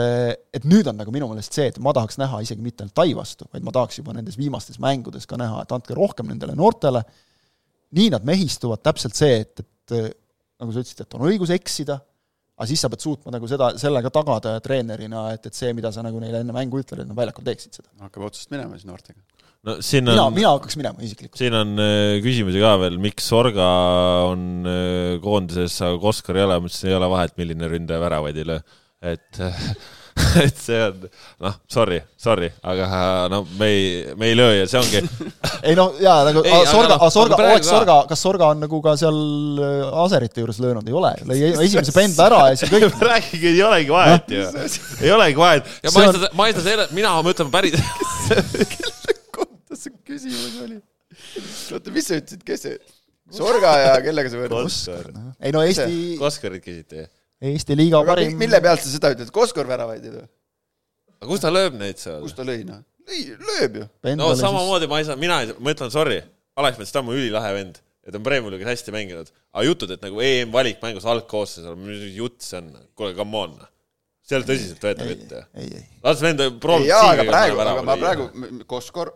et 0.59 0.67
nüüd 0.67 0.91
on 0.91 0.99
nagu 0.99 1.15
minu 1.15 1.31
meelest 1.31 1.55
see, 1.55 1.69
et 1.71 1.79
ma 1.79 1.95
tahaks 1.95 2.19
näha 2.19 2.43
isegi 2.43 2.67
mitte 2.67 2.83
ainult 2.83 2.97
Tai 2.99 3.07
vastu, 3.21 3.47
vaid 3.55 3.63
ma 3.63 3.71
tahaks 3.79 4.01
juba 4.01 4.17
nendes 4.17 4.35
viimastes 4.35 4.83
mängudes 4.83 5.23
ka 5.29 5.39
näha, 5.39 5.63
et 5.63 5.71
andke 5.71 5.95
rohkem 5.95 6.27
nendele 6.33 6.57
noortele, 6.59 7.05
nii 7.95 8.11
nad 8.11 8.27
mehistuvad, 8.27 8.83
täpselt 8.83 9.15
see, 9.15 9.39
et, 9.47 9.63
et 9.63 9.97
nagu 10.59 10.73
sa 10.73 10.83
ütlesid, 10.83 11.07
et 11.07 11.15
on 11.15 11.27
õigus 11.31 11.55
eksida, 11.55 12.01
aga 12.57 12.67
siis 12.71 12.81
sa 12.81 12.89
pead 12.89 13.03
suutma 13.05 13.33
nagu 13.35 13.47
seda, 13.49 13.71
sellega 13.77 14.11
tagada 14.13 14.57
treenerina, 14.65 15.27
et, 15.35 15.45
et 15.49 15.57
see, 15.57 15.73
mida 15.77 15.91
sa 15.93 16.03
nagu 16.05 16.21
neile 16.21 16.41
enne 16.41 16.55
mängu 16.55 16.81
ütled, 16.81 17.03
et 17.03 17.09
nad 17.09 17.17
väljakul 17.17 17.45
teeksid 17.45 17.77
seda. 17.79 17.91
hakkab 18.07 18.29
otsast 18.31 18.49
minema 18.53 18.79
siis 18.79 18.87
noortega. 18.89 19.21
no 19.67 19.77
siin 19.85 20.07
mina 20.07 20.25
on, 20.25 20.33
mina 20.33 20.55
hakkaks 20.55 20.79
minema 20.79 21.05
isiklikult. 21.05 21.37
siin 21.37 21.57
on 21.57 21.75
äh, 21.83 22.17
küsimusi 22.25 22.63
ka 22.63 22.73
veel, 22.81 22.97
miks 23.03 23.29
Sorga 23.29 23.69
on 24.31 24.65
äh, 24.65 25.13
koondises, 25.23 25.77
aga 25.85 26.01
Koskar 26.01 26.41
ei 26.41 26.47
ole, 26.47 26.57
ma 26.63 26.71
ütlesin, 26.71 26.89
ei 26.89 26.97
ole 26.97 27.11
vahet, 27.13 27.37
milline 27.37 27.69
ründaja 27.75 28.01
väravaid 28.07 28.41
ei 28.41 28.49
löö. 28.53 28.65
et, 29.13 29.43
et 30.45 30.57
see 30.57 30.77
on, 30.81 31.03
noh, 31.43 31.55
sorry, 31.71 31.99
sorry, 32.19 32.47
aga 32.65 32.87
no 33.31 33.41
me 33.59 33.67
ei, 33.69 34.15
me 34.17 34.29
ei 34.31 34.37
löö 34.37 34.55
ja 34.55 34.65
see 34.69 34.79
ongi, 34.79 35.01
ei 35.67 35.75
noh, 35.77 35.93
jaa, 36.01 36.19
nagu 36.27 36.43
Ei, 36.45 36.65
Sorga 36.69 36.97
noh,, 36.97 37.05
Sorga 37.13 37.39
ka- 37.39 37.59
Sorga, 37.67 37.97
kas 38.09 38.23
Sorga 38.25 38.49
on 38.53 38.61
nagu 38.65 38.79
ka 38.85 38.95
seal 38.99 39.19
äh, 39.61 40.01
Aserite 40.03 40.43
juures 40.43 40.59
löönud, 40.63 40.87
ei 40.89 40.97
ole, 40.97 41.13
lõi 41.29 41.39
esimese 41.67 41.93
pendla 41.95 42.27
ära 42.29 42.41
ja 42.51 42.59
siis 42.61 42.73
kõik 42.73 42.99
rääkige, 43.09 43.53
ei 43.53 43.63
olegi 43.67 43.93
vahet 43.93 44.33
ju, 44.33 44.43
ei 45.03 45.13
olegi 45.13 45.41
vahet. 45.41 45.71
Ja 45.85 45.93
ma 45.95 46.05
ei 46.05 46.13
saa, 46.17 46.31
ma 46.39 46.49
ei 46.49 46.57
saa 46.57 46.67
selle, 46.67 46.89
mina, 46.97 47.15
ma 47.21 47.33
ütlen 47.35 47.53
päris, 47.53 47.77
kelle 48.27 49.17
kohta 49.37 49.79
see 49.79 49.95
küsimus 50.07 50.61
oli? 50.65 50.79
oota, 51.75 51.91
mis 51.93 52.07
sa 52.09 52.17
ütlesid, 52.19 52.43
kes 52.47 52.65
see, 52.67 52.79
Sorga 53.37 53.73
ja 53.81 53.95
kellega 53.99 54.29
sa 54.31 54.39
võrdled? 54.39 54.69
Koskar, 54.69 55.09
ei 55.43 55.51
no 55.51 55.61
Eesti, 55.67 56.15
Koskarit 56.19 56.63
küsiti. 56.63 57.03
Eesti 57.41 57.75
liiga 57.77 57.99
aga 58.01 58.15
parim 58.15 58.31
mi- 58.33 58.45
mille 58.45 58.59
pealt 58.65 58.81
sa 58.81 58.89
seda 58.89 59.11
ütled, 59.13 59.29
Koskor 59.35 59.67
väravaid 59.69 60.05
ei 60.05 60.13
löö? 60.15 60.25
aga 61.17 61.27
kus 61.31 61.41
ta 61.43 61.51
lööb 61.53 61.75
neid 61.77 61.99
seal 62.01 62.21
kus? 62.25 62.33
ta 62.37 62.45
lõi, 62.47 62.63
noh? 62.65 62.79
lõi, 63.07 63.19
lööb 63.49 63.75
ju. 63.81 63.85
no 64.15 64.29
oli 64.31 64.37
siis 64.37 64.45
samamoodi 64.45 64.89
ma 64.89 65.01
ei 65.01 65.05
saa, 65.09 65.19
mina 65.21 65.41
ei 65.43 65.51
saa, 65.51 65.59
ma 65.61 65.73
ütlen 65.75 65.93
sorry, 65.93 66.17
Alex 66.57 66.79
Metstammu 66.81 67.13
ülilahe 67.13 67.53
vend, 67.53 67.79
et 68.07 68.15
on 68.17 68.23
Premiumi 68.25 68.55
liigas 68.55 68.71
hästi 68.73 68.93
mänginud, 68.95 69.29
aga 69.53 69.65
jutud, 69.67 69.93
et 69.93 70.01
nagu 70.05 70.21
EM-valikmängus 70.25 71.05
algkoosseis 71.13 71.65
on, 71.69 71.79
mis 71.85 72.05
jutt 72.17 72.41
see 72.45 72.57
on, 72.61 72.71
kuule, 72.97 73.13
come 73.17 73.37
on. 73.43 73.55
see 74.25 74.35
ei 74.35 74.41
ole 74.41 74.49
tõsiseltvõetav 74.49 75.05
ei 75.05 75.13
jutt 75.13 75.33
ju., 75.37 75.85
las 76.09 76.21
vend 76.25 76.41
proovib 76.63 76.89
jaa, 76.89 77.03
aga 77.13 77.27
praegu, 77.29 77.61
aga 77.63 77.85
ma 77.85 77.97
praegu, 78.01 78.29
Koskor, 78.69 79.13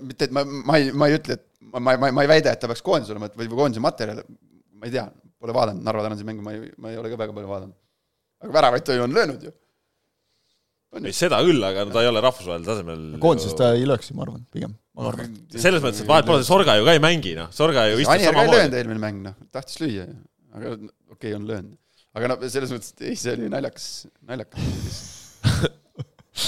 mitte 0.00 0.28
et 0.28 0.32
ma, 0.36 0.44
ma 0.48 0.80
ei, 0.80 0.88
ma 0.92 1.08
ei 1.12 1.18
ütle, 1.20 1.36
et 1.36 1.46
ma, 1.76 1.80
ma, 1.92 2.08
ma, 2.08 2.24
ei 2.24 2.30
väida, 2.32 2.52
et 2.56 2.60
ta 2.64 2.68
peaks 2.72 2.82
koondises 2.84 3.12
olema, 3.14 3.28
et 3.30 3.36
või, 3.38 3.48
või 3.52 3.60
koondise 3.64 3.84
materjal, 3.84 4.24
ma 4.80 4.88
ei 4.88 4.94
tea, 4.94 5.06
pole 5.40 5.56
vaadanud 5.56 5.86
Narva 5.86 6.04
tänase 6.06 6.26
mängu, 6.28 6.44
ma 6.44 6.54
ei, 6.56 6.70
ma 6.80 6.92
ei 6.92 7.00
ole 7.00 7.12
ka 7.12 7.18
väga 7.20 7.36
palju 7.36 7.50
vaadanud. 7.50 7.76
aga 8.44 8.54
väravaid 8.56 8.86
ta 8.86 8.96
ju 8.96 9.04
on 9.04 9.16
löönud 9.16 9.44
ju. 9.46 9.52
ei, 11.00 11.12
seda 11.16 11.40
küll, 11.46 11.62
aga 11.70 11.84
no 11.86 11.94
ta 11.94 12.04
ei 12.04 12.10
ole 12.10 12.22
rahvusvahelisel 12.24 12.70
tasemel. 12.72 13.04
koondises 13.24 13.56
ta 13.60 13.72
ei 13.76 13.86
lööks 13.88 14.10
ju, 14.10 14.16
ma 14.18 14.26
arvan, 14.26 14.42
pigem, 14.56 14.74
ma 14.96 15.08
arvan. 15.12 15.36
selles 15.54 15.84
mõttes, 15.84 16.02
et 16.04 16.10
vahet 16.10 16.28
pole, 16.32 16.46
Sorga 16.48 16.78
ju 16.80 16.88
ka 16.88 16.96
ei 16.96 17.04
mängi, 17.04 17.36
noh, 17.38 17.52
Sorga 17.54 17.86
ju 17.90 18.00
istus 18.00 18.10
ka 18.10 18.18
ei 18.18 18.26
löönud 18.26 18.40
samamoodi. 18.40 18.82
eelmine 18.82 19.04
mäng, 19.06 19.22
noh, 19.28 19.38
tahtis 19.54 19.80
lüüa 19.84 20.08
ju, 20.08 20.18
aga 20.56 20.74
okei 20.76 20.90
okay,, 21.14 21.36
on 21.38 21.48
löönud. 21.52 21.78
aga 22.16 22.32
no 22.32 22.40
selles 22.48 22.74
mõttes, 22.74 22.96
et 22.96 23.08
ei, 23.12 23.16
see 23.20 23.36
oli 23.36 23.52
naljakas, 23.52 23.90
naljakas. 24.32 25.19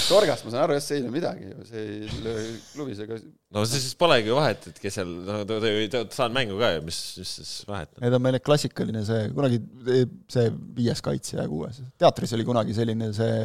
Sorgast 0.03 0.45
ma 0.45 0.53
saan 0.53 0.65
aru, 0.65 0.75
jah, 0.77 0.83
see 0.83 0.97
ei 0.99 1.03
löö 1.05 1.13
midagi 1.13 1.49
ju, 1.49 1.65
see 1.67 1.83
ei 1.83 2.21
löö 2.25 2.45
klubis 2.73 3.01
ega 3.03 3.17
no 3.55 3.63
siis 3.69 3.93
polegi 3.99 4.31
ju 4.31 4.37
vahet, 4.37 4.67
et 4.71 4.79
kes 4.81 4.97
seal, 4.99 5.11
no 5.27 5.39
ta 5.49 5.59
ta 5.63 5.71
ei 5.71 5.89
saanud 5.91 6.35
mängu 6.37 6.57
ka 6.59 6.71
ju, 6.75 6.83
mis, 6.87 6.99
mis 7.21 7.33
siis 7.39 7.53
vahet 7.69 7.91
on. 7.95 8.03
Need 8.05 8.17
on 8.17 8.25
meil 8.25 8.39
klassikaline 8.43 9.03
see, 9.07 9.27
kunagi 9.35 9.61
see 10.35 10.49
viies 10.79 11.03
kaitse 11.05 11.37
ja 11.39 11.47
kuues, 11.49 11.81
teatris 12.01 12.35
oli 12.37 12.47
kunagi 12.47 12.75
selline 12.77 13.11
see, 13.15 13.37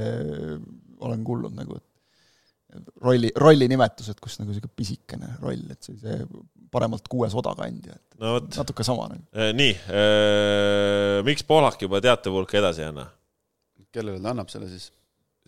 olen 1.05 1.25
kuulnud 1.27 1.57
nagu, 1.59 1.79
et 1.79 2.93
rolli, 3.05 3.33
rolli 3.41 3.69
nimetused, 3.71 4.19
kus 4.23 4.39
nagu 4.41 4.53
niisugune 4.53 4.75
pisikene 4.77 5.35
roll, 5.43 5.63
et 5.73 5.89
see, 5.89 5.97
see 6.03 6.21
paremalt 6.73 7.07
kuues 7.09 7.37
odakandja, 7.39 7.97
et 7.97 8.21
no 8.21 8.35
vot, 8.39 8.51
natuke 8.61 8.85
sama 8.87 9.09
nagu. 9.15 9.25
nii, 9.57 9.73
miks 11.29 11.47
Poolak 11.49 11.81
juba 11.87 12.03
teatepulka 12.05 12.61
edasi 12.61 12.85
ei 12.85 12.91
anna? 12.93 13.09
kellele 13.95 14.21
ta 14.21 14.35
annab 14.35 14.51
selle 14.53 14.69
siis? 14.69 14.91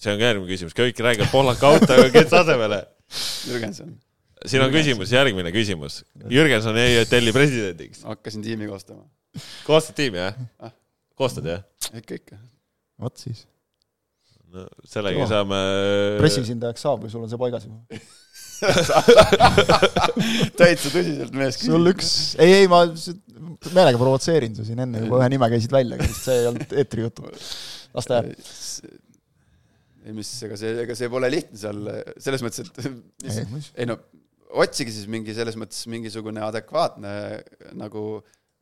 See 0.00 0.12
on 0.12 0.20
ka 0.20 0.24
järgmine 0.30 0.50
küsimus, 0.50 0.76
kõik 0.76 1.02
räägivad 1.06 1.30
Pohlaku 1.32 1.68
autoga, 1.70 2.06
kes 2.14 2.32
asemele? 2.40 2.80
Jürgenson. 3.50 3.88
siin 4.46 4.64
on 4.64 4.72
küsimus, 4.74 5.12
järgmine 5.14 5.52
küsimus. 5.54 5.94
Jürgenson 6.32 6.78
jäi 6.80 7.00
ETL-i 7.02 7.32
presidendiks. 7.36 8.04
hakkasin 8.08 8.44
tiimi 8.46 8.70
koostama. 8.70 9.04
koostad 9.66 9.98
tiimi, 10.00 10.18
jah 10.22 10.34
Ah.? 10.58 10.72
koostad, 11.20 11.44
jah? 11.46 11.62
ikka, 11.94 12.14
ikka. 12.22 12.36
vot 13.00 13.16
siis. 13.20 13.44
no 14.50 14.60
sellega 14.88 15.20
Kõva. 15.20 15.28
saame 15.34 15.60
pressiesindajaks 16.22 16.80
saab 16.86 17.04
või 17.04 17.12
sul 17.12 17.26
on 17.26 17.30
see 17.30 17.40
paigas 17.40 17.68
juba? 17.68 18.00
täitsa 20.60 20.90
tõsiselt 20.92 21.32
mees 21.36 21.58
sul 21.62 21.90
üks, 21.92 22.10
ei, 22.40 22.50
ei 22.62 22.66
ma 22.68 22.82
meelega 23.72 24.00
provotseerin 24.00 24.56
su 24.56 24.66
siin 24.66 24.82
enne 24.84 25.04
juba 25.04 25.20
ühe 25.22 25.28
nime 25.32 25.48
käisid 25.52 25.72
välja, 25.72 25.96
aga 25.96 26.08
vist 26.08 26.26
see 26.26 26.36
ei 26.42 26.48
olnud 26.50 26.74
eetrijutu. 26.82 27.30
las 27.96 28.08
ta 28.08 28.20
jääb. 28.20 28.34
Ei 30.06 30.16
mis, 30.16 30.30
ega 30.46 30.56
see, 30.58 30.74
ega 30.84 30.96
see 30.96 31.10
pole 31.12 31.28
lihtne 31.32 31.60
seal 31.60 31.80
selles 32.16 32.44
mõttes, 32.44 32.66
et 32.66 32.90
mis, 33.52 33.70
ei 33.80 33.88
no 33.88 33.98
otsige 34.60 34.92
siis 34.94 35.08
mingi 35.10 35.34
selles 35.36 35.56
mõttes 35.60 35.86
mingisugune 35.90 36.42
adekvaatne 36.42 37.12
nagu 37.78 38.04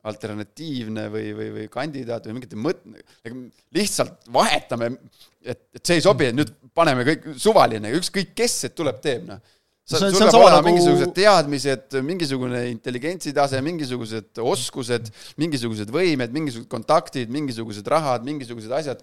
alternatiivne 0.09 1.07
või, 1.11 1.31
või, 1.35 1.49
või 1.55 1.65
kandidaat 1.71 2.27
või 2.27 2.37
mingite 2.37 2.59
mõt-, 2.59 2.85
lihtsalt 3.75 4.29
vahetame, 4.31 4.93
et, 5.43 5.65
et 5.75 5.81
see 5.83 5.99
ei 5.99 6.05
sobi, 6.05 6.29
et 6.29 6.37
nüüd 6.37 6.53
paneme 6.75 7.03
kõik 7.07 7.27
suvaline, 7.41 7.91
ükskõik 7.97 8.31
kes, 8.37 8.61
et 8.69 8.77
tuleb, 8.77 9.01
teeb 9.03 9.27
noh. 9.27 9.41
Sul 9.89 10.13
peab 10.13 10.35
olema 10.37 10.59
nagu- 10.59 10.67
mingisugused 10.67 11.13
teadmised, 11.17 11.95
mingisugune 12.05 12.59
intelligentsitase, 12.69 13.57
mingisugused 13.65 14.41
oskused, 14.43 15.09
mingisugused 15.41 15.89
võimed, 15.93 16.33
mingisugused 16.35 16.69
kontaktid, 16.69 17.31
mingisugused 17.33 17.87
rahad, 17.89 18.27
mingisugused 18.27 18.75
asjad, 18.79 19.01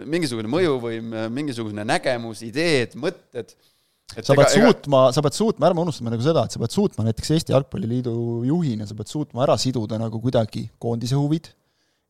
mingisugune 0.00 0.48
mõjuvõim, 0.48 1.12
mingisugune 1.34 1.84
nägemus, 1.84 2.40
ideed, 2.46 2.96
mõtted. 2.96 3.52
sa 4.14 4.36
pead 4.36 4.52
suutma, 4.54 5.02
sa 5.12 5.24
pead 5.24 5.36
suutma, 5.36 5.68
ärme 5.68 5.84
unustame 5.84 6.12
nagu 6.14 6.24
seda, 6.24 6.46
et 6.46 6.56
sa 6.56 6.62
pead 6.62 6.72
suutma 6.72 7.04
näiteks 7.04 7.34
Eesti 7.36 7.52
Jalgpalliliidu 7.52 8.14
juhina, 8.48 8.88
sa 8.88 8.96
pead 8.96 9.12
suutma 9.12 9.44
ära 9.44 9.58
siduda 9.60 9.98
nagu 10.00 10.20
kuidagi 10.24 10.70
koondise 10.80 11.18
huvid, 11.20 11.50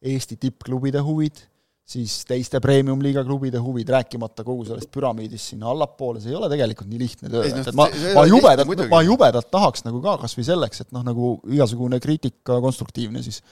Eesti 0.04 0.36
tippklubide 0.38 1.02
huvid, 1.02 1.42
siis 1.84 2.22
teiste 2.24 2.58
premium-liiga 2.64 3.20
klubide 3.26 3.60
huvid, 3.60 3.90
rääkimata 3.92 4.40
kogu 4.44 4.64
sellest 4.64 4.88
püramiidist 4.92 5.50
sinna 5.52 5.68
allapoole, 5.68 6.20
see 6.22 6.30
ei 6.32 6.36
ole 6.38 6.48
tegelikult 6.48 6.88
nii 6.88 7.00
lihtne 7.02 7.32
töö, 7.32 7.42
et, 7.44 7.58
et 7.60 7.76
ma 7.76 7.84
ma 8.16 8.22
jubedalt, 8.24 8.84
ma 8.88 9.00
jubedalt 9.04 9.50
tahaks 9.52 9.84
nagu 9.84 10.00
ka 10.04 10.14
kas 10.22 10.32
või 10.38 10.46
selleks, 10.48 10.80
et 10.80 10.94
noh, 10.96 11.04
nagu 11.04 11.34
igasugune 11.52 12.00
kriitika 12.00 12.56
konstruktiivne 12.64 13.20
siis 13.26 13.42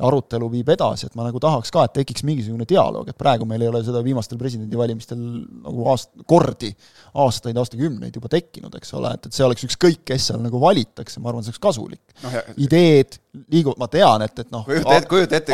arutelu 0.00 0.48
viib 0.54 0.72
edasi, 0.72 1.10
et 1.10 1.18
ma 1.20 1.26
nagu 1.26 1.42
tahaks 1.44 1.74
ka, 1.74 1.84
et 1.84 1.94
tekiks 1.98 2.24
mingisugune 2.24 2.64
dialoog, 2.68 3.10
et 3.12 3.18
praegu 3.18 3.44
meil 3.48 3.66
ei 3.66 3.68
ole 3.74 3.82
seda 3.84 4.00
viimastel 4.06 4.40
presidendivalimistel 4.40 5.20
nagu 5.20 5.84
aast-, 5.92 6.14
kordi, 6.32 6.72
aastaid, 7.20 7.60
aastakümneid 7.60 8.16
juba 8.16 8.32
tekkinud, 8.32 8.72
eks 8.80 8.96
ole, 8.96 9.12
et, 9.18 9.28
et 9.28 9.36
see 9.36 9.44
oleks 9.44 9.68
ükskõik, 9.68 10.00
kes 10.14 10.30
seal 10.30 10.40
nagu 10.40 10.64
valitakse, 10.64 11.20
ma 11.20 11.28
arvan, 11.28 11.44
see 11.44 11.52
oleks 11.52 11.66
kasulik. 11.68 12.02
noh, 12.24 12.40
ideed 12.56 13.20
liiguvad, 13.32 13.80
ma 13.80 13.88
tean, 13.92 14.24
et, 14.26 14.38
et 14.44 14.52
noh. 14.52 14.66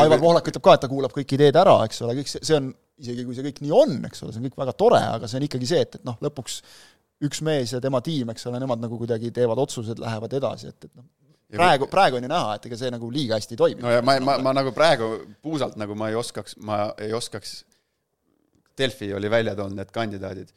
Aivar 0.03 0.23
Pohlak 0.23 0.51
ütleb 0.51 0.65
ka, 0.65 0.75
et 0.75 0.85
ta 0.85 0.91
kuulab 0.91 1.15
kõik 1.15 1.35
ideed 1.37 1.59
ära, 1.61 1.77
eks 1.87 2.03
ole, 2.05 2.17
kõik 2.19 2.31
see, 2.33 2.43
see 2.47 2.59
on, 2.59 2.73
isegi 2.99 3.27
kui 3.27 3.37
see 3.37 3.47
kõik 3.47 3.61
nii 3.63 3.75
on, 3.75 3.95
eks 4.09 4.25
ole, 4.25 4.35
see 4.35 4.43
on 4.43 4.49
kõik 4.49 4.59
väga 4.65 4.75
tore, 4.79 5.03
aga 5.19 5.31
see 5.31 5.39
on 5.39 5.47
ikkagi 5.47 5.71
see, 5.71 5.85
et, 5.87 6.01
et 6.01 6.09
noh, 6.09 6.19
lõpuks 6.25 6.59
üks 7.29 7.43
mees 7.47 7.75
ja 7.75 7.81
tema 7.83 8.01
tiim, 8.05 8.31
eks 8.35 8.47
ole, 8.51 8.61
nemad 8.63 8.83
nagu 8.83 8.99
kuidagi 8.99 9.31
teevad 9.35 9.63
otsused, 9.63 10.03
lähevad 10.03 10.35
edasi, 10.39 10.73
et, 10.73 10.89
et 10.89 10.93
noh, 10.93 11.07
praegu, 11.55 11.89
praegu 11.91 12.19
on 12.19 12.27
ju 12.27 12.31
näha, 12.31 12.55
et 12.59 12.69
ega 12.69 12.79
see 12.79 12.93
nagu 12.95 13.11
liiga 13.15 13.39
hästi 13.39 13.57
ei 13.57 13.63
toimi. 13.63 13.83
no 13.83 13.93
ja 13.95 14.03
ma, 14.05 14.19
ma, 14.23 14.37
ma 14.43 14.55
nagu 14.59 14.73
praegu 14.77 15.11
puusalt 15.43 15.79
nagu 15.81 15.97
ma 15.99 16.11
ei 16.13 16.19
oskaks, 16.19 16.59
ma 16.67 16.89
ei 16.99 17.15
oskaks, 17.17 17.61
Delfi 18.79 19.09
oli 19.15 19.31
välja 19.31 19.57
toonud 19.59 19.75
need 19.75 19.89
kandidaadid. 19.91 20.53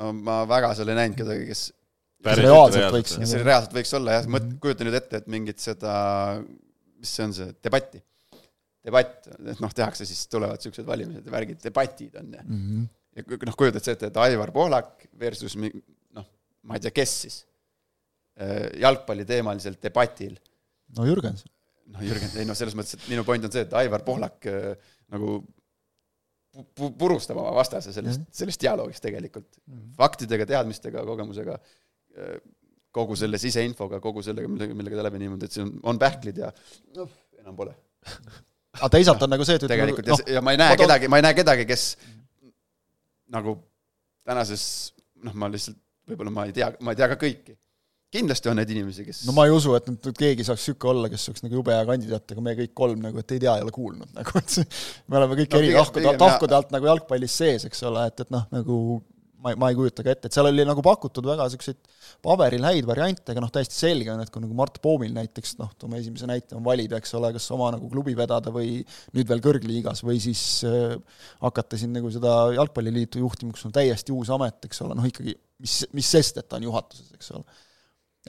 no 0.00 0.12
ma 0.16 0.42
väga 0.48 0.72
seal 0.78 0.92
ei 0.92 1.00
näinud 1.00 1.18
kedagi, 1.18 1.48
kes, 1.50 1.66
reaalselt 2.24 2.94
võiks 2.96 3.14
see 3.30 3.42
reaalselt 3.44 3.76
võiks 3.76 3.94
olla 3.98 4.18
jah, 4.18 4.26
mõt-, 4.34 4.50
kujuta 4.62 4.86
nüüd 4.86 4.96
ette, 4.98 5.20
et 5.22 5.26
mingit 5.30 5.58
seda, 5.62 5.94
mis 6.98 7.14
see 7.16 7.24
on 7.28 7.32
see, 7.36 7.54
debatti. 7.64 8.02
debatt, 8.84 9.28
et 9.32 9.60
noh, 9.64 9.72
tehakse 9.72 10.04
siis, 10.08 10.26
tulevad 10.32 10.60
niisugused 10.60 10.86
valimised 10.88 11.24
ja 11.24 11.32
värgid, 11.32 11.60
debatid 11.64 12.16
on 12.20 12.32
ju. 12.34 12.42
mm. 12.44 12.60
-hmm. 12.68 12.86
ja 13.16 13.22
kui- 13.24 13.46
noh, 13.46 13.56
kujutad 13.56 13.84
sa 13.84 13.92
ette, 13.96 14.06
et 14.12 14.16
Aivar 14.16 14.52
Pohlak 14.52 15.06
versus 15.20 15.56
noh, 15.56 16.26
ma 16.62 16.74
ei 16.74 16.80
tea, 16.80 16.90
kes 16.90 17.14
siis, 17.22 17.38
jalgpalliteemalisel 18.80 19.76
debatil 19.82 20.36
no 20.96 21.04
Jürgen, 21.06 21.36
noh, 21.92 22.00
Jürgen, 22.02 22.32
ei 22.40 22.44
noh, 22.48 22.56
selles 22.58 22.74
mõttes, 22.74 22.96
et 22.98 23.08
minu 23.08 23.24
point 23.24 23.44
on 23.44 23.52
see, 23.52 23.62
et 23.66 23.72
Aivar 23.78 24.02
Pohlak 24.06 24.46
äh, 24.50 24.74
nagu 25.14 25.38
pu- 26.54 26.66
pu- 26.74 26.92
purustab 26.98 27.38
oma 27.40 27.52
vastase 27.56 27.92
sellest, 27.94 28.26
sellest 28.32 28.60
dialoogist 28.62 29.02
tegelikult. 29.04 29.48
faktidega, 29.96 30.46
teadmistega, 30.46 31.04
kogemusega, 31.06 31.58
kogu 32.94 33.16
selle 33.18 33.40
siseinfoga, 33.42 34.00
kogu 34.02 34.22
sellega, 34.22 34.50
millega, 34.50 34.76
millega 34.78 35.00
ta 35.00 35.06
läbi 35.08 35.22
niimoodi, 35.24 35.48
et 35.48 35.56
see 35.56 35.64
on, 35.64 35.72
on 35.90 36.00
pähklid 36.00 36.38
ja 36.44 36.50
noh, 36.98 37.10
enam 37.40 37.56
pole. 37.58 37.74
aga 38.78 38.90
teisalt 38.94 39.24
on 39.26 39.34
nagu 39.34 39.46
see, 39.46 39.58
et 39.58 39.66
tegelikult 39.70 40.12
noh 40.12 40.22
ja, 40.22 40.36
ja 40.36 40.44
ma 40.44 40.54
ei 40.54 40.60
näe 40.60 40.74
ma 40.74 40.80
kedagi, 40.84 41.10
ma 41.10 41.20
ei 41.20 41.26
näe 41.26 41.36
kedagi, 41.40 41.66
kes 41.66 41.88
nagu 43.34 43.56
tänases, 44.24 44.64
noh, 45.26 45.34
ma 45.34 45.50
lihtsalt, 45.50 45.78
võib-olla 46.08 46.32
ma 46.34 46.48
ei 46.48 46.54
tea, 46.56 46.70
ma 46.84 46.94
ei 46.94 47.00
tea 47.00 47.10
ka 47.10 47.18
kõiki. 47.20 47.56
kindlasti 48.14 48.50
on 48.52 48.60
neid 48.60 48.70
inimesi, 48.70 49.06
kes 49.08 49.24
no 49.26 49.34
ma 49.34 49.48
ei 49.48 49.54
usu, 49.54 49.74
et 49.74 49.88
nüüd 49.90 50.06
nüüd 50.06 50.20
keegi 50.20 50.46
saaks 50.46 50.62
niisugune 50.62 50.92
olla, 50.92 51.10
kes 51.10 51.24
oleks 51.32 51.42
nagu 51.42 51.58
jube 51.58 51.74
hea 51.74 51.88
kandidaat, 51.88 52.30
aga 52.30 52.44
me 52.46 52.54
kõik 52.60 52.76
kolm 52.78 53.02
nagu, 53.02 53.18
et 53.18 53.34
ei 53.34 53.42
tea, 53.42 53.56
ei 53.58 53.66
ole 53.66 53.74
kuulnud 53.74 54.14
nagu, 54.14 54.38
et 54.38 54.78
me 55.10 55.18
oleme 55.18 55.40
kõik 55.40 55.56
No 55.56 55.64
eri 55.64 55.74
tahkude, 55.74 56.14
tahkude 56.22 56.58
alt 56.60 56.70
nagu 56.76 56.92
jalgpallis 56.92 57.40
sees, 57.42 57.66
eks 57.66 57.82
ole, 57.90 58.06
et, 58.12 58.22
et 58.22 58.30
noh, 58.34 58.46
nagu 58.54 58.78
ma 59.44 59.52
ei, 59.52 59.58
ma 59.60 59.68
ei 59.70 59.76
kujuta 59.76 60.04
ka 60.04 60.12
ette, 60.14 60.30
et 60.30 60.36
seal 60.36 60.48
oli 60.48 60.64
nagu 60.64 60.82
pakutud 60.84 61.26
väga 61.28 61.46
niisuguseid 61.48 61.80
paberil 62.24 62.64
häid 62.64 62.88
variante, 62.88 63.34
aga 63.34 63.42
noh, 63.44 63.52
täiesti 63.52 63.76
selge 63.76 64.12
on, 64.14 64.22
et 64.24 64.32
kui 64.32 64.42
nagu 64.42 64.56
Mart 64.56 64.80
Poomil 64.84 65.12
näiteks 65.16 65.54
noh, 65.60 65.74
toome 65.80 66.00
esimese 66.00 66.28
näite, 66.30 66.56
on 66.56 66.64
valida, 66.64 66.96
eks 67.00 67.12
ole, 67.18 67.34
kas 67.36 67.50
oma 67.54 67.70
nagu 67.76 67.90
klubi 67.92 68.16
vedada 68.16 68.52
või 68.54 68.78
nüüd 69.14 69.30
veel 69.30 69.44
kõrgliigas 69.44 70.00
või 70.06 70.18
siis 70.24 70.42
äh, 70.68 70.96
hakata 71.44 71.80
siin 71.80 71.92
nagu 71.96 72.12
seda 72.14 72.34
jalgpalliliitu 72.56 73.20
juhtima, 73.20 73.52
kus 73.52 73.68
on 73.68 73.76
täiesti 73.76 74.16
uus 74.16 74.32
amet, 74.34 74.64
eks 74.70 74.84
ole, 74.86 74.96
noh 74.96 75.12
ikkagi 75.12 75.36
mis, 75.60 75.80
mis 75.92 76.12
sest, 76.16 76.40
et 76.40 76.48
ta 76.48 76.58
on 76.60 76.68
juhatuses, 76.70 77.12
eks 77.18 77.34
ole. 77.36 77.44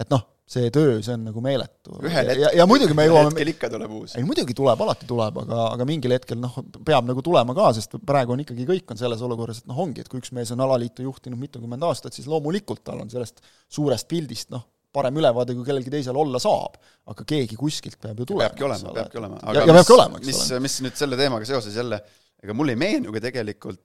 et 0.04 0.12
noh, 0.12 0.28
see 0.46 0.70
töö, 0.70 1.00
see 1.02 1.16
on 1.16 1.24
nagu 1.26 1.42
meeletu. 1.42 1.96
ühel 2.06 2.30
ja, 2.38 2.52
ja 2.54 2.66
muidugi 2.70 2.94
me 2.98 3.08
jõuame 3.08 3.32
hetkel 3.32 3.50
ikka 3.56 3.70
tuleb 3.74 3.96
uus. 3.98 4.14
ei 4.20 4.26
muidugi 4.28 4.54
tuleb, 4.58 4.84
alati 4.86 5.08
tuleb, 5.10 5.40
aga, 5.42 5.64
aga 5.72 5.88
mingil 5.90 6.14
hetkel 6.14 6.38
noh, 6.38 6.60
peab 6.86 7.08
nagu 7.10 7.24
tulema 7.26 7.56
ka, 7.58 7.72
sest 7.78 7.98
praegu 8.06 8.36
on 8.36 8.44
ikkagi 8.44 8.68
kõik 8.70 8.94
on 8.94 9.02
selles 9.02 9.24
olukorras, 9.26 9.64
et 9.64 9.72
noh, 9.72 9.80
ongi, 9.82 10.06
et 10.06 10.12
kui 10.12 10.22
üks 10.22 10.30
mees 10.38 10.54
on 10.54 10.62
alaliitu 10.68 11.08
juhtinud 11.08 11.42
mitukümmend 11.42 11.88
aastat, 11.90 12.14
siis 12.14 12.30
loomulikult 12.30 12.84
tal 12.86 13.02
on 13.02 13.10
sellest 13.10 13.42
suurest 13.66 14.10
pildist 14.12 14.54
noh, 14.54 14.68
parem 14.96 15.18
ülevaade, 15.18 15.58
kui 15.58 15.66
kellelgi 15.68 15.94
teisel 15.98 16.18
olla 16.22 16.40
saab. 16.42 16.78
aga 17.10 17.26
keegi 17.28 17.58
kuskilt 17.58 17.98
peab 18.02 18.22
ju 18.22 18.30
tulema. 18.30 18.50
peabki 18.50 18.70
olema, 18.70 18.94
peabki 18.94 19.22
olema. 19.24 19.42
ja, 19.50 19.66
ja 19.66 19.74
peabki 19.80 19.98
olema, 19.98 20.22
eks 20.22 20.30
mis 20.30 20.44
ole., 20.46 20.62
mis 20.68 20.78
nüüd 20.86 21.02
selle 21.02 21.18
teemaga 21.20 21.50
seoses 21.50 21.76
jälle, 21.82 22.04
ega 22.44 22.54
mulle 22.54 22.78
ei 22.78 22.82
meenugi 22.86 23.22
tegelikult 23.22 23.82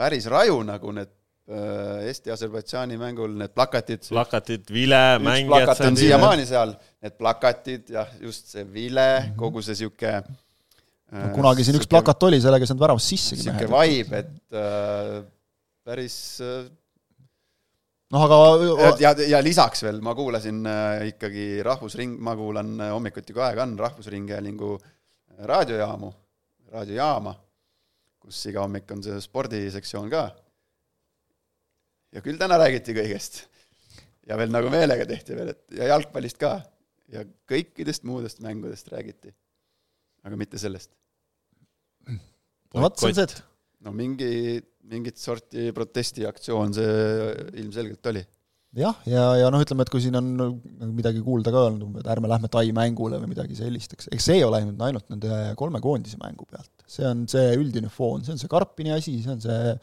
päris 0.00 0.26
raju 0.32 0.62
nagu 0.64 0.96
need 0.96 1.12
Eesti-Aserbaidžaani 1.50 2.96
mängul 3.00 3.32
need 3.34 3.50
plakatid. 3.50 4.04
plakatid, 4.08 4.68
vile, 4.70 5.00
mängijad 5.18 5.66
plakat 5.66 5.80
on. 5.88 5.98
siiamaani 5.98 6.46
seal, 6.46 6.76
need 7.02 7.16
plakatid, 7.18 7.90
jah, 7.96 8.12
just 8.22 8.52
see 8.54 8.62
vile, 8.70 9.08
kogu 9.36 9.62
see 9.66 9.74
sihuke 9.80 10.12
äh, 10.20 11.26
kunagi 11.34 11.66
siin 11.66 11.80
üks 11.80 11.90
plakat 11.90 12.28
oli, 12.28 12.38
sellega 12.44 12.62
ei 12.62 12.70
saanud 12.70 12.84
väravast 12.86 13.10
sissegi 13.10 13.48
sihuke 13.48 13.66
vibe, 13.72 14.22
et 14.22 14.60
äh, 14.62 15.18
päris 15.82 16.16
äh, 16.46 16.62
noh, 18.12 18.26
aga 18.26 18.96
ja, 19.00 19.12
ja 19.34 19.40
lisaks 19.44 19.84
veel 19.86 20.00
ma 20.04 20.14
kuulasin 20.16 20.62
äh, 20.68 21.06
ikkagi 21.12 21.46
Rahvusring, 21.66 22.18
ma 22.22 22.36
kuulan 22.38 22.74
äh, 22.78 22.92
hommikuti, 22.94 23.34
kui 23.34 23.44
aega 23.44 23.64
on, 23.66 23.74
Rahvusringhäälingu 23.80 24.76
raadiojaamu, 25.48 26.12
raadiojaama, 26.72 27.34
kus 28.22 28.46
iga 28.50 28.62
hommik 28.64 28.90
on 28.94 29.02
see 29.04 29.18
spordisektsioon 29.24 30.10
ka. 30.12 30.26
Ja 32.12 32.22
küll 32.24 32.40
täna 32.40 32.58
räägiti 32.60 32.96
kõigest. 32.96 33.44
ja 34.28 34.38
veel 34.38 34.52
nagu 34.54 34.70
meelega 34.72 35.06
tehti 35.08 35.36
veel, 35.38 35.54
et 35.54 35.78
ja 35.78 35.92
jalgpallist 35.94 36.40
ka. 36.40 36.58
ja 37.12 37.24
kõikidest 37.50 38.06
muudest 38.08 38.42
mängudest 38.44 38.92
räägiti. 38.92 39.34
aga 40.24 40.36
mitte 40.40 40.60
sellest. 40.62 40.92
no 42.08 42.84
vot, 42.86 42.98
see 42.98 43.12
on 43.12 43.18
see, 43.18 43.28
et 43.30 43.42
no 43.86 43.94
mingi, 43.96 44.60
mingit 44.92 45.18
sorti 45.18 45.72
protestiaktsioon 45.74 46.76
see 46.76 46.94
ilmselgelt 47.62 48.12
oli 48.12 48.24
jah, 48.78 48.96
ja, 49.08 49.24
ja 49.36 49.48
noh, 49.52 49.60
ütleme, 49.62 49.84
et 49.84 49.92
kui 49.92 50.00
siin 50.02 50.16
on 50.16 50.28
midagi 50.94 51.20
kuulda 51.24 51.52
ka 51.52 51.66
olnud, 51.68 51.98
et 52.00 52.08
ärme 52.14 52.30
lähme 52.30 52.48
Tai 52.52 52.64
mängule 52.76 53.18
või 53.20 53.32
midagi 53.34 53.56
sellist, 53.58 53.92
eks, 53.96 54.08
eks 54.14 54.28
see 54.28 54.38
ei 54.40 54.46
ole 54.46 54.62
nüüd 54.64 54.80
ainult 54.86 55.10
nende 55.12 55.40
kolme 55.60 55.82
koondise 55.84 56.20
mängu 56.20 56.46
pealt. 56.48 56.70
see 56.88 57.04
on 57.08 57.26
see 57.30 57.52
üldine 57.58 57.90
foon, 57.92 58.24
see 58.24 58.34
on 58.34 58.40
see 58.40 58.52
Karpini 58.52 58.94
asi, 58.94 59.18
see 59.24 59.34
on 59.34 59.42
see 59.44 59.74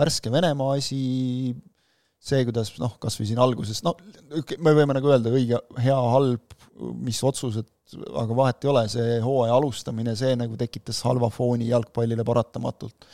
värske 0.00 0.32
Venemaa 0.32 0.78
asi, 0.80 1.02
see, 2.18 2.42
kuidas 2.48 2.72
noh, 2.82 2.96
kas 3.02 3.16
või 3.20 3.28
siin 3.30 3.40
alguses, 3.42 3.82
no 3.86 3.94
me 4.58 4.74
võime 4.76 4.96
nagu 4.96 5.10
öelda 5.12 5.32
õige, 5.34 5.60
hea, 5.82 5.96
halb, 6.14 6.56
mis 7.04 7.20
otsused, 7.26 7.68
aga 8.20 8.36
vahet 8.36 8.64
ei 8.64 8.72
ole, 8.72 8.84
see 8.92 9.16
hooaja 9.24 9.56
alustamine, 9.56 10.14
see 10.18 10.34
nagu 10.38 10.58
tekitas 10.60 11.00
halva 11.06 11.30
fooni 11.32 11.70
jalgpallile 11.70 12.26
paratamatult. 12.26 13.08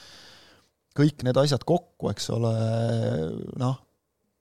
kõik 0.94 1.24
need 1.26 1.38
asjad 1.40 1.64
kokku, 1.66 2.10
eks 2.12 2.30
ole, 2.34 2.54
noh, 3.60 3.80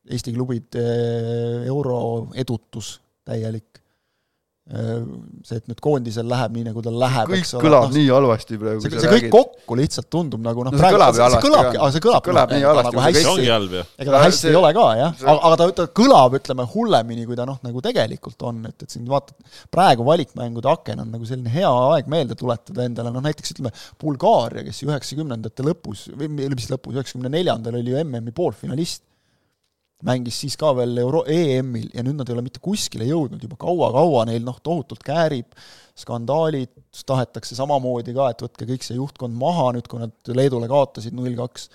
Eesti 0.04 0.34
klubide 0.36 0.82
euro 1.64 1.98
edutus 2.36 2.98
täielik 3.24 3.83
see, 4.64 5.58
et 5.60 5.66
nüüd 5.68 5.80
koondisel 5.84 6.24
läheb 6.32 6.54
nii, 6.56 6.64
nagu 6.70 6.82
tal 6.86 6.96
läheb, 6.96 7.32
kõik 7.34 7.50
kõlab 7.60 7.90
no, 7.90 7.96
nii 7.98 8.06
halvasti 8.08 8.60
praegu. 8.62 8.84
see, 8.86 9.02
see 9.04 9.12
kõik 9.12 9.26
kokku 9.34 9.76
lihtsalt 9.76 10.08
tundub 10.14 10.40
nagu 10.46 10.64
noh 10.64 10.72
no, 10.72 10.80
praegu 10.80 10.96
see 10.96 11.02
kõlab, 11.04 11.18
see 11.34 11.44
kõlabki, 11.44 11.80
aga 11.82 11.90
see 11.92 12.04
kõlab, 12.06 12.24
kõlab 12.24 12.54
no, 12.54 12.56
nii 12.56 12.68
halvasti 12.70 12.94
nagu 12.94 13.04
hästi, 13.04 13.26
ongi 13.34 13.52
halb 13.52 13.76
ju. 13.76 13.84
ega 14.00 14.16
ta 14.16 14.24
hästi 14.24 14.40
see, 14.40 14.54
ei 14.54 14.60
ole 14.62 14.72
ka 14.80 14.88
jah, 15.02 15.20
aga, 15.20 15.36
aga 15.50 15.60
ta, 15.60 15.70
ta 15.82 15.88
kõlab, 16.00 16.40
ütleme, 16.40 16.68
hullemini, 16.78 17.28
kui 17.28 17.40
ta 17.42 17.48
noh, 17.50 17.60
nagu 17.68 17.84
tegelikult 17.84 18.48
on, 18.48 18.64
et, 18.72 18.88
et 18.88 18.96
siin 18.96 19.12
vaatad, 19.12 19.36
praegu 19.76 20.08
valikmängude 20.08 20.72
aken 20.72 21.04
on 21.04 21.12
nagu 21.18 21.28
selline 21.28 21.52
hea 21.52 21.76
aeg 21.92 22.12
meelde 22.16 22.40
tuletada 22.40 22.88
endale, 22.88 23.12
noh 23.12 23.28
näiteks 23.28 23.58
ütleme, 23.58 23.76
Bulgaaria, 24.00 24.64
kes 24.64 24.80
üheksakümnendate 24.88 25.68
lõpus, 25.68 26.08
või 26.16 26.32
mis 26.40 26.72
lõpus, 26.72 26.96
üheksakümne 26.96 27.36
neljandal 27.36 27.82
oli 27.84 27.92
ju 27.92 28.00
MM-i 28.08 28.32
poolfinalist 28.32 29.04
mängis 30.06 30.42
siis 30.44 30.58
ka 30.60 30.74
veel 30.78 30.98
Euro-, 31.04 31.24
EM-il 31.30 31.90
ja 31.96 32.04
nüüd 32.06 32.20
nad 32.20 32.30
ei 32.30 32.36
ole 32.36 32.44
mitte 32.46 32.62
kuskile 32.64 33.08
jõudnud 33.08 33.44
juba 33.44 33.58
kaua-kaua, 33.62 34.26
neil 34.30 34.44
noh, 34.46 34.60
tohutult 34.64 35.04
käärib, 35.06 35.52
skandaalid, 36.00 36.72
tahetakse 37.08 37.58
samamoodi 37.58 38.16
ka, 38.16 38.32
et 38.34 38.46
võtke 38.46 38.68
kõik 38.70 38.86
see 38.86 38.98
juhtkond 38.98 39.38
maha, 39.40 39.72
nüüd 39.78 39.90
kui 39.92 40.02
nad 40.02 40.34
Leedule 40.36 40.70
kaotasid 40.72 41.16
null 41.16 41.36
kaks, 41.38 41.70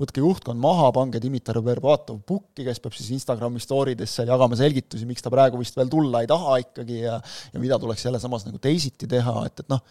võtke 0.00 0.22
juhtkond 0.22 0.60
maha, 0.60 0.90
pange 0.94 1.20
Dimitar 1.22 1.58
Berbatov 1.64 2.22
pukki, 2.28 2.64
kes 2.66 2.80
peab 2.82 2.94
siis 2.96 3.10
Instagrami 3.16 3.60
story 3.62 3.96
des 3.98 4.12
seal 4.12 4.30
jagama 4.30 4.58
selgitusi, 4.58 5.08
miks 5.08 5.24
ta 5.24 5.32
praegu 5.32 5.60
vist 5.60 5.76
veel 5.78 5.90
tulla 5.92 6.22
ei 6.22 6.30
taha 6.30 6.60
ikkagi 6.64 7.02
ja 7.02 7.18
ja 7.52 7.60
mida 7.60 7.78
tuleks 7.82 8.06
jälle 8.06 8.20
samas 8.22 8.46
nagu 8.48 8.60
teisiti 8.62 9.08
teha, 9.10 9.36
et, 9.48 9.64
et 9.64 9.72
noh, 9.72 9.82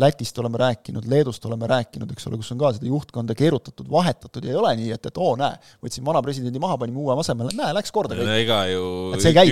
Lätist 0.00 0.38
oleme 0.40 0.56
rääkinud, 0.56 1.04
Leedust 1.04 1.44
oleme 1.44 1.66
rääkinud, 1.68 2.08
eks 2.14 2.24
ole, 2.30 2.38
kus 2.40 2.48
on 2.54 2.60
ka 2.62 2.70
seda 2.72 2.86
juhtkonda 2.88 3.34
keerutatud, 3.36 3.90
vahetatud 3.92 4.46
ja 4.46 4.54
ei 4.54 4.56
ole 4.56 4.70
nii, 4.78 4.88
et, 4.94 5.08
et 5.10 5.18
oo, 5.20 5.34
näe, 5.36 5.58
võtsin 5.84 6.06
vana 6.06 6.22
presidendi 6.24 6.62
maha, 6.62 6.78
panime 6.80 7.02
uue 7.02 7.12
asemele, 7.20 7.52
näe, 7.58 7.74
läks 7.76 7.92
korda 7.92 8.16
kõik. 8.16 8.30
ega 8.40 8.62
ju 8.70 8.86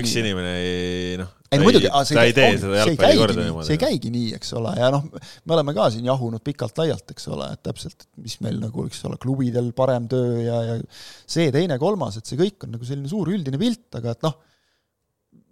üks 0.00 0.14
nii. 0.16 0.22
inimene 0.22 0.54
ei 0.62 1.18
noh, 1.20 1.34
ei 1.52 1.60
no 1.60 1.68
muidugi, 1.68 1.92
ta 1.92 2.24
ei 2.24 2.32
tee 2.32 2.56
seda 2.56 2.80
jalgpalli 2.80 3.20
korda 3.20 3.44
niimoodi. 3.44 3.68
see 3.68 3.76
ei 3.76 3.82
käigi 3.84 4.14
nii, 4.16 4.32
eks 4.40 4.56
ole, 4.56 4.72
ja 4.80 4.88
noh, 4.96 5.04
me 5.12 5.56
oleme 5.58 5.76
ka 5.76 5.90
siin 5.92 6.08
jahunud 6.08 6.46
pikalt-laialt, 6.48 7.12
eks 7.12 7.28
ole, 7.36 7.52
et 7.58 7.64
täpselt, 7.68 8.08
mis 8.24 8.40
meil 8.40 8.56
nagu, 8.64 8.88
eks 8.88 9.04
ole, 9.10 9.20
klubidel 9.20 9.74
parem 9.76 10.08
töö 10.08 10.40
ja, 10.40 10.62
ja 10.70 10.80
see, 11.28 11.52
teine, 11.52 11.76
kolmas, 11.82 12.16
et 12.16 12.32
see 12.32 12.40
kõik 12.40 12.64
on 12.64 12.78
nagu 12.78 12.88
selline 12.88 13.12
suur 13.12 13.28
üldine 13.28 13.60
pilt, 13.60 13.90
aga 14.00 14.16
et 14.16 14.24
noh, 14.24 14.40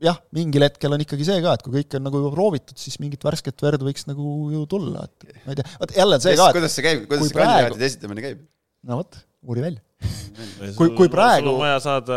jah, 0.04 0.20
mingil 0.36 0.64
hetkel 0.66 0.94
on 0.94 1.02
ikkagi 1.02 1.26
see 1.26 1.40
ka, 1.44 1.56
et 1.58 1.64
kui 1.64 1.74
kõik 1.80 1.98
on 1.98 2.06
nagu 2.06 2.22
juba 2.22 2.30
proovitud, 2.34 2.78
siis 2.78 2.98
mingit 3.02 3.24
värsket 3.26 3.66
verd 3.66 3.82
võiks 3.86 4.06
nagu 4.08 4.36
ju 4.52 4.62
tulla, 4.70 5.08
et 5.08 5.42
ma 5.44 5.54
ei 5.54 5.58
tea, 5.58 5.74
vot 5.82 5.98
jälle 5.98 6.18
on 6.18 6.24
see 6.24 6.38
ka, 6.38 6.48
et 6.50 6.58
kuidas 6.60 6.78
see 6.78 6.86
käib, 6.86 7.04
kuidas 7.10 7.28
see 7.28 7.36
praegu... 7.38 7.50
kandidaatide 7.50 7.90
esitamine 7.92 8.24
käib? 8.24 8.40
no 8.88 9.00
vot, 9.00 9.20
uuri 9.48 9.64
välja 9.66 9.84
kui, 10.78 10.92
kui 10.94 11.08
praegu 11.10 11.48
sul 11.48 11.56
on 11.56 11.62
vaja 11.64 11.78
saada 11.82 12.16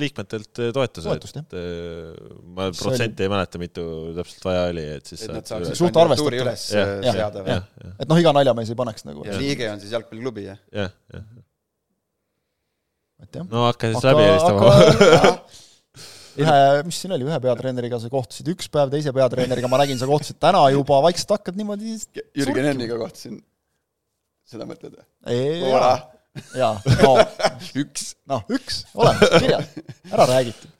liikmetelt 0.00 0.60
toetuse, 0.76 1.14
et 1.40 1.54
ma 2.52 2.66
protsenti 2.76 3.24
ei 3.24 3.32
mäleta, 3.32 3.60
mitu 3.62 3.84
täpselt 4.18 4.44
vaja 4.50 4.66
oli, 4.74 4.84
et 4.98 5.08
siis 5.08 5.22
et 5.24 5.32
nad 5.32 5.48
saaksid 5.48 5.78
suht 5.80 6.00
arvestada 6.02 6.42
üles 6.42 6.66
seada 6.68 7.46
või? 7.46 7.56
et 7.94 8.04
noh, 8.10 8.20
iga 8.20 8.34
naljamees 8.36 8.74
ei 8.74 8.80
paneks 8.82 9.08
nagu. 9.08 9.24
liige 9.40 9.70
on 9.72 9.80
siis 9.80 9.96
jalgpalliklubi, 9.96 10.44
jah? 10.50 10.60
jah, 10.82 10.92
jah. 11.14 11.24
et 13.24 13.40
jah. 13.40 13.48
no 13.48 13.64
hakka 13.70 13.94
siis 13.94 14.04
läbi 14.10 14.28
helistama 14.28 15.32
ühe, 16.38 16.58
mis 16.86 16.98
siin 17.02 17.14
oli, 17.16 17.26
ühe 17.28 17.38
peatreeneriga 17.42 18.00
sa 18.02 18.10
kohtusid 18.12 18.50
üks 18.54 18.70
päev, 18.72 18.92
teise 18.92 19.12
peatreeneriga. 19.16 19.70
Ma 19.70 19.80
nägin, 19.82 19.98
sa 20.00 20.08
kohtusid 20.10 20.38
täna 20.42 20.64
juba. 20.74 21.00
Vaikselt 21.04 21.34
hakkad 21.36 21.58
niimoodi 21.58 21.96
Jürgen 22.38 22.70
Enniga 22.72 22.98
kohtusin. 23.00 23.40
seda 24.48 24.68
mõtled 24.68 24.94
või? 24.94 25.04
jaa, 26.56 26.76
no. 27.02 27.16
Üks. 27.82 28.12
noh, 28.30 28.44
üks, 28.52 28.84
olemas, 28.94 29.34
kirjas, 29.34 29.74
ära 30.12 30.28
räägitud. 30.30 30.70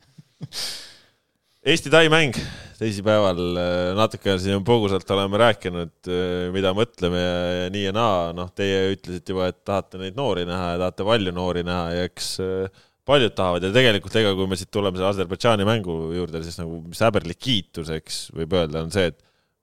Eesti-Tai 1.68 2.06
mäng 2.12 2.39
teisipäeval, 2.78 3.40
natuke 3.98 4.36
siin 4.39 4.62
põgusalt 4.66 5.09
oleme 5.10 5.40
rääkinud, 5.43 6.10
mida 6.55 6.70
mõtleme 6.76 7.20
ja, 7.20 7.39
ja 7.64 7.70
nii 7.74 7.89
ja 7.89 7.94
naa, 7.97 8.20
noh, 8.36 8.52
teie 8.55 8.93
ütlesite 8.94 9.35
juba, 9.35 9.48
et 9.51 9.59
tahate 9.66 9.98
neid 10.01 10.18
noori 10.18 10.47
näha 10.48 10.74
ja 10.76 10.82
tahate 10.85 11.06
palju 11.09 11.35
noori 11.35 11.64
näha 11.66 11.89
ja 11.97 12.06
eks 12.06 12.30
äh, 12.44 12.85
paljud 13.09 13.35
tahavad 13.36 13.64
ja 13.64 13.72
tegelikult 13.74 14.16
ega 14.20 14.35
kui 14.36 14.48
me 14.51 14.59
siit 14.60 14.70
tuleme 14.74 14.98
selle 15.01 15.12
Aserbaidžaani 15.14 15.66
mängu 15.68 15.97
juurde, 16.16 16.43
siis 16.44 16.59
nagu 16.60 16.82
mis 16.85 17.01
häberlik 17.05 17.40
kiituseks 17.40 18.28
võib 18.36 18.56
öelda, 18.59 18.85
on 18.85 18.93
see, 18.94 19.09
et 19.12 19.20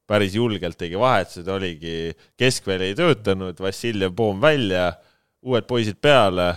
päris 0.10 0.38
julgelt 0.38 0.78
tegi 0.80 0.98
vahetused, 1.00 1.48
oligi, 1.50 2.14
keskväli 2.40 2.92
ei 2.92 2.98
töötanud, 2.98 3.58
Vassiljev 3.62 4.14
poom 4.18 4.42
välja, 4.42 4.92
uued 5.46 5.66
poisid 5.70 5.98
peale, 6.02 6.52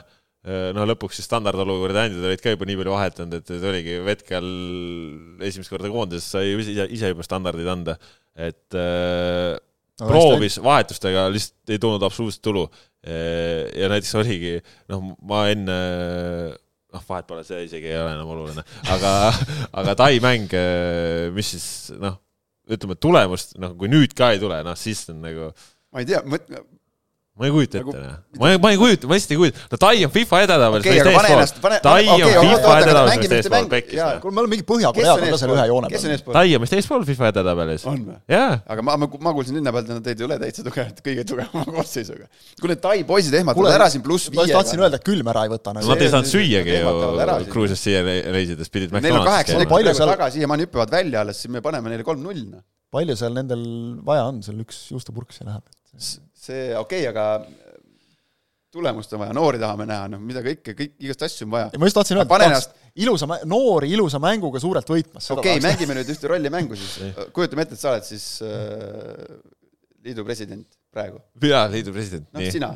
no 0.76 0.84
lõpuks 0.88 1.18
siis 1.18 1.28
standardolukorda 1.28 2.06
andjad 2.06 2.28
olid 2.28 2.42
ka 2.44 2.52
juba 2.54 2.68
nii 2.68 2.78
palju 2.80 2.94
vahetanud, 2.94 3.38
et, 3.40 3.54
et 3.56 3.64
oligi 3.68 3.96
hetkel 4.06 4.50
esimest 5.48 5.72
korda 5.72 5.90
koondises 5.92 6.28
sai 6.36 6.54
ise, 6.54 6.88
ise 6.94 7.12
juba 7.12 7.26
standardid 7.26 7.68
anda, 7.68 7.98
et 8.38 8.76
äh, 8.76 9.56
no, 10.00 10.08
proovis 10.08 10.60
vahetustega, 10.64 11.26
lihtsalt 11.34 11.74
ei 11.74 11.82
tulnud 11.82 12.06
absoluutselt 12.06 12.44
tulu. 12.44 12.68
ja 13.08 13.88
näiteks 13.88 14.14
oligi, 14.18 14.56
noh, 14.90 15.12
ma 15.30 15.44
enne 15.52 15.76
noh, 16.94 17.04
vahet 17.08 17.28
pole, 17.28 17.44
see 17.46 17.66
isegi 17.66 17.90
ei 17.90 17.98
ole 18.00 18.14
enam 18.16 18.32
oluline, 18.34 18.64
aga, 18.94 19.12
aga 19.80 19.96
Tai 19.98 20.12
mäng, 20.24 20.54
eh, 20.56 21.28
mis 21.34 21.52
siis 21.54 21.68
noh, 22.00 22.18
ütleme 22.68 22.98
tulemust, 23.00 23.56
noh, 23.60 23.74
kui 23.78 23.90
nüüd 23.92 24.14
ka 24.16 24.32
ei 24.34 24.42
tule, 24.42 24.60
noh 24.66 24.78
siis 24.78 25.04
on 25.12 25.22
nagu. 25.24 25.52
ma 25.92 26.04
ei 26.04 26.08
tea, 26.08 26.22
ma 27.38 27.46
ei 27.46 27.52
kujuta 27.54 27.78
ette 27.78 27.86
nagu,, 27.86 28.38
ma 28.40 28.50
ei, 28.50 28.58
ma 28.58 28.70
ei 28.72 28.78
kujuta, 28.80 29.06
ma 29.06 29.14
lihtsalt 29.14 29.34
ei 29.34 29.38
kujuta, 29.38 29.64
no 29.70 29.78
Tai 29.78 30.04
on 30.04 30.12
FIFA 30.14 30.40
edetabelis 30.44 30.86
okay, 30.88 30.94
meist 30.98 31.34
eespool. 31.34 31.74
Tai 31.84 32.00
on 32.02 32.14
okay, 32.16 32.32
FIFA 32.42 32.72
edetabelis 32.82 33.20
meist 33.22 33.34
eespool, 33.36 33.68
pekkis. 33.74 34.00
kuule, 34.22 34.34
me 34.34 34.42
oleme 34.42 34.52
mingi 34.56 34.66
Põhja-Koreaga 34.68 35.28
ka 35.32 35.38
seal 35.42 35.52
ühe 35.54 35.66
joone 35.70 35.90
peal. 35.92 36.16
Tai 36.34 36.44
on 36.58 36.64
meist 36.64 36.76
eespool 36.78 37.06
FIFA 37.08 37.30
edetabelis. 37.32 37.84
on 37.88 38.00
või? 38.08 38.16
jaa. 38.34 38.48
aga 38.74 38.86
ma, 38.88 38.96
ma, 39.04 39.10
ma 39.28 39.34
kuulsin 39.36 39.58
linna 39.60 39.74
pealt, 39.76 39.92
et 39.92 40.00
nad 40.00 40.10
ei 40.10 40.18
tule 40.18 40.38
täitsa 40.42 40.66
tugevat, 40.66 41.02
kõige 41.06 41.26
tugevama 41.30 41.66
koosseisuga. 41.78 42.26
kuule, 42.60 42.78
Tai 42.88 42.96
poisid 43.06 43.38
ehmatavad 43.38 43.76
ära 43.76 43.90
siin 43.92 44.02
pluss 44.06 44.32
viiega. 44.32 44.42
ma 44.42 44.48
just 44.48 44.58
tahtsin 44.58 44.82
öelda, 44.82 44.98
et 44.98 45.06
külm 45.06 45.30
ära 45.34 45.46
ei 45.46 45.52
võta. 45.54 45.76
Nad 45.78 46.02
ei 46.02 46.10
saanud 46.14 46.32
süüagi 46.32 46.80
ju 46.80 47.48
Gruusiast 47.52 47.86
siia 47.86 48.02
reisides, 48.02 48.70
pidid 48.72 48.94
Neil 48.98 49.20
on 49.20 49.26
kaheksa 49.26 49.60
nekki 49.62 49.94
taga, 49.98 50.30
siiamaani 50.34 50.66
hüppavad 50.66 50.92
välja 50.98 51.22
alles, 51.22 51.42
siis 51.42 51.52
me 51.54 51.62
paneme 51.64 51.92
neile 51.92 52.06
kolm-null. 52.06 52.48
Noh. 52.48 52.64
palju 52.94 53.14
seal 53.20 53.34
nendel 53.36 53.62
vaja 54.06 54.28
on, 54.30 54.40
seal 54.44 54.62
üks 54.64 54.88
juustupurk 54.94 55.34
siia 55.34 55.50
läheb? 55.50 55.64
See 56.38 56.70
okei 56.76 57.06
okay,, 57.06 57.10
aga 57.10 57.24
tulemust 58.72 59.12
on 59.16 59.22
vaja, 59.22 59.34
noori 59.36 59.60
tahame 59.60 59.86
näha, 59.88 60.08
noh 60.12 60.20
mida 60.22 60.42
kõike, 60.44 60.74
kõik, 60.76 60.98
igast 61.06 61.24
asju 61.24 61.46
on 61.46 61.54
vaja. 61.54 61.70
ma 61.80 61.88
just 61.88 61.96
tahtsin 61.96 62.20
öelda, 62.20 62.36
et 62.36 62.46
ennast... 62.48 62.74
ilusa, 63.00 63.28
noori 63.48 63.88
ilusa 63.96 64.20
mänguga 64.22 64.60
suurelt 64.62 64.92
võitmas. 64.92 65.30
okei 65.34 65.56
okay,, 65.56 65.64
mängime 65.64 65.96
nüüd 65.96 66.12
ühte 66.12 66.30
rollimängu 66.30 66.76
siis. 66.78 67.16
kujutame 67.36 67.64
ette, 67.64 67.78
et 67.78 67.82
sa 67.82 67.94
oled 67.94 68.04
siis 68.06 68.26
äh, 68.44 69.24
liidu 70.04 70.24
president 70.28 70.66
praegu. 70.92 71.22
jaa, 71.48 71.64
liidu 71.72 71.96
president. 71.96 72.28
noh, 72.36 72.50
sina. 72.52 72.70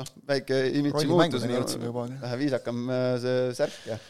noh, 0.00 0.14
väike 0.32 0.62
imitsi 0.80 1.10
muutus, 1.10 1.44
vähe 1.44 2.40
viisakam 2.40 2.86
äh, 2.88 3.10
see 3.20 3.50
särk 3.60 3.90
ja 3.90 4.00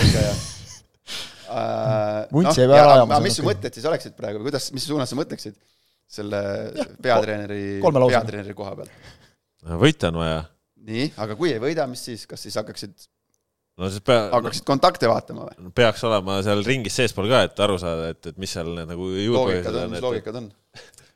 selga 0.00 0.26
ja 0.26 0.32
äh, 1.60 2.18
vuntsi 2.34 2.64
jäi 2.64 2.72
peale 2.74 2.98
ajama. 2.98 3.22
mis 3.22 3.38
su 3.38 3.46
mõtted 3.46 3.78
siis 3.78 3.86
oleksid 3.86 4.18
praegu, 4.18 4.42
kuidas, 4.42 4.72
mis 4.74 4.90
suunas 4.90 5.14
sa 5.14 5.20
mõtleksid 5.20 5.54
selle 6.12 6.42
peatreeneri, 7.04 7.80
peatreeneri 7.82 8.56
koha 8.56 8.76
peal? 8.80 8.92
võita 9.80 10.10
on 10.12 10.20
vaja. 10.22 10.44
nii, 10.88 11.08
aga 11.24 11.36
kui 11.38 11.54
ei 11.54 11.62
võida, 11.62 11.86
mis 11.90 12.04
siis, 12.10 12.26
kas 12.30 12.42
siis 12.44 12.58
hakkaksid 12.60 13.08
no 13.80 13.90
siis 13.92 14.04
pea-. 14.04 14.28
hakkaksid 14.34 14.66
kontakte 14.68 15.10
vaatama 15.10 15.46
või? 15.48 15.72
peaks 15.76 16.04
olema 16.08 16.40
seal 16.46 16.64
ringis 16.66 16.98
seespool 17.00 17.30
ka, 17.32 17.44
et 17.48 17.64
aru 17.64 17.78
saada, 17.80 18.10
et, 18.14 18.32
et 18.32 18.42
mis 18.42 18.52
seal 18.52 18.72
need 18.76 18.90
nagu 18.92 19.08
juurpõhjused 19.12 19.80
on. 19.84 19.94
mis 19.96 20.04
loogikad 20.04 20.40
on? 20.42 20.50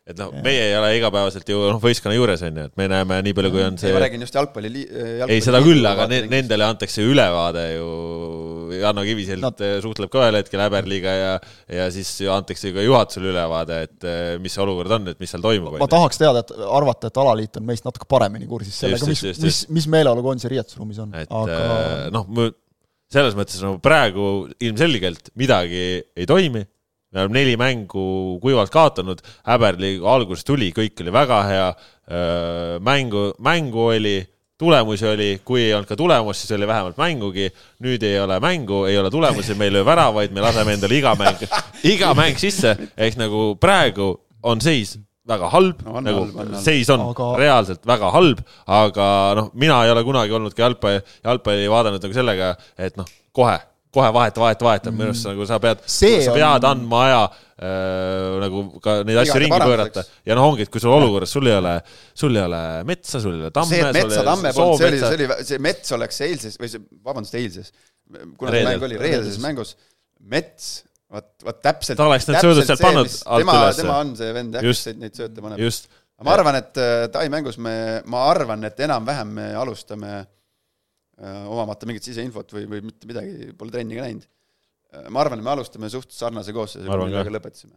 Et 0.06 0.18
noh, 0.20 0.30
meie 0.44 0.68
ei 0.68 0.74
ole 0.78 0.92
igapäevaselt 1.00 1.48
ju 1.50 1.58
noh, 1.66 1.80
võistkonna 1.82 2.14
juures 2.14 2.42
on 2.46 2.60
ju, 2.60 2.64
et 2.68 2.78
me 2.78 2.86
näeme 2.90 3.18
nii 3.26 3.34
palju, 3.34 3.50
kui 3.50 3.62
on 3.66 3.78
see. 3.80 3.90
ma 3.94 4.02
räägin 4.04 4.22
just 4.22 4.36
jalgpalli, 4.38 4.84
jalgpalli. 4.84 5.34
ei, 5.34 5.42
seda 5.42 5.60
küll, 5.64 5.82
aga 5.90 6.06
ne, 6.10 6.20
nendele 6.30 6.66
antakse 6.66 7.06
ülevaade 7.06 7.64
ju. 7.72 7.88
Janno 8.76 9.02
Kiviselt 9.06 9.40
no. 9.40 9.50
suhtleb 9.82 10.10
ka 10.10 10.24
ühel 10.24 10.36
hetkel 10.40 10.60
Häberliiga 10.60 11.12
ja, 11.14 11.32
ja 11.70 11.86
siis 11.94 12.10
antakse 12.30 12.72
ka 12.74 12.82
juhatusele 12.84 13.30
ülevaade, 13.30 13.78
et 13.86 14.06
eh, 14.06 14.22
mis 14.42 14.52
see 14.52 14.62
olukord 14.62 14.94
on, 14.98 15.06
et 15.14 15.22
mis 15.22 15.32
seal 15.32 15.42
toimub. 15.42 15.78
ma 15.80 15.88
tahaks 15.90 16.20
teada, 16.20 16.42
et 16.42 16.52
arvata, 16.66 17.10
et 17.10 17.20
alaliit 17.22 17.58
on 17.60 17.66
meist 17.66 17.86
natuke 17.86 18.08
paremini 18.10 18.46
kursis 18.50 18.78
sellega, 18.82 19.08
mis, 19.10 19.22
mis, 19.42 19.60
mis 19.78 19.90
meeleolu 19.94 20.22
koondise 20.26 20.50
riietusruumis 20.52 21.02
on. 21.06 21.14
et 21.18 21.30
aga... 21.30 21.58
Noh, 22.14 22.30
selles 23.10 23.36
mõttes 23.38 23.62
no 23.62 23.76
praegu 23.82 24.48
ilmselgelt 24.66 25.30
midagi 25.38 25.84
ei 26.02 26.26
toimi 26.26 26.64
me 27.16 27.24
oleme 27.24 27.38
neli 27.38 27.56
mängu 27.56 28.06
kuivalt 28.42 28.70
kaotanud, 28.72 29.22
Häberli 29.48 29.96
alguses 30.04 30.44
tuli, 30.44 30.68
kõik 30.76 31.00
oli 31.00 31.12
väga 31.14 31.42
hea, 31.48 31.68
mängu, 32.84 33.30
mängu 33.42 33.86
oli, 33.94 34.18
tulemusi 34.60 35.06
oli, 35.08 35.30
kui 35.44 35.62
ei 35.64 35.72
olnud 35.76 35.88
ka 35.88 35.96
tulemust, 35.96 36.44
siis 36.44 36.52
oli 36.56 36.68
vähemalt 36.68 37.00
mängugi, 37.00 37.48
nüüd 37.84 38.04
ei 38.04 38.20
ole 38.20 38.36
mängu, 38.44 38.84
ei 38.90 38.98
ole 39.00 39.10
tulemusi, 39.12 39.56
me 39.56 39.68
ei 39.68 39.72
löö 39.72 39.84
väravaid, 39.88 40.34
me 40.36 40.44
laseme 40.44 40.76
endale 40.76 40.98
iga 40.98 41.14
mäng, 41.16 41.44
iga 41.88 42.12
mäng 42.16 42.40
sisse, 42.40 42.74
ehk 42.96 43.16
nagu 43.20 43.54
praegu 43.60 44.12
on 44.44 44.60
seis 44.64 44.98
väga 45.26 45.48
halb. 45.50 45.80
No,, 45.86 46.02
nagu 46.04 46.26
halb, 46.26 46.36
on, 46.44 46.58
seis 46.62 46.90
on 46.92 47.06
aga... 47.08 47.30
reaalselt 47.40 47.88
väga 47.88 48.12
halb, 48.12 48.44
aga 48.76 49.08
noh, 49.40 49.48
mina 49.56 49.80
ei 49.86 49.94
ole 49.94 50.04
kunagi 50.04 50.36
olnudki 50.36 50.64
jalgpalli, 50.64 51.00
jalgpalli 51.24 51.72
vaadanud 51.72 52.04
nagu 52.04 52.20
sellega, 52.20 52.52
et 52.76 53.00
noh, 53.00 53.08
kohe 53.36 53.56
kohe 53.96 54.12
vaheta, 54.14 54.40
vaheta, 54.44 54.66
vaheta, 54.68 54.92
minu 54.94 55.10
arust 55.10 55.26
nagu 55.30 55.48
sa 55.48 55.58
pead, 55.62 55.82
sa 55.88 56.12
on- 56.12 56.36
pead 56.36 56.66
andma 56.70 57.02
aja 57.08 57.20
äh, 57.26 58.38
nagu 58.44 58.64
ka 58.84 58.98
neid 59.08 59.20
asju 59.22 59.38
ringi 59.42 59.60
pöörata. 59.62 60.04
Ja 60.28 60.36
noh, 60.38 60.50
ongi, 60.52 60.66
et 60.66 60.72
kui 60.72 60.82
sul 60.82 60.92
olukorras, 60.94 61.32
sul 61.32 61.48
ei 61.48 61.56
ole, 61.56 61.74
sul 62.14 62.36
ei 62.36 62.42
ole 62.44 62.62
metsa, 62.88 63.20
sul 63.22 63.34
ei 63.38 63.44
ole 63.46 63.52
tamme, 63.56 63.72
see, 63.72 63.84
et 63.88 63.96
Metsa 64.00 64.24
tamme 64.26 64.52
polnud, 64.56 64.80
see 64.82 64.90
oli, 64.92 65.00
see 65.02 65.18
oli 65.18 65.46
see 65.50 65.62
Mets 65.70 65.94
oleks 65.96 66.20
eilses 66.28 66.58
või 66.60 66.72
see, 66.74 66.84
vabandust, 67.06 67.38
eilses, 67.40 67.72
kuna 68.38 68.52
see 68.54 68.66
mäng 68.68 68.84
oli 68.90 69.00
reedeses 69.00 69.40
mängus, 69.42 69.74
Mets, 70.26 70.70
vot, 71.12 71.30
vot 71.46 71.60
täpselt 71.64 71.98
Ta 72.00 72.06
oleks 72.10 72.26
need 72.28 72.42
söödud 72.44 72.66
sealt 72.68 72.82
pannud 72.84 73.08
alt 73.08 73.44
tema, 73.44 73.58
ülesse. 73.64 73.82
tema 73.84 73.98
on 74.04 74.14
see 74.18 74.32
vend 74.36 74.56
jah, 74.58 74.64
kes 74.66 74.86
neid 75.00 75.16
sööte 75.16 75.44
paneb. 75.44 75.60
just, 75.64 75.88
ma 76.24 76.32
arvan, 76.36 76.56
et 76.60 76.80
äh, 76.82 77.06
Tai 77.14 77.24
mängus 77.32 77.56
me, 77.62 77.74
ma 78.10 78.24
arvan, 78.30 78.64
et 78.68 78.80
enam-vähem 78.88 79.32
me 79.40 79.48
alustame 79.60 80.14
omamata 81.24 81.88
mingit 81.88 82.04
siseinfot 82.04 82.52
või, 82.52 82.66
või 82.70 82.82
mitte 82.90 83.08
midagi, 83.08 83.50
pole 83.56 83.72
trenni 83.72 83.96
ka 83.96 84.04
näinud. 84.04 84.26
ma 85.12 85.22
arvan, 85.22 85.40
et 85.40 85.46
me 85.46 85.52
alustame 85.54 85.90
suht 85.92 86.12
sarnase 86.12 86.52
koosseisuga 86.56 86.98
millega 87.04 87.32
lõpetasime. 87.38 87.74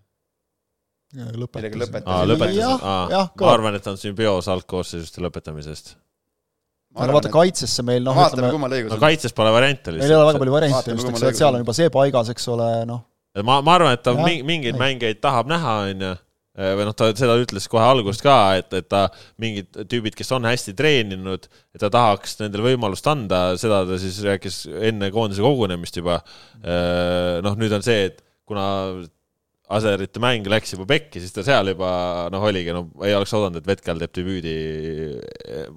millega 1.15 1.81
lõpetasime. 1.85 2.51
Jah,, 2.57 3.31
ma 3.39 3.53
arvan, 3.53 3.79
et 3.79 3.87
on 3.87 3.99
sümbios 4.01 4.51
algkoosseisust 4.51 5.19
ja 5.19 5.25
lõpetamisest. 5.27 5.95
aga 6.99 7.15
vaata, 7.15 7.31
kaitsesse 7.31 7.85
meil 7.87 8.03
noh, 8.03 8.17
vaatame, 8.17 8.49
ütleme, 8.49 8.73
no 8.89 8.97
on. 8.97 9.03
kaitses 9.05 9.35
pole 9.37 9.51
variante 9.55 9.93
meil 9.93 10.03
ei 10.03 10.15
ole 10.17 10.25
väga 10.25 10.25
lihtsalt. 10.25 10.43
palju 10.43 10.55
variante 10.57 10.95
just, 10.95 11.09
eks 11.09 11.21
ole, 11.21 11.31
et 11.31 11.43
seal 11.43 11.55
on 11.55 11.63
juba 11.63 11.75
see 11.77 11.91
paigas, 11.93 12.31
eks 12.33 12.47
ole, 12.51 12.69
noh, 12.89 13.03
ma, 13.45 13.59
ma 13.61 13.75
arvan, 13.77 13.95
et 13.95 14.03
ta 14.03 14.15
mingeid 14.17 14.73
ei. 14.73 14.79
mängeid 14.79 15.21
tahab 15.23 15.47
näha, 15.51 15.75
onju. 15.93 16.15
Või 16.57 16.87
noh, 16.87 16.95
ta 16.97 17.11
seda 17.15 17.37
ütles 17.39 17.67
kohe 17.71 17.83
algusest 17.85 18.23
ka, 18.25 18.37
et, 18.59 18.73
et 18.75 18.87
ta 18.89 19.05
mingid 19.41 19.69
tüübid, 19.91 20.15
kes 20.17 20.33
on 20.35 20.47
hästi 20.49 20.73
treeninud, 20.77 21.45
et 21.75 21.83
ta 21.83 21.91
tahaks 21.93 22.39
nendele 22.41 22.71
võimalust 22.71 23.07
anda, 23.11 23.43
seda 23.61 23.83
ta 23.87 23.99
siis 24.01 24.17
rääkis 24.25 24.63
enne 24.89 25.11
koondise 25.15 25.45
kogunemist 25.45 26.01
juba. 26.01 26.19
noh, 27.45 27.55
nüüd 27.59 27.75
on 27.77 27.85
see, 27.85 28.09
et 28.09 28.19
kuna 28.49 28.65
Aserite 29.69 30.21
mäng 30.23 30.47
läks 30.49 30.73
juba 30.73 30.87
pekki, 30.89 31.21
siis 31.21 31.33
ta 31.35 31.43
seal 31.45 31.73
juba 31.73 31.89
noh, 32.33 32.45
oligi, 32.49 32.73
no 32.73 32.87
ei 33.05 33.13
oleks 33.13 33.33
oodanud, 33.37 33.59
et 33.61 33.67
Vetkal 33.69 33.99
teeb 34.01 34.15
debüüdi 34.17 34.53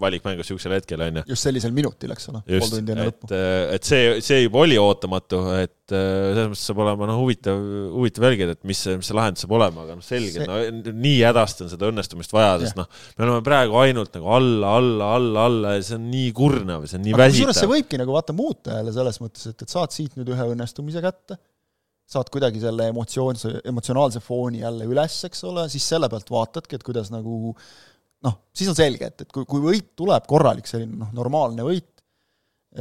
valikmängus 0.00 0.48
siuksel 0.48 0.72
hetkel, 0.78 1.02
onju. 1.04 1.24
just 1.28 1.44
sellisel 1.44 1.74
minutil, 1.76 2.14
eks 2.14 2.30
ole, 2.32 2.40
pool 2.46 2.72
tundi 2.72 2.94
enne 2.94 3.08
lõppu 3.10 3.28
et, 3.28 3.36
et 3.76 3.90
see, 3.90 4.14
see 4.24 4.40
juba 4.46 4.62
oli 4.64 4.78
ootamatu, 4.80 5.42
et 5.60 5.92
äh, 5.92 6.32
selles 6.32 6.50
mõttes 6.54 6.64
saab 6.70 6.82
olema 6.86 7.10
noh, 7.10 7.20
huvitav, 7.20 7.60
huvitav 7.98 8.26
jälgida, 8.30 8.56
et 8.56 8.64
mis 8.68 8.80
mis 8.96 9.10
see 9.10 9.18
lahendus 9.18 9.44
saab 9.44 9.54
olema, 9.58 9.84
aga 9.84 9.98
noh, 9.98 10.06
selge 10.06 10.40
See- 10.40 10.48
no 10.48 10.94
nii 11.04 11.20
hädasti 11.26 11.66
on 11.66 11.72
seda 11.74 11.92
õnnestumist 11.92 12.32
vaja, 12.34 12.56
sest 12.64 12.78
noh, 12.80 12.88
me 13.18 13.28
oleme 13.28 13.44
praegu 13.46 13.78
ainult 13.82 14.16
nagu 14.16 14.32
alla, 14.38 14.74
alla, 14.80 15.12
alla, 15.18 15.46
alla 15.50 15.76
ja 15.76 15.86
see 15.86 15.98
on 16.00 16.08
nii 16.12 16.32
kurnav, 16.36 16.88
see 16.88 17.00
on 17.00 17.06
nii 17.06 17.16
aga 17.16 17.28
kusjuures 17.28 17.60
see 17.60 17.68
väsitav. 17.68 17.76
võibki 17.76 18.02
nagu 18.02 18.16
vaata 18.16 18.36
muuta 18.36 18.80
jälle 18.80 18.96
selles 18.96 19.20
mõttes, 19.22 19.48
et, 19.52 19.64
et 19.66 19.76
saad 19.76 19.94
siit 19.94 20.16
nüüd 20.16 20.32
ühe 20.32 20.48
õnnestumise 20.54 21.04
kätte, 21.04 21.38
saad 22.12 22.28
kuidagi 22.32 22.60
selle 22.62 22.90
emotsioonse, 22.92 23.54
emotsionaalse 23.72 24.20
fooni 24.24 24.60
jälle 24.62 24.88
üles, 24.90 25.16
eks 25.28 25.44
ole, 25.48 25.64
siis 25.72 25.86
selle 25.94 26.10
pealt 26.12 26.28
vaatadki, 26.32 26.76
et 26.78 26.84
kuidas 26.86 27.08
nagu 27.14 27.54
noh, 28.22 28.36
siis 28.54 28.68
on 28.70 28.76
selge, 28.78 29.08
et, 29.08 29.24
et 29.24 29.32
kui, 29.34 29.46
kui 29.48 29.64
võit 29.64 29.94
tuleb 29.98 30.28
korralik 30.30 30.68
selline 30.70 31.00
noh, 31.00 31.10
normaalne 31.16 31.64
võit, 31.66 31.88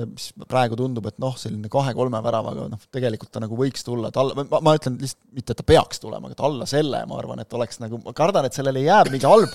mis 0.08 0.30
praegu 0.48 0.78
tundub, 0.80 1.08
et 1.10 1.18
noh, 1.20 1.34
selline 1.40 1.68
kahe-kolme 1.72 2.20
väravaga 2.24 2.68
noh, 2.72 2.84
tegelikult 2.96 3.32
ta 3.34 3.42
nagu 3.44 3.58
võiks 3.60 3.84
tulla, 3.84 4.08
et 4.12 4.20
alla, 4.22 4.46
ma, 4.48 4.62
ma 4.64 4.76
ütlen 4.78 4.96
lihtsalt 5.02 5.26
mitte, 5.36 5.52
et 5.52 5.60
ta 5.60 5.66
peaks 5.68 6.00
tulema, 6.00 6.30
aga 6.30 6.38
et 6.38 6.44
alla 6.48 6.68
selle, 6.70 7.02
ma 7.10 7.18
arvan, 7.20 7.42
et 7.44 7.58
oleks 7.58 7.82
nagu, 7.84 8.00
ma 8.06 8.14
kardan, 8.16 8.48
et 8.48 8.56
sellele 8.56 8.86
jääb 8.86 9.10
mingi 9.12 9.28
halb 9.28 9.52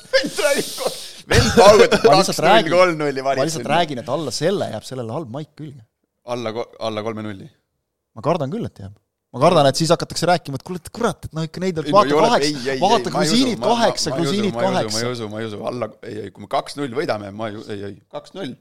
vend 1.30 1.48
paugutab 1.56 2.04
Ma 2.04 2.18
kaks 2.18 2.28
lihtsalt 2.28 2.42
nulli, 2.42 2.52
räägin- 2.52 2.76
kolm 2.76 3.00
nulli 3.00 3.24
ma 3.24 3.32
lihtsalt. 3.38 3.70
räägin, 3.72 4.02
et 4.02 4.10
alla 4.12 4.34
selle 4.34 4.68
jääb 4.74 4.84
sellele 4.86 5.16
halb 5.16 5.32
maik 5.32 5.54
külge. 5.58 5.80
alla, 6.34 6.52
alla 6.90 7.02
kolme 7.06 7.24
nulli. 7.26 7.48
ma 8.14 8.24
kardan 8.28 8.52
küll, 8.52 8.68
et 8.68 8.84
jääb. 8.84 8.92
Ma 9.36 9.42
kardan, 9.42 9.68
et 9.68 9.78
siis 9.78 9.92
hakatakse 9.92 10.28
rääkima, 10.30 10.58
et 10.58 10.64
kuule, 10.66 10.80
et 10.80 10.90
kurat, 10.96 11.28
et 11.28 11.36
noh, 11.36 11.44
ikka 11.44 11.62
neid 11.62 11.78
Ei, 11.82 11.92
vaata 11.92 12.16
kaheksa 12.16 12.76
vaata 12.80 13.10
ei, 13.10 13.14
ma 13.14 13.22
ei 13.22 13.30
grusiinid 13.30 13.52
usu, 13.52 13.60
ma- 13.60 13.66
ma- 13.66 13.72
kaheksa, 13.74 14.12
grusiinid 14.16 14.50
usu, 14.50 14.56
ma 14.56 14.66
kaheksa 14.66 15.02
ei. 15.02 15.12
usu, 15.12 15.30
ma 15.32 15.40
ei 15.42 15.48
usu, 15.50 15.62
alla, 15.70 15.88
ei, 16.08 16.18
ei, 16.24 16.34
kui 16.34 16.44
me 16.46 16.50
kaks-null 16.56 16.94
võidame, 16.96 17.32
ma 17.36 17.50
ei, 17.52 17.64
ei, 17.74 17.82
ei, 17.90 17.96
kaks-null. 18.16 18.54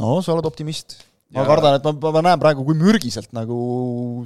no 0.00 0.18
sa 0.22 0.34
oled 0.36 0.46
optimist. 0.50 1.00
ma 1.34 1.46
kardan, 1.46 1.78
et 1.78 1.88
ma, 1.88 1.94
ma, 2.04 2.12
ma 2.18 2.22
näen 2.28 2.42
praegu, 2.42 2.66
kui 2.66 2.78
mürgiselt 2.78 3.34
nagu 3.36 3.58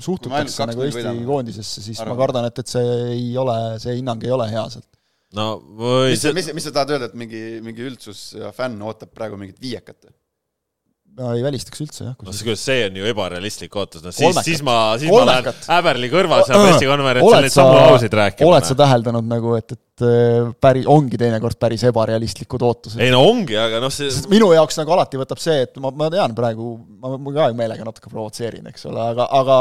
suhtutakse 0.05 0.69
nagu 0.71 0.85
Eesti 0.85 1.01
võidame. 1.01 1.25
koondisesse, 1.29 1.85
siis 1.85 2.01
Arvan. 2.01 2.15
ma 2.15 2.21
kardan, 2.23 2.51
et, 2.51 2.61
et 2.65 2.75
see 2.75 2.99
ei 3.15 3.31
ole, 3.41 3.57
see 3.81 3.97
hinnang 4.01 4.25
ei 4.25 4.35
ole 4.37 4.51
hea 4.53 4.67
sealt. 4.77 4.91
no 5.37 5.49
või 5.81 6.13
mis, 6.13 6.27
mis, 6.37 6.53
mis 6.61 6.69
sa 6.69 6.75
tahad 6.79 6.97
öelda, 6.97 7.09
et 7.13 7.17
mingi, 7.25 7.43
mingi 7.65 7.89
üldsus 7.89 8.27
ja 8.41 8.53
fänn 8.57 8.81
ootab 8.85 9.13
praegu 9.17 9.41
mingit 9.41 9.61
viiekat? 9.61 10.05
Ma 11.15 11.33
ei 11.37 11.43
välistaks 11.45 11.83
üldse 11.85 12.07
jah, 12.09 12.15
no 12.19 12.33
kuidas 12.35 12.63
see 12.67 12.87
on 12.89 12.97
ju 12.99 13.09
ebarealistlik 13.11 13.77
ootus, 13.79 14.03
noh 14.05 14.15
siis, 14.15 14.39
siis 14.47 14.63
ma, 14.67 14.77
siis 15.01 15.13
ma 15.13 15.23
lähen. 15.29 15.61
Häberli 15.69 16.11
kõrval 16.13 16.43
seal 16.49 16.65
pressikonverentsil 16.67 17.47
neid 17.47 17.55
sa- 17.55 17.61
samu 17.63 17.77
lauseid 17.79 18.17
rääkima. 18.19 18.49
oled 18.51 18.69
sa 18.69 18.77
täheldanud 18.79 19.29
nagu, 19.31 19.55
et, 19.59 19.77
et 19.77 20.07
äh, 20.09 20.51
päri-, 20.67 20.87
ongi 20.91 21.21
teinekord 21.21 21.61
päris 21.63 21.87
ebarealistlikud 21.91 22.67
ootused? 22.67 23.03
ei 23.05 23.13
no 23.15 23.23
ongi, 23.29 23.59
aga 23.61 23.83
noh, 23.85 23.95
see 23.95 24.11
sest 24.11 24.31
minu 24.33 24.51
jaoks 24.57 24.81
nagu 24.83 24.97
alati 24.97 25.21
võtab 25.21 25.43
see, 25.43 25.63
et 25.69 25.79
ma, 25.83 25.95
ma 25.95 26.11
tean 26.15 26.35
praegu, 26.37 26.75
ma, 26.99 27.15
ma 27.15 27.37
ka 27.39 27.49
meelega 27.57 27.87
natuke 27.87 28.11
provotseerin, 28.13 28.67
eks 28.73 28.91
ole, 28.91 29.07
aga, 29.15 29.29
aga 29.39 29.59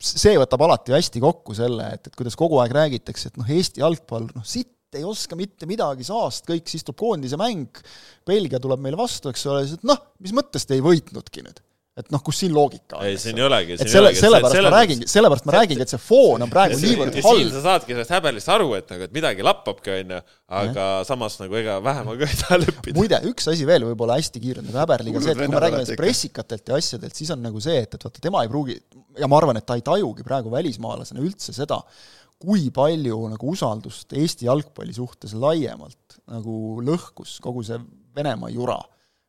see 0.00 0.36
võtab 0.40 0.64
alati 0.64 0.96
hästi 0.96 1.20
kokku 1.22 1.54
selle, 1.56 1.92
et, 1.96 2.08
et 2.08 2.16
kuidas 2.16 2.38
kogu 2.38 2.62
aeg 2.62 2.72
räägitakse, 2.72 3.28
et 3.30 3.40
noh, 3.40 3.48
Eesti 3.60 3.84
jalgpall, 3.84 4.30
noh 4.32 4.46
sitt 4.46 4.72
ei 4.98 5.06
oska 5.06 5.38
mitte 5.38 5.68
midagi 5.70 6.06
saast, 6.06 6.46
kõik, 6.48 6.68
siis 6.70 6.86
tuleb 6.86 6.98
koondise 7.00 7.38
mäng, 7.40 7.80
Belgia 8.26 8.60
tuleb 8.62 8.82
meile 8.82 8.98
vastu, 9.00 9.32
eks 9.32 9.46
ole, 9.50 9.64
siis 9.66 9.80
et 9.80 9.86
noh, 9.88 10.00
mis 10.24 10.34
mõttes 10.36 10.66
te 10.66 10.78
ei 10.78 10.84
võitnudki 10.84 11.44
nüüd? 11.46 11.60
et 12.00 12.06
noh, 12.14 12.20
kus 12.24 12.38
siin 12.40 12.52
loogika 12.54 13.00
on? 13.00 13.06
ei, 13.08 13.16
siin 13.20 13.38
ei 13.38 13.44
olegi. 13.44 13.74
et 13.74 13.90
selle, 13.90 14.12
sellepärast 14.16 14.62
ma 14.62 14.70
räägingi, 14.72 15.08
sellepärast 15.10 15.48
ma 15.48 15.54
räägingi, 15.56 15.84
et 15.84 15.92
see 15.92 16.00
foon 16.00 16.44
on 16.46 16.52
praegu 16.52 16.78
niivõrd 16.80 17.18
ja 17.18 17.24
siin 17.24 17.40
halb 17.42 17.56
sa 17.56 17.62
saadki 17.64 17.96
sellest 17.96 18.14
häbelist 18.14 18.52
aru, 18.54 18.68
et 18.78 18.92
nagu, 18.94 19.08
et 19.08 19.16
midagi 19.16 19.44
lappabki, 19.46 19.92
onju, 19.96 20.20
aga 20.60 20.86
samas 21.08 21.36
nagu 21.42 21.58
ega 21.60 21.80
vähemaga 21.84 22.28
ei 22.28 22.38
taha 22.44 22.60
leppida. 22.62 22.96
muide, 22.96 23.20
üks 23.32 23.50
asi 23.52 23.66
veel 23.68 23.88
võib-olla 23.90 24.20
hästi 24.20 24.44
kiirelt 24.44 24.68
nagu 24.70 24.80
häberliga, 24.84 25.24
see, 25.24 25.34
et 25.34 25.42
kui 25.42 25.52
me 25.52 25.64
räägime 25.66 25.98
pressikatelt 26.00 26.72
ja 26.72 26.80
asjadelt, 26.80 27.18
siis 27.18 27.34
on 27.34 27.42
nagu 27.44 27.62
see, 27.64 27.82
et, 27.82 27.98
et 27.98 28.06
vaata, 28.06 28.22
tema 28.22 28.46
ei 28.46 28.54
pruugi 28.54 28.78
ja 29.18 29.28
ma 29.30 29.42
arvan, 29.42 29.58
et 29.58 29.66
ta 29.66 29.76
ei 29.78 29.84
tajugi 29.84 30.24
praegu 30.26 30.54
välismaalasena 30.54 31.22
üldse 31.26 31.54
seda, 31.56 31.82
kui 32.40 32.70
palju 32.74 33.18
nagu 33.34 33.50
usaldust 33.52 34.14
Eesti 34.16 34.48
jalgpalli 34.48 34.94
suhtes 34.96 35.34
laiemalt 35.36 36.20
nagu 36.30 36.80
lõhkus 36.84 37.38
kogu 37.44 37.64
see 37.66 37.80
Venemaa 38.16 38.50
jura? 38.50 38.78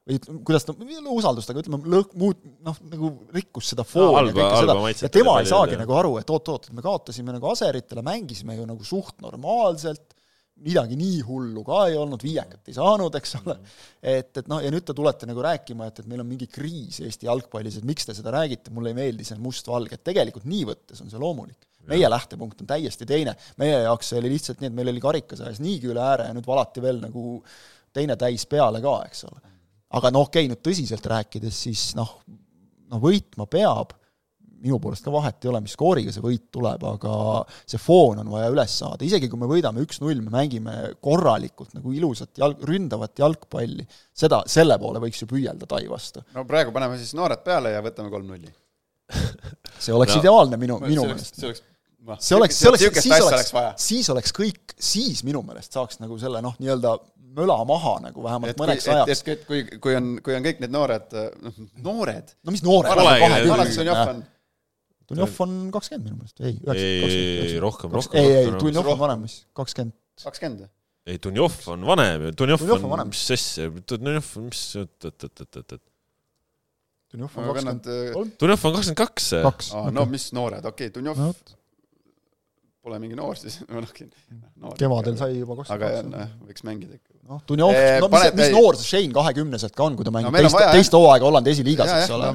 Või 0.08 0.18
kuidas 0.48 0.66
ta, 0.66 0.74
usaldust, 1.14 1.52
aga 1.52 1.62
ütleme, 1.62 1.78
lõh-, 1.94 2.16
muud, 2.18 2.40
noh, 2.66 2.78
nagu 2.90 3.12
rikkus 3.36 3.68
seda 3.70 3.84
fooni 3.86 4.16
halba- 4.18 4.32
ja 4.34 4.48
kõike 4.48 4.64
seda. 4.64 5.04
ja 5.06 5.10
tema 5.14 5.36
ei 5.38 5.50
saagi 5.52 5.78
nagu 5.78 5.94
aru, 5.94 6.16
et 6.18 6.34
oot-oot, 6.34 6.66
et 6.68 6.74
me 6.74 6.82
kaotasime 6.82 7.36
nagu 7.36 7.52
aseritele, 7.52 8.02
mängisime 8.08 8.58
ju 8.58 8.66
nagu 8.66 8.88
suht 8.88 9.22
normaalselt, 9.22 10.16
midagi 10.66 10.98
nii 10.98 11.22
hullu 11.26 11.64
ka 11.66 11.84
ei 11.92 11.98
olnud, 12.02 12.22
viiekat 12.26 12.70
ei 12.70 12.76
saanud, 12.76 13.14
eks 13.22 13.38
ole, 13.44 13.56
et, 14.02 14.34
et 14.42 14.50
noh, 14.50 14.62
ja 14.62 14.74
nüüd 14.74 14.86
te 14.90 14.96
tulete 14.98 15.30
nagu 15.30 15.46
rääkima, 15.46 15.90
et, 15.90 16.02
et 16.02 16.10
meil 16.10 16.26
on 16.26 16.30
mingi 16.30 16.50
kriis 16.50 16.98
Eesti 17.06 17.30
jalgpallis, 17.30 17.78
et 17.78 17.88
miks 17.88 18.10
te 18.10 18.18
seda 18.18 18.34
räägite, 18.36 18.74
mulle 18.74 18.96
ei 18.96 18.98
meeldi 18.98 19.28
see 19.28 19.38
mustvalge, 19.42 19.98
et 19.98 20.06
tegelikult 20.10 20.50
nii 20.50 20.66
võttes 20.74 21.06
on 21.06 21.14
see 21.14 21.22
loomulik. 21.22 21.62
Meie 21.90 22.10
lähtepunkt 22.10 22.62
on 22.62 22.70
täiesti 22.70 23.08
teine, 23.10 23.36
meie 23.62 23.82
jaoks 23.86 24.12
see 24.12 24.20
oli 24.22 24.34
lihtsalt 24.36 24.62
nii, 24.62 24.72
et 24.72 24.78
meil 24.78 24.92
oli 24.94 25.04
karikas 25.04 25.42
ajas 25.46 25.62
niigi 25.64 25.90
üle 25.92 26.04
ääre 26.04 26.30
ja 26.30 26.36
nüüd 26.38 26.48
valati 26.48 26.84
veel 26.84 27.02
nagu 27.04 27.40
teine 27.94 28.18
täis 28.20 28.46
peale 28.50 28.82
ka, 28.84 28.98
eks 29.08 29.26
ole. 29.30 29.42
aga 29.98 30.12
no 30.14 30.26
okei 30.28 30.46
okay,, 30.46 30.52
nüüd 30.54 30.62
tõsiselt 30.66 31.10
rääkides, 31.12 31.64
siis 31.68 31.90
noh, 31.98 32.20
no 32.92 33.02
võitma 33.02 33.48
peab, 33.52 33.96
minu 34.62 34.78
poolest 34.82 35.06
ka 35.06 35.14
vahet 35.14 35.42
ei 35.42 35.50
ole, 35.50 35.62
mis 35.66 35.74
skooriga 35.76 36.14
see 36.14 36.24
võit 36.24 36.46
tuleb, 36.54 36.84
aga 36.86 37.14
see 37.66 37.82
foon 37.82 38.22
on 38.22 38.30
vaja 38.32 38.52
üles 38.54 38.76
saada, 38.84 39.06
isegi 39.06 39.30
kui 39.32 39.42
me 39.42 39.50
võidame 39.50 39.82
üks-null, 39.86 40.22
me 40.22 40.34
mängime 40.34 40.76
korralikult 41.04 41.74
nagu 41.78 41.94
ilusat 41.96 42.42
jalg, 42.42 42.62
ründavat 42.70 43.24
jalgpalli, 43.24 43.88
seda, 44.14 44.44
selle 44.52 44.78
poole 44.82 45.02
võiks 45.04 45.24
ju 45.24 45.30
püüelda 45.32 45.70
Tai 45.72 45.82
vastu. 45.90 46.24
no 46.36 46.46
praegu 46.48 46.74
paneme 46.76 47.00
siis 47.02 47.16
noored 47.18 47.42
peale 47.46 47.74
ja 47.74 47.82
võtame 47.86 48.14
kolm-nulli. 48.14 48.54
see 49.84 49.94
oleks 49.96 50.16
no, 50.16 50.22
ideaalne 50.22 50.62
minu, 50.62 50.78
minu 50.86 51.10
meelest. 51.10 51.42
see 51.42 51.50
oleks, 51.50 51.66
see 52.20 52.38
oleks, 52.38 52.58
see 52.58 52.70
oleks, 52.70 53.02
siis 53.04 53.22
oleks 53.22 53.54
siis 53.82 54.10
oleks 54.14 54.34
kõik, 54.36 54.76
siis 54.82 55.22
minu 55.28 55.44
meelest 55.46 55.76
saaks 55.78 56.02
nagu 56.02 56.18
selle 56.22 56.42
noh, 56.44 56.56
nii-öelda 56.62 56.96
möla 57.38 57.58
maha 57.68 57.94
nagu 58.08 58.24
vähemalt 58.26 58.52
et 58.52 58.58
kui, 58.58 58.66
mõneks 58.66 58.88
et, 58.88 58.94
ajaks. 58.96 59.24
et 59.36 59.46
kui, 59.48 59.62
kui 59.84 59.96
on, 59.96 60.12
kui 60.24 60.36
on 60.36 60.46
kõik 60.46 60.62
need 60.64 60.74
noored, 60.74 61.14
noh, 61.46 61.62
noored. 61.86 62.34
no 62.44 62.56
mis 62.56 62.64
noored, 62.66 62.92
Dunjov 65.12 65.40
on 65.44 65.56
kakskümmend 65.76 66.08
minu 66.08 66.18
meelest, 66.22 66.38
ei, 66.40 66.54
ei, 66.72 67.56
rohkem, 67.60 67.92
rohkem. 67.92 68.20
ei, 68.20 68.36
ei, 68.42 68.52
Dunjov 68.56 68.92
on 68.94 69.00
vanem 69.02 69.26
vist, 69.28 69.46
kakskümmend. 69.58 69.96
kakskümmend. 70.24 70.68
ei, 71.08 71.22
Dunjov 71.22 71.62
on 71.76 71.88
vanem 71.92 72.28
ju, 72.28 72.34
Dunjov 72.42 72.66
on 72.66 73.08
mis 73.12 73.24
asja, 73.38 73.70
Dunjov 73.94 74.36
on, 74.42 74.50
mis, 74.50 74.66
oot, 74.82 74.94
oot, 75.06 75.30
oot, 75.30 75.42
oot, 75.46 75.64
oot, 75.64 75.88
Dunjov 77.12 77.40
on 77.40 77.50
kakskümmend 77.52 77.90
vennad, 77.92 78.14
kolm, 78.18 78.36
Dunjov 78.40 78.70
on 78.70 78.78
kakskümmend 78.80 79.02
kaks. 79.06 79.34
kaks. 79.48 79.74
no 80.00 80.08
mis 80.12 80.32
noored, 80.36 80.64
okei 80.74 80.92
okay,, 80.92 80.96
Dunjov 81.00 81.20
No. 81.22 81.34
Pole 82.82 82.98
mingi 83.02 83.18
noor 83.18 83.38
siis, 83.38 83.60
noh, 84.62 84.74
kevadel 84.80 85.18
sai 85.20 85.36
juba 85.38 85.58
aga 85.60 85.66
kakskümmend 85.68 86.16
noh 86.16 86.24
kaks., 86.24 86.48
võiks 86.50 86.66
mängida 86.68 86.96
ikka. 86.98 87.14
noh, 87.30 87.44
Dunjov 87.50 87.76
Eh,, 87.78 88.00
no 88.02 88.10
mis 88.14 88.26
mis 88.40 88.48
ei- 88.48 88.56
noor 88.56 88.80
see 88.80 88.90
Shane 88.90 89.14
kahekümneselt 89.18 89.76
ka 89.78 89.86
on, 89.86 90.00
kui 90.00 90.08
ta 90.08 90.14
No 90.14 90.18
mängib 90.18 90.34
on 90.34 90.40
teist 90.42 90.60
jah. 90.64 90.74
teist 90.78 90.98
hooaega 90.98 91.28
Hollandi 91.30 91.54
esiliigas, 91.54 91.94
eks 92.00 92.16
ole. 92.18 92.32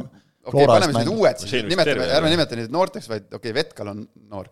okei 0.47 0.63
okay,, 0.63 0.69
paneme 0.71 0.93
siis 0.93 1.03
need 1.03 1.13
uued 1.17 1.43
siis, 1.43 1.67
nimetame, 1.73 2.07
ärme 2.21 2.31
nimeta 2.33 2.59
neid 2.61 2.73
noorteks, 2.79 3.11
vaid 3.11 3.27
okei 3.31 3.39
okay,, 3.51 3.57
Vetkal 3.59 3.91
on 3.95 4.07
noor. 4.31 4.49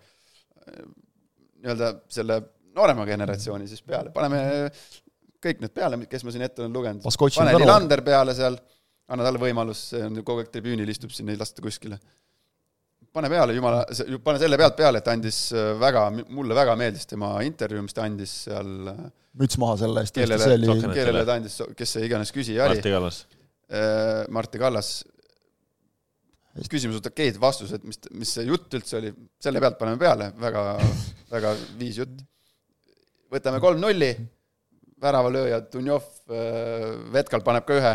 nii-öelda 1.64 1.92
selle 2.12 2.40
noorema 2.74 3.06
generatsiooni 3.08 3.68
siis 3.70 3.82
peale, 3.86 4.10
paneme 4.14 4.40
kõik 5.44 5.60
need 5.62 5.74
peale, 5.76 5.98
kes 6.10 6.24
ma 6.24 6.32
siin 6.34 6.44
ette 6.46 6.64
olen 6.64 6.74
lugenud. 6.74 7.04
Pane. 7.36 7.54
Lillander 7.60 8.02
peale 8.04 8.34
seal, 8.36 8.56
anna 9.12 9.26
talle 9.26 9.40
võimalus, 9.42 9.82
see 9.92 10.02
on 10.06 10.16
ju 10.18 10.24
kogu 10.26 10.42
aeg 10.42 10.50
tribüünil 10.52 10.88
istub 10.88 11.12
siin, 11.14 11.28
ei 11.32 11.40
lasta 11.40 11.62
kuskile. 11.64 11.98
Pane 13.14 13.30
peale, 13.30 13.54
jumala, 13.54 13.84
pane 14.24 14.40
selle 14.42 14.58
pealt 14.58 14.76
peale, 14.78 15.00
et 15.02 15.10
andis 15.12 15.38
äh, 15.54 15.72
väga, 15.80 16.08
mulle 16.34 16.56
väga 16.56 16.74
meeldis 16.78 17.06
tema 17.10 17.36
intervjuu, 17.46 17.84
mis 17.86 17.96
ta 17.96 18.06
andis 18.08 18.34
seal, 18.48 18.74
müts 19.40 19.58
maha 19.62 19.78
selle 19.84 20.02
eest, 20.04 20.18
kellele 20.18 20.92
kellele 20.94 21.24
ta 21.28 21.38
andis, 21.38 21.60
kes 21.78 21.96
see 21.96 22.06
iganes 22.08 22.34
küsija 22.34 22.66
oli. 22.66 22.78
Martti 22.78 22.94
Kallas. 22.94 23.24
Martti 24.34 24.60
Kallas, 24.60 24.90
küsimused 26.70 27.06
okeid, 27.10 27.38
vastused, 27.42 27.82
mis, 27.86 27.98
mis 28.14 28.34
see 28.36 28.46
jutt 28.46 28.78
üldse 28.78 28.98
oli, 29.00 29.10
selle 29.42 29.62
pealt 29.62 29.78
paneme 29.80 29.98
peale, 30.00 30.30
väga, 30.40 30.64
väga 31.32 31.54
viis 31.80 31.98
jutt. 32.02 32.22
võtame 33.34 33.58
kolm-nulli, 33.62 34.12
väravalööja 35.02 35.60
Dunjov, 35.72 36.06
Vetkal 37.14 37.42
paneb 37.46 37.66
ka 37.66 37.78
ühe 37.78 37.94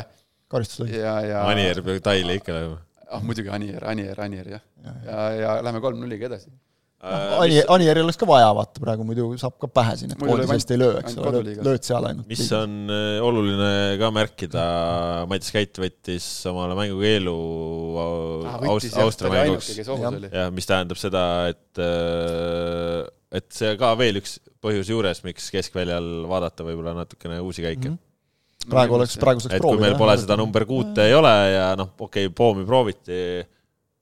karistuslõi. 0.51 0.91
ja, 0.97 1.15
ja 1.23 1.43
Anier 1.47 1.81
peab 1.85 2.03
Taili 2.03 2.39
ikka 2.41 2.55
lööma. 2.55 2.81
Ah 3.09 3.21
muidugi 3.25 3.51
Anier, 3.53 3.85
Anier, 3.91 4.17
Anier 4.21 4.55
jah. 4.55 4.65
ja, 5.05 5.21
ja 5.35 5.53
lähme 5.65 5.81
kolm-nulliga 5.83 6.29
edasi. 6.29 6.51
Äh, 6.99 7.39
Ani, 7.39 7.59
Anieril 7.71 8.03
oleks 8.03 8.17
ka 8.19 8.27
vaja, 8.27 8.49
vaata 8.51 8.81
praegu 8.83 9.05
muidu 9.07 9.29
saab 9.39 9.53
ka 9.61 9.69
pähe 9.71 9.93
siin, 10.01 10.11
et 10.11 10.19
Muidu 10.19 10.33
lööb 10.35 10.49
koondise 10.49 10.57
eest 10.59 10.73
ei 10.75 10.79
löö, 10.81 10.97
eks 10.99 11.15
ole, 11.21 11.43
lööd 11.63 11.85
seal 11.87 12.07
ainult. 12.09 12.27
mis 12.27 12.43
on 12.57 12.73
äh, 12.91 13.21
oluline 13.23 13.69
ka 14.01 14.09
märkida, 14.11 14.65
Mats 15.31 15.53
Käit 15.55 15.79
võttis 15.79 16.27
omale 16.51 16.75
mängukeelu 16.75 17.37
Aust-, 18.73 18.99
Austria 18.99 19.31
mänguks. 19.31 19.71
Jah. 19.79 20.51
mis 20.51 20.67
tähendab 20.67 20.99
seda, 20.99 21.23
et, 21.53 21.83
et 23.39 23.47
see 23.55 23.71
ka 23.79 23.93
veel 23.99 24.19
üks 24.19 24.35
põhjus 24.59 24.91
juures, 24.91 25.23
miks 25.23 25.47
keskväljal 25.55 26.27
vaadata 26.27 26.67
võib-olla 26.67 26.97
natukene 26.99 27.39
uusi 27.39 27.63
käike 27.63 27.85
mm. 27.85 27.95
-hmm. 27.95 28.08
Praegu 28.67 28.97
oleks, 28.97 29.17
praegu 29.21 29.43
saaks 29.43 29.55
et 29.57 29.63
kui 29.63 29.77
meil 29.77 29.93
proovida. 29.93 29.99
pole 30.01 30.15
seda 30.23 30.37
number 30.39 30.65
kuute 30.69 31.05
ei 31.07 31.15
ole 31.15 31.33
ja 31.53 31.67
noh, 31.79 31.93
okei 31.95 32.27
okay,, 32.27 32.35
Poomi 32.35 32.65
prooviti, 32.67 33.19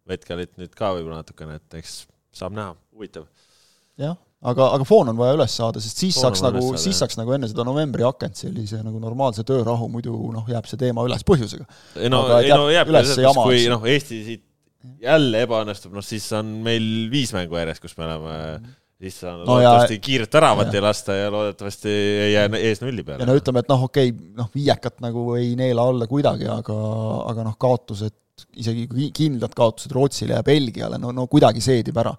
Vetkalit 0.07 0.53
nüüd 0.55 0.71
ka 0.71 0.93
võib-olla 0.95 1.19
natukene, 1.21 1.59
et 1.59 1.77
eks 1.81 1.99
saab 2.35 2.55
näha, 2.55 2.73
huvitav. 2.95 3.27
jah, 3.99 4.15
aga, 4.41 4.71
aga 4.77 4.87
foon 4.87 5.11
on 5.11 5.19
vaja 5.19 5.35
üles 5.37 5.57
saada, 5.59 5.83
sest 5.83 6.01
siis 6.03 6.17
Foon 6.17 6.31
on 6.31 6.37
saaks 6.37 6.45
nagu 6.47 6.81
siis 6.81 7.01
saaks 7.03 7.19
nagu 7.19 7.35
enne 7.35 7.49
seda 7.51 7.65
novembri 7.67 8.07
akent 8.07 8.39
sellise 8.39 8.81
nagu 8.85 9.01
normaalse 9.03 9.45
töörahu, 9.47 9.89
muidu 9.91 10.15
noh, 10.33 10.47
jääb 10.49 10.69
see 10.69 10.79
teema 10.81 11.05
üles 11.07 11.25
põhjusega. 11.27 11.67
ei 11.99 12.11
no, 12.13 12.25
Aga 12.25 12.41
ei 12.45 12.53
no 12.55 12.71
jääb 12.73 12.93
üles 12.93 13.13
see 13.13 13.27
jama, 13.27 13.45
kui 13.49 13.63
noh, 13.71 13.87
Eesti 13.93 14.23
siit 14.25 14.45
jälle 15.03 15.43
ebaõnnestub, 15.45 15.93
noh 15.95 16.05
siis 16.05 16.25
on 16.37 16.57
meil 16.65 16.83
viis 17.11 17.33
mängu 17.35 17.57
järjest, 17.59 17.83
kus 17.83 17.97
me 17.99 18.07
oleme 18.07 18.35
siis 19.01 19.19
saanud 19.21 19.45
No 19.45 19.53
no 19.53 19.59
ja- 19.61 19.69
loodetavasti 19.69 19.99
kiiret 20.03 20.33
väravat 20.33 20.71
ja. 20.71 20.77
ei 20.77 20.81
lasta 20.81 21.15
ja 21.15 21.31
loodetavasti 21.31 21.89
ei 21.89 22.31
jää 22.33 22.49
ees 22.59 22.81
nulli 22.81 23.03
peale. 23.03 23.23
ja 23.23 23.29
no 23.29 23.35
ütleme, 23.37 23.63
et 23.63 23.69
noh, 23.71 23.83
okei 23.89 24.13
okay,, 24.13 24.29
noh 24.37 24.49
viiekat 24.53 25.01
nagu 25.05 25.27
ei 25.37 25.55
neela 25.59 25.85
alla 25.91 26.07
kuidagi, 26.09 26.47
aga, 26.51 26.77
aga 27.31 27.45
noh, 27.49 27.57
kaotused, 27.61 28.17
isegi 28.57 28.87
kui 28.89 29.11
kindlad 29.15 29.53
kaotused 29.57 29.93
Rootsile 29.93 30.37
ja 30.37 30.45
Belgiale, 30.45 30.99
no, 31.01 31.13
no 31.15 31.27
kuidagi 31.27 31.61
seedib 31.63 31.97
ära. 31.97 32.15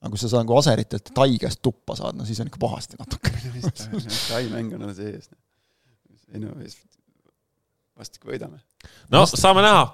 aga 0.00 0.12
kui 0.12 0.20
sa 0.20 0.28
saad 0.28 0.44
nagu 0.44 0.56
aseritelt 0.58 1.08
Tai 1.16 1.30
käest 1.40 1.62
tuppa 1.64 1.96
saad, 1.96 2.16
no 2.16 2.24
siis 2.28 2.40
on 2.40 2.50
ikka 2.50 2.60
pahasti 2.60 2.98
natuke. 3.00 3.32
Tai 4.30 4.44
mäng 4.52 4.74
on 4.76 4.88
alles 4.88 5.00
ees. 5.00 5.30
ei 6.32 6.40
no, 6.40 6.52
vastik 7.96 8.26
võidame. 8.28 8.60
no 9.12 9.22
saame 9.28 9.64
näha, 9.64 9.84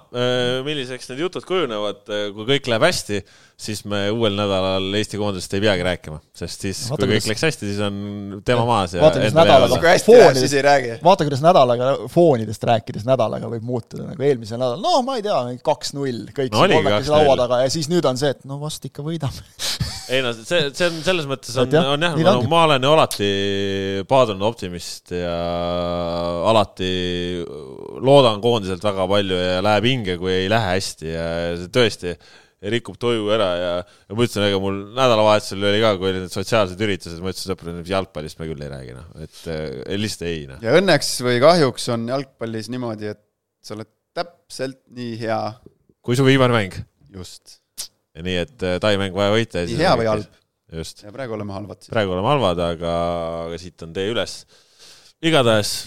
milliseks 0.67 1.09
need 1.09 1.23
jutud 1.23 1.45
kujunevad, 1.47 2.03
kui 2.35 2.47
kõik 2.51 2.67
läheb 2.69 2.85
hästi, 2.87 3.21
siis 3.63 3.81
me 3.89 4.01
uuel 4.13 4.35
nädalal 4.37 4.85
Eesti 4.99 5.17
koondisest 5.21 5.53
ei 5.57 5.61
peagi 5.63 5.85
rääkima, 5.87 6.19
sest 6.35 6.65
siis, 6.65 6.81
Vaata, 6.91 7.07
kui 7.07 7.17
kõik 7.17 7.29
läks 7.31 7.45
hästi, 7.47 7.69
siis 7.69 7.79
on 7.85 8.41
tema 8.45 8.65
maas 8.67 8.93
ja 8.95 9.01
vaata, 9.03 9.21
kuidas 9.21 9.37
nädalaga- 9.37 9.95
Foonidest- 10.03 10.43
siis 10.43 10.53
ei 10.59 10.65
räägi. 10.65 10.97
vaata, 11.03 11.27
kuidas 11.27 11.43
nädalaga, 11.45 11.91
foonidest 12.13 12.67
rääkides 12.69 13.07
nädalaga 13.07 13.49
võib 13.53 13.63
muutuda, 13.67 14.09
nagu 14.11 14.27
eelmisel 14.27 14.59
nädalal, 14.59 14.83
no 14.83 15.01
ma 15.07 15.15
ei 15.19 15.25
tea, 15.25 15.39
kaks-null, 15.63 16.25
kõik 16.35 16.51
No 16.53 16.65
kolmekesi 16.65 17.09
2-0. 17.09 17.15
laua 17.15 17.37
taga 17.45 17.61
ja 17.63 17.71
siis 17.73 17.89
nüüd 17.91 18.05
on 18.09 18.19
see, 18.19 18.33
et 18.35 18.43
no 18.49 18.59
vast 18.61 18.85
ikka 18.89 19.05
võidame. 19.05 19.41
ei 20.13 20.21
no 20.21 20.33
see, 20.35 20.67
see 20.75 20.89
on 20.89 20.99
selles 21.05 21.25
mõttes 21.29 21.55
on 21.57 21.71
on 21.71 22.01
jah, 22.03 22.13
ongi. 22.35 22.47
ma 22.51 22.65
olen 22.67 22.83
ju 22.83 22.91
alati 22.91 23.31
paadunud 24.09 24.43
optimist 24.43 25.13
ja 25.15 25.37
alati 26.51 26.91
loodan 28.03 28.41
koondiselt 28.43 28.83
väga 28.83 29.07
palju 29.07 29.39
ja 29.39 29.61
läheb 29.65 29.87
hinge, 29.87 30.17
kui 30.21 30.33
ei 30.43 30.49
lähe 30.51 30.75
hästi 30.75 31.13
ja 31.13 31.27
see 31.63 32.17
tõesti 32.63 32.71
rikub 32.71 32.97
tuju 32.99 33.27
ära 33.33 33.47
ja, 33.57 33.71
ja 33.83 34.15
ma 34.15 34.25
ütlesin, 34.25 34.45
ega 34.47 34.59
mul 34.61 34.77
nädalavahetusel 34.95 35.65
oli 35.67 35.81
ka, 35.83 35.93
kui 35.99 36.09
olid 36.11 36.23
need 36.25 36.33
sotsiaalsed 36.33 36.83
üritused, 36.85 37.19
ma 37.23 37.33
ütlesin 37.33 37.51
sõpradele, 37.51 37.83
jalgpallist 37.87 38.39
me 38.39 38.47
küll 38.49 38.63
ei 38.63 38.71
räägi, 38.71 38.95
noh, 38.95 39.09
et 39.23 39.41
eh, 39.51 39.97
lihtsalt 39.99 40.27
ei, 40.29 40.45
noh. 40.49 40.61
ja 40.63 40.75
õnneks 40.79 41.11
või 41.25 41.41
kahjuks 41.43 41.89
on 41.95 42.07
jalgpallis 42.11 42.71
niimoodi, 42.71 43.11
et 43.11 43.21
sa 43.63 43.75
oled 43.77 43.91
täpselt 44.15 44.79
nii 44.95 45.17
hea, 45.23 45.41
kui 46.03 46.17
su 46.19 46.25
viimane 46.27 46.55
mäng. 46.55 46.79
just, 47.13 47.59
nii 48.19 48.39
et 48.45 48.65
eh, 48.65 48.79
Tai 48.83 48.95
mäng 49.01 49.15
vaja 49.17 49.35
võita. 49.35 49.65
nii 49.67 49.81
hea 49.81 49.93
või 49.99 50.09
halb. 50.11 50.41
just, 50.79 51.03
ja 51.05 51.13
praegu 51.15 51.35
oleme 51.35 51.55
halvad. 51.55 51.89
praegu 51.91 52.15
oleme 52.15 52.31
halvad, 52.31 52.63
aga, 52.71 52.97
aga 53.49 53.61
siit 53.61 53.83
on 53.85 53.95
tee 53.95 54.07
üles. 54.13 54.43
igatahes 55.23 55.77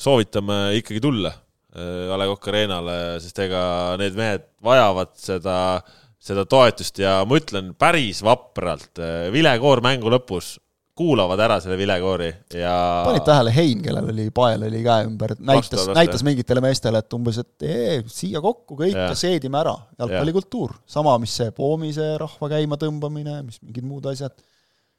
soovitame 0.00 0.78
ikkagi 0.80 1.00
tulla 1.02 1.30
äh, 1.76 2.12
A 2.12 2.16
Le 2.20 2.30
Coq 2.32 2.48
Arena'le, 2.50 3.00
sest 3.22 3.38
ega 3.44 3.64
need 4.00 4.16
mehed 4.18 4.48
vajavad 4.64 5.12
seda, 5.18 5.58
seda 6.22 6.44
toetust 6.46 7.00
ja 7.02 7.20
ma 7.26 7.38
ütlen 7.40 7.72
päris 7.78 8.22
vapralt, 8.22 9.00
vilekoor 9.34 9.82
mängu 9.84 10.12
lõpus 10.12 10.56
kuulavad 10.98 11.40
ära 11.40 11.56
selle 11.62 11.76
vilekoori 11.80 12.28
ja 12.58 12.72
panid 13.06 13.24
tähele, 13.24 13.52
Hein, 13.56 13.80
kellel 13.84 14.10
oli 14.12 14.26
pael 14.34 14.66
oli 14.66 14.82
käe 14.84 15.06
ümber, 15.08 15.34
näitas 15.40 15.86
näitas 15.96 16.24
mingitele 16.26 16.60
meestele, 16.64 17.00
et 17.00 17.16
umbes, 17.16 17.38
et 17.40 17.66
ee, 17.66 17.98
siia 18.12 18.42
kokku 18.44 18.76
kõik 18.76 18.96
ja, 18.96 19.08
ja 19.10 19.18
seedime 19.18 19.60
ära, 19.62 19.74
jalgpallikultuur, 20.02 20.76
sama, 20.86 21.16
mis 21.22 21.34
see 21.40 21.52
Poomise 21.56 22.12
rahva 22.20 22.50
käima 22.52 22.76
tõmbamine, 22.80 23.40
mis 23.46 23.62
mingid 23.64 23.88
muud 23.88 24.10
asjad. 24.12 24.36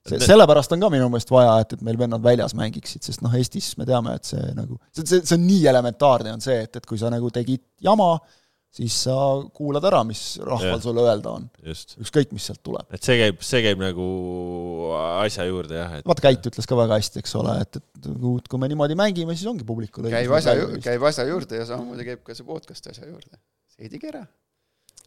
see, 0.10 0.18
sellepärast 0.26 0.74
on 0.74 0.82
ka 0.82 0.90
minu 0.94 1.12
meelest 1.14 1.32
vaja, 1.32 1.60
et, 1.62 1.78
et 1.78 1.86
meil 1.86 2.00
vennad 2.02 2.26
väljas 2.26 2.58
mängiksid, 2.58 3.06
sest 3.06 3.22
noh, 3.24 3.36
Eestis 3.38 3.76
me 3.78 3.86
teame, 3.88 4.18
et 4.18 4.34
see 4.34 4.50
nagu, 4.58 4.80
see, 4.90 5.06
see, 5.06 5.22
see 5.22 5.38
on 5.38 5.46
nii 5.46 5.68
elementaarne, 5.72 6.34
on 6.40 6.42
see, 6.44 6.58
et, 6.66 6.82
et 6.82 6.90
kui 6.90 6.98
sa 7.00 7.14
nagu 7.14 7.30
tegid 7.34 7.64
jama, 7.86 8.16
siis 8.74 8.96
sa 9.06 9.16
kuulad 9.54 9.86
ära, 9.86 10.02
mis 10.08 10.22
rahval 10.42 10.72
Jah. 10.72 10.82
sulle 10.82 11.04
öelda 11.06 11.34
on, 11.38 11.46
just, 11.68 11.96
ükskõik, 12.02 12.32
mis 12.34 12.48
sealt 12.50 12.64
tuleb. 12.66 12.88
et 12.96 13.06
see 13.06 13.18
käib, 13.20 13.42
see 13.46 13.62
käib 13.66 13.82
nagu 13.84 14.08
asja 15.22 15.46
juurde 15.50 15.78
jah, 15.78 15.98
et 16.00 16.08
vaata, 16.10 16.26
Käit 16.26 16.48
ütles 16.50 16.70
ka 16.70 16.78
väga 16.80 16.98
hästi, 16.98 17.22
eks 17.22 17.36
ole, 17.38 17.58
et, 17.62 17.78
et 17.78 18.48
kui 18.50 18.62
me 18.62 18.70
niimoodi 18.72 18.98
mängime, 18.98 19.38
siis 19.38 19.50
ongi 19.52 19.68
publikul 19.68 20.10
käib 20.14 20.34
asja, 20.40 20.56
käib 20.84 21.06
asja 21.10 21.28
juurde 21.30 21.62
ja 21.62 21.68
samamoodi 21.70 22.08
käib 22.08 22.24
ka 22.26 22.38
see 22.38 22.48
podcast 22.48 22.90
asja 22.90 23.06
juurde. 23.10 23.38
seidige 23.78 24.10
ära, 24.10 24.24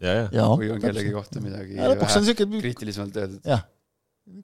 ja, 0.02 0.18
ja 0.30 0.50
kui 0.54 0.70
on 0.70 0.82
kellegi 0.82 1.14
kohta 1.14 1.42
midagi 1.42 1.78
ja 1.78 1.90
lõpuks 1.90 2.20
on 2.20 2.22
vähe 2.22 2.36
niisugune 2.36 2.62
kriitilisemalt 2.62 3.18
öeldud. 3.22 3.42
jah, 3.50 3.66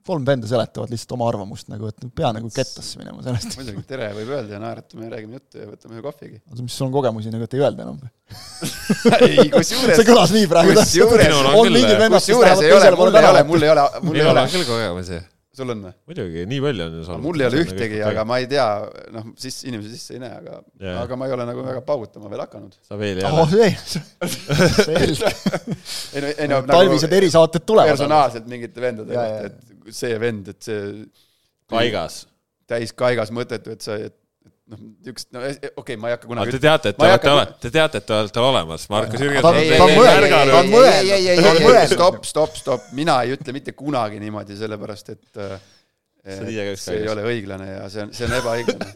kolm 0.07 0.23
venda 0.27 0.47
seletavad 0.47 0.91
lihtsalt 0.93 1.11
oma 1.17 1.27
arvamust 1.27 1.67
nagu, 1.71 1.89
et 1.91 2.05
pea 2.15 2.29
nagu 2.35 2.47
kettasse 2.53 2.99
minema 3.01 3.23
sellest. 3.25 3.57
muidugi, 3.59 3.83
tere 3.87 4.09
võib 4.15 4.31
öelda 4.31 4.55
ja 4.55 4.61
naeratame 4.63 5.09
ja 5.09 5.11
räägime 5.15 5.39
juttu 5.39 5.59
ja 5.59 5.67
võtame 5.67 5.97
ühe 5.97 6.05
kohvigi. 6.05 6.39
mis 6.61 6.77
sul 6.77 6.87
on 6.87 6.93
kogemusi 6.95 7.33
nagu, 7.33 7.47
et 7.47 7.57
ei 7.57 7.65
öelda 7.65 7.87
enam? 7.87 7.99
ei, 9.27 9.49
kusjuures 9.51 9.99
see, 9.99 10.07
kõlas 10.07 10.33
nii 10.35 10.47
praegu. 10.51 10.77
Kusjuures- 10.79 11.27
ei 11.27 11.35
ole, 11.35 11.51
mul 11.59 13.19
ei 13.19 13.29
ole, 13.33 13.43
mul 13.51 13.67
ei 13.67 13.75
ole, 13.75 13.85
mul 14.07 14.21
ei 14.21 14.27
ole 14.29 14.45
on, 14.45 14.51
küll 14.55 14.67
kogemusi, 14.71 15.19
sul 15.53 15.73
on 15.75 15.83
või? 15.85 15.93
muidugi, 16.09 16.45
nii 16.49 16.61
palju 16.63 16.85
on 16.85 16.95
ju 16.97 17.03
sul. 17.09 17.19
mul 17.27 17.43
ei 17.43 17.49
ole 17.49 17.65
ühtegi, 17.65 17.99
aga 18.07 18.23
ma 18.27 18.39
ei 18.41 18.47
tea, 18.49 18.69
noh, 19.13 19.27
siis 19.39 19.59
inimesi 19.67 19.91
sisse 19.97 20.15
ei 20.15 20.23
näe, 20.23 20.39
aga 20.39 20.61
Jaa. 20.79 21.03
aga 21.03 21.19
ma 21.19 21.27
ei 21.27 21.35
ole 21.35 21.45
nagu 21.51 21.67
väga 21.67 21.83
paugutama 21.85 22.31
veel 22.31 22.41
hakanud. 22.45 22.79
sa 22.87 22.97
veel 22.97 23.19
ei 23.19 23.27
oh 23.27 23.43
ole. 23.43 23.69
selge. 24.87 25.35
ei 26.15 26.23
no, 26.23 26.33
ei 26.33 26.49
no 26.55 26.63
talvised 26.71 27.19
erisaated 27.19 27.67
tulevad. 27.67 27.93
personaalselt 27.93 28.49
mingite 28.49 28.87
vendade 28.87 29.13
Jaa, 29.13 29.27
jaa. 29.29 29.43
kohta, 29.43 29.53
et 29.53 29.72
see 29.91 30.19
vend, 30.21 30.47
et 30.53 30.61
see 30.63 31.05
paigas. 31.71 32.23
täis 32.69 32.93
kaigas 32.95 33.31
mõttetu, 33.35 33.73
et 33.75 33.81
sa, 33.85 33.97
et 33.99 34.15
noh, 34.71 34.79
niisugust, 34.79 35.29
no 35.35 35.43
okei 35.43 35.69
okay,, 35.81 35.97
ma 35.99 36.09
ei 36.09 36.15
hakka 36.15 36.27
aga 36.27 36.33
kunagi 36.33 36.55
te 36.55 36.61
teate, 36.63 36.93
et 36.93 36.97
te 36.97 37.07
olete 37.07 37.33
hakka-, 37.33 37.59
te 37.65 37.71
teate, 37.73 38.01
et 38.01 38.07
te 38.07 38.17
olete 38.17 38.43
olemas, 38.43 38.87
Markus 38.93 39.23
mõelnud. 40.71 41.93
stopp, 41.93 42.27
stopp, 42.29 42.59
stopp, 42.59 42.91
mina 42.97 43.19
ei 43.25 43.35
ütle 43.35 43.55
mitte 43.55 43.75
kunagi 43.77 44.21
niimoodi, 44.23 44.57
sellepärast 44.59 45.15
et 45.15 45.43
äh, 45.43 45.55
Sa 46.23 46.45
ise 46.47 46.63
ka 46.69 46.75
see 46.79 47.01
ei 47.01 47.07
ole 47.11 47.23
õiglane 47.27 47.65
ja 47.67 47.87
see 47.91 48.05
on, 48.05 48.13
see 48.15 48.23
on 48.29 48.33
ebaõiglane. 48.37 48.93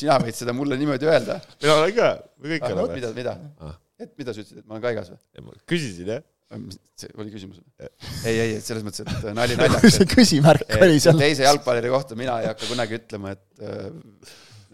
sina 0.00 0.18
võid 0.22 0.36
seda 0.38 0.54
mulle 0.54 0.78
niimoodi 0.78 1.08
öelda. 1.10 1.40
mina 1.62 1.78
olen 1.80 1.94
ka, 1.96 2.10
me 2.38 2.52
kõik 2.52 2.66
oleme. 2.68 2.94
mida, 2.94 3.10
mida 3.16 3.32
Ah.? 3.58 3.74
et 4.00 4.12
mida 4.18 4.32
sa 4.32 4.40
ütlesid, 4.40 4.62
et 4.62 4.68
ma 4.68 4.76
olen 4.76 4.84
kaigas 4.84 5.10
või? 5.10 5.58
küsisin 5.70 6.12
jah. 6.14 6.22
See 6.50 7.12
oli 7.14 7.30
küsimus 7.32 7.60
või? 7.60 7.88
ei, 8.26 8.34
ei, 8.34 8.54
et 8.58 8.66
selles 8.66 8.84
mõttes, 8.86 9.04
et 9.06 9.26
nali 9.36 9.56
naljaks, 9.58 9.96
see 10.00 10.08
küsimärk 10.10 10.66
oli 10.80 10.98
et 10.98 11.04
seal. 11.04 11.18
teise 11.20 11.46
jalgpalluri 11.46 11.92
kohta 11.92 12.18
mina 12.18 12.40
ei 12.42 12.50
hakka 12.50 12.68
kunagi 12.70 12.98
ütlema, 12.98 13.34
et, 13.36 13.64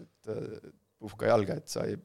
et 0.01 0.31
äh, 0.33 0.43
puhka 0.97 1.29
jalga, 1.29 1.59
et 1.61 1.69
sa 1.69 1.85
ei, 1.85 1.97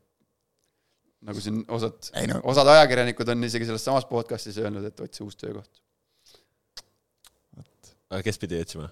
nagu 1.25 1.43
siin 1.43 1.63
osad 1.73 2.13
Ei 2.21 2.29
no-, 2.29 2.43
osad 2.53 2.69
ajakirjanikud 2.75 3.33
on 3.33 3.49
isegi 3.49 3.69
selles 3.69 3.87
samas 3.89 4.09
podcast'is 4.11 4.61
öelnud, 4.61 4.85
et 4.91 5.05
otsi 5.07 5.25
uus 5.25 5.39
töökoht. 5.41 5.81
kes 8.27 8.43
pidi 8.43 8.61
otsima? 8.61 8.91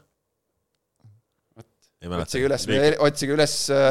otsige 2.01 2.47
üles, 2.49 2.65
otsige 3.05 3.35
üles 3.37 3.55
äh, 3.77 3.91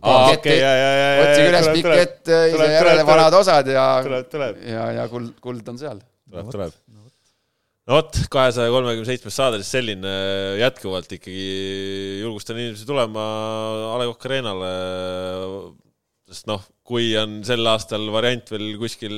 otsige 0.00 1.48
üles 1.50 1.66
Pikett, 1.74 2.22
ise 2.30 2.68
järele 2.72 3.04
vanad 3.04 3.36
osad 3.36 3.68
ja, 3.68 3.90
ja, 4.64 4.86
ja 5.02 5.04
kuld, 5.12 5.34
kuld 5.44 5.68
on 5.68 5.76
seal. 5.82 6.00
tuleb, 6.30 6.50
tuleb. 6.54 6.74
no 7.90 7.96
vot, 7.98 8.18
kahesaja 8.32 8.70
kolmekümne 8.72 9.08
seitsmes 9.08 9.36
saade 9.40 9.60
siis 9.62 9.72
selline 9.76 10.10
äh, 10.10 10.58
jätkuvalt 10.62 11.10
ikkagi 11.16 11.46
julgustan 12.22 12.60
inimesi 12.60 12.86
tulema 12.88 13.24
A 13.92 13.96
Le 14.00 14.06
Coq 14.12 14.28
Arena'le. 14.30 14.74
sest 16.30 16.46
noh, 16.50 16.62
kui 16.86 17.10
on 17.18 17.40
sel 17.46 17.66
aastal 17.66 18.04
variant 18.14 18.52
veel 18.54 18.76
kuskil 18.78 19.16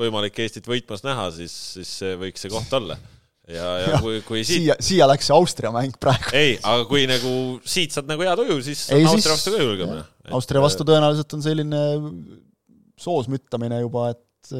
võimalik 0.00 0.36
Eestit 0.44 0.68
võitmas 0.68 1.02
näha, 1.04 1.30
siis, 1.34 1.52
siis 1.76 1.90
see 2.02 2.14
võiks 2.20 2.40
see 2.44 2.52
koht 2.52 2.72
olla. 2.76 2.96
ja, 3.50 3.64
ja 3.82 3.88
Jah, 3.94 4.02
kui, 4.04 4.20
kui 4.24 4.42
siit, 4.44 4.60
siia, 4.62 4.76
siia 4.84 5.08
läks 5.10 5.26
see 5.28 5.34
Austria 5.36 5.72
mäng 5.74 5.96
praegu. 6.00 6.30
ei, 6.36 6.54
aga 6.60 6.84
kui 6.88 7.06
nagu 7.10 7.32
siit 7.68 7.96
saad 7.96 8.08
nagu 8.08 8.22
hea 8.24 8.36
tuju, 8.38 8.60
siis 8.68 8.84
Ei, 8.94 9.02
on 9.04 9.16
siis- 9.16 9.26
Austria 9.26 9.34
vastu 9.36 9.56
ka 9.56 9.64
julgem. 9.64 9.96
Austria 10.38 10.62
vastu 10.62 10.86
tõenäoliselt 10.88 11.34
on 11.36 11.42
selline 11.44 11.80
soosmüttamine 13.00 13.80
juba, 13.82 14.10
et 14.14 14.52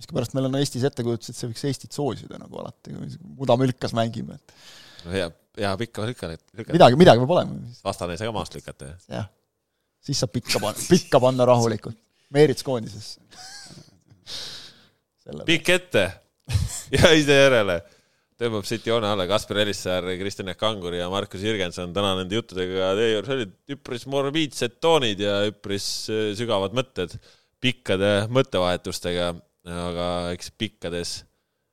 miskipärast 0.00 0.34
meil 0.36 0.48
on 0.48 0.58
Eestis 0.58 0.84
ettekujutus, 0.88 1.30
et 1.30 1.38
see 1.38 1.50
võiks 1.50 1.64
Eestit 1.68 1.96
soosida 1.96 2.38
nagu 2.40 2.60
alati, 2.62 2.94
kui 2.94 3.10
mudamülkas 3.40 3.94
mängime, 3.96 4.38
et 4.38 5.14
hea, 5.14 5.30
hea 5.60 5.72
pikka 5.84 6.08
lükata, 6.10 6.38
lükata. 6.56 6.76
midagi, 6.76 7.00
midagi 7.00 7.22
peab 7.22 7.34
olema, 7.36 7.74
vastane 7.86 8.16
ei 8.16 8.20
saa 8.20 8.30
ka 8.30 8.36
maast 8.36 8.58
lükata. 8.58 8.94
jah. 9.08 9.28
siis 10.04 10.22
saab 10.24 10.34
pikka 10.34 10.62
panna, 10.62 10.88
pikka 10.90 11.22
panna 11.22 11.48
rahulikult. 11.48 11.98
Meerits 12.34 12.66
koondisesse. 12.66 13.20
pikk 15.46 15.68
ette 15.76 16.08
ja 16.96 17.12
ise 17.14 17.36
järele 17.36 17.78
tõmbab 18.40 18.66
siit 18.66 18.86
joone 18.88 19.06
alla 19.08 19.26
Kaspar 19.30 19.60
Elissaar, 19.62 20.06
Kristjan 20.18 20.50
Kangur 20.58 20.96
ja 20.96 21.06
Markus 21.12 21.44
Jürgenson 21.44 21.94
täna 21.94 22.16
nende 22.18 22.34
juttudega 22.34 22.90
teie 22.98 23.12
juures 23.14 23.32
olid 23.36 23.54
üpris 23.76 24.06
morbiidsed 24.10 24.78
toonid 24.82 25.22
ja 25.22 25.38
üpris 25.48 25.86
äh, 26.10 26.32
sügavad 26.38 26.74
mõtted 26.76 27.14
pikkade 27.64 28.26
mõttevahetustega, 28.34 29.30
aga 29.64 30.08
eks 30.34 30.50
pikkades 30.58 31.14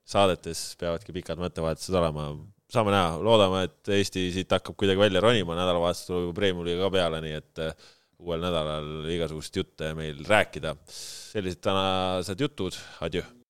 saadetes 0.07 0.63
peavadki 0.79 1.15
pikad 1.15 1.39
mõttevahetused 1.41 1.95
olema. 1.97 2.31
saame 2.71 2.93
näha, 2.93 3.17
loodame, 3.19 3.65
et 3.67 3.89
Eesti 3.97 4.29
siit 4.31 4.53
hakkab 4.55 4.77
kuidagi 4.79 5.01
välja 5.01 5.23
ronima, 5.23 5.57
nädalavahetus 5.59 6.05
tuleb 6.07 6.29
juba 6.29 6.37
Premium-liiga 6.39 6.85
ka 6.85 6.93
peale, 6.93 7.19
nii 7.25 7.35
et 7.35 7.63
äh, 7.65 7.89
uuel 8.21 8.43
nädalal 8.43 9.11
igasugust 9.11 9.59
jutte 9.59 9.93
meil 9.97 10.23
rääkida. 10.27 10.75
sellised 10.87 11.61
tänased 11.63 12.39
jutud, 12.47 12.75
adjöö. 13.01 13.27